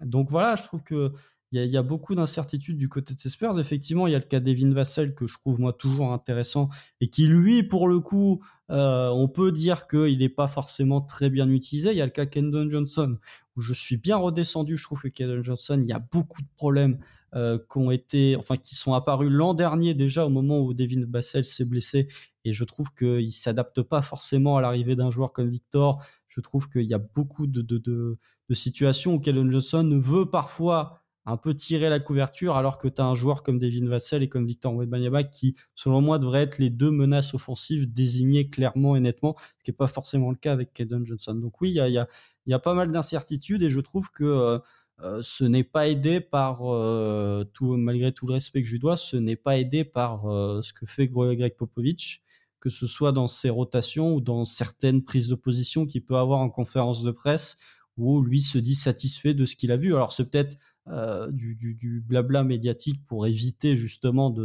donc 0.01 0.31
voilà, 0.31 0.55
je 0.55 0.63
trouve 0.63 0.81
que 0.83 1.13
il 1.53 1.69
y, 1.69 1.77
a 1.77 1.83
beaucoup 1.83 2.15
d'incertitudes 2.15 2.77
du 2.77 2.89
côté 2.89 3.13
de 3.13 3.19
ces 3.19 3.29
Spurs. 3.29 3.59
Effectivement, 3.59 4.07
il 4.07 4.13
y 4.13 4.15
a 4.15 4.19
le 4.19 4.25
cas 4.25 4.39
d'Evin 4.39 4.73
Vassell 4.73 5.13
que 5.13 5.27
je 5.27 5.37
trouve 5.37 5.59
moi 5.59 5.71
toujours 5.71 6.11
intéressant 6.11 6.67
et 6.99 7.09
qui 7.09 7.27
lui, 7.27 7.61
pour 7.61 7.87
le 7.87 7.99
coup, 7.99 8.43
euh, 8.71 9.09
on 9.09 9.27
peut 9.27 9.51
dire 9.51 9.87
qu'il 9.87 10.17
n'est 10.17 10.29
pas 10.29 10.47
forcément 10.47 10.99
très 11.01 11.29
bien 11.29 11.47
utilisé. 11.47 11.91
Il 11.91 11.97
y 11.97 12.01
a 12.01 12.05
le 12.05 12.11
cas 12.11 12.25
Kendon 12.25 12.71
Johnson 12.71 13.17
où 13.55 13.61
je 13.61 13.73
suis 13.73 13.97
bien 13.97 14.17
redescendu. 14.17 14.77
Je 14.77 14.83
trouve 14.83 15.01
que 15.01 15.09
Kendon 15.09 15.43
Johnson, 15.43 15.79
il 15.79 15.87
y 15.87 15.93
a 15.93 15.99
beaucoup 15.99 16.41
de 16.41 16.47
problèmes 16.55 16.97
euh, 17.35 17.59
qui 17.71 17.77
ont 17.77 17.91
été, 17.91 18.35
enfin, 18.35 18.57
qui 18.57 18.73
sont 18.73 18.93
apparus 18.93 19.29
l'an 19.29 19.53
dernier 19.53 19.93
déjà 19.93 20.25
au 20.25 20.29
moment 20.29 20.59
où 20.59 20.73
Devin 20.73 21.05
Vassell 21.07 21.45
s'est 21.45 21.65
blessé. 21.65 22.07
Et 22.45 22.51
je 22.51 22.63
trouve 22.63 22.91
qu'il 22.95 23.31
s'adapte 23.31 23.83
pas 23.83 24.01
forcément 24.01 24.57
à 24.57 24.61
l'arrivée 24.61 24.95
d'un 24.95 25.11
joueur 25.11 25.33
comme 25.33 25.49
Victor. 25.49 26.03
Je 26.29 26.41
trouve 26.41 26.67
qu'il 26.67 26.89
y 26.89 26.95
a 26.95 26.99
beaucoup 26.99 27.45
de, 27.45 27.61
de 27.61 28.17
situations 28.53 29.13
où 29.13 29.19
Kendon 29.19 29.51
Johnson 29.51 29.99
veut 30.01 30.31
parfois 30.31 31.02
un 31.25 31.37
peu 31.37 31.53
tirer 31.53 31.89
la 31.89 31.99
couverture 31.99 32.57
alors 32.57 32.77
que 32.77 32.87
tu 32.87 33.01
as 33.01 33.05
un 33.05 33.15
joueur 33.15 33.43
comme 33.43 33.59
Devin 33.59 33.87
Vassell 33.87 34.23
et 34.23 34.29
comme 34.29 34.45
Victor 34.45 34.75
Wembanyama 34.75 35.23
qui, 35.23 35.55
selon 35.75 36.01
moi, 36.01 36.19
devraient 36.19 36.41
être 36.41 36.57
les 36.57 36.69
deux 36.69 36.91
menaces 36.91 37.33
offensives 37.33 37.91
désignées 37.91 38.49
clairement 38.49 38.95
et 38.95 38.99
nettement, 38.99 39.35
ce 39.37 39.63
qui 39.63 39.71
n'est 39.71 39.77
pas 39.77 39.87
forcément 39.87 40.29
le 40.31 40.35
cas 40.35 40.51
avec 40.51 40.73
Kaden 40.73 41.05
Johnson. 41.05 41.35
Donc 41.35 41.61
oui, 41.61 41.69
il 41.69 41.75
y 41.75 41.79
a, 41.79 41.87
y, 41.87 41.97
a, 41.97 42.07
y 42.45 42.53
a, 42.53 42.59
pas 42.59 42.73
mal 42.73 42.91
d'incertitudes 42.91 43.63
et 43.63 43.69
je 43.69 43.79
trouve 43.79 44.11
que 44.11 44.23
euh, 44.23 44.59
euh 45.01 45.21
ce 45.23 45.43
n'est 45.45 45.63
pas 45.63 45.87
aidé 45.87 46.19
par, 46.19 46.61
euh, 46.63 47.45
tout, 47.53 47.77
malgré 47.77 48.11
tout 48.11 48.27
le 48.27 48.33
respect 48.33 48.61
que 48.61 48.67
je 48.67 48.73
lui 48.73 48.79
dois, 48.79 48.97
ce 48.97 49.15
n'est 49.15 49.35
pas 49.37 49.57
aidé 49.57 49.85
par 49.85 50.25
euh, 50.25 50.61
ce 50.61 50.73
que 50.73 50.85
fait 50.85 51.07
Greg 51.07 51.55
Popovich, 51.55 52.21
que 52.59 52.69
ce 52.69 52.85
soit 52.85 53.11
dans 53.11 53.27
ses 53.27 53.49
rotations 53.49 54.13
ou 54.15 54.21
dans 54.21 54.45
certaines 54.45 55.03
prises 55.03 55.29
de 55.29 55.35
position 55.35 55.85
qu'il 55.85 56.03
peut 56.03 56.17
avoir 56.17 56.39
en 56.39 56.49
conférence 56.49 57.03
de 57.03 57.11
presse, 57.11 57.57
où 57.97 58.21
lui 58.21 58.41
se 58.41 58.57
dit 58.57 58.75
satisfait 58.75 59.33
de 59.33 59.45
ce 59.45 59.55
qu'il 59.55 59.71
a 59.71 59.77
vu. 59.77 59.93
Alors 59.95 60.13
c'est 60.13 60.29
peut-être 60.29 60.57
euh, 60.89 61.31
du, 61.31 62.03
blabla 62.05 62.43
médiatique 62.43 63.05
pour 63.05 63.25
éviter 63.25 63.77
justement 63.77 64.35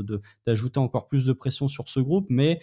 d'ajouter 0.47 0.79
encore 0.79 1.07
plus 1.07 1.27
de 1.27 1.33
pression 1.33 1.67
sur 1.67 1.89
ce 1.89 2.01
groupe. 2.01 2.27
Mais 2.31 2.61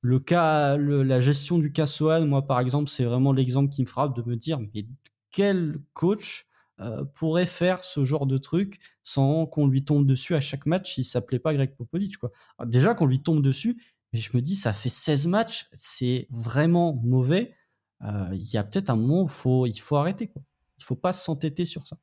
le 0.00 0.18
cas, 0.18 0.76
la 0.76 1.20
gestion 1.20 1.58
du 1.58 1.72
cas 1.72 1.86
Sohan, 1.86 2.26
moi 2.26 2.46
par 2.46 2.60
exemple, 2.60 2.88
c'est 2.88 3.04
vraiment 3.04 3.32
l'exemple 3.32 3.70
qui 3.70 3.82
me 3.82 3.86
frappe 3.86 4.16
de 4.16 4.22
me 4.22 4.36
dire 4.36 4.58
mais 4.60 4.86
quel 5.30 5.78
coach 5.92 6.46
euh, 6.80 7.04
pourrait 7.04 7.46
faire 7.46 7.84
ce 7.84 8.04
genre 8.04 8.26
de 8.26 8.38
truc 8.38 8.78
sans 9.02 9.46
qu'on 9.46 9.66
lui 9.66 9.84
tombe 9.84 10.06
dessus 10.06 10.34
à 10.34 10.40
chaque 10.40 10.64
match 10.64 10.94
s'il 10.94 11.04
s'appelait 11.04 11.40
pas 11.40 11.52
Greg 11.52 11.74
Popovich 11.76 12.16
quoi? 12.16 12.30
Déjà 12.66 12.94
qu'on 12.94 13.06
lui 13.06 13.22
tombe 13.22 13.42
dessus, 13.42 13.82
mais 14.12 14.20
je 14.20 14.30
me 14.34 14.40
dis 14.40 14.56
ça 14.56 14.72
fait 14.72 14.88
16 14.88 15.26
matchs, 15.26 15.68
c'est 15.72 16.28
vraiment 16.30 16.94
mauvais. 16.94 17.54
Euh, 18.02 18.28
il 18.32 18.50
y 18.50 18.56
a 18.56 18.64
peut-être 18.64 18.90
un 18.90 18.96
moment 18.96 19.24
où 19.24 19.28
faut, 19.28 19.66
il 19.66 19.78
faut 19.78 19.96
arrêter 19.96 20.28
quoi. 20.28 20.40
Il 20.78 20.84
faut 20.84 20.96
pas 20.96 21.12
s'entêter 21.12 21.64
sur 21.66 21.86
ça 21.86 21.98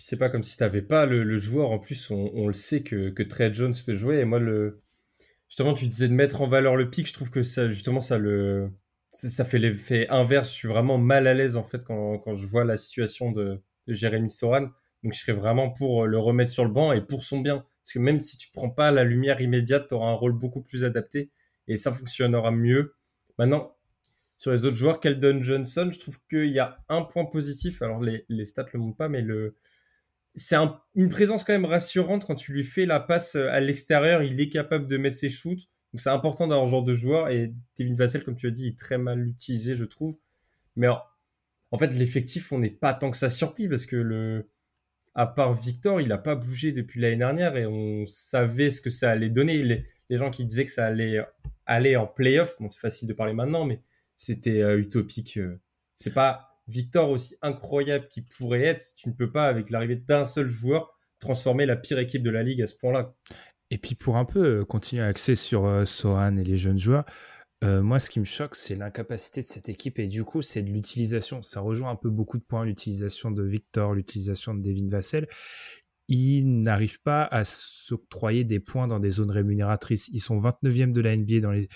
c'est 0.00 0.16
pas 0.16 0.30
comme 0.30 0.42
si 0.42 0.56
t'avais 0.56 0.82
pas 0.82 1.04
le, 1.06 1.36
joueur. 1.36 1.70
En 1.70 1.78
plus, 1.78 2.10
on, 2.10 2.48
le 2.48 2.54
sait 2.54 2.82
que, 2.82 3.10
que 3.10 3.22
Trey 3.22 3.52
Jones 3.52 3.74
peut 3.84 3.94
jouer. 3.94 4.18
Et 4.18 4.24
moi, 4.24 4.38
le, 4.38 4.80
justement, 5.48 5.74
tu 5.74 5.86
disais 5.86 6.08
de 6.08 6.14
mettre 6.14 6.40
en 6.40 6.48
valeur 6.48 6.74
le 6.74 6.88
pic. 6.88 7.06
Je 7.06 7.12
trouve 7.12 7.30
que 7.30 7.42
ça, 7.42 7.68
justement, 7.68 8.00
ça 8.00 8.18
le, 8.18 8.70
ça 9.12 9.44
fait 9.44 9.58
l'effet 9.58 10.08
inverse. 10.08 10.48
Je 10.48 10.54
suis 10.54 10.68
vraiment 10.68 10.96
mal 10.96 11.26
à 11.26 11.34
l'aise, 11.34 11.56
en 11.56 11.62
fait, 11.62 11.84
quand, 11.84 12.18
quand 12.18 12.34
je 12.34 12.46
vois 12.46 12.64
la 12.64 12.78
situation 12.78 13.30
de, 13.30 13.60
Jérémy 13.88 14.30
Soran. 14.30 14.68
Donc, 15.02 15.12
je 15.12 15.18
serais 15.18 15.32
vraiment 15.32 15.70
pour 15.70 16.06
le 16.06 16.18
remettre 16.18 16.50
sur 16.50 16.64
le 16.64 16.70
banc 16.70 16.92
et 16.92 17.02
pour 17.02 17.22
son 17.22 17.40
bien. 17.40 17.58
Parce 17.84 17.94
que 17.94 17.98
même 17.98 18.20
si 18.20 18.38
tu 18.38 18.48
prends 18.52 18.70
pas 18.70 18.90
la 18.90 19.04
lumière 19.04 19.40
immédiate, 19.40 19.88
tu 19.88 19.94
auras 19.94 20.10
un 20.10 20.14
rôle 20.14 20.32
beaucoup 20.32 20.62
plus 20.62 20.84
adapté 20.84 21.30
et 21.68 21.76
ça 21.76 21.92
fonctionnera 21.92 22.50
mieux. 22.52 22.94
Maintenant, 23.38 23.76
sur 24.38 24.52
les 24.52 24.64
autres 24.64 24.76
joueurs, 24.76 25.00
Keldon 25.00 25.42
Johnson, 25.42 25.90
je 25.92 25.98
trouve 25.98 26.18
qu'il 26.28 26.50
y 26.50 26.58
a 26.58 26.78
un 26.88 27.02
point 27.02 27.26
positif. 27.26 27.82
Alors, 27.82 28.00
les, 28.00 28.24
les 28.28 28.44
stats 28.44 28.66
le 28.72 28.80
montrent 28.80 28.96
pas, 28.96 29.08
mais 29.08 29.22
le, 29.22 29.56
c'est 30.34 30.56
une 30.94 31.08
présence 31.08 31.44
quand 31.44 31.52
même 31.52 31.64
rassurante 31.64 32.24
quand 32.26 32.34
tu 32.34 32.52
lui 32.52 32.64
fais 32.64 32.86
la 32.86 33.00
passe 33.00 33.36
euh, 33.36 33.50
à 33.50 33.60
l'extérieur, 33.60 34.22
il 34.22 34.40
est 34.40 34.48
capable 34.48 34.86
de 34.86 34.96
mettre 34.96 35.16
ses 35.16 35.28
shoots. 35.28 35.68
Donc 35.92 36.00
c'est 36.00 36.10
important 36.10 36.46
d'avoir 36.46 36.68
ce 36.68 36.70
genre 36.70 36.84
de 36.84 36.94
joueur 36.94 37.28
et 37.30 37.52
Kevin 37.74 37.96
Vassell, 37.96 38.24
comme 38.24 38.36
tu 38.36 38.46
as 38.46 38.52
dit, 38.52 38.68
est 38.68 38.78
très 38.78 38.98
mal 38.98 39.26
utilisé, 39.26 39.76
je 39.76 39.84
trouve. 39.84 40.16
Mais 40.76 40.86
en, 40.88 41.78
fait, 41.78 41.92
l'effectif, 41.94 42.52
on 42.52 42.58
n'est 42.58 42.70
pas 42.70 42.94
tant 42.94 43.10
que 43.10 43.16
ça 43.16 43.28
surpris 43.28 43.68
parce 43.68 43.86
que 43.86 43.96
le, 43.96 44.48
à 45.14 45.26
part 45.26 45.52
Victor, 45.52 46.00
il 46.00 46.08
n'a 46.08 46.18
pas 46.18 46.36
bougé 46.36 46.72
depuis 46.72 47.00
l'année 47.00 47.16
dernière 47.16 47.56
et 47.56 47.66
on 47.66 48.04
savait 48.04 48.70
ce 48.70 48.80
que 48.80 48.90
ça 48.90 49.10
allait 49.10 49.30
donner. 49.30 49.62
Les, 49.64 49.84
les 50.10 50.16
gens 50.16 50.30
qui 50.30 50.44
disaient 50.44 50.64
que 50.64 50.70
ça 50.70 50.86
allait 50.86 51.24
aller 51.66 51.96
en 51.96 52.06
playoff, 52.06 52.56
bon, 52.60 52.68
c'est 52.68 52.80
facile 52.80 53.08
de 53.08 53.12
parler 53.12 53.32
maintenant, 53.32 53.64
mais 53.64 53.82
c'était 54.16 54.62
euh, 54.62 54.78
utopique. 54.78 55.38
Euh. 55.38 55.60
c'est 55.96 56.14
pas 56.14 56.49
Victor, 56.70 57.10
aussi 57.10 57.36
incroyable 57.42 58.08
qu'il 58.08 58.26
pourrait 58.26 58.62
être, 58.62 58.82
tu 58.96 59.08
ne 59.08 59.14
peux 59.14 59.30
pas, 59.30 59.44
avec 59.44 59.70
l'arrivée 59.70 59.96
d'un 59.96 60.24
seul 60.24 60.48
joueur, 60.48 60.96
transformer 61.18 61.66
la 61.66 61.76
pire 61.76 61.98
équipe 61.98 62.22
de 62.22 62.30
la 62.30 62.42
ligue 62.42 62.62
à 62.62 62.66
ce 62.66 62.76
point-là. 62.76 63.14
Et 63.70 63.78
puis 63.78 63.94
pour 63.94 64.16
un 64.16 64.24
peu 64.24 64.60
euh, 64.60 64.64
continuer 64.64 65.02
à 65.02 65.06
axer 65.06 65.36
sur 65.36 65.66
euh, 65.66 65.84
Sohan 65.84 66.36
et 66.36 66.44
les 66.44 66.56
jeunes 66.56 66.78
joueurs, 66.78 67.04
euh, 67.62 67.82
moi 67.82 67.98
ce 67.98 68.10
qui 68.10 68.18
me 68.18 68.24
choque 68.24 68.56
c'est 68.56 68.74
l'incapacité 68.74 69.42
de 69.42 69.46
cette 69.46 69.68
équipe 69.68 69.98
et 69.98 70.08
du 70.08 70.24
coup 70.24 70.42
c'est 70.42 70.62
de 70.62 70.72
l'utilisation. 70.72 71.42
Ça 71.42 71.60
rejoint 71.60 71.90
un 71.90 71.96
peu 71.96 72.10
beaucoup 72.10 72.38
de 72.38 72.42
points, 72.42 72.64
l'utilisation 72.64 73.30
de 73.30 73.42
Victor, 73.44 73.94
l'utilisation 73.94 74.54
de 74.54 74.62
Devin 74.62 74.88
Vassell. 74.88 75.28
Ils 76.08 76.62
n'arrivent 76.62 77.02
pas 77.02 77.22
à 77.24 77.44
s'octroyer 77.44 78.42
des 78.42 78.58
points 78.58 78.88
dans 78.88 78.98
des 78.98 79.12
zones 79.12 79.30
rémunératrices. 79.30 80.08
Ils 80.12 80.20
sont 80.20 80.38
29e 80.38 80.92
de 80.92 81.00
la 81.00 81.16
NBA 81.16 81.38
dans 81.38 81.52
les 81.52 81.68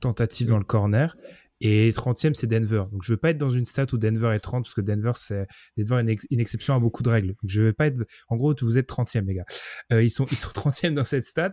tentatives 0.00 0.48
dans 0.48 0.58
le 0.58 0.64
corner. 0.64 1.16
Et 1.64 1.90
30e, 1.90 2.34
c'est 2.34 2.48
Denver. 2.48 2.82
Donc, 2.90 3.04
je 3.04 3.12
veux 3.12 3.16
pas 3.16 3.30
être 3.30 3.38
dans 3.38 3.48
une 3.48 3.64
stat 3.64 3.86
où 3.92 3.96
Denver 3.96 4.34
est 4.34 4.40
30, 4.40 4.64
parce 4.64 4.74
que 4.74 4.80
Denver, 4.80 5.12
c'est, 5.14 5.46
Denver 5.76 6.02
est 6.10 6.18
une, 6.30 6.40
exception 6.40 6.74
à 6.74 6.80
beaucoup 6.80 7.04
de 7.04 7.08
règles. 7.08 7.28
Donc, 7.28 7.38
je 7.44 7.62
vais 7.62 7.72
pas 7.72 7.86
être, 7.86 8.04
en 8.28 8.36
gros, 8.36 8.52
vous 8.60 8.78
êtes 8.78 8.88
30e, 8.88 9.24
les 9.26 9.34
gars. 9.34 9.44
Euh, 9.92 10.02
ils 10.02 10.10
sont, 10.10 10.26
ils 10.32 10.36
sont 10.36 10.48
30e 10.54 10.94
dans 10.94 11.04
cette 11.04 11.24
stat, 11.24 11.52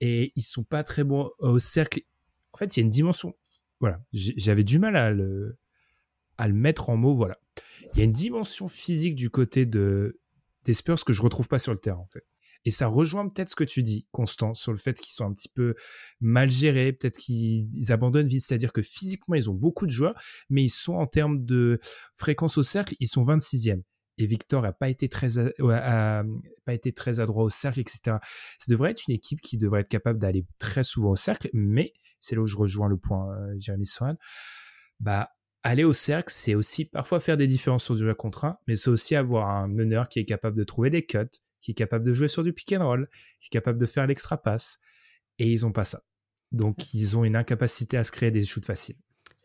et 0.00 0.32
ils 0.36 0.42
sont 0.42 0.64
pas 0.64 0.84
très 0.84 1.02
bons 1.02 1.30
au 1.38 1.58
cercle. 1.58 2.00
En 2.52 2.58
fait, 2.58 2.76
il 2.76 2.80
y 2.80 2.82
a 2.82 2.84
une 2.84 2.90
dimension. 2.90 3.32
Voilà. 3.80 4.02
J'avais 4.12 4.64
du 4.64 4.78
mal 4.78 4.96
à 4.96 5.10
le, 5.12 5.56
à 6.36 6.46
le 6.46 6.52
mettre 6.52 6.90
en 6.90 6.98
mots, 6.98 7.16
voilà. 7.16 7.38
Il 7.94 7.98
y 8.00 8.02
a 8.02 8.04
une 8.04 8.12
dimension 8.12 8.68
physique 8.68 9.14
du 9.14 9.30
côté 9.30 9.64
de, 9.64 10.20
des 10.66 10.74
Spurs 10.74 11.02
que 11.06 11.14
je 11.14 11.22
retrouve 11.22 11.48
pas 11.48 11.58
sur 11.58 11.72
le 11.72 11.78
terrain, 11.78 12.00
en 12.00 12.08
fait. 12.08 12.24
Et 12.64 12.70
ça 12.70 12.86
rejoint 12.86 13.28
peut-être 13.28 13.48
ce 13.48 13.56
que 13.56 13.64
tu 13.64 13.82
dis, 13.82 14.06
Constant, 14.10 14.54
sur 14.54 14.72
le 14.72 14.78
fait 14.78 14.98
qu'ils 14.98 15.14
sont 15.14 15.24
un 15.24 15.32
petit 15.32 15.48
peu 15.48 15.74
mal 16.20 16.48
gérés, 16.48 16.92
peut-être 16.92 17.16
qu'ils 17.16 17.92
abandonnent 17.92 18.28
vite, 18.28 18.42
c'est-à-dire 18.42 18.72
que 18.72 18.82
physiquement, 18.82 19.36
ils 19.36 19.48
ont 19.48 19.54
beaucoup 19.54 19.86
de 19.86 19.90
joueurs, 19.90 20.20
mais 20.50 20.64
ils 20.64 20.70
sont 20.70 20.94
en 20.94 21.06
termes 21.06 21.44
de 21.44 21.78
fréquence 22.16 22.58
au 22.58 22.62
cercle, 22.62 22.94
ils 23.00 23.08
sont 23.08 23.24
26e. 23.24 23.82
Et 24.18 24.26
Victor 24.26 24.64
a 24.64 24.72
pas 24.72 24.88
été 24.88 25.08
très, 25.08 25.28
pas 25.58 26.74
été 26.74 26.92
très 26.92 27.20
adroit 27.20 27.44
au 27.44 27.50
cercle, 27.50 27.80
etc. 27.80 28.00
Ça 28.58 28.70
devrait 28.70 28.90
être 28.90 29.04
une 29.08 29.14
équipe 29.14 29.40
qui 29.40 29.56
devrait 29.56 29.82
être 29.82 29.88
capable 29.88 30.18
d'aller 30.18 30.44
très 30.58 30.82
souvent 30.82 31.10
au 31.10 31.16
cercle, 31.16 31.48
mais 31.52 31.92
c'est 32.20 32.34
là 32.34 32.42
où 32.42 32.46
je 32.46 32.56
rejoins 32.56 32.88
le 32.88 32.96
point, 32.96 33.32
euh, 33.32 33.54
Jérémy 33.60 33.86
Soran. 33.86 34.16
Bah, 34.98 35.30
aller 35.62 35.84
au 35.84 35.92
cercle, 35.92 36.32
c'est 36.32 36.56
aussi 36.56 36.84
parfois 36.84 37.20
faire 37.20 37.36
des 37.36 37.46
différences 37.46 37.84
sur 37.84 37.94
du 37.94 38.08
1 38.08 38.14
contre 38.14 38.44
1, 38.44 38.58
mais 38.66 38.74
c'est 38.74 38.90
aussi 38.90 39.14
avoir 39.14 39.48
un 39.48 39.68
meneur 39.68 40.08
qui 40.08 40.18
est 40.18 40.24
capable 40.24 40.56
de 40.56 40.64
trouver 40.64 40.90
des 40.90 41.06
cuts, 41.06 41.18
qui 41.68 41.72
est 41.72 41.74
capable 41.74 42.06
de 42.06 42.14
jouer 42.14 42.28
sur 42.28 42.42
du 42.42 42.54
pick 42.54 42.72
and 42.72 42.82
roll, 42.82 43.10
qui 43.40 43.48
est 43.48 43.50
capable 43.50 43.78
de 43.78 43.84
faire 43.84 44.06
l'extra 44.06 44.38
passe, 44.38 44.78
et 45.38 45.52
ils 45.52 45.66
ont 45.66 45.72
pas 45.72 45.84
ça. 45.84 46.00
Donc 46.50 46.94
ils 46.94 47.18
ont 47.18 47.24
une 47.24 47.36
incapacité 47.36 47.98
à 47.98 48.04
se 48.04 48.10
créer 48.10 48.30
des 48.30 48.42
shoots 48.42 48.64
faciles. 48.64 48.96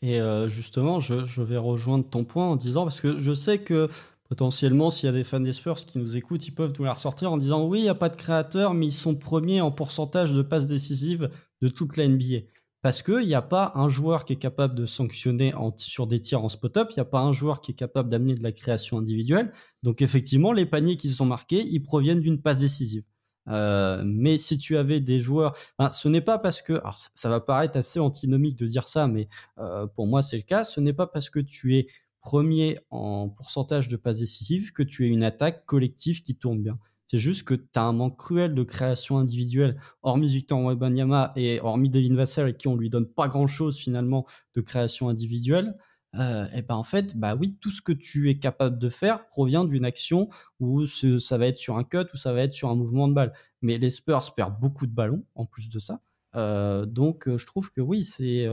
Et 0.01 0.21
euh, 0.21 0.47
justement, 0.47 1.01
je, 1.01 1.25
je, 1.25 1.41
vais 1.41 1.57
rejoindre 1.57 2.09
ton 2.09 2.23
point 2.23 2.45
en 2.45 2.55
disant, 2.55 2.83
parce 2.83 3.01
que 3.01 3.19
je 3.19 3.33
sais 3.33 3.57
que 3.57 3.89
potentiellement, 4.29 4.89
s'il 4.89 5.07
y 5.07 5.09
a 5.09 5.11
des 5.11 5.25
fans 5.25 5.41
des 5.41 5.51
Spurs 5.51 5.75
qui 5.75 5.97
nous 5.97 6.15
écoutent, 6.15 6.47
ils 6.47 6.55
peuvent 6.55 6.71
nous 6.79 6.85
la 6.85 6.93
ressortir 6.93 7.29
en 7.29 7.35
disant, 7.35 7.67
oui, 7.67 7.79
il 7.79 7.83
n'y 7.83 7.89
a 7.89 7.95
pas 7.95 8.07
de 8.07 8.15
créateur, 8.15 8.73
mais 8.73 8.85
ils 8.85 8.93
sont 8.93 9.15
premiers 9.15 9.59
en 9.59 9.71
pourcentage 9.71 10.31
de 10.31 10.43
passes 10.43 10.67
décisives 10.67 11.29
de 11.61 11.67
toute 11.67 11.97
la 11.97 12.07
NBA 12.07 12.39
parce 12.83 13.01
qu'il 13.01 13.25
n'y 13.25 13.33
a 13.33 13.41
pas 13.41 13.71
un 13.75 13.87
joueur 13.87 14.25
qui 14.25 14.33
est 14.33 14.37
capable 14.37 14.75
de 14.75 14.85
sanctionner 14.85 15.53
sur 15.77 16.05
des 16.05 16.19
tirs 16.19 16.43
en 16.43 16.49
spot-up, 16.49 16.89
il 16.91 16.95
n'y 16.95 17.01
a 17.01 17.05
pas 17.05 17.21
un 17.21 17.31
joueur 17.31 17.61
qui 17.61 17.71
est 17.71 17.75
capable 17.75 18.09
d'amener 18.09 18.35
de 18.35 18.43
la 18.43 18.51
création 18.51 18.97
individuelle. 18.97 19.53
Donc 19.83 20.01
effectivement, 20.01 20.51
les 20.51 20.65
paniers 20.65 20.97
qui 20.97 21.09
sont 21.09 21.25
marqués, 21.25 21.63
ils 21.65 21.81
proviennent 21.81 22.19
d'une 22.19 22.41
passe 22.41 22.59
décisive. 22.59 23.03
Euh, 23.47 24.03
mais 24.05 24.37
si 24.37 24.57
tu 24.57 24.75
avais 24.75 24.99
des 24.99 25.21
joueurs, 25.21 25.53
ce 25.93 26.09
n'est 26.09 26.21
pas 26.21 26.37
parce 26.39 26.61
que, 26.61 26.73
alors 26.73 26.97
ça, 27.13 27.29
va 27.29 27.39
paraître 27.39 27.77
assez 27.77 27.99
antinomique 28.01 28.57
de 28.57 28.67
dire 28.67 28.87
ça, 28.89 29.07
mais 29.07 29.29
euh, 29.59 29.87
pour 29.87 30.05
moi 30.05 30.21
c'est 30.21 30.37
le 30.37 30.43
cas. 30.43 30.65
Ce 30.65 30.81
n'est 30.81 30.93
pas 30.93 31.07
parce 31.07 31.29
que 31.29 31.39
tu 31.39 31.77
es 31.77 31.87
premier 32.19 32.79
en 32.89 33.29
pourcentage 33.29 33.87
de 33.87 33.95
passes 33.95 34.19
décisives 34.19 34.73
que 34.73 34.83
tu 34.83 35.05
es 35.05 35.09
une 35.09 35.23
attaque 35.23 35.65
collective 35.65 36.21
qui 36.21 36.35
tourne 36.35 36.61
bien. 36.61 36.77
C'est 37.07 37.19
juste 37.19 37.43
que 37.43 37.53
tu 37.53 37.67
as 37.75 37.83
un 37.83 37.93
manque 37.93 38.17
cruel 38.17 38.55
de 38.55 38.63
création 38.63 39.17
individuelle, 39.17 39.79
hormis 40.01 40.27
Victor 40.27 40.59
Wembanyama 40.59 41.31
et 41.35 41.59
hormis 41.61 41.89
Devin 41.89 42.15
Vassell, 42.15 42.49
et 42.49 42.53
qui 42.53 42.67
on 42.67 42.75
lui 42.75 42.89
donne 42.89 43.07
pas 43.07 43.27
grand 43.27 43.47
chose 43.47 43.77
finalement 43.77 44.25
de 44.55 44.61
création 44.61 45.09
individuelle. 45.09 45.75
Euh, 46.15 46.45
et 46.53 46.61
ben 46.61 46.75
en 46.75 46.83
fait, 46.83 47.17
bah 47.17 47.35
oui, 47.35 47.57
tout 47.59 47.71
ce 47.71 47.81
que 47.81 47.91
tu 47.91 48.29
es 48.29 48.37
capable 48.37 48.77
de 48.77 48.89
faire 48.89 49.25
provient 49.27 49.65
d'une 49.65 49.85
action 49.85 50.29
où 50.59 50.85
ça 50.85 51.37
va 51.37 51.47
être 51.47 51.57
sur 51.57 51.77
un 51.77 51.83
cut 51.83 52.05
ou 52.13 52.17
ça 52.17 52.33
va 52.33 52.41
être 52.41 52.53
sur 52.53 52.69
un 52.69 52.75
mouvement 52.75 53.07
de 53.07 53.13
balle. 53.13 53.33
Mais 53.61 53.77
les 53.77 53.89
Spurs 53.89 54.33
perdent 54.33 54.59
beaucoup 54.59 54.85
de 54.85 54.93
ballons 54.93 55.23
en 55.35 55.45
plus 55.45 55.69
de 55.69 55.79
ça. 55.79 56.01
Euh, 56.35 56.85
donc 56.85 57.27
euh, 57.27 57.37
je 57.37 57.45
trouve 57.45 57.71
que 57.71 57.81
oui, 57.81 58.05
c'est 58.05 58.47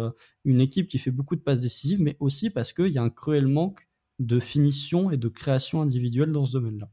une 0.44 0.60
équipe 0.60 0.86
qui 0.86 0.98
fait 0.98 1.10
beaucoup 1.10 1.36
de 1.36 1.42
passes 1.42 1.60
décisives, 1.60 2.00
mais 2.00 2.16
aussi 2.20 2.50
parce 2.50 2.72
qu'il 2.72 2.88
y 2.88 2.98
a 2.98 3.02
un 3.02 3.10
cruel 3.10 3.46
manque 3.46 3.88
de 4.18 4.38
finition 4.38 5.10
et 5.10 5.16
de 5.16 5.28
création 5.28 5.82
individuelle 5.82 6.32
dans 6.32 6.44
ce 6.44 6.52
domaine-là. 6.52 6.90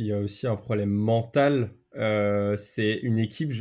Il 0.00 0.06
y 0.06 0.12
a 0.12 0.18
aussi 0.18 0.46
un 0.46 0.56
problème 0.56 0.88
mental. 0.88 1.74
Euh, 1.96 2.56
c'est 2.56 3.00
une 3.02 3.18
équipe. 3.18 3.52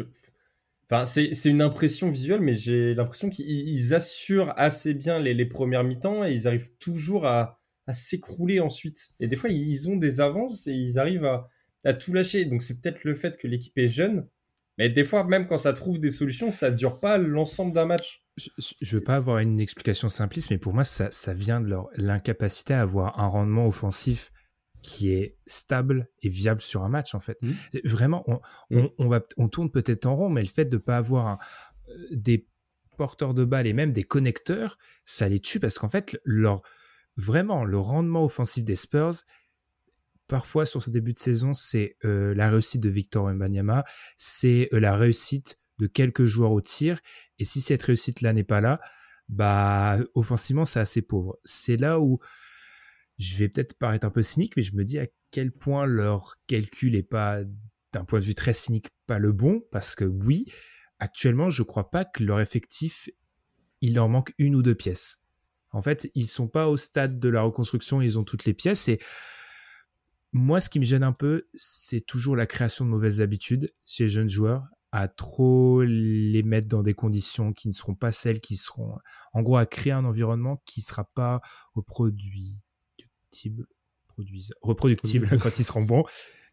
Enfin, 0.89 1.03
c'est 1.03 1.49
une 1.49 1.61
impression 1.61 2.09
visuelle, 2.09 2.39
mais 2.39 2.55
j'ai 2.55 2.93
l'impression 2.93 3.29
qu'ils 3.29 3.93
assurent 3.93 4.53
assez 4.55 4.93
bien 4.93 5.19
les, 5.19 5.33
les 5.33 5.45
premières 5.45 5.83
mi-temps 5.83 6.23
et 6.23 6.31
ils 6.33 6.47
arrivent 6.47 6.71
toujours 6.79 7.27
à, 7.27 7.59
à 7.87 7.93
s'écrouler 7.93 8.61
ensuite. 8.61 9.09
Et 9.19 9.27
des 9.27 9.35
fois, 9.35 9.49
ils 9.49 9.89
ont 9.89 9.97
des 9.97 10.21
avances 10.21 10.65
et 10.67 10.71
ils 10.71 10.97
arrivent 10.97 11.25
à, 11.25 11.45
à 11.83 11.93
tout 11.93 12.13
lâcher. 12.13 12.45
Donc 12.45 12.61
c'est 12.61 12.79
peut-être 12.79 13.03
le 13.03 13.15
fait 13.15 13.37
que 13.37 13.47
l'équipe 13.47 13.77
est 13.77 13.89
jeune. 13.89 14.25
Mais 14.77 14.89
des 14.89 15.03
fois, 15.03 15.25
même 15.25 15.45
quand 15.45 15.57
ça 15.57 15.73
trouve 15.73 15.99
des 15.99 16.09
solutions, 16.09 16.53
ça 16.53 16.71
dure 16.71 17.01
pas 17.01 17.17
l'ensemble 17.17 17.73
d'un 17.73 17.85
match. 17.85 18.23
Je, 18.37 18.47
je 18.79 18.95
veux 18.95 19.03
pas 19.03 19.17
avoir 19.17 19.39
une 19.39 19.59
explication 19.59 20.07
simpliste, 20.07 20.51
mais 20.51 20.57
pour 20.57 20.73
moi, 20.73 20.85
ça, 20.85 21.11
ça 21.11 21.33
vient 21.33 21.59
de 21.59 21.75
l'incapacité 21.97 22.73
à 22.73 22.83
avoir 22.83 23.19
un 23.19 23.27
rendement 23.27 23.67
offensif 23.67 24.31
qui 24.81 25.11
est 25.11 25.37
stable 25.45 26.09
et 26.21 26.29
viable 26.29 26.61
sur 26.61 26.83
un 26.83 26.89
match 26.89 27.15
en 27.15 27.19
fait. 27.19 27.37
Mmh. 27.41 27.51
Vraiment, 27.85 28.23
on, 28.27 28.39
on, 28.71 28.91
on, 28.97 29.07
va, 29.07 29.21
on 29.37 29.49
tourne 29.49 29.71
peut-être 29.71 30.05
en 30.05 30.15
rond, 30.15 30.29
mais 30.29 30.41
le 30.41 30.47
fait 30.47 30.65
de 30.65 30.77
pas 30.77 30.97
avoir 30.97 31.27
un, 31.27 31.39
euh, 31.89 32.07
des 32.11 32.47
porteurs 32.97 33.33
de 33.33 33.45
balles 33.45 33.67
et 33.67 33.73
même 33.73 33.93
des 33.93 34.03
connecteurs, 34.03 34.77
ça 35.05 35.29
les 35.29 35.39
tue 35.39 35.59
parce 35.59 35.79
qu'en 35.79 35.89
fait, 35.89 36.19
leur 36.23 36.61
vraiment 37.17 37.65
le 37.65 37.77
rendement 37.77 38.23
offensif 38.23 38.63
des 38.63 38.75
Spurs, 38.75 39.23
parfois 40.27 40.65
sur 40.65 40.83
ce 40.83 40.89
début 40.89 41.13
de 41.13 41.19
saison, 41.19 41.53
c'est 41.53 41.97
euh, 42.05 42.33
la 42.35 42.49
réussite 42.49 42.81
de 42.81 42.89
Victor 42.89 43.29
Mbanyama, 43.33 43.83
c'est 44.17 44.69
euh, 44.73 44.79
la 44.79 44.95
réussite 44.95 45.59
de 45.79 45.87
quelques 45.87 46.25
joueurs 46.25 46.51
au 46.51 46.61
tir, 46.61 46.99
et 47.39 47.45
si 47.45 47.61
cette 47.61 47.83
réussite-là 47.83 48.33
n'est 48.33 48.43
pas 48.43 48.61
là, 48.61 48.79
bah 49.29 49.97
offensivement 50.13 50.65
c'est 50.65 50.79
assez 50.79 51.01
pauvre. 51.01 51.39
C'est 51.45 51.77
là 51.77 51.99
où 51.99 52.19
je 53.19 53.37
vais 53.37 53.49
peut-être 53.49 53.77
paraître 53.77 54.07
un 54.07 54.11
peu 54.11 54.23
cynique, 54.23 54.55
mais 54.55 54.63
je 54.63 54.75
me 54.75 54.83
dis 54.83 54.97
à 54.97 55.05
quel 55.31 55.51
point 55.51 55.85
leur 55.85 56.35
calcul 56.47 56.95
est 56.95 57.03
pas, 57.03 57.43
d'un 57.93 58.05
point 58.05 58.19
de 58.19 58.25
vue 58.25 58.35
très 58.35 58.53
cynique, 58.53 58.89
pas 59.05 59.19
le 59.19 59.33
bon, 59.33 59.61
parce 59.71 59.93
que 59.93 60.05
oui, 60.05 60.45
actuellement, 60.99 61.49
je 61.49 61.61
crois 61.63 61.91
pas 61.91 62.05
que 62.05 62.23
leur 62.23 62.39
effectif, 62.39 63.09
il 63.81 63.95
leur 63.95 64.07
manque 64.07 64.33
une 64.37 64.55
ou 64.55 64.61
deux 64.61 64.75
pièces. 64.75 65.25
En 65.71 65.81
fait, 65.81 66.09
ils 66.15 66.27
sont 66.27 66.47
pas 66.47 66.67
au 66.67 66.77
stade 66.77 67.19
de 67.19 67.29
la 67.29 67.41
reconstruction, 67.41 68.01
ils 68.01 68.17
ont 68.17 68.23
toutes 68.23 68.45
les 68.45 68.53
pièces 68.53 68.87
et 68.87 68.99
moi, 70.31 70.59
ce 70.59 70.69
qui 70.69 70.79
me 70.79 70.85
gêne 70.85 71.03
un 71.03 71.11
peu, 71.11 71.47
c'est 71.53 72.01
toujours 72.01 72.35
la 72.35 72.45
création 72.45 72.85
de 72.85 72.89
mauvaises 72.89 73.19
habitudes 73.19 73.73
chez 73.85 74.03
les 74.03 74.09
jeunes 74.09 74.29
joueurs, 74.29 74.69
à 74.91 75.07
trop 75.07 75.81
les 75.83 76.43
mettre 76.43 76.67
dans 76.67 76.83
des 76.83 76.93
conditions 76.93 77.51
qui 77.51 77.67
ne 77.67 77.73
seront 77.73 77.95
pas 77.95 78.11
celles 78.11 78.39
qui 78.39 78.55
seront, 78.55 78.95
en 79.33 79.41
gros, 79.41 79.57
à 79.57 79.65
créer 79.65 79.93
un 79.93 80.05
environnement 80.05 80.61
qui 80.65 80.81
sera 80.81 81.03
pas 81.03 81.41
reproductible, 84.09 84.57
reproductible 84.61 85.39
quand 85.39 85.59
ils 85.59 85.63
seront 85.63 85.83
bons, 85.83 86.03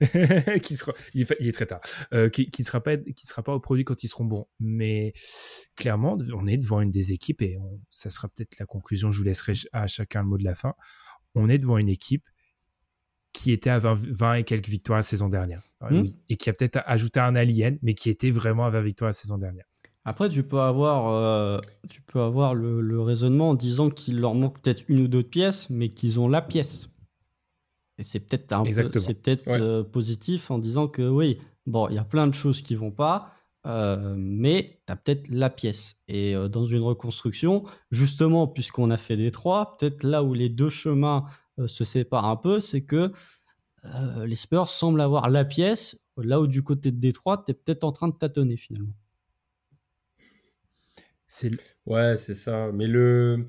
qui 0.62 0.76
sera, 0.76 0.92
il, 1.14 1.26
est 1.30 1.52
très 1.52 1.66
tard, 1.66 1.80
euh, 2.12 2.28
qui, 2.28 2.50
qui 2.50 2.64
sera 2.64 2.80
pas, 2.80 2.96
qui 2.96 3.26
sera 3.26 3.42
pas 3.42 3.52
reproduit 3.52 3.84
quand 3.84 4.02
ils 4.02 4.08
seront 4.08 4.24
bons. 4.24 4.46
Mais 4.60 5.12
clairement, 5.76 6.16
on 6.34 6.46
est 6.46 6.58
devant 6.58 6.80
une 6.80 6.90
des 6.90 7.12
équipes 7.12 7.42
et 7.42 7.58
ça 7.90 8.10
sera 8.10 8.28
peut-être 8.28 8.58
la 8.58 8.66
conclusion. 8.66 9.10
Je 9.10 9.18
vous 9.18 9.24
laisserai 9.24 9.52
à 9.72 9.86
chacun 9.86 10.22
le 10.22 10.28
mot 10.28 10.38
de 10.38 10.44
la 10.44 10.54
fin. 10.54 10.74
On 11.34 11.48
est 11.48 11.58
devant 11.58 11.78
une 11.78 11.88
équipe 11.88 12.26
qui 13.32 13.52
était 13.52 13.70
à 13.70 13.78
20, 13.78 14.34
et 14.34 14.44
quelques 14.44 14.68
victoires 14.68 14.98
la 14.98 15.02
saison 15.02 15.28
dernière. 15.28 15.62
Hmm. 15.82 16.04
Et 16.30 16.36
qui 16.36 16.48
a 16.48 16.54
peut-être 16.54 16.82
ajouté 16.86 17.20
un 17.20 17.36
alien, 17.36 17.76
mais 17.82 17.92
qui 17.92 18.08
était 18.08 18.30
vraiment 18.30 18.64
à 18.64 18.70
20 18.70 18.80
victoires 18.80 19.10
la 19.10 19.12
saison 19.12 19.36
dernière. 19.36 19.66
Après, 20.08 20.28
tu 20.28 20.44
peux 20.44 20.60
avoir, 20.60 21.08
euh, 21.08 21.58
tu 21.90 22.00
peux 22.00 22.20
avoir 22.20 22.54
le, 22.54 23.00
raisonnement 23.00 23.50
en 23.50 23.54
disant 23.54 23.90
qu'il 23.90 24.20
leur 24.20 24.36
manque 24.36 24.60
peut-être 24.60 24.84
une 24.86 25.00
ou 25.00 25.08
deux 25.08 25.24
pièces, 25.24 25.68
mais 25.68 25.88
qu'ils 25.88 26.20
ont 26.20 26.28
la 26.28 26.42
pièce. 26.42 26.90
Et 27.98 28.04
c'est 28.04 28.20
peut-être 28.20 28.52
un 28.52 28.64
c'est 28.70 29.20
peut-être 29.20 29.48
euh, 29.48 29.82
positif 29.82 30.52
en 30.52 30.58
disant 30.58 30.86
que 30.86 31.02
oui, 31.02 31.40
bon, 31.66 31.88
il 31.88 31.96
y 31.96 31.98
a 31.98 32.04
plein 32.04 32.28
de 32.28 32.34
choses 32.34 32.62
qui 32.62 32.76
vont 32.76 32.92
pas, 32.92 33.32
euh, 33.66 34.14
mais 34.16 34.80
tu 34.86 34.92
as 34.92 34.96
peut-être 34.96 35.28
la 35.28 35.50
pièce. 35.50 35.96
Et 36.06 36.34
dans 36.52 36.66
une 36.66 36.82
reconstruction, 36.82 37.64
justement, 37.90 38.46
puisqu'on 38.46 38.92
a 38.92 38.98
fait 38.98 39.16
des 39.16 39.32
trois, 39.32 39.76
peut-être 39.76 40.04
là 40.04 40.22
où 40.22 40.34
les 40.34 40.48
deux 40.48 40.70
chemins 40.70 41.26
se 41.66 41.82
sépare 41.82 42.26
un 42.26 42.36
peu, 42.36 42.60
c'est 42.60 42.84
que 42.84 43.10
les 44.24 44.36
Spurs 44.36 44.68
semblent 44.68 45.00
avoir 45.00 45.30
la 45.30 45.44
pièce, 45.44 46.06
là 46.16 46.40
où 46.40 46.46
du 46.46 46.62
côté 46.62 46.92
de 46.92 47.00
Détroit, 47.00 47.42
tu 47.44 47.50
es 47.50 47.54
peut-être 47.54 47.82
en 47.82 47.90
train 47.90 48.06
de 48.06 48.16
tâtonner 48.16 48.56
finalement. 48.56 48.94
C'est 51.26 51.50
Ouais, 51.86 52.16
c'est 52.16 52.34
ça. 52.34 52.70
Mais 52.72 52.86
le. 52.86 53.46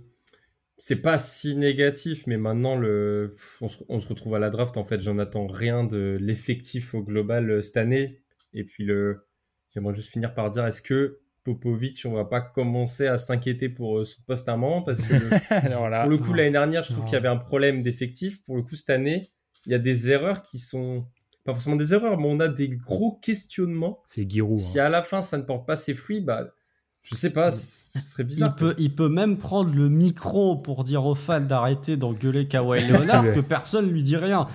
C'est 0.80 1.02
pas 1.02 1.18
si 1.18 1.56
négatif, 1.56 2.28
mais 2.28 2.38
maintenant, 2.38 2.76
le... 2.76 3.34
on, 3.62 3.68
se, 4.00 4.08
retrouve 4.08 4.36
à 4.36 4.40
la 4.40 4.52
draft. 4.52 4.78
En 4.78 4.84
fait, 4.84 5.02
j'en 5.02 5.18
attends 5.18 5.48
rien 5.48 5.84
de 5.84 6.20
l'effectif 6.22 6.94
au 6.94 7.02
global 7.02 7.50
euh, 7.50 7.62
cette 7.62 7.78
année. 7.78 8.22
Et 8.54 8.64
puis, 8.64 8.86
le... 8.86 9.26
j'aimerais 9.74 9.96
juste 9.96 10.12
finir 10.12 10.36
par 10.36 10.52
dire 10.52 10.68
est-ce 10.68 10.84
que 10.84 11.20
Popovic, 11.44 12.04
on 12.06 12.12
va 12.12 12.26
pas 12.26 12.42
commencer 12.42 13.08
à 13.08 13.18
s'inquiéter 13.18 13.70
pour 13.70 14.00
euh, 14.00 14.06
son 14.06 14.22
poste 14.24 14.50
à 14.50 14.54
un 14.54 14.58
moment? 14.58 14.84
Parce 14.84 15.02
que 15.02 15.14
pour 16.02 16.10
le 16.10 16.18
coup 16.18 16.34
l'année 16.34 16.52
dernière, 16.52 16.84
je 16.84 16.92
trouve 16.92 17.06
qu'il 17.06 17.14
y 17.14 17.18
avait 17.18 17.28
un 17.28 17.38
problème 17.38 17.82
d'effectif. 17.82 18.44
Pour 18.44 18.58
le 18.58 18.62
coup 18.62 18.76
cette 18.76 18.90
année, 18.92 19.32
il 19.66 19.72
y 19.72 19.76
a 19.76 19.80
des 19.80 20.12
erreurs 20.12 20.42
qui 20.42 20.60
sont 20.60 21.08
pas 21.46 21.54
forcément 21.54 21.78
des 21.78 21.94
erreurs, 21.94 22.20
mais 22.20 22.28
on 22.28 22.40
a 22.40 22.50
des 22.50 22.68
gros 22.68 23.14
questionnements. 23.14 24.02
C'est 24.06 24.30
Giroud. 24.30 24.58
Si 24.58 24.80
hein. 24.80 24.86
à 24.86 24.90
la 24.90 25.02
fin 25.02 25.22
ça 25.22 25.38
ne 25.38 25.44
porte 25.44 25.66
pas 25.66 25.78
ses 25.78 25.94
fruits, 25.94 26.20
bah 26.20 26.54
je 27.10 27.16
sais 27.16 27.30
pas, 27.30 27.52
ce 27.52 28.02
serait 28.02 28.26
bizarre. 28.26 28.54
Il 28.58 28.60
peut, 28.60 28.76
il 28.78 28.94
peut 28.94 29.08
même 29.08 29.38
prendre 29.38 29.74
le 29.74 29.88
micro 29.88 30.58
pour 30.58 30.84
dire 30.84 31.06
aux 31.06 31.16
fans 31.16 31.40
d'arrêter 31.40 31.96
d'engueuler 31.96 32.50
Kawhi 32.50 32.82
Leonard 32.90 33.34
que 33.34 33.40
personne 33.40 33.90
lui 33.90 34.04
dit 34.04 34.18
rien. 34.18 34.46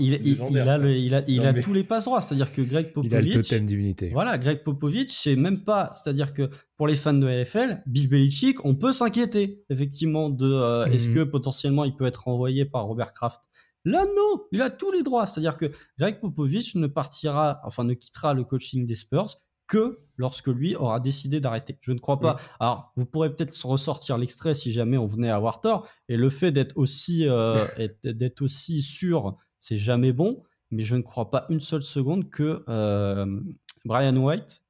Il, 0.00 0.14
il, 0.24 0.38
il, 0.50 0.58
a, 0.58 0.78
il, 0.78 1.14
a, 1.14 1.22
il 1.28 1.46
a 1.46 1.54
tous 1.54 1.72
les 1.72 1.84
passe 1.84 2.06
droits. 2.06 2.20
C'est-à-dire 2.20 2.50
que 2.50 2.62
Greg 2.62 2.92
Popovich. 2.92 3.12
Il 3.12 3.34
a 3.34 3.36
le 3.36 3.42
totem 3.44 3.64
d'immunité. 3.64 4.10
Voilà, 4.12 4.38
Greg 4.38 4.64
Popovich, 4.64 5.12
c'est 5.12 5.36
même 5.36 5.60
pas. 5.60 5.90
C'est-à-dire 5.92 6.32
que 6.32 6.50
pour 6.76 6.88
les 6.88 6.96
fans 6.96 7.14
de 7.14 7.28
LFL, 7.28 7.84
Bill 7.86 8.08
Belichick, 8.08 8.64
on 8.64 8.74
peut 8.74 8.92
s'inquiéter, 8.92 9.64
effectivement, 9.70 10.30
de 10.30 10.50
euh, 10.50 10.86
est-ce 10.86 11.10
mhm. 11.10 11.14
que 11.14 11.20
potentiellement 11.22 11.84
il 11.84 11.94
peut 11.94 12.06
être 12.06 12.26
envoyé 12.26 12.64
par 12.64 12.86
Robert 12.86 13.12
Kraft? 13.12 13.40
Là, 13.84 14.04
non, 14.04 14.42
il 14.50 14.62
a 14.62 14.70
tous 14.70 14.90
les 14.90 15.04
droits. 15.04 15.28
C'est-à-dire 15.28 15.56
que 15.56 15.70
Greg 15.96 16.18
Popovich 16.18 16.74
ne 16.74 16.88
partira, 16.88 17.60
enfin, 17.62 17.84
ne 17.84 17.94
quittera 17.94 18.34
le 18.34 18.42
coaching 18.42 18.84
des 18.84 18.96
Spurs 18.96 19.36
que 19.66 19.98
lorsque 20.16 20.48
lui 20.48 20.76
aura 20.76 21.00
décidé 21.00 21.40
d'arrêter. 21.40 21.78
Je 21.80 21.92
ne 21.92 21.98
crois 21.98 22.20
pas. 22.20 22.36
Alors, 22.60 22.92
vous 22.96 23.06
pourrez 23.06 23.34
peut-être 23.34 23.54
ressortir 23.66 24.18
l'extrait 24.18 24.54
si 24.54 24.72
jamais 24.72 24.98
on 24.98 25.06
venait 25.06 25.30
à 25.30 25.36
avoir 25.36 25.60
tort. 25.60 25.88
Et 26.08 26.16
le 26.16 26.30
fait 26.30 26.52
d'être 26.52 26.76
aussi, 26.76 27.28
euh, 27.28 27.58
d'être 28.04 28.42
aussi 28.42 28.82
sûr, 28.82 29.36
c'est 29.58 29.78
jamais 29.78 30.12
bon. 30.12 30.42
Mais 30.70 30.82
je 30.82 30.96
ne 30.96 31.02
crois 31.02 31.30
pas 31.30 31.46
une 31.50 31.60
seule 31.60 31.82
seconde 31.82 32.30
que 32.30 32.64
euh, 32.68 33.40
Brian 33.84 34.16
White 34.16 34.62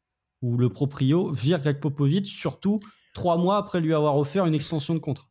ou 0.43 0.59
le 0.59 0.69
proprio 0.69 1.33
vire 1.33 1.61
Greg 1.61 1.81
Popovich, 1.81 2.27
surtout 2.27 2.81
trois 3.15 3.39
mois 3.39 3.57
après 3.57 3.81
lui 3.81 3.95
avoir 3.95 4.17
offert 4.19 4.45
une 4.45 4.55
extension 4.55 4.95
de 4.95 4.99
contrat. 4.99 5.27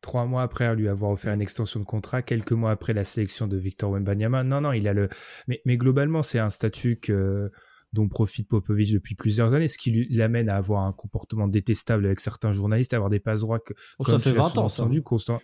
Trois 0.00 0.26
mois 0.26 0.42
après 0.42 0.74
lui 0.76 0.88
avoir 0.88 1.10
offert 1.10 1.34
une 1.34 1.42
extension 1.42 1.80
de 1.80 1.84
contrat, 1.84 2.22
quelques 2.22 2.52
mois 2.52 2.70
après 2.70 2.94
la 2.94 3.04
sélection 3.04 3.48
de 3.48 3.56
Victor 3.56 3.90
Wembanyama. 3.90 4.44
Non, 4.44 4.60
non, 4.60 4.72
il 4.72 4.86
a 4.86 4.92
le. 4.92 5.08
Mais, 5.48 5.60
mais 5.66 5.76
globalement, 5.76 6.22
c'est 6.22 6.38
un 6.38 6.50
statut 6.50 7.00
que 7.00 7.50
dont 7.92 8.08
profite 8.08 8.48
Popovic 8.48 8.92
depuis 8.92 9.14
plusieurs 9.14 9.54
années, 9.54 9.68
ce 9.68 9.78
qui 9.78 10.06
l'amène 10.10 10.48
à 10.48 10.56
avoir 10.56 10.84
un 10.84 10.92
comportement 10.92 11.48
détestable 11.48 12.06
avec 12.06 12.20
certains 12.20 12.52
journalistes, 12.52 12.92
à 12.92 12.96
avoir 12.96 13.10
des 13.10 13.20
passes 13.20 13.40
droits 13.40 13.60
que, 13.60 13.72
oh, 13.98 14.04
comme 14.04 14.18
ça 14.18 14.30
fait 14.30 14.36
20 14.36 14.58
ans, 14.58 14.68
constant, 15.02 15.40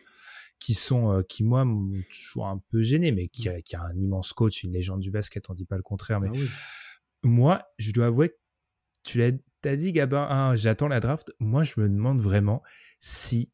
qui 0.59 0.75
sont, 0.75 1.13
euh, 1.13 1.23
qui 1.23 1.43
moi, 1.45 1.65
m'ont 1.65 1.91
toujours 2.11 2.47
un 2.47 2.63
peu 2.71 2.83
gêné, 2.83 3.13
mais 3.13 3.29
qui, 3.29 3.49
a, 3.49 3.61
qui 3.63 3.77
a 3.77 3.83
un 3.83 3.99
immense 3.99 4.33
coach, 4.33 4.63
une 4.63 4.73
légende 4.73 5.01
du 5.01 5.11
basket, 5.11 5.49
on 5.51 5.55
dit 5.55 5.65
pas 5.65 5.77
le 5.77 5.83
contraire, 5.83 6.21
mais 6.21 6.31
ah 6.33 6.39
moi, 7.23 7.63
je 7.79 7.93
dois 7.93 8.07
avouer, 8.07 8.37
tu 9.03 9.19
l'as, 9.19 9.33
t'as 9.63 9.77
dit, 9.77 9.93
Gabin, 9.93 10.27
hein, 10.31 10.57
j'attends 10.57 10.89
la 10.89 11.01
draft. 11.01 11.33
Moi, 11.41 11.65
je 11.65 11.81
me 11.81 11.89
demande 11.89 12.21
vraiment 12.21 12.63
si, 13.01 13.53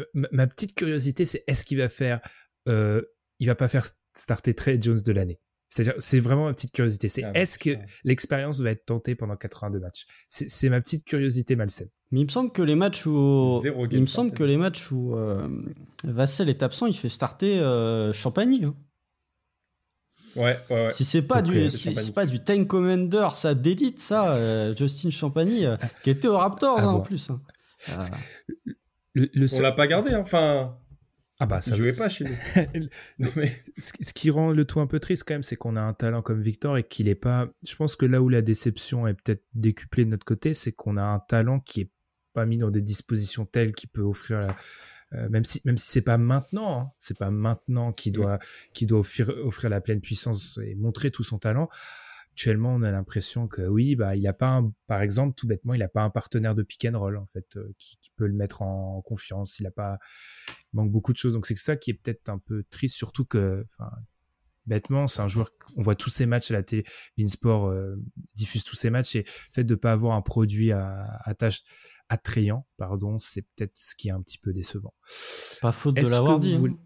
euh, 0.00 0.04
ma, 0.14 0.46
petite 0.46 0.74
curiosité, 0.74 1.24
c'est 1.24 1.44
est-ce 1.46 1.64
qu'il 1.64 1.78
va 1.78 1.88
faire, 1.88 2.20
euh, 2.68 3.02
il 3.38 3.46
va 3.46 3.54
pas 3.54 3.68
faire 3.68 3.86
starter 4.14 4.54
Trey 4.54 4.78
Jones 4.80 5.00
de 5.04 5.12
l'année? 5.12 5.40
C'est-à-dire, 5.76 5.94
c'est 5.98 6.20
vraiment 6.20 6.46
ma 6.46 6.54
petite 6.54 6.72
curiosité. 6.72 7.08
C'est 7.08 7.22
ah 7.22 7.32
est-ce 7.34 7.58
que 7.58 7.70
l'expérience 8.04 8.60
va 8.60 8.70
être 8.70 8.86
tentée 8.86 9.14
pendant 9.14 9.36
82 9.36 9.78
matchs? 9.78 10.06
C'est 10.30 10.70
ma 10.70 10.80
petite 10.80 11.04
curiosité 11.04 11.54
malsaine. 11.54 11.90
Mais 12.10 12.20
il 12.20 12.24
me 12.24 12.30
semble 12.30 12.50
que 12.50 12.62
les 12.62 12.76
matchs 12.76 13.04
où 13.04 13.60
il 13.90 14.00
me 14.00 14.06
semble 14.06 14.30
que 14.30 14.42
les 14.42 14.56
matchs 14.56 14.90
où 14.90 15.14
euh, 15.14 15.46
Vassel 16.02 16.48
est 16.48 16.62
absent, 16.62 16.86
il 16.86 16.96
fait 16.96 17.10
starter 17.10 17.60
euh, 17.60 18.10
Champagny. 18.14 18.64
Hein. 18.64 18.74
Ouais, 20.36 20.56
ouais, 20.70 20.84
ouais, 20.86 20.92
Si 20.92 21.04
c'est 21.04 21.22
pas 21.22 21.42
du, 21.42 21.68
pas 22.14 22.24
du 22.24 22.40
Tank 22.40 22.66
Commander, 22.66 23.28
ça 23.34 23.54
d'élite, 23.54 24.00
ça, 24.00 24.32
euh, 24.32 24.74
Justin 24.74 25.10
Champagny, 25.10 25.66
qui 26.02 26.08
était 26.08 26.28
au 26.28 26.38
Raptors 26.38 26.80
hein, 26.80 26.86
en 26.86 27.00
plus. 27.00 27.28
Hein. 27.28 27.42
Le, 29.12 29.46
On 29.58 29.60
l'a 29.60 29.72
pas 29.72 29.86
gardé, 29.86 30.14
enfin. 30.14 30.78
Ah 31.38 31.44
bah 31.46 31.60
ça 31.60 31.74
jouait 31.74 31.92
pas 31.92 32.08
chez 32.08 32.24
nous. 33.18 33.28
mais... 33.36 33.52
ce, 33.76 34.12
qui 34.14 34.30
rend 34.30 34.52
le 34.52 34.64
tout 34.64 34.80
un 34.80 34.86
peu 34.86 35.00
triste 35.00 35.24
quand 35.26 35.34
même, 35.34 35.42
c'est 35.42 35.56
qu'on 35.56 35.76
a 35.76 35.82
un 35.82 35.92
talent 35.92 36.22
comme 36.22 36.40
Victor 36.40 36.78
et 36.78 36.84
qu'il 36.84 37.08
est 37.08 37.14
pas. 37.14 37.48
Je 37.62 37.76
pense 37.76 37.94
que 37.94 38.06
là 38.06 38.22
où 38.22 38.28
la 38.28 38.40
déception 38.40 39.06
est 39.06 39.14
peut-être 39.14 39.44
décuplée 39.54 40.04
de 40.06 40.10
notre 40.10 40.24
côté, 40.24 40.54
c'est 40.54 40.72
qu'on 40.72 40.96
a 40.96 41.02
un 41.02 41.18
talent 41.18 41.60
qui 41.60 41.82
est 41.82 41.90
pas 42.32 42.46
mis 42.46 42.56
dans 42.56 42.70
des 42.70 42.82
dispositions 42.82 43.44
telles 43.44 43.74
qu'il 43.74 43.90
peut 43.90 44.02
offrir 44.02 44.40
la... 44.40 44.56
Euh, 45.12 45.28
même 45.28 45.44
si 45.44 45.60
même 45.64 45.78
si 45.78 45.88
c'est 45.88 46.02
pas 46.02 46.18
maintenant, 46.18 46.80
hein, 46.80 46.90
c'est 46.98 47.16
pas 47.16 47.30
maintenant 47.30 47.92
qu'il 47.92 48.12
doit 48.12 48.40
qui 48.72 48.86
doit 48.86 48.98
offrir 48.98 49.28
offrir 49.44 49.70
la 49.70 49.80
pleine 49.80 50.00
puissance 50.00 50.58
et 50.64 50.74
montrer 50.74 51.12
tout 51.12 51.22
son 51.22 51.38
talent 51.38 51.68
actuellement, 52.36 52.74
on 52.74 52.82
a 52.82 52.90
l'impression 52.90 53.48
que 53.48 53.62
oui, 53.62 53.96
bah, 53.96 54.14
il 54.14 54.26
a 54.28 54.34
pas, 54.34 54.48
un, 54.48 54.70
par 54.86 55.00
exemple, 55.00 55.34
tout 55.34 55.46
bêtement, 55.46 55.72
il 55.72 55.82
a 55.82 55.88
pas 55.88 56.02
un 56.02 56.10
partenaire 56.10 56.54
de 56.54 56.62
pick 56.62 56.84
and 56.84 56.98
roll 56.98 57.16
en 57.16 57.24
fait 57.24 57.56
euh, 57.56 57.72
qui, 57.78 57.96
qui, 57.96 58.10
peut 58.14 58.26
le 58.26 58.34
mettre 58.34 58.60
en 58.60 59.00
confiance. 59.00 59.58
Il 59.58 59.66
a 59.66 59.70
pas, 59.70 59.98
manque 60.76 60.92
beaucoup 60.92 61.12
de 61.12 61.18
choses. 61.18 61.34
Donc 61.34 61.46
c'est 61.46 61.56
ça 61.56 61.76
qui 61.76 61.90
est 61.90 61.94
peut-être 61.94 62.28
un 62.28 62.38
peu 62.38 62.64
triste, 62.70 62.96
surtout 62.96 63.24
que, 63.24 63.66
enfin, 63.72 63.90
bêtement, 64.66 65.08
c'est 65.08 65.22
un 65.22 65.28
joueur. 65.28 65.50
On 65.76 65.82
voit 65.82 65.96
tous 65.96 66.10
ses 66.10 66.26
matchs 66.26 66.50
à 66.50 66.54
la 66.54 66.62
télé. 66.62 66.84
Beansport 67.18 67.66
euh, 67.66 67.96
diffuse 68.34 68.62
tous 68.62 68.76
ses 68.76 68.90
matchs 68.90 69.16
et 69.16 69.22
le 69.22 69.52
fait 69.52 69.64
de 69.64 69.74
pas 69.74 69.92
avoir 69.92 70.16
un 70.16 70.22
produit 70.22 70.72
à, 70.72 71.18
à 71.24 71.34
tâche 71.34 71.62
attrayant, 72.08 72.66
pardon, 72.76 73.18
c'est 73.18 73.42
peut-être 73.42 73.72
ce 73.74 73.96
qui 73.96 74.08
est 74.08 74.12
un 74.12 74.22
petit 74.22 74.38
peu 74.38 74.52
décevant. 74.52 74.94
Pas 75.60 75.72
faute 75.72 75.96
de 75.96 76.02
l'avoir 76.02 76.38
dit. 76.38 76.54
Hein. 76.54 76.78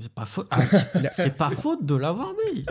C'est 0.00 0.12
pas 0.12 0.26
faute. 0.26 0.46
Ah, 0.50 0.60
c'est 0.62 1.38
pas 1.38 1.50
faute 1.50 1.84
de 1.84 1.94
l'avoir 1.94 2.34
dit. 2.52 2.64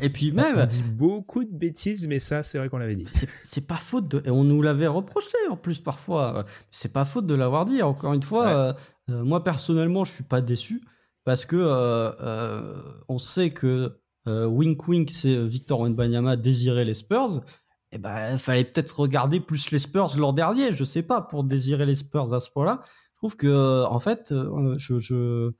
Et 0.00 0.10
puis 0.10 0.32
même. 0.32 0.58
On 0.58 0.66
dit 0.66 0.82
beaucoup 0.82 1.44
de 1.44 1.50
bêtises, 1.52 2.06
mais 2.06 2.18
ça, 2.18 2.42
c'est 2.42 2.58
vrai 2.58 2.68
qu'on 2.68 2.78
l'avait 2.78 2.94
dit. 2.94 3.06
C'est 3.44 3.66
pas 3.66 3.76
faute 3.76 4.08
de. 4.08 4.22
Et 4.24 4.30
on 4.30 4.44
nous 4.44 4.62
l'avait 4.62 4.86
reproché 4.86 5.36
en 5.50 5.56
plus 5.56 5.80
parfois. 5.80 6.44
C'est 6.70 6.92
pas 6.92 7.04
faute 7.04 7.26
de 7.26 7.34
l'avoir 7.34 7.64
dit. 7.64 7.82
Encore 7.82 8.12
une 8.12 8.22
fois, 8.22 8.48
euh, 8.48 8.72
euh, 9.10 9.24
moi 9.24 9.44
personnellement, 9.44 10.04
je 10.04 10.12
suis 10.12 10.24
pas 10.24 10.40
déçu 10.40 10.82
parce 11.24 11.44
que 11.44 11.56
euh, 11.58 12.74
on 13.08 13.18
sait 13.18 13.50
que 13.50 13.96
wink 14.26 14.86
wink, 14.88 15.10
c'est 15.10 15.36
Victor 15.46 15.80
Wenbanyama 15.80 16.36
désirait 16.36 16.84
les 16.84 16.94
Spurs. 16.94 17.40
Et 17.90 17.96
eh 17.96 17.98
ben, 17.98 18.32
il 18.32 18.38
fallait 18.38 18.64
peut-être 18.64 19.00
regarder 19.00 19.38
plus 19.38 19.70
les 19.70 19.78
Spurs 19.78 20.16
l'an 20.16 20.32
dernier. 20.32 20.72
Je 20.72 20.82
sais 20.82 21.02
pas 21.02 21.20
pour 21.20 21.44
désirer 21.44 21.84
les 21.84 21.94
Spurs 21.94 22.32
à 22.32 22.40
ce 22.40 22.50
point-là. 22.50 22.80
Je 22.84 23.18
trouve 23.18 23.36
que 23.36 23.84
en 23.84 24.00
fait, 24.00 24.32
je, 24.78 24.98
je 24.98 25.52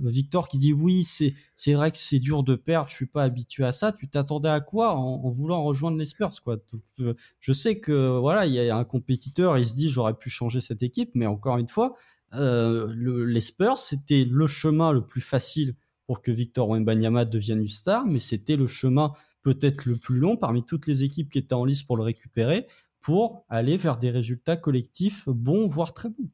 Victor 0.00 0.48
qui 0.48 0.58
dit 0.58 0.72
oui, 0.72 1.04
c'est 1.04 1.34
c'est 1.54 1.74
vrai 1.74 1.90
que 1.90 1.98
c'est 1.98 2.18
dur 2.18 2.42
de 2.42 2.54
perdre, 2.54 2.88
je 2.88 2.94
suis 2.94 3.06
pas 3.06 3.24
habitué 3.24 3.64
à 3.64 3.72
ça. 3.72 3.92
Tu 3.92 4.08
t'attendais 4.08 4.48
à 4.48 4.60
quoi 4.60 4.94
en, 4.96 5.30
voulant 5.30 5.62
rejoindre 5.64 5.98
les 5.98 6.06
Spurs 6.06 6.30
quoi? 6.42 6.58
Euh, 7.00 7.14
Je 7.40 7.52
sais 7.52 7.78
que 7.78 8.18
voilà, 8.18 8.46
il 8.46 8.54
y 8.54 8.70
a 8.70 8.76
un 8.76 8.84
compétiteur, 8.84 9.58
il 9.58 9.66
se 9.66 9.74
dit 9.74 9.88
j'aurais 9.88 10.14
pu 10.14 10.30
changer 10.30 10.60
cette 10.60 10.82
équipe, 10.82 11.10
mais 11.14 11.26
encore 11.26 11.58
une 11.58 11.68
fois, 11.68 11.94
euh, 12.34 12.92
les 13.26 13.40
Spurs 13.40 13.78
c'était 13.78 14.24
le 14.24 14.46
chemin 14.46 14.92
le 14.92 15.06
plus 15.06 15.20
facile 15.20 15.74
pour 16.06 16.22
que 16.22 16.30
Victor 16.30 16.68
Wembanyama 16.68 17.24
devienne 17.24 17.60
une 17.60 17.68
star, 17.68 18.06
mais 18.06 18.18
c'était 18.18 18.56
le 18.56 18.66
chemin 18.66 19.12
peut-être 19.42 19.86
le 19.86 19.96
plus 19.96 20.18
long 20.18 20.36
parmi 20.36 20.64
toutes 20.64 20.86
les 20.86 21.02
équipes 21.02 21.30
qui 21.30 21.38
étaient 21.38 21.54
en 21.54 21.64
lice 21.64 21.82
pour 21.82 21.96
le 21.96 22.02
récupérer, 22.02 22.66
pour 23.00 23.44
aller 23.48 23.76
vers 23.76 23.98
des 23.98 24.10
résultats 24.10 24.56
collectifs 24.56 25.28
bons 25.28 25.66
voire 25.66 25.92
très 25.92 26.08
bons 26.08 26.28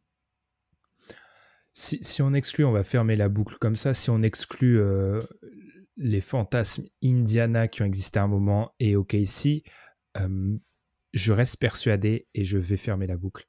si, 1.78 2.22
on 2.22 2.34
exclut, 2.34 2.64
on 2.64 2.72
va 2.72 2.82
fermer 2.82 3.14
la 3.14 3.28
boucle 3.28 3.56
comme 3.58 3.76
ça, 3.76 3.94
si 3.94 4.10
on 4.10 4.22
exclut 4.22 4.80
euh, 4.80 5.20
les 5.96 6.20
fantasmes 6.20 6.84
Indiana 7.04 7.68
qui 7.68 7.82
ont 7.82 7.84
existé 7.84 8.18
à 8.18 8.24
un 8.24 8.28
moment 8.28 8.74
et 8.80 8.96
OKC, 8.96 9.62
euh, 10.16 10.56
je 11.12 11.32
reste 11.32 11.58
persuadé 11.58 12.26
et 12.34 12.44
je 12.44 12.58
vais 12.58 12.76
fermer 12.76 13.06
la 13.06 13.16
boucle. 13.16 13.44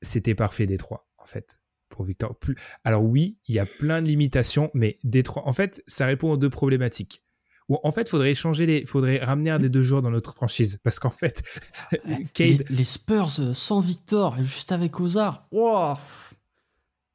C'était 0.00 0.36
parfait 0.36 0.66
Détroit, 0.66 1.08
en 1.18 1.24
fait, 1.24 1.58
pour 1.88 2.04
Victor. 2.04 2.38
Alors 2.84 3.02
oui, 3.02 3.40
il 3.48 3.56
y 3.56 3.58
a 3.58 3.66
plein 3.66 4.00
de 4.00 4.06
limitations, 4.06 4.70
mais 4.72 4.98
Détroit, 5.02 5.48
en 5.48 5.52
fait, 5.52 5.82
ça 5.88 6.06
répond 6.06 6.30
aux 6.30 6.36
deux 6.36 6.50
problématiques. 6.50 7.24
Ou 7.68 7.78
en 7.82 7.90
fait, 7.90 8.08
faudrait 8.08 8.36
changer 8.36 8.64
les, 8.64 8.86
faudrait 8.86 9.18
ramener 9.18 9.50
un 9.50 9.58
des 9.58 9.68
deux 9.68 9.82
joueurs 9.82 10.02
dans 10.02 10.12
notre 10.12 10.34
franchise, 10.34 10.80
parce 10.84 11.00
qu'en 11.00 11.10
fait, 11.10 11.42
les, 12.38 12.64
les, 12.68 12.84
Spurs 12.84 13.32
sans 13.32 13.80
Victor 13.80 14.40
juste 14.40 14.70
avec 14.70 15.00
Ozar, 15.00 15.48
wow 15.50 15.96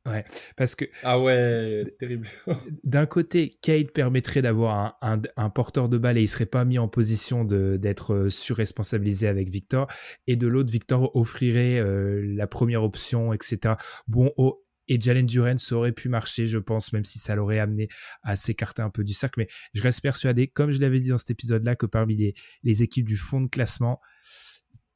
Ouais, 0.07 0.23
parce 0.57 0.73
que. 0.73 0.85
Ah 1.03 1.19
ouais, 1.19 1.85
terrible. 1.99 2.27
D'un 2.83 3.05
côté, 3.05 3.59
Cade 3.61 3.91
permettrait 3.91 4.41
d'avoir 4.41 4.97
un, 5.01 5.21
un, 5.37 5.49
porteur 5.51 5.89
de 5.89 5.99
balle 5.99 6.17
et 6.17 6.23
il 6.23 6.27
serait 6.27 6.47
pas 6.47 6.65
mis 6.65 6.79
en 6.79 6.87
position 6.87 7.45
d'être 7.45 8.13
euh, 8.13 8.29
surresponsabilisé 8.31 9.27
avec 9.27 9.49
Victor. 9.49 9.85
Et 10.25 10.37
de 10.37 10.47
l'autre, 10.47 10.71
Victor 10.71 11.15
offrirait 11.15 11.79
euh, 11.79 12.23
la 12.35 12.47
première 12.47 12.83
option, 12.83 13.31
etc. 13.31 13.75
Bon, 14.07 14.31
oh, 14.37 14.65
et 14.87 14.99
Jalen 14.99 15.27
Duren, 15.27 15.59
ça 15.59 15.75
aurait 15.75 15.91
pu 15.91 16.09
marcher, 16.09 16.47
je 16.47 16.57
pense, 16.57 16.93
même 16.93 17.05
si 17.05 17.19
ça 17.19 17.35
l'aurait 17.35 17.59
amené 17.59 17.87
à 18.23 18.35
s'écarter 18.35 18.81
un 18.81 18.89
peu 18.89 19.03
du 19.03 19.13
cercle. 19.13 19.39
Mais 19.39 19.47
je 19.73 19.83
reste 19.83 20.01
persuadé, 20.01 20.47
comme 20.47 20.71
je 20.71 20.79
l'avais 20.79 20.99
dit 20.99 21.09
dans 21.09 21.19
cet 21.19 21.29
épisode-là, 21.29 21.75
que 21.75 21.85
parmi 21.85 22.17
les, 22.17 22.33
les 22.63 22.81
équipes 22.81 23.07
du 23.07 23.17
fond 23.17 23.39
de 23.39 23.47
classement, 23.47 24.01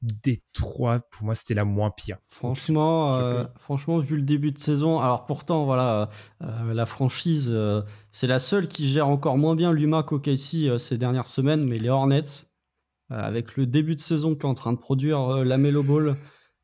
des 0.02 0.42
trois, 0.52 1.00
pour 1.00 1.24
moi, 1.24 1.34
c'était 1.34 1.54
la 1.54 1.64
moins 1.64 1.90
pire. 1.90 2.18
Franchement, 2.28 3.14
euh, 3.14 3.44
franchement, 3.58 3.98
vu 3.98 4.16
le 4.16 4.22
début 4.22 4.52
de 4.52 4.58
saison, 4.58 5.00
alors 5.00 5.24
pourtant, 5.24 5.64
voilà, 5.64 6.08
euh, 6.42 6.74
la 6.74 6.86
franchise, 6.86 7.48
euh, 7.50 7.82
c'est 8.10 8.26
la 8.26 8.38
seule 8.38 8.68
qui 8.68 8.88
gère 8.88 9.08
encore 9.08 9.38
moins 9.38 9.54
bien 9.54 9.72
l'UMA 9.72 10.02
qu'OKC 10.02 10.78
ces 10.78 10.98
dernières 10.98 11.26
semaines, 11.26 11.66
mais 11.68 11.78
les 11.78 11.88
Hornets, 11.88 12.46
avec 13.08 13.56
le 13.56 13.66
début 13.66 13.94
de 13.94 14.00
saison 14.00 14.34
qui 14.34 14.42
est 14.42 14.48
en 14.48 14.54
train 14.54 14.72
de 14.72 14.78
produire 14.78 15.44
la 15.44 15.58
Melo 15.58 15.82
Ball, 15.82 16.16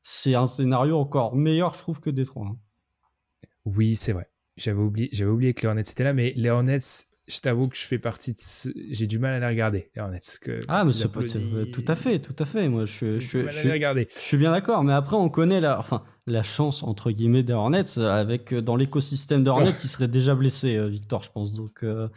c'est 0.02 0.34
un 0.34 0.46
scénario 0.46 0.98
encore 0.98 1.34
meilleur, 1.36 1.74
je 1.74 1.78
trouve, 1.78 2.00
que 2.00 2.10
Détroit. 2.10 2.48
Hein. 2.48 2.56
Oui, 3.64 3.94
c'est 3.94 4.12
vrai. 4.12 4.28
J'avais 4.56 4.80
oublié, 4.80 5.08
j'avais 5.12 5.30
oublié 5.30 5.54
que 5.54 5.62
les 5.62 5.68
Hornets 5.68 5.82
étaient 5.82 6.04
là, 6.04 6.12
mais 6.12 6.32
les 6.36 6.50
Hornets, 6.50 6.80
je 7.28 7.40
t'avoue 7.40 7.68
que 7.68 7.76
je 7.76 7.82
fais 7.82 7.98
partie 7.98 8.32
de 8.32 8.38
j'ai 8.90 9.06
du 9.06 9.18
mal 9.18 9.34
à 9.34 9.40
les 9.40 9.46
regarder 9.46 9.90
les 9.94 10.02
Hornets 10.02 10.20
que 10.40 10.60
ah 10.68 10.84
mais 10.84 10.92
c'est 10.92 11.70
tout 11.70 11.84
à 11.86 11.94
fait 11.94 12.18
tout 12.18 12.34
à 12.38 12.44
fait. 12.44 12.68
Moi 12.68 12.84
je 12.84 13.20
je, 13.20 13.20
je, 13.20 13.50
je 13.50 14.06
suis 14.08 14.36
bien 14.36 14.50
d'accord 14.50 14.82
mais 14.82 14.92
après 14.92 15.16
on 15.16 15.28
connaît 15.28 15.60
la 15.60 15.78
enfin 15.78 16.02
la 16.26 16.42
chance 16.42 16.82
entre 16.82 17.10
guillemets 17.10 17.44
des 17.44 17.52
Hornets 17.52 17.98
avec 17.98 18.54
dans 18.54 18.74
l'écosystème 18.74 19.44
des 19.44 19.50
Hornets 19.50 19.70
il 19.84 19.88
serait 19.88 20.08
déjà 20.08 20.34
blessé 20.34 20.76
euh, 20.76 20.88
Victor 20.88 21.22
je 21.22 21.30
pense 21.30 21.52
donc 21.52 21.84
euh, 21.84 22.08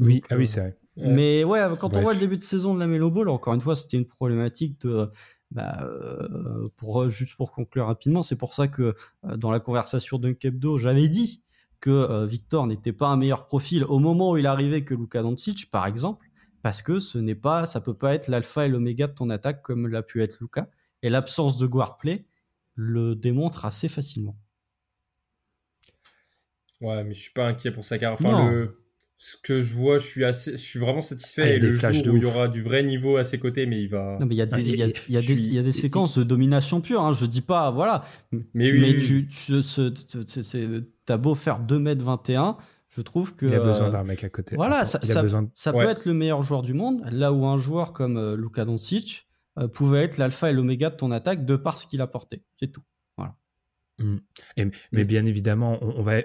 oui 0.00 0.22
ah 0.30 0.36
oui 0.36 0.44
euh, 0.44 0.46
c'est 0.46 0.60
vrai. 0.60 0.76
Mais 0.96 1.44
ouais 1.44 1.60
quand 1.78 1.96
on 1.96 2.00
voit 2.00 2.14
le 2.14 2.20
début 2.20 2.36
de 2.36 2.42
saison 2.42 2.74
de 2.74 2.80
la 2.80 2.88
Melo 2.88 3.10
Ball 3.12 3.28
encore 3.28 3.54
une 3.54 3.60
fois 3.60 3.76
c'était 3.76 3.96
une 3.96 4.06
problématique 4.06 4.80
de 4.80 5.08
bah, 5.52 5.88
pour 6.76 7.08
juste 7.08 7.36
pour 7.36 7.52
conclure 7.52 7.86
rapidement 7.86 8.24
c'est 8.24 8.36
pour 8.36 8.54
ça 8.54 8.66
que 8.66 8.94
dans 9.36 9.52
la 9.52 9.60
conversation 9.60 10.18
d'un 10.18 10.34
Kebdo 10.34 10.78
j'avais 10.78 11.08
dit 11.08 11.44
que 11.80 11.90
euh, 11.90 12.26
Victor 12.26 12.66
n'était 12.66 12.92
pas 12.92 13.08
un 13.08 13.16
meilleur 13.16 13.46
profil 13.46 13.84
au 13.84 13.98
moment 13.98 14.32
où 14.32 14.36
il 14.36 14.46
arrivait 14.46 14.84
que 14.84 14.94
Luka 14.94 15.22
Doncic, 15.22 15.70
par 15.70 15.86
exemple, 15.86 16.26
parce 16.62 16.82
que 16.82 16.98
ce 16.98 17.18
n'est 17.18 17.34
pas, 17.34 17.66
ça 17.66 17.80
peut 17.80 17.94
pas 17.94 18.14
être 18.14 18.28
l'alpha 18.28 18.66
et 18.66 18.68
l'oméga 18.68 19.06
de 19.06 19.12
ton 19.12 19.30
attaque 19.30 19.62
comme 19.62 19.86
l'a 19.86 20.02
pu 20.02 20.22
être 20.22 20.38
Luka. 20.40 20.68
Et 21.02 21.08
l'absence 21.08 21.58
de 21.58 21.66
guard 21.66 21.96
play 21.96 22.26
le 22.74 23.14
démontre 23.14 23.64
assez 23.64 23.88
facilement. 23.88 24.36
Ouais, 26.80 27.02
mais 27.04 27.12
je 27.12 27.20
suis 27.20 27.32
pas 27.32 27.46
inquiet 27.46 27.70
pour 27.70 27.84
sa 27.84 27.98
carrière. 27.98 28.18
Enfin, 28.20 28.50
le, 28.50 28.78
ce 29.20 29.36
que 29.36 29.62
je 29.62 29.74
vois, 29.74 29.98
je 29.98 30.06
suis 30.06 30.24
assez, 30.24 30.52
je 30.52 30.56
suis 30.56 30.78
vraiment 30.78 31.02
satisfait. 31.02 31.42
Ah, 31.42 31.48
et 31.48 31.58
le 31.58 31.72
jour 31.72 31.90
où 31.90 32.16
il 32.16 32.22
y 32.22 32.24
aura 32.24 32.46
du 32.46 32.62
vrai 32.62 32.84
niveau 32.84 33.16
à 33.16 33.24
ses 33.24 33.40
côtés, 33.40 33.66
mais 33.66 33.82
il 33.82 33.88
va. 33.88 34.16
Non, 34.20 34.26
mais 34.26 34.36
il 34.36 34.38
y 34.38 34.42
a 34.42 34.46
des, 34.46 34.62
il 34.62 34.76
y 34.76 34.82
a, 34.82 34.86
il 34.86 35.14
y 35.14 35.16
a 35.16 35.20
des, 35.20 35.42
il 35.42 35.54
y 35.54 35.58
a 35.58 35.62
des 35.62 35.72
séquences 35.72 36.16
de 36.18 36.22
domination 36.22 36.80
pure. 36.80 37.02
Hein, 37.02 37.12
je 37.12 37.26
dis 37.26 37.40
pas, 37.40 37.72
voilà. 37.72 38.04
Mais, 38.54 38.70
oui, 38.70 38.78
mais 38.80 38.96
tu, 38.96 39.26
tu 39.26 39.62
c'est, 39.64 40.68
t'as 41.04 41.16
beau 41.16 41.34
faire 41.34 41.60
2m21, 41.66 42.58
je 42.88 43.02
trouve 43.02 43.34
que. 43.34 43.46
Il 43.46 43.54
a 43.54 43.58
besoin 43.58 43.90
d'un 43.90 44.04
mec 44.04 44.22
à 44.22 44.28
côté. 44.28 44.54
Voilà, 44.54 44.84
ça, 44.84 45.00
ça, 45.02 45.24
ça 45.52 45.72
peut 45.72 45.88
être 45.88 46.06
le 46.06 46.14
meilleur 46.14 46.44
joueur 46.44 46.62
du 46.62 46.72
monde, 46.72 47.02
là 47.10 47.32
où 47.32 47.44
un 47.44 47.58
joueur 47.58 47.92
comme 47.92 48.18
euh, 48.18 48.36
Luka 48.36 48.64
Doncic 48.64 49.26
euh, 49.58 49.66
pouvait 49.66 50.04
être 50.04 50.18
l'alpha 50.18 50.48
et 50.48 50.52
l'oméga 50.52 50.90
de 50.90 50.96
ton 50.96 51.10
attaque 51.10 51.44
de 51.44 51.56
par 51.56 51.76
ce 51.76 51.88
qu'il 51.88 52.00
apportait. 52.02 52.44
C'est 52.60 52.70
tout. 52.70 52.84
Voilà. 53.16 53.34
Mmh. 53.98 54.18
Et, 54.58 54.66
mais 54.92 55.04
bien 55.04 55.26
évidemment, 55.26 55.76
on, 55.80 56.04
va, 56.04 56.20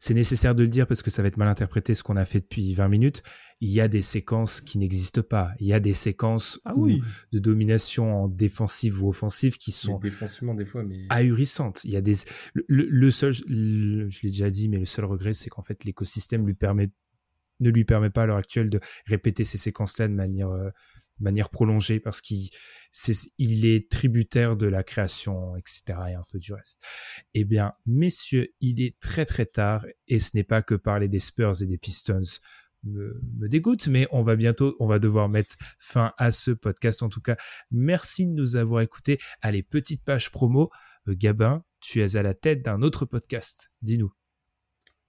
c'est 0.00 0.14
nécessaire 0.14 0.54
de 0.54 0.62
le 0.62 0.68
dire 0.68 0.86
parce 0.86 1.02
que 1.02 1.10
ça 1.10 1.22
va 1.22 1.28
être 1.28 1.36
mal 1.36 1.48
interprété 1.48 1.94
ce 1.94 2.02
qu'on 2.02 2.16
a 2.16 2.24
fait 2.24 2.40
depuis 2.40 2.74
20 2.74 2.88
minutes. 2.88 3.22
Il 3.60 3.70
y 3.70 3.80
a 3.80 3.88
des 3.88 4.02
séquences 4.02 4.60
qui 4.60 4.78
n'existent 4.78 5.22
pas. 5.22 5.50
Il 5.58 5.66
y 5.66 5.72
a 5.72 5.80
des 5.80 5.92
séquences 5.92 6.60
ah 6.64 6.74
oui. 6.76 7.02
de 7.32 7.40
domination 7.40 8.24
en 8.24 8.28
défensive 8.28 9.02
ou 9.02 9.08
offensive 9.08 9.56
qui 9.56 9.72
sont 9.72 9.98
défensivement 9.98 10.54
des 10.54 10.64
fois 10.64 10.84
mais 10.84 11.06
ahurissantes. 11.10 11.82
Il 11.84 11.90
y 11.90 11.96
a 11.96 12.00
des 12.00 12.14
le, 12.54 13.10
seul 13.10 13.32
je 13.32 14.22
l'ai 14.22 14.30
déjà 14.30 14.50
dit 14.50 14.68
mais 14.68 14.78
le 14.78 14.86
seul 14.86 15.04
regret 15.04 15.34
c'est 15.34 15.50
qu'en 15.50 15.62
fait 15.62 15.84
l'écosystème 15.84 16.46
lui 16.46 16.54
permet 16.54 16.90
ne 17.60 17.70
lui 17.70 17.84
permet 17.84 18.10
pas 18.10 18.22
à 18.22 18.26
l'heure 18.26 18.36
actuelle 18.36 18.70
de 18.70 18.78
répéter 19.06 19.42
ces 19.42 19.58
séquences-là 19.58 20.06
de 20.06 20.14
manière 20.14 20.50
euh, 20.50 20.70
manière 21.20 21.50
prolongée 21.50 22.00
parce 22.00 22.20
qu'il 22.20 22.48
il 23.38 23.66
est 23.66 23.90
tributaire 23.90 24.56
de 24.56 24.66
la 24.66 24.82
création, 24.82 25.56
etc. 25.56 25.82
et 26.10 26.14
un 26.14 26.24
peu 26.30 26.38
du 26.38 26.52
reste. 26.52 26.82
Eh 27.34 27.44
bien, 27.44 27.72
messieurs, 27.86 28.48
il 28.60 28.80
est 28.80 28.98
très 29.00 29.26
très 29.26 29.46
tard 29.46 29.86
et 30.06 30.18
ce 30.18 30.30
n'est 30.34 30.44
pas 30.44 30.62
que 30.62 30.74
parler 30.74 31.08
des 31.08 31.20
Spurs 31.20 31.62
et 31.62 31.66
des 31.66 31.78
Pistons 31.78 32.20
me, 32.84 33.20
me, 33.38 33.48
dégoûte, 33.48 33.88
mais 33.88 34.06
on 34.10 34.22
va 34.22 34.36
bientôt, 34.36 34.76
on 34.78 34.86
va 34.86 34.98
devoir 34.98 35.28
mettre 35.28 35.56
fin 35.78 36.12
à 36.16 36.30
ce 36.30 36.50
podcast. 36.50 37.02
En 37.02 37.08
tout 37.08 37.20
cas, 37.20 37.36
merci 37.70 38.26
de 38.26 38.32
nous 38.32 38.56
avoir 38.56 38.82
écoutés. 38.82 39.18
Allez, 39.42 39.62
petite 39.62 40.04
page 40.04 40.30
promo. 40.30 40.70
Euh, 41.08 41.14
Gabin, 41.16 41.64
tu 41.80 42.02
es 42.02 42.16
à 42.16 42.22
la 42.22 42.34
tête 42.34 42.62
d'un 42.62 42.82
autre 42.82 43.04
podcast. 43.04 43.70
Dis-nous. 43.82 44.17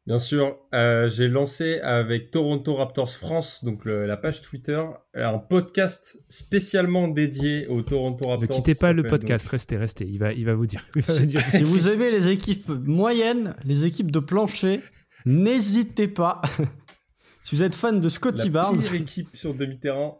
Bien 0.07 0.17
sûr, 0.17 0.57
euh, 0.73 1.07
j'ai 1.07 1.27
lancé 1.27 1.79
avec 1.81 2.31
Toronto 2.31 2.75
Raptors 2.75 3.11
France, 3.11 3.63
donc 3.63 3.85
la 3.85 4.17
page 4.17 4.41
Twitter, 4.41 4.83
un 5.13 5.37
podcast 5.37 6.25
spécialement 6.29 7.07
dédié 7.09 7.67
au 7.67 7.83
Toronto 7.83 8.27
Raptors. 8.27 8.57
Ne 8.57 8.61
quittez 8.61 8.75
pas 8.75 8.91
le 8.91 9.03
podcast, 9.03 9.47
restez, 9.49 9.77
restez, 9.77 10.05
il 10.05 10.17
va, 10.17 10.33
il 10.33 10.45
va 10.45 10.55
vous 10.55 10.65
dire. 10.65 10.83
si 10.99 11.61
vous 11.63 11.89
aimez 11.89 12.09
les 12.11 12.29
équipes 12.29 12.69
moyennes, 12.69 13.55
les 13.65 13.85
équipes 13.85 14.09
de 14.09 14.19
plancher, 14.19 14.79
n'hésitez 15.25 16.07
pas. 16.07 16.41
si 17.43 17.55
vous 17.55 17.61
êtes 17.61 17.75
fan 17.75 18.01
de 18.01 18.09
Scotty 18.09 18.49
Barnes. 18.49 18.77
La 18.77 18.81
pire 18.81 19.01
équipe 19.01 19.35
sur 19.35 19.53
demi-terrain. 19.53 20.17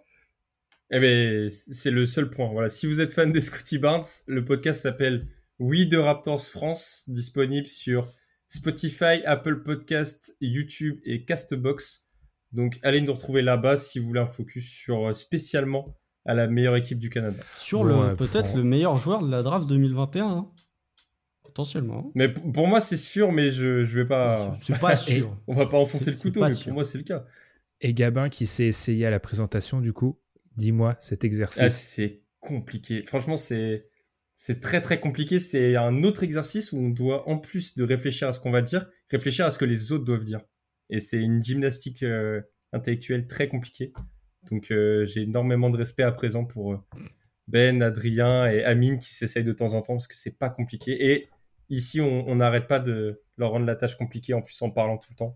Eh 0.92 1.00
ben, 1.00 1.50
c'est 1.50 1.92
le 1.92 2.06
seul 2.06 2.30
point. 2.30 2.50
Voilà. 2.52 2.70
Si 2.70 2.88
vous 2.88 3.02
êtes 3.02 3.12
fan 3.12 3.32
de 3.32 3.40
Scotty 3.40 3.78
Barnes, 3.78 4.04
le 4.28 4.44
podcast 4.44 4.82
s'appelle 4.82 5.28
We 5.60 5.88
de 5.88 5.98
Raptors 5.98 6.42
France, 6.42 7.04
disponible 7.08 7.68
sur 7.68 8.08
Spotify, 8.50 9.22
Apple 9.26 9.62
Podcast, 9.64 10.36
YouTube 10.42 11.00
et 11.06 11.24
Castbox. 11.24 12.10
Donc 12.52 12.80
allez 12.82 13.00
nous 13.02 13.14
retrouver 13.14 13.42
là-bas 13.44 13.78
si 13.78 14.00
vous 14.00 14.08
voulez 14.08 14.20
un 14.20 14.26
focus 14.26 14.70
sur 14.70 15.10
euh, 15.10 15.14
spécialement 15.14 15.96
à 16.26 16.34
la 16.34 16.48
meilleure 16.48 16.76
équipe 16.76 16.98
du 17.00 17.10
Canada. 17.10 17.40
Sur 17.56 17.84
le 17.84 18.14
peut-être 18.14 18.56
le 18.56 18.64
meilleur 18.64 18.98
joueur 18.98 19.24
de 19.24 19.30
la 19.30 19.44
draft 19.44 19.68
2021. 19.68 20.26
Hein. 20.26 20.52
Potentiellement. 21.44 22.12
Mais 22.16 22.30
pour 22.30 22.68
moi, 22.68 22.82
c'est 22.82 22.98
sûr, 22.98 23.32
mais 23.32 23.50
je, 23.50 23.84
je 23.84 24.00
vais 24.00 24.06
pas. 24.06 24.56
C'est 24.62 24.80
pas 24.80 24.96
sûr. 24.98 25.36
on 25.48 25.54
va 25.54 25.66
pas 25.66 25.78
enfoncer 25.78 26.12
le 26.12 26.18
couteau, 26.18 26.46
mais 26.46 26.56
pour 26.56 26.74
moi, 26.74 26.84
c'est 26.84 26.98
le 27.00 27.04
cas. 27.04 27.26
Et 27.82 27.94
Gabin 27.94 28.30
qui 28.30 28.46
s'est 28.46 28.66
essayé 28.66 29.06
à 29.06 29.10
la 29.10 29.20
présentation, 29.20 29.80
du 29.80 29.94
coup, 29.94 30.20
dis-moi 30.58 30.96
cet 31.00 31.24
exercice. 31.24 31.62
Ah, 31.62 31.70
c'est 31.70 32.24
compliqué. 32.40 33.04
Franchement, 33.04 33.36
c'est 33.36 33.88
c'est 34.42 34.62
très 34.62 34.80
très 34.80 35.02
compliqué. 35.02 35.38
C'est 35.38 35.76
un 35.76 36.02
autre 36.04 36.24
exercice 36.24 36.72
où 36.72 36.78
on 36.78 36.90
doit, 36.90 37.28
en 37.28 37.38
plus 37.38 37.76
de 37.76 37.84
réfléchir 37.84 38.30
à 38.30 38.32
ce 38.32 38.40
qu'on 38.40 38.52
va 38.52 38.62
dire, 38.62 38.88
réfléchir 39.12 39.46
à 39.46 39.52
ce 39.52 39.60
que 39.60 39.66
les 39.66 39.92
autres 39.92 40.06
doivent 40.06 40.24
dire. 40.24 40.40
Et 40.90 41.02
c'est 41.02 41.20
une 41.20 41.44
gymnastique 41.44 42.04
euh, 42.04 42.42
intellectuelle 42.72 43.28
très 43.28 43.50
compliquée. 43.50 43.92
Donc 44.50 44.72
euh, 44.72 45.06
j'ai 45.06 45.24
énormément 45.24 45.70
de 45.70 45.76
respect 45.76 46.04
à 46.04 46.14
présent 46.14 46.46
pour 46.46 46.72
euh, 46.72 46.78
Ben, 47.50 47.82
Adrien 47.82 48.50
et 48.50 48.64
Amine 48.64 49.00
qui 49.00 49.14
s'essayent 49.14 49.44
de 49.44 49.52
temps 49.52 49.74
en 49.74 49.82
temps 49.82 49.96
parce 49.96 50.08
que 50.08 50.16
c'est 50.16 50.40
pas 50.40 50.50
compliqué. 50.50 51.12
Et 51.12 51.28
ici, 51.70 52.00
on 52.00 52.34
n'arrête 52.36 52.68
pas 52.68 52.80
de 52.80 53.22
leur 53.36 53.52
rendre 53.52 53.66
la 53.66 53.76
tâche 53.76 53.98
compliquée 53.98 54.34
en 54.34 54.42
plus 54.42 54.60
en 54.62 54.70
parlant 54.70 54.98
tout 54.98 55.10
le 55.12 55.18
temps. 55.18 55.34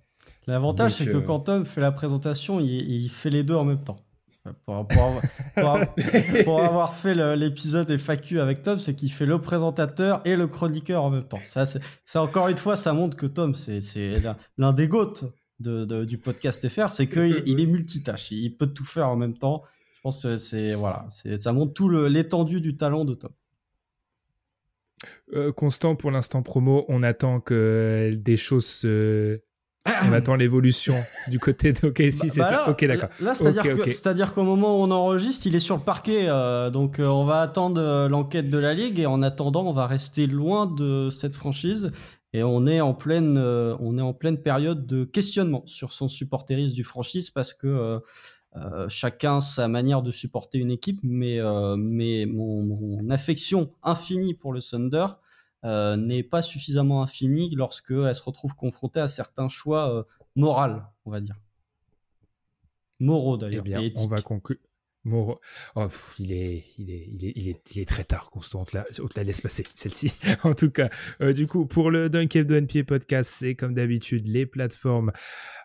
L'avantage, 0.47 0.93
c'est 0.93 1.05
que 1.05 1.17
quand 1.17 1.41
Tom 1.41 1.65
fait 1.65 1.81
la 1.81 1.91
présentation, 1.91 2.61
il, 2.61 3.09
fait 3.09 3.30
les 3.30 3.43
deux 3.43 3.55
en 3.55 3.65
même 3.65 3.84
temps. 3.84 3.97
Pour, 4.65 4.75
avoir, 6.63 6.93
fait 6.93 7.15
l'épisode 7.37 7.89
FAQ 7.97 8.41
avec 8.41 8.61
Tom, 8.61 8.77
c'est 8.77 8.93
qu'il 8.93 9.11
fait 9.11 9.25
le 9.25 9.39
présentateur 9.39 10.21
et 10.25 10.35
le 10.35 10.47
chroniqueur 10.47 11.03
en 11.03 11.09
même 11.09 11.23
temps. 11.23 11.39
Ça, 11.43 11.65
ça 11.65 12.21
encore 12.21 12.49
une 12.49 12.57
fois, 12.57 12.75
ça 12.75 12.91
montre 12.91 13.15
que 13.15 13.25
Tom, 13.25 13.55
c'est 13.55 13.81
l'un 14.57 14.73
des 14.73 14.89
gôtes 14.89 15.23
du 15.59 16.17
podcast 16.17 16.67
FR, 16.67 16.89
c'est 16.89 17.07
qu'il 17.07 17.41
il 17.45 17.59
est 17.59 17.71
multitâche. 17.71 18.31
Il 18.31 18.57
peut 18.57 18.67
tout 18.67 18.85
faire 18.85 19.07
en 19.07 19.15
même 19.15 19.37
temps. 19.37 19.63
Je 19.95 20.01
pense 20.01 20.23
que 20.23 20.37
c'est 20.37 20.73
voilà, 20.73 21.05
ça 21.09 21.53
montre 21.53 21.73
tout 21.73 21.89
l'étendue 21.89 22.59
du 22.59 22.75
talent 22.75 23.05
de 23.05 23.13
Tom. 23.13 23.31
Euh, 25.33 25.53
Constant, 25.53 25.95
pour 25.95 26.11
l'instant 26.11 26.43
promo, 26.43 26.83
on 26.89 27.01
attend 27.01 27.39
que 27.39 28.13
des 28.17 28.37
choses 28.37 28.65
se 28.65 29.41
on 29.85 30.14
attend 30.14 30.35
l'évolution 30.35 30.93
du 31.27 31.39
côté 31.39 31.73
de 31.73 31.88
OKC, 31.88 32.30
c'est 32.30 32.38
bah, 32.38 32.45
ça 32.45 32.69
Ok, 32.69 32.85
d'accord. 32.85 33.10
Là, 33.19 33.35
c'est-à-dire 33.35 34.34
qu'au 34.34 34.43
moment 34.43 34.80
où 34.80 34.84
on 34.84 34.91
enregistre, 34.91 35.47
il 35.47 35.55
est 35.55 35.60
sur 35.60 35.76
le 35.76 35.81
parquet. 35.81 36.27
Euh, 36.27 36.69
donc, 36.69 36.99
euh, 36.99 37.05
on 37.05 37.26
va 37.26 37.41
attendre 37.41 37.81
euh, 37.81 38.07
l'enquête 38.07 38.49
de 38.49 38.57
la 38.57 38.73
Ligue 38.73 38.99
et 38.99 39.05
en 39.05 39.22
attendant, 39.22 39.65
on 39.65 39.73
va 39.73 39.88
rester 39.88 40.27
loin 40.27 40.68
de 40.68 41.10
cette 41.10 41.35
franchise. 41.35 41.91
Et 42.35 42.43
on 42.43 42.65
est 42.65 42.81
en 42.81 42.95
pleine, 42.95 43.38
on 43.38 43.97
est 43.99 44.01
en 44.01 44.14
pleine 44.14 44.39
période 44.39 44.88
de 44.88 45.03
questionnement 45.03 45.61
sur 45.68 45.93
son 45.93 46.07
supporterisme 46.07 46.73
du 46.73 46.84
franchise 46.84 47.30
parce 47.30 47.53
que 47.53 48.01
chacun 48.88 49.39
sa 49.39 49.68
manière 49.68 50.01
de 50.01 50.10
supporter 50.10 50.57
une 50.57 50.72
équipe, 50.72 50.99
mais, 51.03 51.39
mais 51.77 52.26
mon, 52.26 52.64
mon, 52.64 53.07
affection 53.11 53.69
infinie 53.84 54.34
pour 54.34 54.51
le 54.51 54.64
Thunder 54.64 55.05
euh, 55.65 55.95
n'est 55.95 56.23
pas 56.23 56.41
suffisamment 56.41 57.02
infinie 57.02 57.56
lorsqu'elle 57.56 58.15
se 58.15 58.23
retrouve 58.23 58.56
confrontée 58.56 58.99
à 58.99 59.07
certains 59.07 59.48
choix 59.48 59.95
euh, 59.95 60.03
moraux, 60.35 60.81
on 61.06 61.11
va 61.11 61.22
dire. 61.22 61.40
Moraux 62.99 63.38
d'ailleurs. 63.38 63.64
Eh 63.65 63.69
bien, 63.69 63.91
on 63.98 64.07
va 64.07 64.22
conclure. 64.22 64.57
Oh, 65.06 65.38
il, 66.19 66.31
est, 66.31 66.64
il, 66.77 66.90
est, 66.90 67.07
il, 67.11 67.26
est, 67.26 67.34
il, 67.35 67.49
est, 67.49 67.76
il 67.76 67.81
est 67.81 67.90
très 67.90 68.06
tard, 68.06 68.30
Constant. 68.30 68.61
On 68.61 68.65
te 68.65 68.77
la, 68.77 68.85
on 69.02 69.07
te 69.07 69.19
la 69.19 69.23
laisse 69.26 69.41
passer, 69.41 69.65
celle-ci. 69.76 70.14
en 70.44 70.53
tout 70.53 70.72
cas, 70.72 70.90
euh, 71.19 71.34
du 71.34 71.45
coup, 71.45 71.65
pour 71.65 71.91
le 71.91 72.10
Dunk 72.10 72.38
de 72.38 72.56
NPA 72.56 72.84
podcast, 72.85 73.30
c'est 73.34 73.56
comme 73.56 73.73
d'habitude 73.73 74.27
les 74.27 74.45
plateformes 74.45 75.11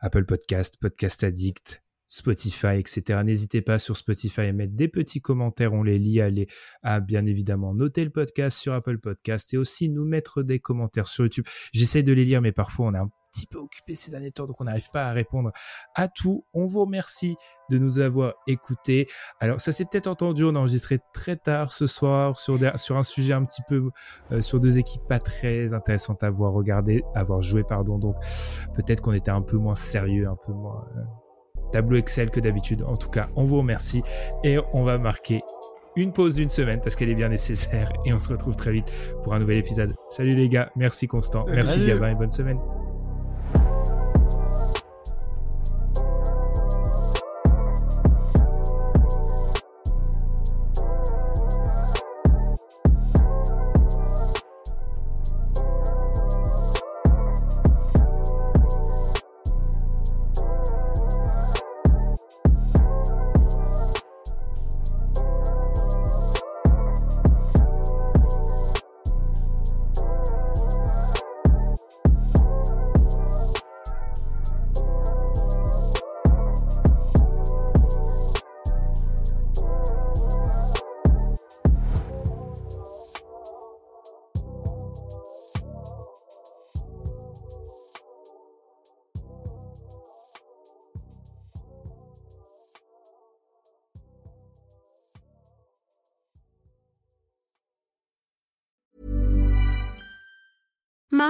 Apple 0.01 0.25
Podcast, 0.25 0.79
Podcast 0.81 1.23
Addict, 1.23 1.85
Spotify, 2.09 2.78
etc. 2.78 3.20
N'hésitez 3.24 3.62
pas 3.62 3.78
sur 3.78 3.97
Spotify 3.97 4.43
à 4.43 4.52
mettre 4.52 4.74
des 4.74 4.89
petits 4.89 5.20
commentaires, 5.20 5.74
on 5.74 5.82
les 5.82 5.98
lit, 5.98 6.20
les, 6.30 6.48
à 6.82 7.01
bien 7.01 7.26
évidemment 7.26 7.74
noter 7.74 8.05
le 8.05 8.10
podcast 8.10 8.59
sur 8.59 8.72
Apple 8.72 8.98
Podcast 8.98 9.52
et 9.55 9.59
aussi 9.59 9.90
nous 9.90 10.06
mettre 10.06 10.43
des 10.43 10.59
commentaires 10.59 11.06
sur 11.06 11.24
YouTube. 11.24 11.44
J'essaie 11.72 12.02
de 12.02 12.12
les 12.12 12.24
lire, 12.24 12.40
mais 12.40 12.52
parfois 12.52 12.86
on 12.86 12.94
est 12.94 12.98
un 12.98 13.10
petit 13.30 13.47
peu 13.47 13.59
occupé 13.59 13.94
ces 13.94 14.10
derniers 14.10 14.32
temps, 14.32 14.47
donc 14.47 14.60
on 14.60 14.64
n'arrive 14.64 14.90
pas 14.90 15.06
à 15.06 15.12
répondre 15.12 15.52
à 15.94 16.09
tout. 16.09 16.44
On 16.55 16.66
vous 16.66 16.80
remercie 16.80 17.36
de 17.70 17.76
nous 17.76 17.98
avoir 17.98 18.32
écoutés. 18.47 19.06
Alors 19.39 19.60
ça 19.60 19.72
s'est 19.72 19.85
peut-être 19.85 20.06
entendu, 20.06 20.44
on 20.44 20.55
a 20.55 20.59
enregistré 20.59 20.98
très 21.12 21.36
tard 21.36 21.72
ce 21.72 21.86
soir 21.86 22.39
sur, 22.39 22.59
sur 22.78 22.97
un 22.97 23.05
sujet 23.05 23.35
un 23.35 23.44
petit 23.44 23.62
peu 23.68 23.90
euh, 24.32 24.40
sur 24.40 24.60
deux 24.60 24.78
équipes 24.78 25.06
pas 25.06 25.18
très 25.18 25.74
intéressantes 25.74 26.22
à 26.22 26.30
voir 26.30 26.52
regarder, 26.52 27.02
à 27.14 27.24
voir 27.24 27.43
jouer, 27.43 27.64
pardon. 27.64 27.98
Donc 27.98 28.16
peut-être 28.74 29.02
qu'on 29.02 29.12
était 29.12 29.30
un 29.30 29.43
peu 29.43 29.56
moins 29.56 29.74
sérieux, 29.74 30.26
un 30.26 30.36
peu 30.36 30.52
moins... 30.52 30.86
Euh, 30.97 31.02
tableau 31.70 31.99
Excel 31.99 32.31
que 32.31 32.40
d'habitude. 32.40 32.82
En 32.82 32.97
tout 32.97 33.11
cas, 33.11 33.28
on 33.36 33.45
vous 33.45 33.59
remercie 33.59 34.03
et 34.45 34.59
on 34.73 34.85
va 34.85 34.99
marquer 34.99 35.40
une 35.97 36.12
pause 36.12 36.36
d'une 36.36 36.49
semaine 36.49 36.81
parce 36.81 36.97
qu'elle 36.97 37.11
est 37.11 37.15
bien 37.15 37.28
nécessaire 37.28 37.93
et 38.05 38.12
on 38.12 38.20
se 38.20 38.28
retrouve 38.28 38.57
très 38.57 38.73
vite 38.73 38.93
pour 39.23 39.35
un 39.35 39.40
nouvel 39.40 39.59
épisode. 39.59 39.95
Salut 40.09 40.35
les 40.35 40.49
gars, 40.49 40.70
merci 40.77 41.09
Constant, 41.09 41.47
merci 41.49 41.85
Gabin 41.85 42.11
et 42.11 42.15
bonne 42.15 42.31
semaine. 42.31 42.59